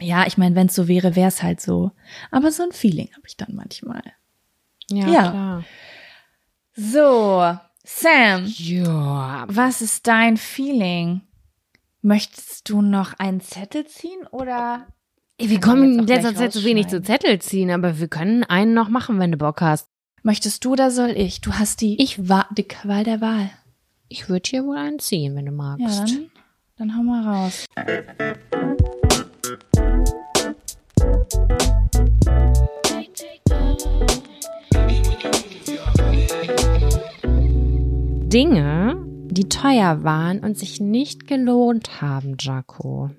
ja, 0.00 0.26
ich 0.26 0.36
meine, 0.36 0.56
wenn 0.56 0.66
es 0.66 0.74
so 0.74 0.88
wäre, 0.88 1.14
wäre 1.14 1.28
es 1.28 1.42
halt 1.44 1.60
so. 1.60 1.92
Aber 2.32 2.50
so 2.50 2.64
ein 2.64 2.72
Feeling 2.72 3.10
habe 3.14 3.26
ich 3.28 3.36
dann 3.36 3.54
manchmal. 3.54 4.02
Ja, 4.90 5.06
ja. 5.08 5.30
klar. 5.30 5.64
So, 6.74 7.56
Sam, 7.84 8.44
Ja, 8.56 9.44
was 9.48 9.82
ist 9.82 10.06
dein 10.06 10.36
Feeling? 10.36 11.22
Möchtest 12.02 12.68
du 12.70 12.80
noch 12.80 13.14
einen 13.18 13.40
Zettel 13.40 13.86
ziehen 13.86 14.26
oder? 14.30 14.86
wir 15.38 15.60
kommen 15.60 15.98
in 16.00 16.06
letzter 16.06 16.34
Zeit 16.34 16.52
so 16.52 16.64
wenig 16.64 16.88
zu. 16.88 17.02
Zettel 17.02 17.38
ziehen, 17.40 17.70
aber 17.70 17.98
wir 17.98 18.08
können 18.08 18.44
einen 18.44 18.74
noch 18.74 18.88
machen, 18.88 19.18
wenn 19.18 19.32
du 19.32 19.38
Bock 19.38 19.60
hast. 19.60 19.88
Möchtest 20.22 20.64
du 20.64 20.72
oder 20.72 20.90
soll 20.90 21.10
ich? 21.10 21.40
Du 21.40 21.52
hast 21.54 21.80
die, 21.80 22.00
Ich- 22.00 22.28
Wa 22.28 22.46
die 22.56 22.64
Qual 22.64 23.04
der 23.04 23.20
Wahl. 23.20 23.50
Ich 24.08 24.28
würde 24.28 24.48
hier 24.48 24.64
wohl 24.64 24.76
einen 24.76 24.98
ziehen, 24.98 25.34
wenn 25.36 25.46
du 25.46 25.52
magst. 25.52 25.80
Ja, 26.00 26.04
dann, 26.04 26.30
dann 26.76 26.96
hau 26.96 27.02
mal 27.02 27.22
raus. 27.22 27.64
Dinge, 38.32 38.96
die 39.32 39.48
teuer 39.48 40.02
waren 40.04 40.40
und 40.40 40.58
sich 40.58 40.80
nicht 40.80 41.26
gelohnt 41.26 42.00
haben, 42.00 42.36
Jaco. 42.38 43.10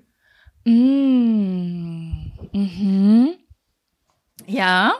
Mm. 0.64 2.30
Mhm. 2.52 3.30
Ja. 4.46 4.94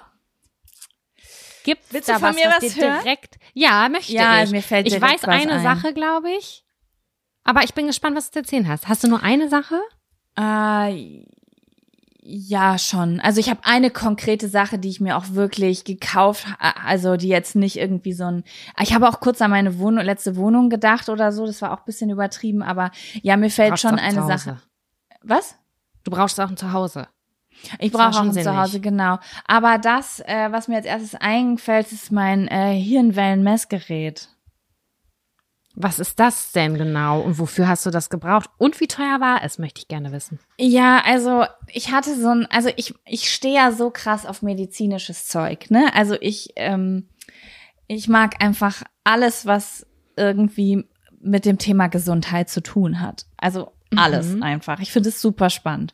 Gibt 1.65 1.93
Willst 1.93 2.09
da 2.09 2.15
du 2.15 2.19
von 2.21 2.29
was, 2.31 2.37
mir 2.37 2.47
was 2.47 2.63
was 2.65 2.75
direkt? 2.75 3.39
Ja, 3.55 3.89
möchte 3.89 4.13
Ja, 4.13 4.43
ich. 4.43 4.51
mir 4.51 4.63
fällt 4.63 4.87
ich 4.87 5.01
weiß 5.01 5.25
eine 5.25 5.53
ein. 5.53 5.63
Sache, 5.63 5.93
glaube 5.95 6.31
ich. 6.33 6.65
Aber 7.45 7.63
ich 7.65 7.75
bin 7.75 7.87
gespannt, 7.87 8.17
was 8.17 8.27
du 8.27 8.33
zu 8.33 8.39
erzählen 8.41 8.69
hast. 8.69 8.89
Hast 8.89 9.05
du 9.05 9.09
nur 9.09 9.23
eine 9.23 9.49
Sache? 9.49 9.81
Äh, 10.37 11.25
ja, 12.25 12.79
schon. 12.79 13.19
Also 13.19 13.41
ich 13.41 13.51
habe 13.51 13.61
eine 13.65 13.91
konkrete 13.91 14.49
Sache, 14.49 14.79
die 14.79 14.89
ich 14.89 15.01
mir 15.01 15.17
auch 15.17 15.31
wirklich 15.31 15.83
gekauft, 15.83 16.47
also 16.61 17.17
die 17.17 17.27
jetzt 17.27 17.57
nicht 17.57 17.77
irgendwie 17.77 18.13
so 18.13 18.25
ein. 18.25 18.45
Ich 18.81 18.95
habe 18.95 19.09
auch 19.09 19.19
kurz 19.19 19.43
an 19.43 19.51
meine 19.51 19.79
Wohnung, 19.81 20.05
letzte 20.05 20.37
Wohnung 20.37 20.71
gedacht 20.71 21.09
oder 21.09 21.33
so. 21.33 21.47
Das 21.47 21.61
war 21.63 21.73
auch 21.73 21.79
ein 21.79 21.85
bisschen 21.85 22.11
übertrieben, 22.11 22.63
aber 22.63 22.93
ja, 23.23 23.37
mir 23.37 23.51
fällt 23.51 23.81
schon 23.81 23.99
eine 23.99 24.15
zu 24.15 24.23
Hause. 24.23 24.39
Sache. 24.39 24.63
Was? 25.23 25.57
Du 26.05 26.13
brauchst 26.13 26.39
es 26.39 26.45
auch 26.45 26.51
ein 26.51 26.57
Zuhause. 26.57 27.09
Ich 27.81 27.91
brauche 27.91 28.11
auch 28.11 28.23
ein 28.23 28.33
sinnig. 28.33 28.47
Zuhause, 28.47 28.79
genau. 28.79 29.19
Aber 29.47 29.79
das, 29.79 30.21
äh, 30.21 30.49
was 30.51 30.69
mir 30.69 30.77
als 30.77 30.87
erstes 30.87 31.17
einfällt, 31.17 31.91
ist 31.91 32.13
mein 32.13 32.47
äh, 32.49 32.73
Hirnwellenmessgerät. 32.75 34.29
Was 35.83 35.99
ist 35.99 36.21
das 36.21 36.53
denn 36.53 36.79
genau 36.79 37.21
und 37.21 37.39
wofür 37.39 37.67
hast 37.67 37.85
du 37.85 37.91
das 37.91 38.09
gebraucht? 38.09 38.49
Und 38.59 38.79
wie 38.81 38.87
teuer 38.87 39.21
war 39.21 39.43
es, 39.43 39.59
möchte 39.59 39.81
ich 39.81 39.89
gerne 39.89 40.13
wissen. 40.13 40.39
Ja, 40.59 41.03
also 41.05 41.45
ich 41.67 41.91
hatte 41.91 42.15
so 42.15 42.29
ein, 42.29 42.47
also 42.51 42.71
ich, 42.77 42.95
ich 43.05 43.33
stehe 43.33 43.57
ja 43.57 43.73
so 43.73 43.91
krass 43.91 44.25
auf 44.25 44.43
medizinisches 44.43 45.27
Zeug, 45.27 45.71
ne? 45.71 45.91
Also 45.95 46.17
ich, 46.21 46.51
ähm, 46.57 47.09
ich 47.89 48.09
mag 48.09 48.43
einfach 48.43 48.83
alles, 49.05 49.45
was 49.47 49.87
irgendwie 50.17 50.85
mit 51.21 51.45
dem 51.45 51.59
Thema 51.59 51.89
Gesundheit 51.89 52.49
zu 52.49 52.63
tun 52.63 53.01
hat. 53.01 53.27
Also 53.37 53.73
alles 53.97 54.29
Mhm. 54.35 54.43
einfach. 54.43 54.81
Ich 54.81 54.93
finde 54.93 55.09
es 55.11 55.21
super 55.21 55.51
spannend. 55.51 55.93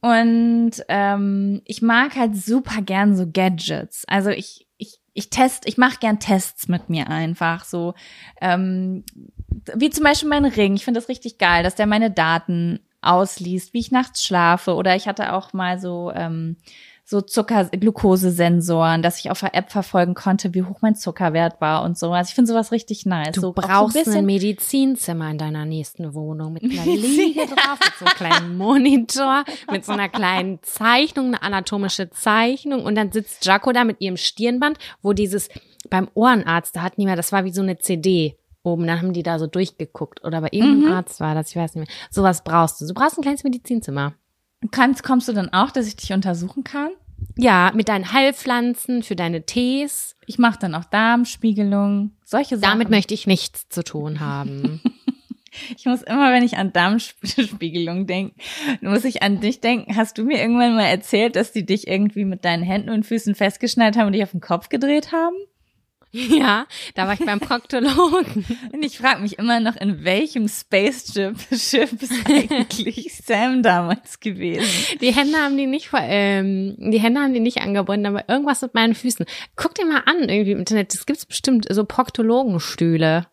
Und 0.00 0.72
ähm, 0.88 1.62
ich 1.64 1.80
mag 1.82 2.16
halt 2.16 2.36
super 2.36 2.82
gern 2.82 3.16
so 3.16 3.26
Gadgets. 3.30 4.04
Also 4.06 4.30
ich, 4.30 4.65
ich, 5.16 5.30
test, 5.30 5.66
ich 5.66 5.78
mache 5.78 5.98
gern 5.98 6.20
Tests 6.20 6.68
mit 6.68 6.90
mir 6.90 7.08
einfach 7.08 7.64
so. 7.64 7.94
Ähm, 8.40 9.02
wie 9.74 9.88
zum 9.88 10.04
Beispiel 10.04 10.28
mein 10.28 10.44
Ring. 10.44 10.74
Ich 10.74 10.84
finde 10.84 11.00
das 11.00 11.08
richtig 11.08 11.38
geil, 11.38 11.62
dass 11.62 11.74
der 11.74 11.86
meine 11.86 12.10
Daten 12.10 12.80
ausliest, 13.00 13.72
wie 13.72 13.80
ich 13.80 13.90
nachts 13.90 14.22
schlafe. 14.22 14.74
Oder 14.74 14.94
ich 14.94 15.08
hatte 15.08 15.32
auch 15.32 15.54
mal 15.54 15.78
so 15.80 16.12
ähm, 16.14 16.56
so 17.08 17.20
Zucker, 17.20 17.66
Glukosesensoren, 17.66 19.00
dass 19.00 19.20
ich 19.20 19.30
auf 19.30 19.38
der 19.38 19.54
App 19.54 19.70
verfolgen 19.70 20.14
konnte, 20.14 20.54
wie 20.54 20.64
hoch 20.64 20.78
mein 20.82 20.96
Zuckerwert 20.96 21.60
war 21.60 21.84
und 21.84 21.96
so. 21.96 22.10
Also 22.10 22.30
ich 22.30 22.34
finde 22.34 22.50
sowas 22.50 22.72
richtig 22.72 23.06
nice. 23.06 23.30
Du 23.32 23.42
so, 23.42 23.48
auch 23.50 23.54
brauchst 23.54 24.04
so 24.04 24.10
ein 24.10 24.18
ein 24.18 24.26
Medizinzimmer 24.26 25.30
in 25.30 25.38
deiner 25.38 25.64
nächsten 25.64 26.14
Wohnung 26.14 26.54
mit 26.54 26.64
einer 26.64 26.84
Liege 26.84 27.46
drauf, 27.46 27.78
mit 27.78 27.92
so 27.96 28.06
einem 28.06 28.14
kleinen 28.16 28.58
Monitor, 28.58 29.44
mit 29.70 29.84
so 29.84 29.92
einer 29.92 30.08
kleinen 30.08 30.58
Zeichnung, 30.62 31.26
eine 31.26 31.42
anatomische 31.42 32.10
Zeichnung 32.10 32.84
und 32.84 32.96
dann 32.96 33.12
sitzt 33.12 33.46
Jaco 33.46 33.70
da 33.70 33.84
mit 33.84 34.00
ihrem 34.00 34.16
Stirnband, 34.16 34.76
wo 35.00 35.12
dieses 35.12 35.48
beim 35.88 36.08
Ohrenarzt, 36.14 36.74
da 36.74 36.82
hat 36.82 36.98
niemand, 36.98 37.20
das 37.20 37.30
war 37.30 37.44
wie 37.44 37.52
so 37.52 37.62
eine 37.62 37.78
CD 37.78 38.36
oben, 38.64 38.84
dann 38.88 39.00
haben 39.00 39.12
die 39.12 39.22
da 39.22 39.38
so 39.38 39.46
durchgeguckt 39.46 40.24
oder 40.24 40.40
bei 40.40 40.48
irgendeinem 40.50 40.90
Mhm. 40.90 40.96
Arzt 40.96 41.20
war 41.20 41.36
das, 41.36 41.50
ich 41.50 41.56
weiß 41.56 41.76
nicht 41.76 41.86
mehr. 41.86 41.96
Sowas 42.10 42.42
brauchst 42.42 42.80
du. 42.80 42.86
Du 42.88 42.94
brauchst 42.94 43.16
ein 43.16 43.22
kleines 43.22 43.44
Medizinzimmer. 43.44 44.14
Kannst, 44.70 45.02
kommst 45.02 45.28
du 45.28 45.32
dann 45.32 45.52
auch, 45.52 45.70
dass 45.70 45.86
ich 45.86 45.96
dich 45.96 46.12
untersuchen 46.12 46.64
kann? 46.64 46.90
Ja, 47.36 47.72
mit 47.74 47.88
deinen 47.88 48.12
Heilpflanzen 48.12 49.02
für 49.02 49.16
deine 49.16 49.44
Tees. 49.44 50.16
Ich 50.26 50.38
mache 50.38 50.58
dann 50.58 50.74
auch 50.74 50.84
Darmspiegelung, 50.84 52.12
solche 52.24 52.56
Sachen. 52.56 52.72
Damit 52.72 52.90
möchte 52.90 53.14
ich 53.14 53.26
nichts 53.26 53.68
zu 53.68 53.82
tun 53.84 54.20
haben. 54.20 54.80
Ich 55.76 55.86
muss 55.86 56.02
immer, 56.02 56.32
wenn 56.32 56.42
ich 56.42 56.58
an 56.58 56.72
Darmspiegelung 56.72 58.06
denke, 58.06 58.34
muss 58.82 59.04
ich 59.04 59.22
an 59.22 59.40
dich 59.40 59.60
denken. 59.60 59.96
Hast 59.96 60.18
du 60.18 60.24
mir 60.24 60.38
irgendwann 60.38 60.74
mal 60.74 60.84
erzählt, 60.84 61.36
dass 61.36 61.52
die 61.52 61.64
dich 61.64 61.88
irgendwie 61.88 62.24
mit 62.24 62.44
deinen 62.44 62.62
Händen 62.62 62.90
und 62.90 63.06
Füßen 63.06 63.34
festgeschnallt 63.34 63.96
haben 63.96 64.08
und 64.08 64.12
dich 64.12 64.22
auf 64.22 64.32
den 64.32 64.40
Kopf 64.40 64.68
gedreht 64.68 65.12
haben? 65.12 65.34
ja, 66.30 66.66
da 66.94 67.06
war 67.06 67.14
ich 67.14 67.24
beim 67.24 67.40
Proktologen. 67.40 68.44
Und 68.72 68.82
ich 68.82 68.98
frage 68.98 69.20
mich 69.20 69.38
immer 69.38 69.60
noch, 69.60 69.76
in 69.76 70.04
welchem 70.04 70.48
Spaceship 70.48 71.36
Schiff 71.52 71.92
ist 72.00 72.12
eigentlich 72.26 73.14
Sam 73.24 73.62
damals 73.62 74.20
gewesen? 74.20 74.64
Die 75.00 75.14
Hände 75.14 75.36
haben 75.38 75.56
die 75.56 75.66
nicht, 75.66 75.90
ähm, 75.94 76.76
die 76.78 77.00
Hände 77.00 77.20
haben 77.20 77.34
die 77.34 77.40
nicht 77.40 77.58
angebunden, 77.58 78.06
aber 78.06 78.28
irgendwas 78.28 78.62
mit 78.62 78.74
meinen 78.74 78.94
Füßen. 78.94 79.26
Guck 79.56 79.74
dir 79.74 79.84
mal 79.84 80.02
an, 80.06 80.28
irgendwie 80.28 80.52
im 80.52 80.58
Internet. 80.58 80.94
Das 80.94 81.04
gibt's 81.04 81.26
bestimmt 81.26 81.66
so 81.68 81.84
Proktologenstühle. 81.84 83.26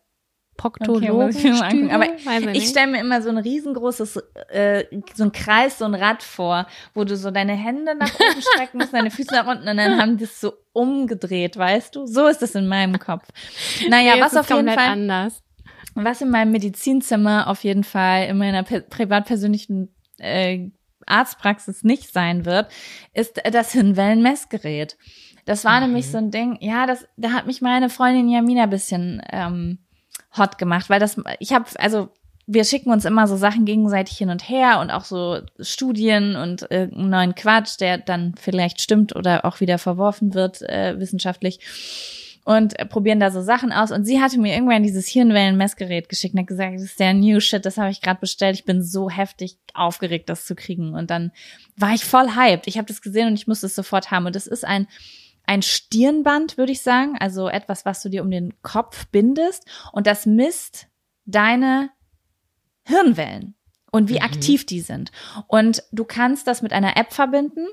Okay, 0.56 0.70
ich. 0.70 0.76
Proktologenstühle? 1.10 1.92
Aber 1.92 2.04
Weiß 2.06 2.40
ich 2.42 2.46
nicht. 2.46 2.68
stelle 2.68 2.86
mir 2.92 3.00
immer 3.00 3.20
so 3.22 3.28
ein 3.30 3.38
riesengroßes, 3.38 4.16
äh, 4.50 4.84
so 5.14 5.24
ein 5.24 5.32
Kreis, 5.32 5.78
so 5.78 5.84
ein 5.84 5.94
Rad 5.94 6.22
vor, 6.22 6.66
wo 6.94 7.04
du 7.04 7.16
so 7.16 7.30
deine 7.30 7.54
Hände 7.54 7.94
nach 7.96 8.14
oben 8.14 8.40
strecken 8.54 8.78
musst, 8.78 8.92
deine 8.94 9.10
Füße 9.10 9.34
nach 9.34 9.46
unten 9.46 9.68
und 9.68 9.76
dann 9.76 10.00
haben 10.00 10.16
die 10.16 10.24
es 10.24 10.40
so 10.40 10.52
umgedreht, 10.72 11.56
weißt 11.56 11.96
du? 11.96 12.06
So 12.06 12.26
ist 12.28 12.42
es 12.42 12.54
in 12.54 12.68
meinem 12.68 12.98
Kopf. 12.98 13.28
Naja, 13.88 14.16
Nee, 14.16 14.20
was 14.22 14.36
auf 14.36 14.48
jeden 14.50 14.68
Fall, 14.68 14.88
anders. 14.88 15.42
was 15.94 16.20
in 16.20 16.30
meinem 16.30 16.52
Medizinzimmer 16.52 17.48
auf 17.48 17.64
jeden 17.64 17.84
Fall 17.84 18.26
in 18.26 18.38
meiner 18.38 18.62
pe- 18.62 18.82
privat 18.82 19.26
persönlichen 19.26 19.94
äh, 20.18 20.70
Arztpraxis 21.06 21.82
nicht 21.84 22.12
sein 22.12 22.44
wird, 22.46 22.68
ist 23.12 23.40
das 23.52 23.72
Hirnwellenmessgerät. 23.72 24.96
Das 25.44 25.64
war 25.64 25.80
Mhm. 25.80 25.86
nämlich 25.88 26.10
so 26.10 26.18
ein 26.18 26.30
Ding, 26.30 26.56
ja, 26.60 26.86
das, 26.86 27.06
da 27.16 27.32
hat 27.32 27.46
mich 27.46 27.60
meine 27.60 27.90
Freundin 27.90 28.28
Jamina 28.30 28.62
ein 28.62 28.70
bisschen 28.70 29.20
ähm, 29.30 29.78
hot 30.36 30.58
gemacht, 30.58 30.90
weil 30.90 31.00
das, 31.00 31.20
ich 31.38 31.52
habe, 31.52 31.66
also 31.78 32.08
wir 32.46 32.64
schicken 32.64 32.90
uns 32.90 33.04
immer 33.04 33.26
so 33.26 33.36
Sachen 33.36 33.64
gegenseitig 33.64 34.18
hin 34.18 34.28
und 34.28 34.48
her 34.48 34.80
und 34.80 34.90
auch 34.90 35.04
so 35.04 35.40
Studien 35.60 36.36
und 36.36 36.70
äh, 36.70 36.88
einen 36.92 37.10
neuen 37.10 37.34
Quatsch, 37.34 37.80
der 37.80 37.98
dann 37.98 38.34
vielleicht 38.38 38.80
stimmt 38.80 39.16
oder 39.16 39.44
auch 39.44 39.60
wieder 39.60 39.78
verworfen 39.78 40.34
wird 40.34 40.60
äh, 40.62 40.98
wissenschaftlich. 40.98 41.60
und 42.44 42.78
äh, 42.78 42.84
probieren 42.84 43.20
da 43.20 43.30
so 43.30 43.40
Sachen 43.40 43.72
aus. 43.72 43.90
Und 43.90 44.04
sie 44.04 44.20
hatte 44.20 44.38
mir 44.38 44.52
irgendwann 44.52 44.82
dieses 44.82 45.08
Hirnwellen-Messgerät 45.08 46.10
geschickt 46.10 46.34
und 46.34 46.40
hat 46.40 46.46
gesagt, 46.46 46.74
das 46.74 46.82
ist 46.82 47.00
der 47.00 47.14
New 47.14 47.40
Shit, 47.40 47.64
das 47.64 47.78
habe 47.78 47.90
ich 47.90 48.02
gerade 48.02 48.20
bestellt. 48.20 48.56
Ich 48.56 48.66
bin 48.66 48.82
so 48.82 49.08
heftig 49.08 49.56
aufgeregt, 49.72 50.28
das 50.28 50.44
zu 50.44 50.54
kriegen. 50.54 50.92
Und 50.92 51.10
dann 51.10 51.32
war 51.76 51.94
ich 51.94 52.04
voll 52.04 52.34
hyped. 52.36 52.66
Ich 52.66 52.76
habe 52.76 52.86
das 52.86 53.00
gesehen 53.00 53.28
und 53.28 53.34
ich 53.34 53.46
musste 53.46 53.66
es 53.66 53.74
sofort 53.74 54.10
haben. 54.10 54.26
Und 54.26 54.36
das 54.36 54.46
ist 54.46 54.66
ein 54.66 54.86
ein 55.46 55.62
Stirnband, 55.62 56.56
würde 56.58 56.72
ich 56.72 56.82
sagen, 56.82 57.16
also 57.18 57.48
etwas, 57.48 57.84
was 57.84 58.02
du 58.02 58.08
dir 58.08 58.22
um 58.22 58.30
den 58.30 58.54
Kopf 58.62 59.06
bindest 59.08 59.66
und 59.92 60.06
das 60.06 60.26
misst 60.26 60.88
deine 61.26 61.90
Hirnwellen 62.84 63.54
und 63.92 64.08
wie 64.08 64.14
Mhm. 64.14 64.22
aktiv 64.22 64.66
die 64.66 64.80
sind. 64.80 65.10
Und 65.46 65.82
du 65.92 66.04
kannst 66.04 66.46
das 66.46 66.62
mit 66.62 66.72
einer 66.72 66.96
App 66.96 67.12
verbinden 67.12 67.66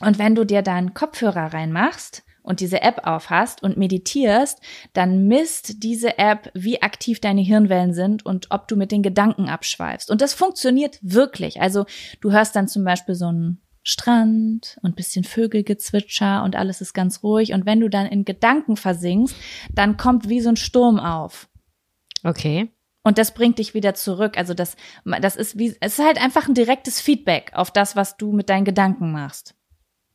und 0.00 0.18
wenn 0.18 0.34
du 0.34 0.44
dir 0.44 0.62
deinen 0.62 0.94
Kopfhörer 0.94 1.52
reinmachst 1.52 2.22
und 2.42 2.60
diese 2.60 2.80
App 2.80 3.06
aufhast 3.06 3.62
und 3.62 3.76
meditierst, 3.76 4.60
dann 4.94 5.26
misst 5.28 5.82
diese 5.82 6.18
App, 6.18 6.50
wie 6.54 6.80
aktiv 6.82 7.20
deine 7.20 7.42
Hirnwellen 7.42 7.92
sind 7.92 8.24
und 8.24 8.46
ob 8.50 8.66
du 8.66 8.76
mit 8.76 8.92
den 8.92 9.02
Gedanken 9.02 9.48
abschweifst. 9.48 10.10
Und 10.10 10.22
das 10.22 10.32
funktioniert 10.32 10.98
wirklich. 11.02 11.60
Also 11.60 11.84
du 12.20 12.32
hörst 12.32 12.56
dann 12.56 12.66
zum 12.66 12.82
Beispiel 12.84 13.14
so 13.14 13.26
einen 13.26 13.60
Strand 13.82 14.78
und 14.82 14.96
bisschen 14.96 15.24
Vögelgezwitscher 15.24 16.42
und 16.42 16.56
alles 16.56 16.80
ist 16.80 16.92
ganz 16.92 17.22
ruhig. 17.22 17.52
Und 17.52 17.66
wenn 17.66 17.80
du 17.80 17.88
dann 17.88 18.06
in 18.06 18.24
Gedanken 18.24 18.76
versinkst, 18.76 19.34
dann 19.72 19.96
kommt 19.96 20.28
wie 20.28 20.40
so 20.40 20.50
ein 20.50 20.56
Sturm 20.56 20.98
auf. 20.98 21.48
Okay. 22.22 22.70
Und 23.02 23.16
das 23.16 23.32
bringt 23.32 23.58
dich 23.58 23.72
wieder 23.72 23.94
zurück. 23.94 24.36
Also 24.36 24.52
das, 24.52 24.76
das 25.04 25.36
ist 25.36 25.58
wie, 25.58 25.74
es 25.80 25.98
ist 25.98 26.04
halt 26.04 26.20
einfach 26.22 26.48
ein 26.48 26.54
direktes 26.54 27.00
Feedback 27.00 27.52
auf 27.54 27.70
das, 27.70 27.96
was 27.96 28.16
du 28.18 28.32
mit 28.32 28.50
deinen 28.50 28.66
Gedanken 28.66 29.12
machst. 29.12 29.54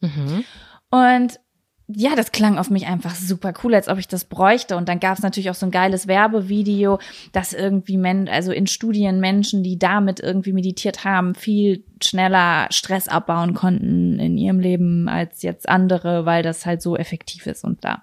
Mhm. 0.01 0.45
Und 0.91 1.39
ja, 1.87 2.15
das 2.15 2.31
klang 2.31 2.57
auf 2.57 2.71
mich 2.71 2.87
einfach 2.87 3.13
super 3.13 3.53
cool, 3.63 3.75
als 3.75 3.87
ob 3.87 3.99
ich 3.99 4.07
das 4.07 4.25
bräuchte. 4.25 4.75
Und 4.75 4.89
dann 4.89 4.99
gab 4.99 5.17
es 5.17 5.23
natürlich 5.23 5.51
auch 5.51 5.55
so 5.55 5.67
ein 5.67 5.71
geiles 5.71 6.07
Werbevideo, 6.07 6.97
dass 7.31 7.53
irgendwie, 7.53 7.97
Men 7.97 8.27
also 8.27 8.51
in 8.51 8.65
Studien 8.65 9.19
Menschen, 9.19 9.61
die 9.61 9.77
damit 9.77 10.19
irgendwie 10.19 10.53
meditiert 10.53 11.03
haben, 11.03 11.35
viel 11.35 11.83
schneller 12.01 12.67
Stress 12.71 13.07
abbauen 13.07 13.53
konnten 13.53 14.19
in 14.19 14.35
ihrem 14.37 14.59
Leben 14.59 15.07
als 15.07 15.43
jetzt 15.43 15.69
andere, 15.69 16.25
weil 16.25 16.41
das 16.41 16.65
halt 16.65 16.81
so 16.81 16.97
effektiv 16.97 17.45
ist 17.45 17.63
und 17.63 17.85
da. 17.85 18.01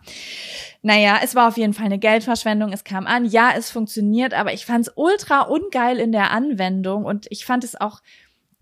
Naja, 0.83 1.19
es 1.23 1.35
war 1.35 1.49
auf 1.49 1.57
jeden 1.57 1.75
Fall 1.75 1.87
eine 1.87 1.99
Geldverschwendung. 1.99 2.73
Es 2.73 2.85
kam 2.85 3.09
an, 3.09 3.25
ja, 3.25 3.51
es 3.57 3.71
funktioniert, 3.71 4.33
aber 4.33 4.53
ich 4.53 4.65
fand 4.65 4.87
es 4.87 4.93
ultra 4.95 5.43
ungeil 5.43 5.99
in 5.99 6.13
der 6.13 6.31
Anwendung 6.31 7.05
und 7.05 7.27
ich 7.31 7.45
fand 7.45 7.65
es 7.65 7.81
auch 7.81 8.01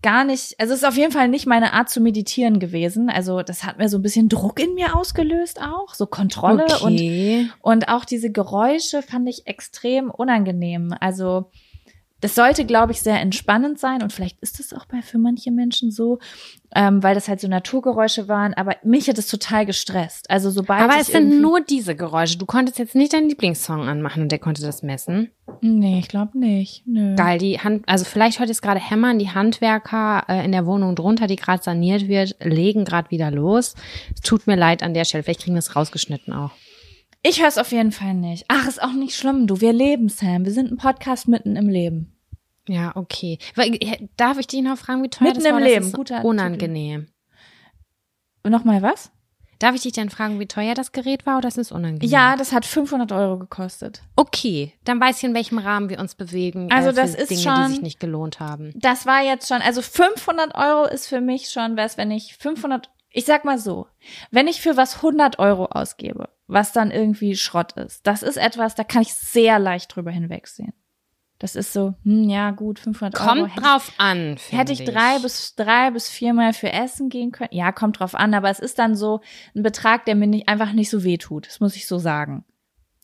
gar 0.01 0.23
nicht, 0.23 0.59
also 0.59 0.73
es 0.73 0.81
ist 0.81 0.87
auf 0.87 0.97
jeden 0.97 1.11
Fall 1.11 1.27
nicht 1.27 1.45
meine 1.45 1.73
Art 1.73 1.89
zu 1.89 2.01
meditieren 2.01 2.59
gewesen. 2.59 3.09
Also 3.09 3.41
das 3.43 3.63
hat 3.63 3.77
mir 3.77 3.89
so 3.89 3.97
ein 3.97 4.01
bisschen 4.01 4.29
Druck 4.29 4.59
in 4.59 4.73
mir 4.73 4.95
ausgelöst 4.95 5.61
auch, 5.61 5.93
so 5.93 6.05
Kontrolle 6.07 6.65
und 6.81 6.93
Okay. 6.93 7.49
und 7.61 7.87
auch 7.89 8.05
diese 8.05 8.31
Geräusche 8.31 9.01
fand 9.01 9.29
ich 9.29 9.47
extrem 9.47 10.09
unangenehm. 10.09 10.93
Also 10.99 11.51
das 12.21 12.35
sollte, 12.35 12.65
glaube 12.65 12.91
ich, 12.91 13.01
sehr 13.01 13.19
entspannend 13.19 13.79
sein 13.79 14.01
und 14.01 14.13
vielleicht 14.13 14.39
ist 14.39 14.59
es 14.59 14.73
auch 14.73 14.85
bei 14.85 15.01
für 15.01 15.17
manche 15.17 15.51
Menschen 15.51 15.91
so, 15.91 16.19
ähm, 16.75 17.03
weil 17.03 17.15
das 17.15 17.27
halt 17.27 17.41
so 17.41 17.47
Naturgeräusche 17.47 18.27
waren. 18.27 18.53
Aber 18.53 18.75
mich 18.83 19.09
hat 19.09 19.17
es 19.17 19.27
total 19.27 19.65
gestresst. 19.65 20.29
Also 20.29 20.51
sobald 20.51 20.81
Aber 20.81 20.99
es 20.99 21.07
sind 21.07 21.41
nur 21.41 21.61
diese 21.61 21.95
Geräusche. 21.95 22.37
Du 22.37 22.45
konntest 22.45 22.79
jetzt 22.79 22.95
nicht 22.95 23.13
deinen 23.13 23.27
Lieblingssong 23.27 23.87
anmachen 23.87 24.23
und 24.23 24.31
der 24.31 24.39
konnte 24.39 24.61
das 24.61 24.83
messen. 24.83 25.31
nee, 25.61 25.99
ich 25.99 26.07
glaube 26.07 26.37
nicht. 26.37 26.83
Nö. 26.85 27.15
Geil, 27.15 27.39
die 27.39 27.59
Hand, 27.59 27.83
also 27.87 28.05
vielleicht 28.05 28.39
heute 28.39 28.51
ist 28.51 28.61
gerade 28.61 28.79
hämmern, 28.79 29.19
die 29.19 29.29
Handwerker 29.29 30.23
äh, 30.29 30.45
in 30.45 30.51
der 30.51 30.65
Wohnung 30.65 30.95
drunter, 30.95 31.27
die 31.27 31.35
gerade 31.35 31.63
saniert 31.63 32.07
wird, 32.07 32.35
legen 32.39 32.85
gerade 32.85 33.09
wieder 33.09 33.31
los. 33.31 33.75
Es 34.13 34.21
tut 34.21 34.47
mir 34.47 34.55
leid 34.55 34.83
an 34.83 34.93
der 34.93 35.05
Stelle. 35.05 35.23
Vielleicht 35.23 35.41
kriegen 35.41 35.55
wir 35.55 35.59
es 35.59 35.75
rausgeschnitten 35.75 36.33
auch. 36.33 36.51
Ich 37.23 37.39
höre 37.39 37.47
es 37.47 37.57
auf 37.57 37.71
jeden 37.71 37.91
Fall 37.91 38.13
nicht. 38.15 38.45
Ach, 38.47 38.67
ist 38.67 38.81
auch 38.81 38.93
nicht 38.93 39.15
schlimm. 39.15 39.45
Du, 39.47 39.61
wir 39.61 39.73
leben, 39.73 40.09
Sam. 40.09 40.43
Wir 40.45 40.51
sind 40.51 40.71
ein 40.71 40.77
Podcast 40.77 41.27
mitten 41.27 41.55
im 41.55 41.69
Leben. 41.69 42.17
Ja, 42.67 42.95
okay. 42.95 43.37
Äh, 43.57 44.07
Darf 44.17 44.37
ich 44.39 44.47
dich 44.47 44.61
noch 44.61 44.77
fragen, 44.77 45.03
wie 45.03 45.09
teuer 45.09 45.27
Mitten 45.27 45.43
das 45.43 45.51
war? 45.51 45.59
im 45.59 45.63
Das 45.63 45.73
Leben, 45.73 45.85
ist 45.87 45.93
guter 45.93 46.25
unangenehm. 46.25 47.07
Nochmal 48.43 48.81
was? 48.81 49.11
Darf 49.59 49.75
ich 49.75 49.81
dich 49.83 49.93
dann 49.93 50.09
fragen, 50.09 50.39
wie 50.39 50.47
teuer 50.47 50.73
das 50.73 50.91
Gerät 50.91 51.27
war 51.27 51.37
oder 51.37 51.47
ist 51.47 51.59
es 51.59 51.71
unangenehm? 51.71 52.09
Ja, 52.09 52.35
das 52.35 52.51
hat 52.51 52.65
500 52.65 53.11
Euro 53.11 53.37
gekostet. 53.37 54.01
Okay, 54.15 54.73
dann 54.83 54.99
weiß 54.99 55.17
ich, 55.17 55.23
in 55.25 55.35
welchem 55.35 55.59
Rahmen 55.59 55.89
wir 55.89 55.99
uns 55.99 56.15
bewegen. 56.15 56.71
Also 56.71 56.89
äh, 56.89 56.93
das 56.93 57.13
ist 57.13 57.29
Dinge, 57.29 57.41
schon- 57.41 57.65
die 57.67 57.71
sich 57.73 57.81
nicht 57.83 57.99
gelohnt 57.99 58.39
haben. 58.39 58.71
Das 58.75 59.05
war 59.05 59.21
jetzt 59.21 59.47
schon, 59.47 59.61
also 59.61 59.83
500 59.83 60.55
Euro 60.55 60.85
ist 60.87 61.05
für 61.05 61.21
mich 61.21 61.49
schon 61.51 61.77
was, 61.77 61.97
wenn 61.97 62.09
ich 62.09 62.35
500, 62.37 62.89
ich 63.11 63.25
sag 63.25 63.45
mal 63.45 63.59
so, 63.59 63.85
wenn 64.31 64.47
ich 64.47 64.61
für 64.61 64.77
was 64.77 64.95
100 64.97 65.37
Euro 65.37 65.65
ausgebe, 65.67 66.29
was 66.51 66.73
dann 66.73 66.91
irgendwie 66.91 67.35
Schrott 67.35 67.73
ist, 67.73 68.05
das 68.05 68.23
ist 68.23 68.37
etwas, 68.37 68.75
da 68.75 68.83
kann 68.83 69.01
ich 69.01 69.13
sehr 69.13 69.57
leicht 69.59 69.95
drüber 69.95 70.11
hinwegsehen. 70.11 70.73
Das 71.39 71.55
ist 71.55 71.73
so, 71.73 71.95
hm, 72.03 72.29
ja 72.29 72.51
gut, 72.51 72.77
500 72.77 73.19
Euro. 73.19 73.47
Kommt 73.47 73.57
drauf 73.65 73.91
an. 73.97 74.35
ich, 74.35 74.51
hätte 74.51 74.73
ich 74.73 74.83
drei 74.83 75.17
bis 75.19 75.55
drei 75.55 75.89
bis 75.89 76.07
viermal 76.07 76.53
für 76.53 76.71
Essen 76.71 77.09
gehen 77.09 77.31
können. 77.31 77.49
Ja, 77.51 77.71
kommt 77.71 77.99
drauf 77.99 78.13
an, 78.13 78.35
aber 78.35 78.51
es 78.51 78.59
ist 78.59 78.77
dann 78.77 78.95
so 78.95 79.21
ein 79.55 79.63
Betrag, 79.63 80.05
der 80.05 80.13
mir 80.13 80.27
nicht, 80.27 80.47
einfach 80.47 80.73
nicht 80.73 80.91
so 80.91 81.03
weh 81.03 81.17
tut. 81.17 81.47
Das 81.47 81.59
muss 81.59 81.75
ich 81.75 81.87
so 81.87 81.97
sagen. 81.97 82.45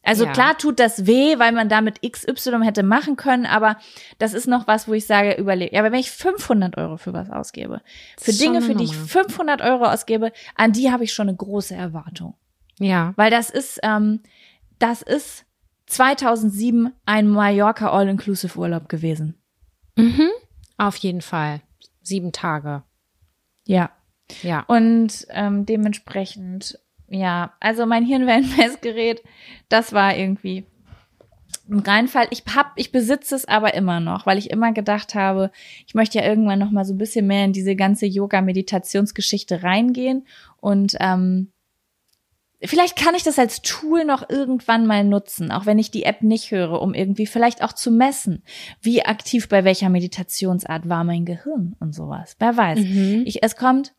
Also 0.03 0.25
Ja. 0.25 0.31
klar 0.33 0.57
tut 0.57 0.79
das 0.79 1.07
weh, 1.07 1.39
weil 1.39 1.51
man 1.51 1.67
damit 1.67 2.01
XY 2.03 2.63
hätte 2.63 2.83
machen 2.83 3.15
können, 3.15 3.47
aber 3.47 3.77
das 4.19 4.33
ist 4.33 4.47
noch 4.47 4.67
was, 4.67 4.87
wo 4.87 4.93
ich 4.93 5.07
sage, 5.07 5.33
überlege. 5.33 5.73
Ja, 5.73 5.81
aber 5.81 5.91
wenn 5.91 5.99
ich 5.99 6.11
500 6.11 6.77
Euro 6.77 6.97
für 6.97 7.13
was 7.13 7.31
ausgebe, 7.31 7.81
für 8.19 8.33
Dinge, 8.33 8.61
für 8.61 8.75
die 8.75 8.83
ich 8.83 8.93
Nummer. 8.93 9.07
500 9.07 9.61
Euro 9.61 9.85
ausgebe, 9.85 10.31
an 10.55 10.73
die 10.73 10.91
habe 10.91 11.03
ich 11.05 11.13
schon 11.13 11.27
eine 11.27 11.35
große 11.35 11.73
Erwartung. 11.75 12.35
Ja. 12.79 13.13
Weil 13.15 13.31
das 13.31 13.49
ist, 13.49 13.79
ähm, 13.83 14.21
das 14.79 15.01
ist 15.01 15.45
2007 15.87 16.93
ein 17.05 17.27
Mallorca 17.27 17.91
All-Inclusive 17.91 18.57
Urlaub 18.57 18.89
gewesen. 18.89 19.35
Mhm. 19.95 20.29
Auf 20.77 20.95
jeden 20.97 21.21
Fall. 21.21 21.61
Sieben 22.01 22.31
Tage. 22.31 22.83
Ja. 23.65 23.91
Ja. 24.41 24.63
Und 24.67 25.25
ähm, 25.29 25.65
dementsprechend, 25.65 26.79
ja, 27.07 27.53
also 27.59 27.85
mein 27.85 28.05
Hirnwellenmessgerät, 28.05 29.23
das 29.69 29.93
war 29.93 30.15
irgendwie 30.15 30.65
ein 31.69 31.79
Reinfall. 31.79 32.27
Ich 32.29 32.43
hab, 32.53 32.73
ich 32.75 32.91
besitze 32.91 33.35
es 33.35 33.45
aber 33.45 33.73
immer 33.73 33.99
noch, 33.99 34.25
weil 34.25 34.37
ich 34.37 34.49
immer 34.51 34.73
gedacht 34.73 35.15
habe, 35.15 35.51
ich 35.85 35.95
möchte 35.95 36.19
ja 36.19 36.25
irgendwann 36.25 36.59
noch 36.59 36.71
mal 36.71 36.85
so 36.85 36.93
ein 36.93 36.97
bisschen 36.97 37.27
mehr 37.27 37.45
in 37.45 37.53
diese 37.53 37.75
ganze 37.75 38.05
Yoga-Meditationsgeschichte 38.05 39.63
reingehen 39.63 40.27
und 40.59 40.95
ähm, 40.99 41.51
Vielleicht 42.63 42.95
kann 42.95 43.13
ich 43.13 43.21
das 43.21 43.37
als 43.37 43.61
Tool 43.61 44.03
noch 44.03 44.29
irgendwann 44.29 44.87
mal 44.87 45.03
nutzen, 45.03 45.51
auch 45.51 45.67
wenn 45.67 45.77
ich 45.77 45.91
die 45.91 46.03
App 46.03 46.23
nicht 46.23 46.49
höre, 46.49 46.81
um 46.81 46.95
irgendwie 46.95 47.27
vielleicht 47.27 47.63
auch 47.63 47.73
zu 47.73 47.91
messen, 47.91 48.43
wie 48.81 49.05
aktiv 49.05 49.47
bei 49.47 49.63
welcher 49.63 49.89
Meditationsart 49.89 50.89
war 50.89 51.03
mein 51.03 51.25
Gehirn 51.25 51.75
und 51.79 51.93
sowas. 51.93 52.35
Wer 52.39 52.57
weiß. 52.57 52.79
Mhm. 52.79 53.23
Ich, 53.27 53.43
es 53.43 53.55
kommt 53.55 53.93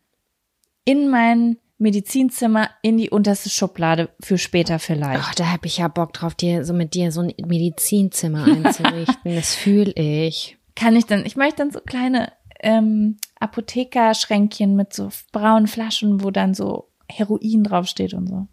in 0.84 1.08
mein 1.08 1.58
Medizinzimmer 1.78 2.70
in 2.82 2.98
die 2.98 3.10
unterste 3.10 3.48
Schublade 3.48 4.08
für 4.20 4.38
später 4.38 4.80
vielleicht. 4.80 5.22
Ach, 5.22 5.34
da 5.36 5.52
hab 5.52 5.64
ich 5.64 5.78
ja 5.78 5.86
Bock 5.86 6.12
drauf, 6.12 6.34
dir 6.34 6.64
so 6.64 6.72
mit 6.72 6.94
dir 6.94 7.12
so 7.12 7.20
ein 7.20 7.32
Medizinzimmer 7.46 8.44
einzurichten. 8.44 9.16
das 9.36 9.54
fühle 9.54 9.92
ich. 9.92 10.58
Kann 10.74 10.96
ich 10.96 11.06
dann, 11.06 11.24
ich 11.24 11.36
möchte 11.36 11.58
dann 11.58 11.70
so 11.70 11.80
kleine 11.80 12.32
ähm, 12.60 13.18
Apothekerschränkchen 13.38 14.74
mit 14.74 14.92
so 14.92 15.10
braunen 15.30 15.68
Flaschen, 15.68 16.24
wo 16.24 16.32
dann 16.32 16.54
so 16.54 16.87
Heroin 17.10 17.64
draufsteht 17.64 18.14
und 18.14 18.26
so. 18.28 18.46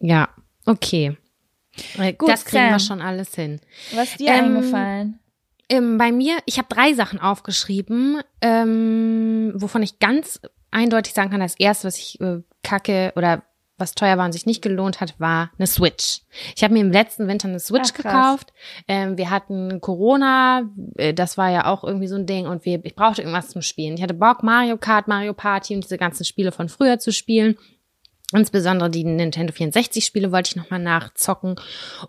Ja, 0.00 0.28
okay. 0.66 1.16
Äh, 1.98 2.12
Gut, 2.14 2.28
das 2.28 2.44
kriegen 2.44 2.64
wir 2.70 2.78
Sam. 2.78 2.98
schon 2.98 3.02
alles 3.02 3.34
hin. 3.34 3.60
Was 3.94 4.16
dir 4.16 4.28
Ähm, 4.32 4.56
eingefallen? 4.56 5.18
Ähm, 5.68 5.98
bei 5.98 6.12
mir, 6.12 6.38
ich 6.46 6.58
habe 6.58 6.68
drei 6.68 6.94
Sachen 6.94 7.18
aufgeschrieben, 7.18 8.20
ähm, 8.40 9.52
wovon 9.56 9.82
ich 9.82 9.98
ganz 9.98 10.40
eindeutig 10.70 11.12
sagen 11.12 11.30
kann, 11.30 11.40
das 11.40 11.58
erste, 11.58 11.88
was 11.88 11.98
ich 11.98 12.20
äh, 12.20 12.42
kacke 12.62 13.12
oder 13.16 13.42
was 13.78 13.94
teuer 13.94 14.16
war 14.16 14.24
und 14.24 14.32
sich 14.32 14.46
nicht 14.46 14.62
gelohnt 14.62 15.00
hat, 15.00 15.18
war 15.18 15.50
eine 15.58 15.66
Switch. 15.66 16.22
Ich 16.54 16.64
habe 16.64 16.74
mir 16.74 16.80
im 16.80 16.92
letzten 16.92 17.28
Winter 17.28 17.48
eine 17.48 17.60
Switch 17.60 17.90
Ach, 17.92 17.96
gekauft. 17.96 18.52
Ähm, 18.88 19.18
wir 19.18 19.30
hatten 19.30 19.80
Corona, 19.80 20.62
äh, 20.96 21.12
das 21.12 21.36
war 21.36 21.50
ja 21.50 21.66
auch 21.66 21.84
irgendwie 21.84 22.06
so 22.06 22.16
ein 22.16 22.26
Ding 22.26 22.46
und 22.46 22.64
wir, 22.64 22.84
ich 22.84 22.94
brauchte 22.94 23.22
irgendwas 23.22 23.48
zum 23.48 23.62
Spielen. 23.62 23.94
Ich 23.94 24.02
hatte 24.02 24.14
Bock, 24.14 24.42
Mario 24.42 24.76
Kart, 24.78 25.08
Mario 25.08 25.34
Party 25.34 25.74
und 25.74 25.84
diese 25.84 25.98
ganzen 25.98 26.24
Spiele 26.24 26.52
von 26.52 26.68
früher 26.68 26.98
zu 26.98 27.12
spielen. 27.12 27.56
Insbesondere 28.32 28.90
die 28.90 29.04
Nintendo 29.04 29.52
64 29.52 30.04
Spiele 30.04 30.32
wollte 30.32 30.48
ich 30.48 30.56
nochmal 30.56 30.80
nachzocken 30.80 31.54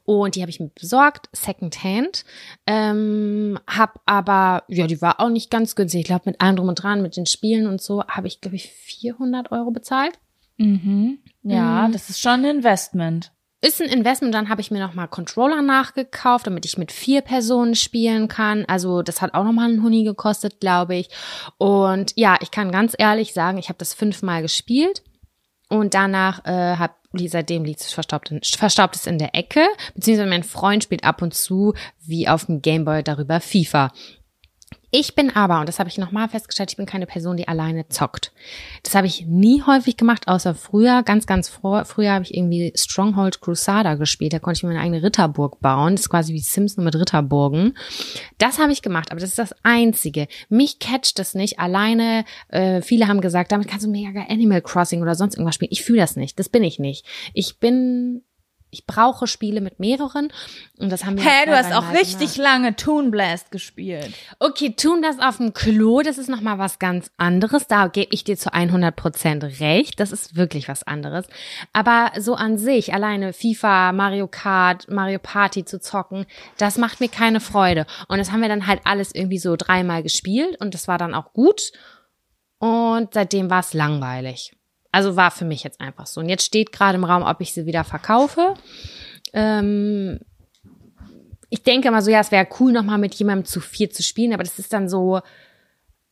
und 0.03 0.35
die 0.35 0.41
habe 0.41 0.49
ich 0.49 0.59
mir 0.59 0.69
besorgt, 0.69 1.29
Secondhand. 1.31 2.25
Ähm, 2.65 3.59
hab 3.67 4.01
aber, 4.07 4.63
ja, 4.67 4.87
die 4.87 4.99
war 4.99 5.19
auch 5.19 5.29
nicht 5.29 5.51
ganz 5.51 5.75
günstig. 5.75 6.01
Ich 6.01 6.07
glaube, 6.07 6.23
mit 6.25 6.41
allem 6.41 6.55
drum 6.55 6.69
und 6.69 6.81
dran, 6.81 7.03
mit 7.03 7.17
den 7.17 7.27
Spielen 7.27 7.67
und 7.67 7.81
so, 7.81 8.03
habe 8.07 8.25
ich, 8.25 8.41
glaube 8.41 8.55
ich, 8.55 8.71
400 8.71 9.51
Euro 9.51 9.69
bezahlt. 9.69 10.17
Mhm. 10.57 11.19
Ja, 11.43 11.87
Mhm. 11.87 11.93
das 11.93 12.09
ist 12.09 12.19
schon 12.19 12.45
ein 12.45 12.57
Investment. 12.57 13.31
Ist 13.59 13.81
ein 13.81 13.89
Investment, 13.89 14.35
dann 14.35 14.49
habe 14.49 14.61
ich 14.61 14.69
mir 14.69 14.79
nochmal 14.79 15.07
Controller 15.07 15.63
nachgekauft, 15.63 16.45
damit 16.45 16.65
ich 16.65 16.77
mit 16.77 16.91
vier 16.91 17.21
Personen 17.21 17.73
spielen 17.73 18.27
kann. 18.27 18.65
Also 18.65 19.01
das 19.01 19.21
hat 19.21 19.33
auch 19.33 19.43
nochmal 19.43 19.69
einen 19.69 19.81
Huni 19.81 20.03
gekostet, 20.03 20.59
glaube 20.59 20.95
ich. 20.95 21.09
Und 21.57 22.13
ja, 22.15 22.37
ich 22.41 22.51
kann 22.51 22.71
ganz 22.71 22.93
ehrlich 22.97 23.33
sagen, 23.33 23.57
ich 23.57 23.69
habe 23.69 23.79
das 23.79 23.95
fünfmal 23.95 24.43
gespielt. 24.43 25.03
Und 25.69 25.95
danach 25.95 26.45
äh, 26.45 26.77
hab, 26.77 26.97
die, 27.13 27.27
seitdem 27.27 27.65
liegt 27.65 27.81
es 27.81 27.91
verstaubt, 27.91 28.31
in, 28.31 28.39
verstaubt 28.43 28.95
es 28.95 29.05
in 29.07 29.17
der 29.17 29.35
Ecke, 29.35 29.65
beziehungsweise 29.95 30.29
mein 30.29 30.43
Freund 30.43 30.83
spielt 30.83 31.03
ab 31.03 31.21
und 31.21 31.33
zu 31.33 31.73
wie 32.05 32.29
auf 32.29 32.45
dem 32.45 32.61
Gameboy 32.61 33.03
darüber 33.03 33.41
FIFA. 33.41 33.91
Ich 34.89 35.15
bin 35.15 35.35
aber, 35.35 35.59
und 35.59 35.67
das 35.67 35.79
habe 35.79 35.89
ich 35.89 35.97
nochmal 35.97 36.29
festgestellt, 36.29 36.71
ich 36.71 36.77
bin 36.77 36.85
keine 36.85 37.05
Person, 37.05 37.35
die 37.35 37.47
alleine 37.47 37.89
zockt. 37.89 38.31
Das 38.83 38.95
habe 38.95 39.05
ich 39.05 39.25
nie 39.25 39.61
häufig 39.63 39.97
gemacht, 39.97 40.29
außer 40.29 40.55
früher, 40.55 41.03
ganz, 41.03 41.25
ganz 41.25 41.49
früher, 41.49 41.83
früher 41.83 42.13
habe 42.13 42.23
ich 42.23 42.33
irgendwie 42.33 42.71
Stronghold 42.73 43.41
Crusader 43.41 43.97
gespielt. 43.97 44.31
Da 44.31 44.39
konnte 44.39 44.59
ich 44.59 44.63
mir 44.63 44.69
meine 44.69 44.81
eigene 44.81 45.03
Ritterburg 45.03 45.59
bauen. 45.59 45.95
Das 45.95 46.01
ist 46.01 46.09
quasi 46.09 46.33
wie 46.33 46.39
Sims 46.39 46.77
nur 46.77 46.85
mit 46.85 46.95
Ritterburgen. 46.95 47.77
Das 48.37 48.59
habe 48.59 48.71
ich 48.71 48.81
gemacht, 48.81 49.11
aber 49.11 49.19
das 49.19 49.31
ist 49.31 49.39
das 49.39 49.53
Einzige. 49.63 50.27
Mich 50.47 50.79
catcht 50.79 51.19
das 51.19 51.33
nicht. 51.33 51.59
Alleine, 51.59 52.23
äh, 52.47 52.81
viele 52.81 53.09
haben 53.09 53.19
gesagt, 53.19 53.51
damit 53.51 53.67
kannst 53.67 53.85
du 53.85 53.89
mega 53.89 54.21
Animal 54.29 54.61
Crossing 54.61 55.01
oder 55.01 55.15
sonst 55.15 55.35
irgendwas 55.35 55.55
spielen. 55.55 55.71
Ich 55.71 55.83
fühle 55.83 55.99
das 55.99 56.15
nicht. 56.15 56.39
Das 56.39 56.47
bin 56.47 56.63
ich 56.63 56.79
nicht. 56.79 57.05
Ich 57.33 57.59
bin 57.59 58.23
ich 58.69 58.85
brauche 58.85 59.27
Spiele 59.27 59.61
mit 59.61 59.79
mehreren 59.79 60.31
und 60.77 60.91
das 60.91 61.05
haben 61.05 61.17
wir. 61.17 61.23
Hä, 61.23 61.45
jetzt 61.45 61.47
du 61.47 61.57
hast 61.57 61.73
auch 61.73 61.93
richtig 61.93 62.33
gemacht. 62.33 62.37
lange 62.37 62.75
Toon 62.75 63.11
Blast 63.11 63.49
gespielt. 63.51 64.13
Okay, 64.39 64.73
tun 64.75 65.01
das 65.01 65.19
auf 65.19 65.37
dem 65.37 65.53
Klo, 65.53 66.01
das 66.01 66.17
ist 66.17 66.29
nochmal 66.29 66.57
was 66.57 66.77
ganz 66.77 67.09
anderes. 67.17 67.67
Da 67.67 67.87
gebe 67.87 68.13
ich 68.13 68.23
dir 68.23 68.37
zu 68.37 68.53
100 68.53 68.95
Prozent 68.95 69.43
recht. 69.59 69.99
Das 69.99 70.11
ist 70.11 70.35
wirklich 70.35 70.67
was 70.67 70.83
anderes. 70.83 71.27
Aber 71.71 72.11
so 72.19 72.35
an 72.35 72.57
sich, 72.57 72.93
alleine 72.93 73.31
FIFA, 73.31 73.93
Mario 73.93 74.27
Kart, 74.27 74.89
Mario 74.89 75.19
Party 75.19 75.63
zu 75.63 75.79
zocken, 75.79 76.25
das 76.57 76.77
macht 76.77 76.99
mir 76.99 77.09
keine 77.09 77.39
Freude. 77.39 77.85
Und 78.09 78.17
das 78.17 78.31
haben 78.31 78.41
wir 78.41 78.49
dann 78.49 78.67
halt 78.67 78.81
alles 78.83 79.15
irgendwie 79.15 79.39
so 79.39 79.55
dreimal 79.55 80.03
gespielt 80.03 80.59
und 80.59 80.73
das 80.73 80.87
war 80.87 80.97
dann 80.97 81.15
auch 81.15 81.31
gut. 81.31 81.71
Und 82.59 83.13
seitdem 83.13 83.49
war 83.49 83.59
es 83.59 83.73
langweilig. 83.73 84.56
Also 84.97 85.15
war 85.15 85.29
für 85.29 85.45
mich 85.45 85.63
jetzt 85.63 85.79
einfach 85.79 86.07
so. 86.07 86.21
Und 86.21 86.27
jetzt 86.27 86.43
steht 86.43 86.71
gerade 86.71 86.97
im 86.97 87.03
Raum, 87.03 87.21
ob 87.21 87.39
ich 87.39 87.53
sie 87.53 87.67
wieder 87.67 87.83
verkaufe. 87.83 88.55
Ähm, 89.31 90.19
ich 91.51 91.61
denke 91.61 91.91
mal 91.91 92.01
so, 92.01 92.09
ja, 92.09 92.19
es 92.19 92.31
wäre 92.31 92.47
cool, 92.59 92.71
nochmal 92.71 92.97
mit 92.97 93.13
jemandem 93.13 93.45
zu 93.45 93.59
vier 93.59 93.91
zu 93.91 94.01
spielen, 94.01 94.33
aber 94.33 94.41
das 94.41 94.57
ist 94.57 94.73
dann 94.73 94.89
so, 94.89 95.19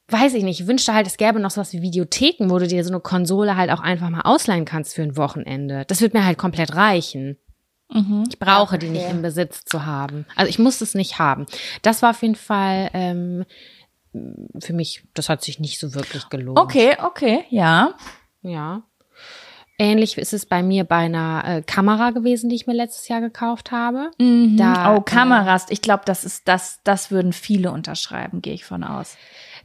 weiß 0.09 0.35
ich 0.35 0.43
nicht, 0.43 0.59
ich 0.59 0.67
wünschte 0.67 0.93
halt, 0.93 1.07
es 1.07 1.17
gäbe 1.17 1.39
noch 1.39 1.49
sowas 1.49 1.73
wie 1.73 1.81
Videotheken, 1.81 2.51
wo 2.51 2.59
du 2.59 2.67
dir 2.67 2.83
so 2.83 2.91
eine 2.91 2.99
Konsole 2.99 3.57
halt 3.57 3.71
auch 3.71 3.79
einfach 3.79 4.11
mal 4.11 4.21
ausleihen 4.21 4.65
kannst 4.65 4.93
für 4.93 5.01
ein 5.01 5.17
Wochenende. 5.17 5.85
Das 5.87 6.01
wird 6.01 6.13
mir 6.13 6.23
halt 6.23 6.37
komplett 6.37 6.75
reichen. 6.75 7.39
Ich 8.29 8.37
brauche 8.37 8.77
die 8.77 8.89
nicht 8.89 9.09
im 9.09 9.23
Besitz 9.23 9.65
zu 9.65 9.87
haben. 9.87 10.27
Also 10.35 10.47
ich 10.47 10.59
muss 10.59 10.79
es 10.81 10.93
nicht 10.93 11.17
haben. 11.17 11.47
Das 11.81 12.03
war 12.03 12.11
auf 12.11 12.21
jeden 12.21 12.35
Fall 12.35 12.91
ähm, 12.93 13.45
für 14.59 14.73
mich, 14.73 15.03
das 15.15 15.27
hat 15.27 15.43
sich 15.43 15.59
nicht 15.59 15.79
so 15.79 15.95
wirklich 15.95 16.29
gelohnt. 16.29 16.59
Okay, 16.59 16.97
okay, 17.03 17.45
ja. 17.49 17.95
Ja. 18.47 18.83
Ähnlich 19.77 20.17
ist 20.17 20.33
es 20.33 20.45
bei 20.45 20.63
mir 20.63 20.85
bei 20.85 20.97
einer 20.97 21.43
äh, 21.45 21.61
Kamera 21.61 22.11
gewesen, 22.11 22.49
die 22.49 22.55
ich 22.55 22.65
mir 22.65 22.73
letztes 22.73 23.09
Jahr 23.09 23.19
gekauft 23.19 23.71
habe. 23.71 24.11
Da, 24.55 24.95
oh, 24.95 25.01
Kameras. 25.01 25.65
Ich 25.69 25.81
glaube, 25.81 26.03
das 26.05 26.23
ist 26.23 26.47
das, 26.47 26.79
das 26.85 27.11
würden 27.11 27.33
viele 27.33 27.71
unterschreiben, 27.71 28.41
gehe 28.41 28.53
ich 28.53 28.63
von 28.63 28.85
aus. 28.85 29.17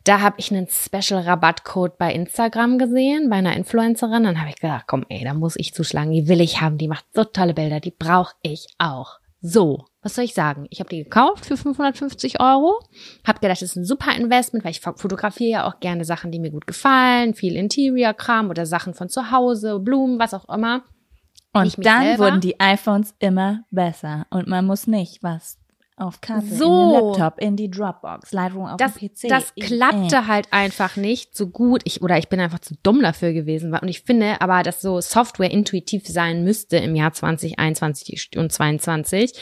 Da 0.03 0.21
habe 0.21 0.37
ich 0.39 0.51
einen 0.51 0.67
Special-Rabattcode 0.67 1.97
bei 1.97 2.13
Instagram 2.13 2.79
gesehen, 2.79 3.29
bei 3.31 3.37
einer 3.37 3.57
Influencerin. 3.57 4.25
Dann 4.25 4.41
habe 4.41 4.51
ich 4.51 4.57
gedacht, 4.57 4.87
komm, 4.89 5.05
ey, 5.09 5.23
da 5.23 5.35
muss 5.35 5.55
ich 5.57 5.75
zuschlagen. 5.75 6.11
Die 6.11 6.27
will 6.27 6.41
ich 6.41 6.61
haben. 6.61 6.79
Die 6.79 6.89
macht 6.89 7.05
so 7.15 7.23
tolle 7.23 7.55
Bilder. 7.55 7.79
Die 7.79 7.95
brauche 7.97 8.35
ich 8.43 8.67
auch. 8.79 9.21
So, 9.43 9.85
was 10.03 10.15
soll 10.15 10.25
ich 10.25 10.35
sagen? 10.35 10.67
Ich 10.71 10.81
habe 10.81 10.89
die 10.89 11.05
gekauft 11.05 11.47
für 11.47 11.57
550 11.57 12.41
Euro. 12.41 12.81
Hab 13.27 13.41
gedacht, 13.41 13.61
das 13.61 13.71
ist 13.71 13.77
ein 13.77 13.85
super 13.85 14.17
Investment, 14.17 14.65
weil 14.65 14.73
ich 14.73 14.81
fotografiere 14.81 15.51
ja 15.51 15.67
auch 15.69 15.81
gerne 15.81 16.05
Sachen, 16.05 16.33
die 16.33 16.41
mir 16.41 16.51
gut 16.51 16.67
gefallen. 16.67 17.35
Viel 17.35 17.55
Interior-Kram 17.55 18.49
oder 18.49 18.65
Sachen 18.65 18.95
von 18.95 19.09
zu 19.11 19.31
Hause, 19.31 19.79
Blumen, 19.79 20.19
was 20.19 20.33
auch 20.33 20.49
immer. 20.49 20.85
Und 21.53 21.85
dann 21.85 22.03
selber. 22.03 22.25
wurden 22.25 22.41
die 22.41 22.59
iPhones 22.59 23.15
immer 23.19 23.65
besser. 23.71 24.27
Und 24.31 24.47
man 24.47 24.65
muss 24.65 24.87
nicht 24.87 25.23
was 25.23 25.60
auf 26.01 26.21
Karte, 26.21 26.47
in 26.47 26.57
So. 26.57 26.93
den 26.93 27.07
Laptop, 27.19 27.39
in 27.41 27.57
die 27.57 27.71
Dropbox, 27.71 28.33
Lightroom 28.33 28.67
auf 28.67 28.77
das, 28.79 28.95
dem 28.95 29.09
PC. 29.09 29.29
das 29.29 29.53
in- 29.55 29.65
klappte 29.67 30.17
äh. 30.17 30.23
halt 30.27 30.49
einfach 30.53 30.97
nicht 30.97 31.37
so 31.37 31.49
gut. 31.49 31.83
Ich, 31.85 32.03
oder 32.03 32.19
ich 32.19 32.29
bin 32.29 32.41
einfach 32.41 32.59
zu 32.61 32.75
dumm 32.83 33.03
dafür 33.03 33.33
gewesen. 33.33 33.75
Und 33.75 33.89
ich 33.89 34.01
finde 34.03 34.41
aber, 34.41 34.63
dass 34.63 34.81
so 34.81 35.01
Software 35.01 35.51
intuitiv 35.51 36.07
sein 36.07 36.43
müsste 36.45 36.79
im 36.79 36.97
Jahr 36.97 37.13
2021 37.13 38.31
und 38.37 38.51
22, 38.53 39.33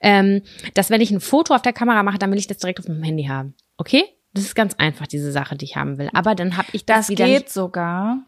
ähm, 0.00 0.42
dass 0.74 0.90
wenn 0.90 1.00
ich 1.00 1.10
ein 1.10 1.20
Foto 1.20 1.54
auf 1.54 1.62
der 1.62 1.72
Kamera 1.72 2.02
mache, 2.02 2.18
dann 2.18 2.30
will 2.30 2.38
ich 2.38 2.46
das 2.46 2.58
direkt 2.58 2.80
auf 2.80 2.86
dem 2.86 3.02
Handy 3.02 3.24
haben. 3.24 3.54
Okay? 3.76 4.04
Das 4.34 4.44
ist 4.44 4.54
ganz 4.54 4.74
einfach, 4.74 5.06
diese 5.06 5.32
Sache, 5.32 5.56
die 5.56 5.64
ich 5.64 5.76
haben 5.76 5.98
will. 5.98 6.10
Aber 6.12 6.34
dann 6.34 6.56
habe 6.56 6.68
ich 6.72 6.84
das, 6.84 7.06
Das 7.06 7.08
wieder 7.08 7.24
geht 7.26 7.44
nicht. 7.44 7.52
sogar. 7.52 8.18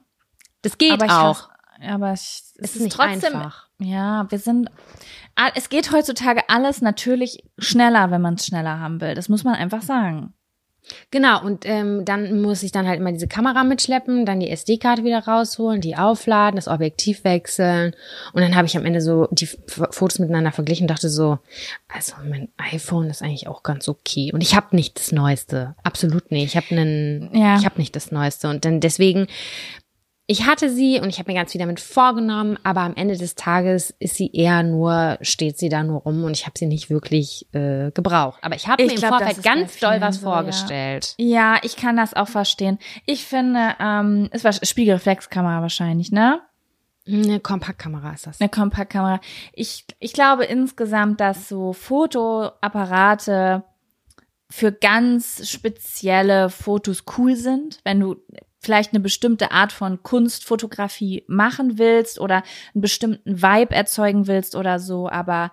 Das 0.62 0.78
geht 0.78 0.92
aber 0.92 1.04
auch. 1.06 1.48
hasse- 1.80 1.88
aber 1.88 2.12
ich, 2.12 2.20
es, 2.20 2.52
Es 2.58 2.70
ist 2.70 2.76
ist 2.76 2.82
nicht 2.84 2.96
trotzdem, 2.96 3.34
einfach. 3.36 3.68
Ja, 3.80 4.26
wir 4.30 4.38
sind. 4.38 4.70
Es 5.54 5.68
geht 5.70 5.90
heutzutage 5.92 6.42
alles 6.48 6.82
natürlich 6.82 7.44
schneller, 7.58 8.10
wenn 8.10 8.20
man 8.20 8.34
es 8.34 8.46
schneller 8.46 8.78
haben 8.78 9.00
will. 9.00 9.14
Das 9.14 9.28
muss 9.28 9.44
man 9.44 9.54
einfach 9.54 9.82
sagen. 9.82 10.34
Genau, 11.10 11.44
und 11.44 11.66
ähm, 11.66 12.04
dann 12.04 12.40
muss 12.42 12.62
ich 12.62 12.72
dann 12.72 12.88
halt 12.88 12.98
immer 12.98 13.12
diese 13.12 13.28
Kamera 13.28 13.62
mitschleppen, 13.64 14.26
dann 14.26 14.40
die 14.40 14.50
SD-Karte 14.50 15.04
wieder 15.04 15.20
rausholen, 15.24 15.80
die 15.80 15.96
aufladen, 15.96 16.56
das 16.56 16.68
Objektiv 16.68 17.22
wechseln. 17.22 17.94
Und 18.32 18.42
dann 18.42 18.56
habe 18.56 18.66
ich 18.66 18.76
am 18.76 18.84
Ende 18.84 19.00
so 19.00 19.28
die 19.30 19.46
Fotos 19.46 20.18
miteinander 20.18 20.52
verglichen 20.52 20.84
und 20.84 20.90
dachte 20.90 21.08
so, 21.08 21.38
also 21.88 22.14
mein 22.28 22.48
iPhone 22.56 23.08
ist 23.08 23.22
eigentlich 23.22 23.46
auch 23.46 23.62
ganz 23.62 23.88
okay. 23.88 24.32
Und 24.32 24.40
ich 24.42 24.56
habe 24.56 24.74
nicht 24.74 24.98
das 24.98 25.12
Neueste. 25.12 25.76
Absolut 25.84 26.30
nicht. 26.32 26.46
Ich 26.46 26.56
habe 26.56 26.66
einen, 26.72 27.30
Ja. 27.34 27.56
ich 27.56 27.64
habe 27.66 27.78
nicht 27.78 27.94
das 27.94 28.10
Neueste. 28.10 28.48
Und 28.48 28.64
dann 28.64 28.80
deswegen, 28.80 29.26
ich 30.30 30.46
hatte 30.46 30.70
sie 30.70 31.00
und 31.00 31.08
ich 31.08 31.18
habe 31.18 31.32
mir 31.32 31.36
ganz 31.36 31.50
viel 31.50 31.58
damit 31.58 31.80
vorgenommen, 31.80 32.56
aber 32.62 32.82
am 32.82 32.94
Ende 32.94 33.16
des 33.16 33.34
Tages 33.34 33.92
ist 33.98 34.14
sie 34.14 34.30
eher 34.32 34.62
nur, 34.62 35.18
steht 35.22 35.58
sie 35.58 35.68
da 35.68 35.82
nur 35.82 36.02
rum 36.02 36.22
und 36.22 36.30
ich 36.36 36.46
habe 36.46 36.56
sie 36.56 36.66
nicht 36.66 36.88
wirklich 36.88 37.48
äh, 37.52 37.90
gebraucht. 37.90 38.38
Aber 38.40 38.54
ich 38.54 38.68
habe 38.68 38.80
mir 38.80 38.92
im 38.92 38.96
glaub, 38.96 39.18
das 39.18 39.22
Vorfeld 39.24 39.42
ganz 39.42 39.80
doll 39.80 40.00
was 40.00 40.20
so, 40.20 40.28
ja. 40.28 40.34
vorgestellt. 40.34 41.14
Ja, 41.18 41.58
ich 41.64 41.74
kann 41.74 41.96
das 41.96 42.14
auch 42.14 42.28
verstehen. 42.28 42.78
Ich 43.06 43.24
finde, 43.24 43.74
ähm, 43.80 44.28
es 44.30 44.44
war 44.44 44.52
Spiegelreflexkamera 44.52 45.62
wahrscheinlich, 45.62 46.12
ne? 46.12 46.40
Eine 47.08 47.40
Kompaktkamera 47.40 48.12
ist 48.12 48.28
das. 48.28 48.40
Eine 48.40 48.50
Kompaktkamera. 48.50 49.20
Ich, 49.52 49.84
ich 49.98 50.12
glaube 50.12 50.44
insgesamt, 50.44 51.18
dass 51.20 51.48
so 51.48 51.72
Fotoapparate 51.72 53.64
für 54.48 54.70
ganz 54.70 55.48
spezielle 55.48 56.50
Fotos 56.50 57.02
cool 57.18 57.34
sind, 57.34 57.80
wenn 57.82 57.98
du 57.98 58.16
vielleicht 58.60 58.92
eine 58.92 59.00
bestimmte 59.00 59.50
Art 59.50 59.72
von 59.72 60.02
Kunstfotografie 60.02 61.24
machen 61.26 61.78
willst 61.78 62.20
oder 62.20 62.42
einen 62.74 62.82
bestimmten 62.82 63.42
Vibe 63.42 63.74
erzeugen 63.74 64.26
willst 64.26 64.54
oder 64.54 64.78
so, 64.78 65.08
aber 65.08 65.50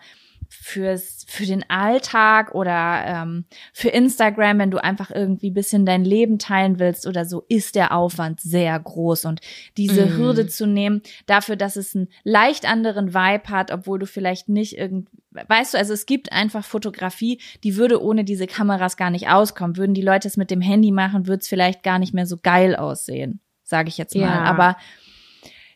fürs 0.50 1.26
für 1.28 1.46
den 1.46 1.70
Alltag 1.70 2.56
oder 2.56 3.04
ähm, 3.06 3.46
für 3.74 3.90
Instagram, 3.90 4.60
wenn 4.60 4.72
du 4.72 4.82
einfach 4.84 5.12
irgendwie 5.12 5.52
bisschen 5.52 5.86
dein 5.86 6.04
Leben 6.04 6.40
teilen 6.40 6.80
willst 6.80 7.06
oder 7.08 7.26
so, 7.26 7.44
ist 7.50 7.76
der 7.76 7.94
Aufwand 7.94 8.40
sehr 8.40 8.80
groß 8.80 9.26
und 9.26 9.42
diese 9.76 10.06
Mhm. 10.06 10.18
Hürde 10.18 10.48
zu 10.48 10.66
nehmen 10.68 11.02
dafür, 11.26 11.56
dass 11.56 11.76
es 11.76 11.96
einen 11.96 12.08
leicht 12.24 12.70
anderen 12.70 13.14
Vibe 13.14 13.50
hat, 13.50 13.72
obwohl 13.72 14.00
du 14.00 14.06
vielleicht 14.06 14.50
nicht 14.50 14.78
irgend, 14.78 15.10
weißt 15.32 15.74
du, 15.74 15.78
also 15.78 15.94
es 15.94 16.06
gibt 16.06 16.32
einfach 16.32 16.64
Fotografie, 16.64 17.42
die 17.64 17.76
würde 17.76 18.02
ohne 18.02 18.24
diese 18.24 18.48
Kameras 18.48 18.98
gar 18.98 19.10
nicht 19.10 19.30
auskommen. 19.30 19.78
Würden 19.78 19.94
die 19.94 20.02
Leute 20.02 20.28
es 20.28 20.38
mit 20.38 20.52
dem 20.52 20.62
Handy 20.62 20.92
machen, 20.92 21.28
würde 21.28 21.42
es 21.42 21.48
vielleicht 21.48 21.84
gar 21.84 22.00
nicht 22.00 22.14
mehr 22.14 22.26
so 22.26 22.38
geil 22.42 22.76
aussehen, 22.76 23.42
sage 23.64 23.90
ich 23.90 23.98
jetzt 23.98 24.16
mal. 24.16 24.22
Ja. 24.22 24.44
Aber 24.44 24.78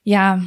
ja, 0.04 0.42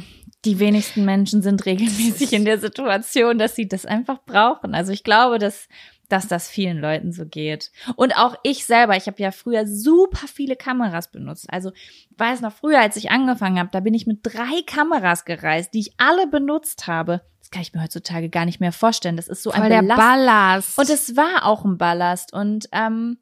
die 0.45 0.59
wenigsten 0.59 1.05
Menschen 1.05 1.41
sind 1.41 1.65
regelmäßig 1.65 2.33
in 2.33 2.45
der 2.45 2.59
Situation, 2.59 3.37
dass 3.37 3.55
sie 3.55 3.67
das 3.67 3.85
einfach 3.85 4.19
brauchen. 4.25 4.75
Also 4.75 4.91
ich 4.91 5.03
glaube, 5.03 5.39
dass 5.39 5.67
dass 6.09 6.27
das 6.27 6.47
vielen 6.47 6.77
Leuten 6.77 7.11
so 7.11 7.25
geht. 7.25 7.71
Und 7.95 8.15
auch 8.15 8.35
ich 8.43 8.65
selber, 8.65 8.95
ich 8.95 9.07
habe 9.07 9.21
ja 9.21 9.31
früher 9.31 9.65
super 9.67 10.27
viele 10.27 10.55
Kameras 10.55 11.11
benutzt. 11.11 11.51
Also 11.51 11.71
ich 11.73 12.07
weiß 12.17 12.41
noch 12.41 12.53
früher, 12.53 12.79
als 12.79 12.95
ich 12.95 13.11
angefangen 13.11 13.59
habe, 13.59 13.69
da 13.71 13.79
bin 13.79 13.93
ich 13.93 14.05
mit 14.05 14.19
drei 14.23 14.61
Kameras 14.65 15.25
gereist, 15.25 15.73
die 15.73 15.79
ich 15.79 15.93
alle 15.97 16.27
benutzt 16.27 16.87
habe. 16.87 17.21
Das 17.39 17.49
kann 17.51 17.61
ich 17.61 17.73
mir 17.73 17.81
heutzutage 17.83 18.29
gar 18.29 18.45
nicht 18.45 18.59
mehr 18.59 18.71
vorstellen. 18.71 19.17
Das 19.17 19.27
ist 19.27 19.43
so 19.43 19.51
Voll 19.51 19.63
ein 19.63 19.69
der 19.69 19.81
Belast 19.81 19.99
Ballast. 19.99 20.77
und 20.79 20.89
es 20.89 21.15
war 21.15 21.45
auch 21.45 21.65
ein 21.65 21.77
Ballast. 21.77 22.33
Und 22.33 22.67
ähm, 22.71 23.17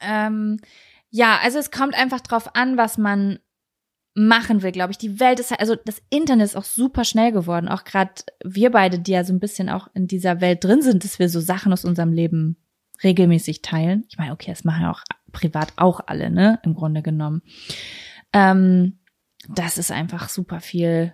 ähm, 0.00 0.58
ja, 1.10 1.38
also 1.42 1.58
es 1.58 1.70
kommt 1.70 1.94
einfach 1.94 2.20
drauf 2.20 2.54
an, 2.54 2.76
was 2.76 2.98
man 2.98 3.38
machen 4.14 4.62
will, 4.62 4.72
glaube 4.72 4.92
ich. 4.92 4.98
Die 4.98 5.18
Welt 5.20 5.40
ist 5.40 5.50
halt, 5.50 5.60
also 5.60 5.74
das 5.74 6.00
Internet 6.08 6.46
ist 6.46 6.56
auch 6.56 6.64
super 6.64 7.04
schnell 7.04 7.32
geworden. 7.32 7.68
Auch 7.68 7.84
gerade 7.84 8.12
wir 8.44 8.70
beide, 8.70 8.98
die 8.98 9.12
ja 9.12 9.24
so 9.24 9.32
ein 9.32 9.40
bisschen 9.40 9.68
auch 9.68 9.88
in 9.94 10.06
dieser 10.06 10.40
Welt 10.40 10.62
drin 10.62 10.82
sind, 10.82 11.04
dass 11.04 11.18
wir 11.18 11.28
so 11.28 11.40
Sachen 11.40 11.72
aus 11.72 11.84
unserem 11.84 12.12
Leben 12.12 12.56
regelmäßig 13.02 13.62
teilen. 13.62 14.04
Ich 14.08 14.18
meine, 14.18 14.32
okay, 14.32 14.50
das 14.50 14.64
machen 14.64 14.82
ja 14.82 14.92
auch 14.92 15.02
privat 15.32 15.72
auch 15.76 16.00
alle, 16.06 16.30
ne? 16.30 16.60
Im 16.62 16.74
Grunde 16.74 17.02
genommen. 17.02 17.42
Ähm, 18.32 18.98
das 19.48 19.78
ist 19.78 19.90
einfach 19.90 20.28
super 20.28 20.60
viel 20.60 21.12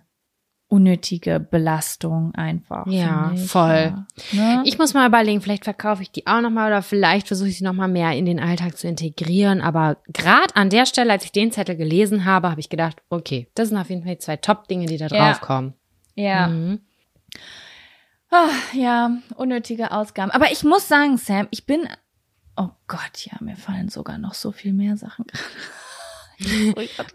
unnötige 0.70 1.40
Belastung 1.40 2.32
einfach. 2.36 2.86
Ja, 2.86 3.32
ich, 3.34 3.50
voll. 3.50 3.92
Ja. 4.30 4.56
Ne? 4.56 4.62
ich 4.64 4.78
muss 4.78 4.94
mal 4.94 5.06
überlegen, 5.06 5.40
vielleicht 5.42 5.64
verkaufe 5.64 6.02
ich 6.02 6.12
die 6.12 6.26
auch 6.28 6.40
nochmal 6.40 6.68
oder 6.70 6.80
vielleicht 6.80 7.26
versuche 7.26 7.48
ich 7.48 7.58
sie 7.58 7.64
nochmal 7.64 7.88
mehr 7.88 8.12
in 8.12 8.24
den 8.24 8.38
Alltag 8.38 8.78
zu 8.78 8.86
integrieren. 8.86 9.60
Aber 9.60 9.96
gerade 10.06 10.54
an 10.54 10.70
der 10.70 10.86
Stelle, 10.86 11.12
als 11.12 11.24
ich 11.24 11.32
den 11.32 11.50
Zettel 11.50 11.76
gelesen 11.76 12.24
habe, 12.24 12.50
habe 12.50 12.60
ich 12.60 12.68
gedacht, 12.68 13.02
okay, 13.10 13.48
das 13.54 13.68
sind 13.68 13.78
auf 13.78 13.90
jeden 13.90 14.04
Fall 14.04 14.12
die 14.14 14.20
zwei 14.20 14.36
Top-Dinge, 14.36 14.86
die 14.86 14.96
da 14.96 15.08
Ja. 15.08 15.32
draufkommen. 15.32 15.74
Ja. 16.14 16.46
Mhm. 16.46 16.80
Ah, 18.30 18.48
ja, 18.72 19.10
unnötige 19.34 19.90
Ausgaben. 19.90 20.30
Aber 20.30 20.52
ich 20.52 20.62
muss 20.62 20.86
sagen, 20.86 21.16
Sam, 21.16 21.48
ich 21.50 21.66
bin. 21.66 21.88
Oh 22.56 22.68
Gott, 22.86 23.24
ja, 23.24 23.32
mir 23.40 23.56
fallen 23.56 23.88
sogar 23.88 24.18
noch 24.18 24.34
so 24.34 24.52
viel 24.52 24.72
mehr 24.72 24.96
Sachen. 24.96 25.24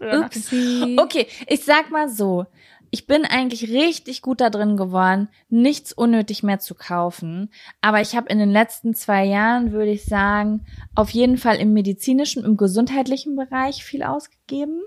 Upsi. 0.00 0.96
Okay, 1.00 1.26
ich 1.46 1.64
sag 1.64 1.90
mal 1.90 2.08
so. 2.08 2.46
Ich 2.90 3.06
bin 3.06 3.24
eigentlich 3.24 3.70
richtig 3.70 4.22
gut 4.22 4.40
da 4.40 4.50
drin 4.50 4.76
geworden, 4.76 5.28
nichts 5.48 5.92
unnötig 5.92 6.42
mehr 6.42 6.58
zu 6.58 6.74
kaufen. 6.74 7.50
Aber 7.80 8.00
ich 8.00 8.16
habe 8.16 8.28
in 8.28 8.38
den 8.38 8.50
letzten 8.50 8.94
zwei 8.94 9.24
Jahren, 9.24 9.72
würde 9.72 9.90
ich 9.90 10.04
sagen, 10.04 10.64
auf 10.94 11.10
jeden 11.10 11.36
Fall 11.38 11.56
im 11.56 11.72
medizinischen, 11.72 12.44
im 12.44 12.56
gesundheitlichen 12.56 13.36
Bereich 13.36 13.84
viel 13.84 14.02
ausgegeben. 14.02 14.80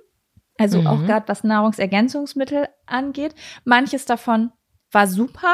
Also 0.58 0.82
Mhm. 0.82 0.88
auch 0.88 1.06
gerade 1.06 1.28
was 1.28 1.44
Nahrungsergänzungsmittel 1.44 2.68
angeht. 2.86 3.36
Manches 3.64 4.06
davon 4.06 4.52
war 4.92 5.08
super 5.08 5.54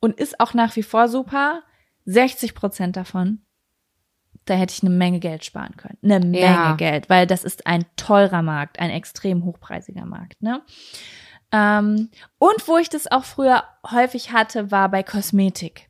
und 0.00 0.18
ist 0.18 0.40
auch 0.40 0.54
nach 0.54 0.74
wie 0.76 0.82
vor 0.82 1.08
super. 1.08 1.62
60 2.04 2.54
Prozent 2.54 2.96
davon, 2.96 3.42
da 4.44 4.54
hätte 4.54 4.72
ich 4.76 4.82
eine 4.82 4.90
Menge 4.90 5.20
Geld 5.20 5.44
sparen 5.44 5.76
können. 5.76 5.98
Eine 6.02 6.18
Menge 6.26 6.40
Ja. 6.40 6.74
Geld, 6.74 7.08
weil 7.08 7.26
das 7.28 7.44
ist 7.44 7.66
ein 7.66 7.84
teurer 7.96 8.42
Markt, 8.42 8.80
ein 8.80 8.90
extrem 8.90 9.44
hochpreisiger 9.44 10.04
Markt. 10.04 10.42
Ne? 10.42 10.62
Ähm, 11.52 12.10
und 12.38 12.66
wo 12.66 12.78
ich 12.78 12.88
das 12.88 13.10
auch 13.10 13.24
früher 13.24 13.64
häufig 13.90 14.32
hatte, 14.32 14.70
war 14.70 14.88
bei 14.88 15.02
Kosmetik. 15.02 15.88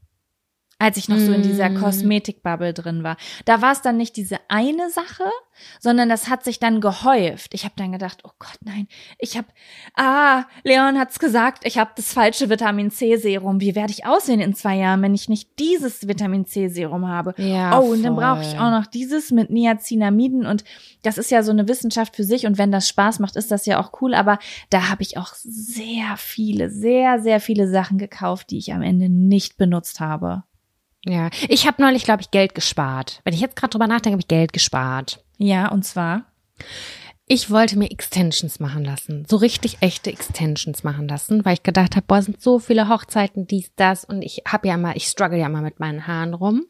Als 0.83 0.97
ich 0.97 1.09
noch 1.09 1.19
so 1.19 1.33
in 1.33 1.43
dieser 1.43 1.69
Mm. 1.69 1.77
Kosmetikbubble 1.77 2.75
drin 2.75 3.05
war. 3.05 3.17
Da 3.45 3.63
war 3.63 3.71
es 3.71 3.83
dann 3.83 3.97
nicht 3.97 4.17
diese 4.17 4.39
eine 4.49 4.91
Sache, 4.91 5.31
sondern 5.79 6.09
das 6.09 6.29
hat 6.29 6.43
sich 6.43 6.59
dann 6.59 6.81
gehäuft. 6.81 7.55
Ich 7.55 7.63
habe 7.63 7.75
dann 7.77 7.93
gedacht, 7.93 8.19
oh 8.25 8.33
Gott, 8.41 8.59
nein, 8.65 8.89
ich 9.21 9.37
habe, 9.37 9.47
ah, 9.95 10.45
Leon 10.65 10.99
hat's 10.99 11.21
gesagt, 11.21 11.65
ich 11.65 11.79
habe 11.79 11.93
das 11.95 12.13
falsche 12.13 12.51
Vitamin 12.51 12.91
C 12.91 13.17
Serum. 13.17 13.61
Wie 13.61 13.77
werde 13.77 13.93
ich 13.93 14.07
aussehen 14.07 14.41
in 14.41 14.55
zwei 14.55 14.77
Jahren, 14.77 15.03
wenn 15.03 15.15
ich 15.15 15.29
nicht 15.29 15.57
dieses 15.61 16.09
Vitamin 16.09 16.47
C 16.47 16.67
Serum 16.67 17.07
habe? 17.07 17.35
Ja, 17.37 17.79
oh, 17.79 17.93
und 17.93 18.03
dann 18.03 18.17
brauche 18.17 18.43
ich 18.43 18.59
auch 18.59 18.71
noch 18.71 18.87
dieses 18.87 19.31
mit 19.31 19.51
Niacinamiden 19.51 20.47
und 20.47 20.65
das 21.03 21.17
ist 21.17 21.31
ja 21.31 21.45
so 21.45 21.53
eine 21.53 21.69
Wissenschaft 21.69 22.17
für 22.17 22.25
sich 22.25 22.45
und 22.45 22.59
wenn 22.59 22.73
das 22.73 22.89
Spaß 22.89 23.21
macht, 23.21 23.37
ist 23.37 23.53
das 23.53 23.67
ja 23.67 23.81
auch 23.81 24.01
cool, 24.01 24.15
aber 24.15 24.39
da 24.71 24.89
habe 24.89 25.03
ich 25.03 25.17
auch 25.17 25.35
sehr 25.35 26.17
viele, 26.17 26.71
sehr, 26.71 27.21
sehr 27.21 27.39
viele 27.39 27.69
Sachen 27.69 27.99
gekauft, 27.99 28.51
die 28.51 28.59
ich 28.59 28.73
am 28.73 28.83
Ende 28.83 29.09
nicht 29.09 29.57
benutzt 29.57 30.01
habe. 30.01 30.45
Ja, 31.05 31.31
ich 31.49 31.67
habe 31.67 31.83
neulich, 31.83 32.05
glaube 32.05 32.23
ich, 32.23 32.31
Geld 32.31 32.55
gespart. 32.55 33.21
Wenn 33.25 33.35
ich 33.35 33.41
jetzt 33.41 33.57
gerade 33.57 33.71
drüber 33.71 33.87
nachdenke, 33.87 34.13
habe 34.13 34.21
ich 34.23 34.29
Geld 34.29 34.53
gespart. 34.53 35.25
Ja, 35.37 35.69
und 35.69 35.85
zwar? 35.85 36.27
Ich 37.27 37.51
wollte 37.51 37.79
mir 37.79 37.91
Extensions 37.91 38.61
machen 38.61 38.85
lassen, 38.85 39.25
so 39.27 39.37
richtig 39.37 39.79
echte 39.81 40.11
Extensions 40.11 40.85
machen 40.85 41.09
lassen, 41.09 41.45
weil 41.45 41.55
ich 41.55 41.63
gedacht 41.63 41.97
habe, 41.97 42.05
boah, 42.07 42.19
es 42.19 42.27
sind 42.27 42.43
so 42.43 42.59
viele 42.59 42.89
Hochzeiten, 42.89 43.47
dies, 43.47 43.73
das 43.77 44.05
und 44.05 44.23
ich 44.23 44.43
habe 44.47 44.69
ja 44.69 44.77
mal, 44.77 44.97
ich 44.97 45.07
struggle 45.07 45.39
ja 45.39 45.49
mal 45.49 45.63
mit 45.63 45.81
meinen 45.81 46.07
Haaren 46.07 46.35
rum 46.35 46.67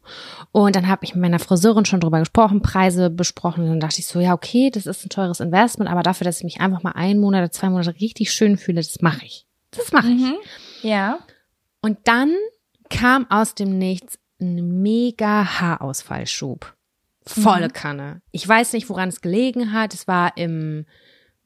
und 0.52 0.76
dann 0.76 0.88
habe 0.88 1.04
ich 1.04 1.14
mit 1.14 1.22
meiner 1.22 1.38
Friseurin 1.38 1.84
schon 1.84 2.00
drüber 2.00 2.20
gesprochen, 2.20 2.62
Preise 2.62 3.10
besprochen 3.10 3.64
und 3.64 3.70
dann 3.70 3.80
dachte 3.80 3.98
ich 3.98 4.06
so, 4.06 4.20
ja 4.20 4.34
okay, 4.34 4.70
das 4.70 4.86
ist 4.86 5.04
ein 5.04 5.08
teures 5.08 5.40
Investment, 5.40 5.90
aber 5.90 6.02
dafür, 6.02 6.26
dass 6.26 6.38
ich 6.38 6.44
mich 6.44 6.60
einfach 6.60 6.82
mal 6.82 6.92
einen 6.92 7.18
Monat 7.18 7.40
oder 7.40 7.50
zwei 7.50 7.70
Monate 7.70 7.98
richtig 8.00 8.30
schön 8.30 8.56
fühle, 8.56 8.76
das 8.76 9.00
mache 9.00 9.24
ich. 9.24 9.46
Das 9.72 9.90
mache 9.90 10.10
ich. 10.10 10.20
Mhm. 10.20 10.36
Ja. 10.82 11.18
Und 11.80 11.98
dann 12.04 12.34
kam 12.88 13.28
aus 13.30 13.54
dem 13.54 13.78
Nichts 13.78 14.18
ein 14.42 14.82
mega 14.82 15.60
Haarausfallschub. 15.60 16.74
Volle 17.24 17.70
Kanne. 17.70 18.20
Ich 18.32 18.46
weiß 18.46 18.72
nicht, 18.72 18.88
woran 18.88 19.08
es 19.08 19.20
gelegen 19.20 19.72
hat. 19.72 19.94
Es 19.94 20.08
war 20.08 20.36
im 20.36 20.86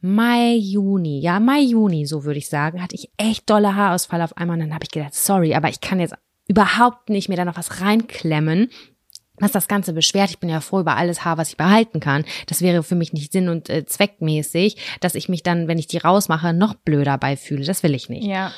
Mai, 0.01 0.55
Juni. 0.55 1.21
Ja, 1.21 1.41
Mai, 1.41 1.61
Juni, 1.61 2.07
so 2.07 2.25
würde 2.25 2.39
ich 2.39 2.49
sagen. 2.49 2.83
Hatte 2.83 2.95
ich 2.95 3.11
echt 3.17 3.49
dolle 3.51 3.75
Haarausfall 3.77 4.23
auf 4.23 4.37
einmal. 4.37 4.57
Und 4.57 4.65
dann 4.65 4.75
habe 4.75 4.85
ich 4.85 4.91
gedacht, 4.91 5.15
sorry, 5.15 5.55
aber 5.55 5.69
ich 5.69 5.81
kann 5.81 6.01
jetzt 6.01 6.15
überhaupt 6.49 7.11
nicht 7.11 7.29
mir 7.29 7.37
da 7.37 7.45
noch 7.45 7.57
was 7.57 7.81
reinklemmen, 7.81 8.71
was 9.39 9.53
das 9.53 9.69
Ganze 9.69 9.93
beschwert. 9.93 10.31
Ich 10.31 10.39
bin 10.39 10.49
ja 10.49 10.61
froh 10.61 10.81
über 10.81 10.97
alles 10.97 11.25
Haar, 11.25 11.39
was 11.39 11.51
ich 11.51 11.57
behalten 11.57 12.01
kann. 12.01 12.25
Das 12.47 12.63
wäre 12.63 12.83
für 12.83 12.95
mich 12.95 13.13
nicht 13.13 13.33
sinn- 13.33 13.49
und 13.49 13.69
äh, 13.69 13.85
zweckmäßig, 13.85 14.77
dass 15.01 15.15
ich 15.15 15.29
mich 15.29 15.43
dann, 15.43 15.69
wenn 15.69 15.79
ich 15.79 15.89
die 15.89 15.99
rausmache, 15.99 16.53
noch 16.53 16.75
blöder 16.75 17.19
bei 17.19 17.37
fühle. 17.37 17.65
Das 17.65 17.83
will 17.83 17.95
ich 17.95 18.09
nicht. 18.09 18.27
Ja. 18.27 18.53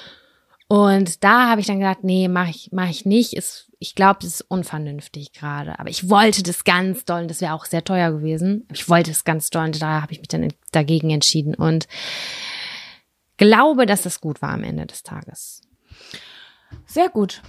Und 0.68 1.24
da 1.24 1.48
habe 1.48 1.62
ich 1.62 1.66
dann 1.66 1.80
gedacht, 1.80 2.04
nee, 2.04 2.28
mache 2.28 2.50
ich, 2.50 2.68
mach 2.72 2.90
ich 2.90 3.06
nicht. 3.06 3.32
Ist, 3.32 3.70
ich 3.78 3.94
glaube, 3.94 4.18
das 4.20 4.34
ist 4.34 4.40
unvernünftig 4.42 5.32
gerade. 5.32 5.78
Aber 5.78 5.88
ich 5.88 6.10
wollte 6.10 6.42
das 6.42 6.64
ganz 6.64 7.06
doll 7.06 7.22
und 7.22 7.28
das 7.28 7.40
wäre 7.40 7.54
auch 7.54 7.64
sehr 7.64 7.84
teuer 7.84 8.12
gewesen. 8.12 8.68
Ich 8.72 8.88
wollte 8.88 9.10
es 9.10 9.24
ganz 9.24 9.48
doll 9.48 9.64
und 9.64 9.80
da 9.80 10.02
habe 10.02 10.12
ich 10.12 10.18
mich 10.18 10.28
dann 10.28 10.52
dagegen 10.70 11.10
entschieden 11.10 11.54
und 11.54 11.88
glaube, 13.38 13.86
dass 13.86 14.02
das 14.02 14.20
gut 14.20 14.42
war 14.42 14.50
am 14.50 14.62
Ende 14.62 14.84
des 14.84 15.02
Tages. 15.02 15.62
Sehr 16.84 17.08
gut. 17.08 17.40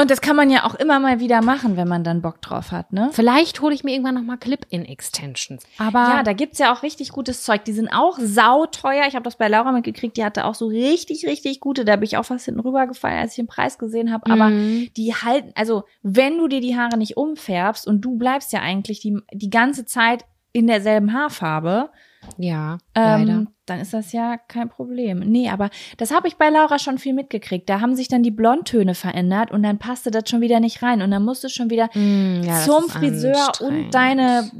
Und 0.00 0.10
das 0.12 0.20
kann 0.20 0.36
man 0.36 0.48
ja 0.48 0.64
auch 0.64 0.74
immer 0.76 1.00
mal 1.00 1.18
wieder 1.18 1.42
machen, 1.42 1.76
wenn 1.76 1.88
man 1.88 2.04
dann 2.04 2.22
Bock 2.22 2.40
drauf 2.40 2.70
hat, 2.70 2.92
ne? 2.92 3.08
Vielleicht 3.12 3.60
hole 3.60 3.74
ich 3.74 3.82
mir 3.82 3.90
irgendwann 3.92 4.14
nochmal 4.14 4.38
Clip-In-Extensions. 4.38 5.64
Aber 5.78 5.98
Ja, 5.98 6.22
da 6.22 6.32
gibt's 6.32 6.58
ja 6.58 6.72
auch 6.72 6.82
richtig 6.82 7.10
gutes 7.10 7.42
Zeug. 7.42 7.64
Die 7.64 7.72
sind 7.72 7.88
auch 7.88 8.16
sauteuer. 8.20 9.06
Ich 9.08 9.14
habe 9.14 9.24
das 9.24 9.36
bei 9.36 9.48
Laura 9.48 9.72
mitgekriegt. 9.72 10.16
Die 10.16 10.24
hatte 10.24 10.44
auch 10.44 10.54
so 10.54 10.66
richtig, 10.66 11.26
richtig 11.26 11.60
gute. 11.60 11.84
Da 11.84 11.96
bin 11.96 12.04
ich 12.04 12.16
auch 12.16 12.24
fast 12.24 12.44
hinten 12.44 12.60
rübergefallen, 12.60 13.18
als 13.18 13.32
ich 13.32 13.36
den 13.36 13.46
Preis 13.48 13.78
gesehen 13.78 14.12
habe. 14.12 14.30
Aber 14.30 14.50
Mhm. 14.50 14.88
die 14.96 15.14
halten, 15.14 15.52
also 15.56 15.84
wenn 16.02 16.38
du 16.38 16.48
dir 16.48 16.60
die 16.60 16.76
Haare 16.76 16.96
nicht 16.96 17.16
umfärbst 17.16 17.86
und 17.86 18.00
du 18.02 18.16
bleibst 18.16 18.52
ja 18.52 18.60
eigentlich 18.60 19.00
die, 19.00 19.18
die 19.32 19.50
ganze 19.50 19.84
Zeit 19.84 20.24
in 20.52 20.66
derselben 20.66 21.12
Haarfarbe, 21.12 21.90
ja, 22.36 22.78
leider. 22.94 23.30
ähm, 23.32 23.48
dann 23.66 23.80
ist 23.80 23.92
das 23.92 24.12
ja 24.12 24.36
kein 24.38 24.68
Problem. 24.68 25.18
Nee, 25.20 25.50
aber 25.50 25.68
das 25.98 26.10
habe 26.10 26.26
ich 26.28 26.36
bei 26.36 26.48
Laura 26.48 26.78
schon 26.78 26.98
viel 26.98 27.12
mitgekriegt. 27.14 27.68
Da 27.68 27.80
haben 27.80 27.94
sich 27.96 28.08
dann 28.08 28.22
die 28.22 28.30
Blondtöne 28.30 28.94
verändert 28.94 29.50
und 29.50 29.62
dann 29.62 29.78
passte 29.78 30.10
das 30.10 30.28
schon 30.30 30.40
wieder 30.40 30.58
nicht 30.60 30.82
rein. 30.82 31.02
Und 31.02 31.10
dann 31.10 31.24
musst 31.24 31.44
du 31.44 31.48
schon 31.48 31.68
wieder 31.70 31.88
Mm, 31.94 32.42
ja, 32.42 32.60
zum 32.62 32.88
Friseur 32.88 33.52
und 33.60 33.90
deine 33.90 34.50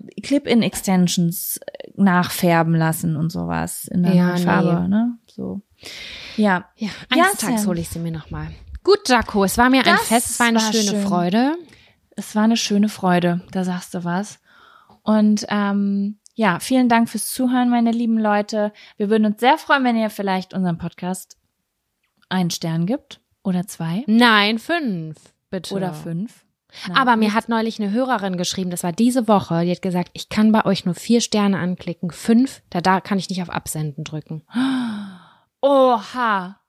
Clip-In-Extensions 0.63 1.59
äh, 1.59 1.89
nachfärben 1.97 2.75
lassen 2.75 3.17
und 3.17 3.31
sowas 3.31 3.85
in 3.91 4.03
der 4.03 4.15
Ja, 4.15 4.37
Farbe, 4.37 4.83
nee. 4.83 4.89
ne? 4.89 5.19
So. 5.27 5.61
Ja. 6.37 6.67
Ja, 6.77 6.89
Ja, 7.15 7.25
eines 7.25 7.39
Tages 7.39 7.61
Sam. 7.63 7.71
hole 7.71 7.81
ich 7.81 7.89
sie 7.89 7.99
mir 7.99 8.13
nochmal. 8.13 8.49
Gut, 8.85 9.09
Jaco, 9.09 9.45
es 9.45 9.59
war 9.59 9.71
mir 9.71 9.81
ein 9.81 9.85
Das 9.85 10.03
Fest, 10.09 10.31
es 10.31 10.41
war 10.41 10.47
eine 10.49 10.61
war 10.61 10.73
schöne 10.73 10.85
schön. 10.91 11.03
Freude. 11.07 11.55
Es 12.17 12.35
war 12.35 12.45
eine 12.45 12.57
schöne 12.57 12.89
Freude, 12.89 13.43
da 13.53 13.65
sagst 13.65 13.95
du 13.95 14.05
was. 14.05 14.41
Und 15.03 15.47
ähm, 15.49 16.19
ja, 16.39 16.61
vielen 16.61 16.89
Dank 16.89 17.09
fürs 17.09 17.33
Zuhören, 17.33 17.69
meine 17.69 17.91
lieben 17.91 18.17
Leute. 18.17 18.73
Wir 18.97 19.11
würden 19.11 19.25
uns 19.27 19.41
sehr 19.41 19.59
freuen, 19.59 19.83
wenn 19.83 19.97
ihr 19.97 20.09
vielleicht 20.09 20.55
unserem 20.55 20.79
Podcast 20.79 21.37
einen 22.29 22.51
Stern 22.53 22.87
gibt 22.87 23.21
oder 23.43 23.67
zwei 23.67 24.05
Nein, 24.07 24.61
fünf, 24.61 25.17
bitte. 25.51 25.75
oder 25.75 25.93
fünf. 25.93 26.45
Nein, 26.87 26.97
Aber 26.97 27.17
mir 27.17 27.25
nicht- 27.27 27.35
hat 27.35 27.49
neulich 27.49 27.81
eine 27.81 27.91
Hörerin 27.91 28.37
geschrieben, 28.37 28.71
das 28.71 28.85
war 28.85 28.93
diese 28.93 29.27
Woche, 29.27 29.65
die 29.65 29.73
hat 29.73 29.83
gesagt, 29.83 30.11
ich 30.13 30.29
kann 30.29 30.53
bei 30.53 30.65
euch 30.65 30.85
nur 30.85 30.95
vier 30.95 31.21
Sterne 31.21 31.59
anklicken, 31.59 32.13
fünf, 32.13 32.63
da, 32.71 32.81
da 32.81 33.01
kann 33.01 33.19
ich 33.19 33.29
nicht 33.31 33.43
auf 33.43 33.51
Absenden 33.51 34.05
drücken. 34.05 34.45
Oha. 35.61 36.61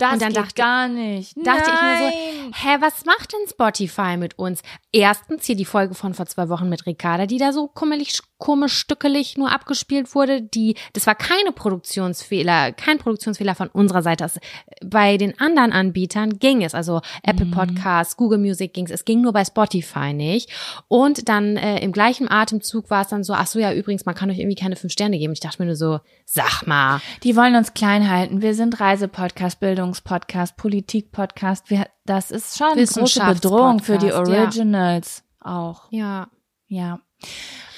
Das 0.00 0.12
Und 0.12 0.22
dann 0.22 0.32
dachte- 0.32 0.54
gar 0.54 0.86
nicht. 0.86 1.36
dachte 1.44 1.70
ich 1.74 1.82
mir 1.82 1.98
so, 1.98 2.04
Nein. 2.04 2.52
Hä, 2.54 2.76
was 2.80 3.04
macht 3.04 3.32
denn 3.32 3.48
Spotify 3.48 4.16
mit 4.16 4.38
uns? 4.38 4.62
Erstens 4.92 5.44
hier 5.44 5.56
die 5.56 5.64
Folge 5.64 5.94
von 5.96 6.14
vor 6.14 6.26
zwei 6.26 6.48
Wochen 6.48 6.68
mit 6.68 6.86
Ricarda, 6.86 7.26
die 7.26 7.38
da 7.38 7.52
so 7.52 7.66
kummelig, 7.66 8.20
komisch 8.38 8.74
stückelig 8.78 9.36
nur 9.36 9.52
abgespielt 9.52 10.14
wurde. 10.14 10.42
Die, 10.42 10.76
das 10.92 11.06
war 11.06 11.14
keine 11.14 11.52
Produktionsfehler, 11.52 12.72
kein 12.72 12.98
Produktionsfehler 12.98 13.54
von 13.54 13.68
unserer 13.68 14.02
Seite. 14.02 14.24
aus. 14.24 14.38
bei 14.84 15.16
den 15.16 15.38
anderen 15.40 15.72
Anbietern 15.72 16.38
ging 16.38 16.62
es, 16.62 16.74
also 16.74 17.00
Apple 17.22 17.46
Mhm. 17.46 17.50
Podcasts, 17.50 18.16
Google 18.16 18.38
Music 18.38 18.72
ging 18.72 18.84
es. 18.86 18.90
Es 18.90 19.04
ging 19.04 19.20
nur 19.20 19.32
bei 19.32 19.44
Spotify 19.44 20.12
nicht. 20.12 20.50
Und 20.88 21.28
dann 21.28 21.56
äh, 21.56 21.80
im 21.80 21.92
gleichen 21.92 22.30
Atemzug 22.30 22.90
war 22.90 23.02
es 23.02 23.08
dann 23.08 23.24
so, 23.24 23.34
ach 23.34 23.46
so, 23.46 23.58
ja, 23.58 23.72
übrigens, 23.72 24.06
man 24.06 24.14
kann 24.14 24.30
euch 24.30 24.38
irgendwie 24.38 24.56
keine 24.56 24.76
fünf 24.76 24.92
Sterne 24.92 25.18
geben. 25.18 25.32
Ich 25.32 25.40
dachte 25.40 25.60
mir 25.60 25.66
nur 25.66 25.76
so, 25.76 26.00
sag 26.24 26.66
mal. 26.66 27.00
Die 27.24 27.34
wollen 27.36 27.56
uns 27.56 27.74
klein 27.74 28.08
halten. 28.08 28.40
Wir 28.42 28.54
sind 28.54 28.78
Reisepodcast, 28.80 29.60
Bildungspodcast, 29.60 30.56
Politikpodcast. 30.56 31.70
Wir, 31.70 31.86
das 32.04 32.30
ist 32.30 32.56
schon 32.56 32.72
eine 32.72 32.86
große 32.86 33.20
Bedrohung 33.20 33.80
für 33.80 33.98
die 33.98 34.06
Wissenschaftspodcast, 34.06 34.36
ja. 34.36 34.42
Originals 34.42 35.24
auch. 35.40 35.82
Ja. 35.90 36.28
Ja. 36.66 37.00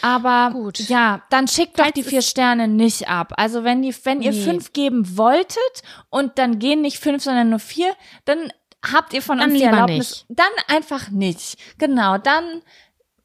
Aber 0.02 0.50
Gut. 0.52 0.78
ja, 0.88 1.22
dann 1.30 1.46
schickt 1.46 1.78
doch 1.78 1.84
Falls 1.84 1.94
die 1.94 2.02
vier 2.02 2.22
Sterne 2.22 2.68
nicht 2.68 3.08
ab. 3.08 3.34
Also 3.36 3.64
wenn 3.64 3.82
die, 3.82 3.94
wenn 4.04 4.22
ihr 4.22 4.32
Nee. 4.32 4.42
fünf 4.42 4.72
geben 4.72 5.16
wolltet 5.18 5.82
und 6.08 6.38
dann 6.38 6.58
gehen 6.58 6.80
nicht 6.80 6.98
fünf, 6.98 7.22
sondern 7.22 7.50
nur 7.50 7.58
vier, 7.58 7.94
dann 8.24 8.50
habt 8.82 9.12
ihr 9.12 9.20
von 9.22 9.38
Dann 9.38 9.50
uns 9.50 9.58
die 9.58 9.64
Erlaubnis. 9.64 10.24
Dann 10.28 10.46
einfach 10.68 11.10
nicht. 11.10 11.58
Genau, 11.78 12.16
dann 12.16 12.62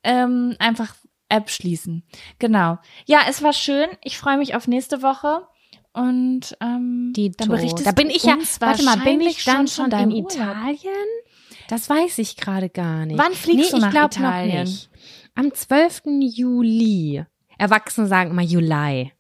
ähm, 0.04 0.56
einfach 0.60 0.96
App 1.30 1.50
schließen. 1.50 2.04
Genau. 2.40 2.78
Ja, 3.06 3.22
es 3.30 3.42
war 3.42 3.54
schön. 3.54 3.88
Ich 4.04 4.18
freue 4.18 4.38
mich 4.38 4.54
auf 4.56 4.68
nächste 4.68 5.02
Woche. 5.02 5.48
Und 5.94 6.58
ähm, 6.60 7.14
Dito. 7.16 7.36
dann 7.38 7.48
berichtest 7.48 7.88
da 7.88 7.92
bin 7.94 8.10
du 8.10 8.16
ich 8.16 8.24
ja, 8.24 8.38
warte 8.60 8.84
mal, 8.84 8.98
bin 8.98 9.22
ich 9.22 9.46
dann 9.46 9.68
schon 9.70 9.90
schon 9.90 9.90
in. 10.12 10.12
Italien? 10.12 10.92
Das 11.70 11.90
weiß 11.90 12.18
ich 12.18 12.36
gerade 12.36 12.70
gar 12.70 13.06
nicht. 13.06 13.18
Wann 13.18 13.32
fliegst 13.34 13.72
du 13.72 13.78
ich 13.78 13.82
nach 13.82 13.92
glaub 13.92 14.12
Italien? 14.12 14.58
Noch 14.58 14.64
nicht. 14.66 14.90
Am 15.36 15.54
12. 15.54 16.04
Juli. 16.22 17.26
Erwachsene 17.58 18.08
sagen 18.08 18.32
immer 18.32 18.42
Juli. 18.42 19.12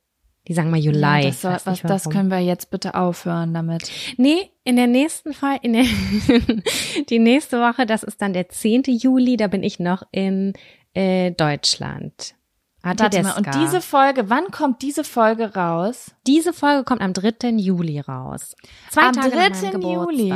Die 0.48 0.54
sagen 0.54 0.70
mal 0.70 0.80
you 0.80 0.92
lie. 0.92 1.02
Ja, 1.02 1.22
das, 1.22 1.42
soll, 1.42 1.58
was, 1.66 1.82
das 1.82 2.10
können 2.10 2.30
wir 2.30 2.40
jetzt 2.40 2.70
bitte 2.70 2.94
aufhören 2.94 3.54
damit. 3.54 3.90
Nee, 4.18 4.52
in 4.64 4.76
der 4.76 4.88
nächsten 4.88 5.34
Fall, 5.34 5.58
in 5.64 5.74
der, 5.74 5.86
die 7.10 7.20
nächste 7.20 7.60
Woche, 7.60 7.86
das 7.86 8.04
ist 8.04 8.22
dann 8.22 8.34
der 8.34 8.50
10. 8.50 8.84
Juli, 8.86 9.38
da 9.38 9.48
bin 9.48 9.64
ich 9.64 9.80
noch 9.80 10.04
in 10.12 10.54
äh, 10.94 11.32
Deutschland. 11.32 12.36
Warte 12.84 13.24
mal, 13.24 13.36
und 13.38 13.48
diese 13.56 13.82
Folge, 13.82 14.30
wann 14.30 14.52
kommt 14.52 14.84
diese 14.84 15.04
Folge 15.04 15.56
raus? 15.56 16.12
Diese 16.28 16.54
Folge 16.54 16.84
kommt 16.84 17.02
am 17.02 17.14
3. 17.14 17.50
Juli 17.58 18.00
raus. 18.00 18.56
Zwei 18.92 19.08
am 19.08 19.14
Tage 19.14 19.32
3. 19.32 19.80
Juli. 19.80 20.32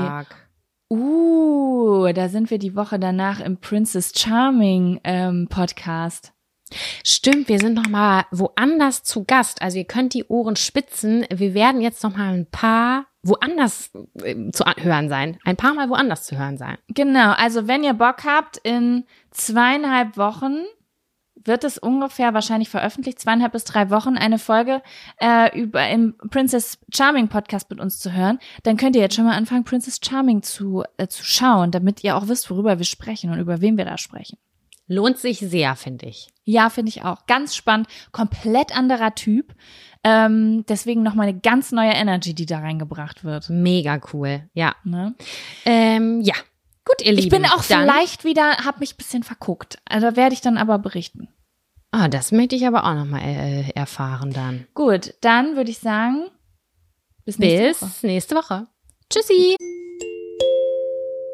Uh, 0.90 2.12
da 2.14 2.30
sind 2.30 2.50
wir 2.50 2.58
die 2.58 2.76
Woche 2.76 2.98
danach 2.98 3.40
im 3.40 3.58
Princess 3.58 4.12
Charming 4.16 5.00
ähm, 5.04 5.48
Podcast. 5.48 6.34
Stimmt, 7.04 7.48
wir 7.48 7.60
sind 7.60 7.76
noch 7.76 7.88
mal 7.88 8.26
woanders 8.32 9.04
zu 9.04 9.24
Gast. 9.24 9.62
Also 9.62 9.78
ihr 9.78 9.86
könnt 9.86 10.14
die 10.14 10.26
Ohren 10.26 10.56
spitzen. 10.56 11.26
Wir 11.32 11.54
werden 11.54 11.82
jetzt 11.82 12.04
noch 12.04 12.16
mal 12.16 12.34
ein 12.34 12.48
paar 12.50 13.06
woanders 13.22 13.92
äh, 14.24 14.52
zu 14.52 14.64
hören 14.66 15.10
sein. 15.10 15.38
Ein 15.44 15.58
paar 15.58 15.74
Mal 15.74 15.90
woanders 15.90 16.26
zu 16.26 16.38
hören 16.38 16.58
sein. 16.58 16.78
Genau. 16.88 17.34
Also 17.34 17.68
wenn 17.68 17.84
ihr 17.84 17.94
Bock 17.94 18.24
habt, 18.26 18.58
in 18.58 19.06
zweieinhalb 19.32 20.18
Wochen 20.18 20.64
wird 21.44 21.64
es 21.64 21.78
ungefähr 21.78 22.34
wahrscheinlich 22.34 22.70
veröffentlicht, 22.70 23.20
zweieinhalb 23.20 23.54
bis 23.54 23.64
drei 23.64 23.90
Wochen, 23.90 24.18
eine 24.18 24.40
Folge 24.40 24.82
äh, 25.20 25.58
über 25.60 25.88
im 25.90 26.16
Princess 26.30 26.80
Charming 26.94 27.28
Podcast 27.28 27.70
mit 27.70 27.80
uns 27.80 28.00
zu 28.00 28.14
hören, 28.14 28.40
dann 28.64 28.78
könnt 28.78 28.96
ihr 28.96 29.02
jetzt 29.02 29.16
schon 29.16 29.26
mal 29.26 29.36
anfangen, 29.36 29.64
Princess 29.64 30.00
Charming 30.04 30.42
zu, 30.42 30.84
äh, 30.98 31.08
zu 31.08 31.24
schauen, 31.24 31.72
damit 31.72 32.04
ihr 32.04 32.16
auch 32.16 32.28
wisst, 32.28 32.50
worüber 32.50 32.78
wir 32.78 32.86
sprechen 32.86 33.32
und 33.32 33.40
über 33.40 33.62
wen 33.62 33.78
wir 33.78 33.86
da 33.86 33.98
sprechen. 33.98 34.38
Lohnt 34.92 35.20
sich 35.20 35.38
sehr, 35.38 35.76
finde 35.76 36.08
ich. 36.08 36.30
Ja, 36.46 36.72
finde 36.72 36.90
ich 36.90 37.04
auch. 37.04 37.28
Ganz 37.28 37.56
spannend. 37.56 37.88
Komplett 38.12 38.76
anderer 38.76 39.14
Typ. 39.14 39.54
Ähm, 40.04 40.66
deswegen 40.68 41.04
nochmal 41.04 41.28
eine 41.28 41.40
ganz 41.40 41.72
neue 41.72 41.92
Energy, 41.92 42.34
die 42.34 42.48
da 42.48 42.58
reingebracht 42.58 43.24
wird. 43.24 43.52
Mega 43.52 44.02
cool. 44.14 44.50
Ja. 44.54 44.76
Ne? 44.84 45.14
Ähm, 45.66 46.22
ja. 46.22 46.34
Gut, 46.90 47.06
ihr 47.06 47.12
Lieben. 47.12 47.24
Ich 47.24 47.30
bin 47.30 47.46
auch 47.46 47.64
vielleicht 47.64 48.24
wieder, 48.24 48.66
hab 48.66 48.80
mich 48.80 48.94
ein 48.94 48.98
bisschen 48.98 49.24
verguckt. 49.24 49.78
Also 49.86 50.16
werde 50.16 50.34
ich 50.34 50.42
dann 50.42 50.58
aber 50.58 50.80
berichten. 50.80 51.28
Ah, 51.92 52.08
das 52.08 52.32
möchte 52.32 52.56
ich 52.56 52.66
aber 52.66 52.84
auch 52.86 52.96
nochmal 52.96 53.22
äh, 53.22 53.70
erfahren 53.76 54.32
dann. 54.32 54.68
Gut, 54.74 55.14
dann 55.22 55.56
würde 55.56 55.70
ich 55.70 55.80
sagen, 55.80 56.30
bis 57.26 57.38
nächste 57.38 57.68
bis 57.68 57.82
Woche. 57.82 58.08
Nächste 58.08 58.36
Woche. 58.36 58.68
Tschüssi. 59.10 59.56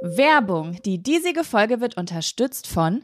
Werbung. 0.01 0.77
Die 0.83 1.01
diesige 1.01 1.43
Folge 1.43 1.79
wird 1.79 1.97
unterstützt 1.97 2.67
von 2.67 3.03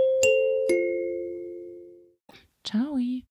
Ciao. 2.63 2.97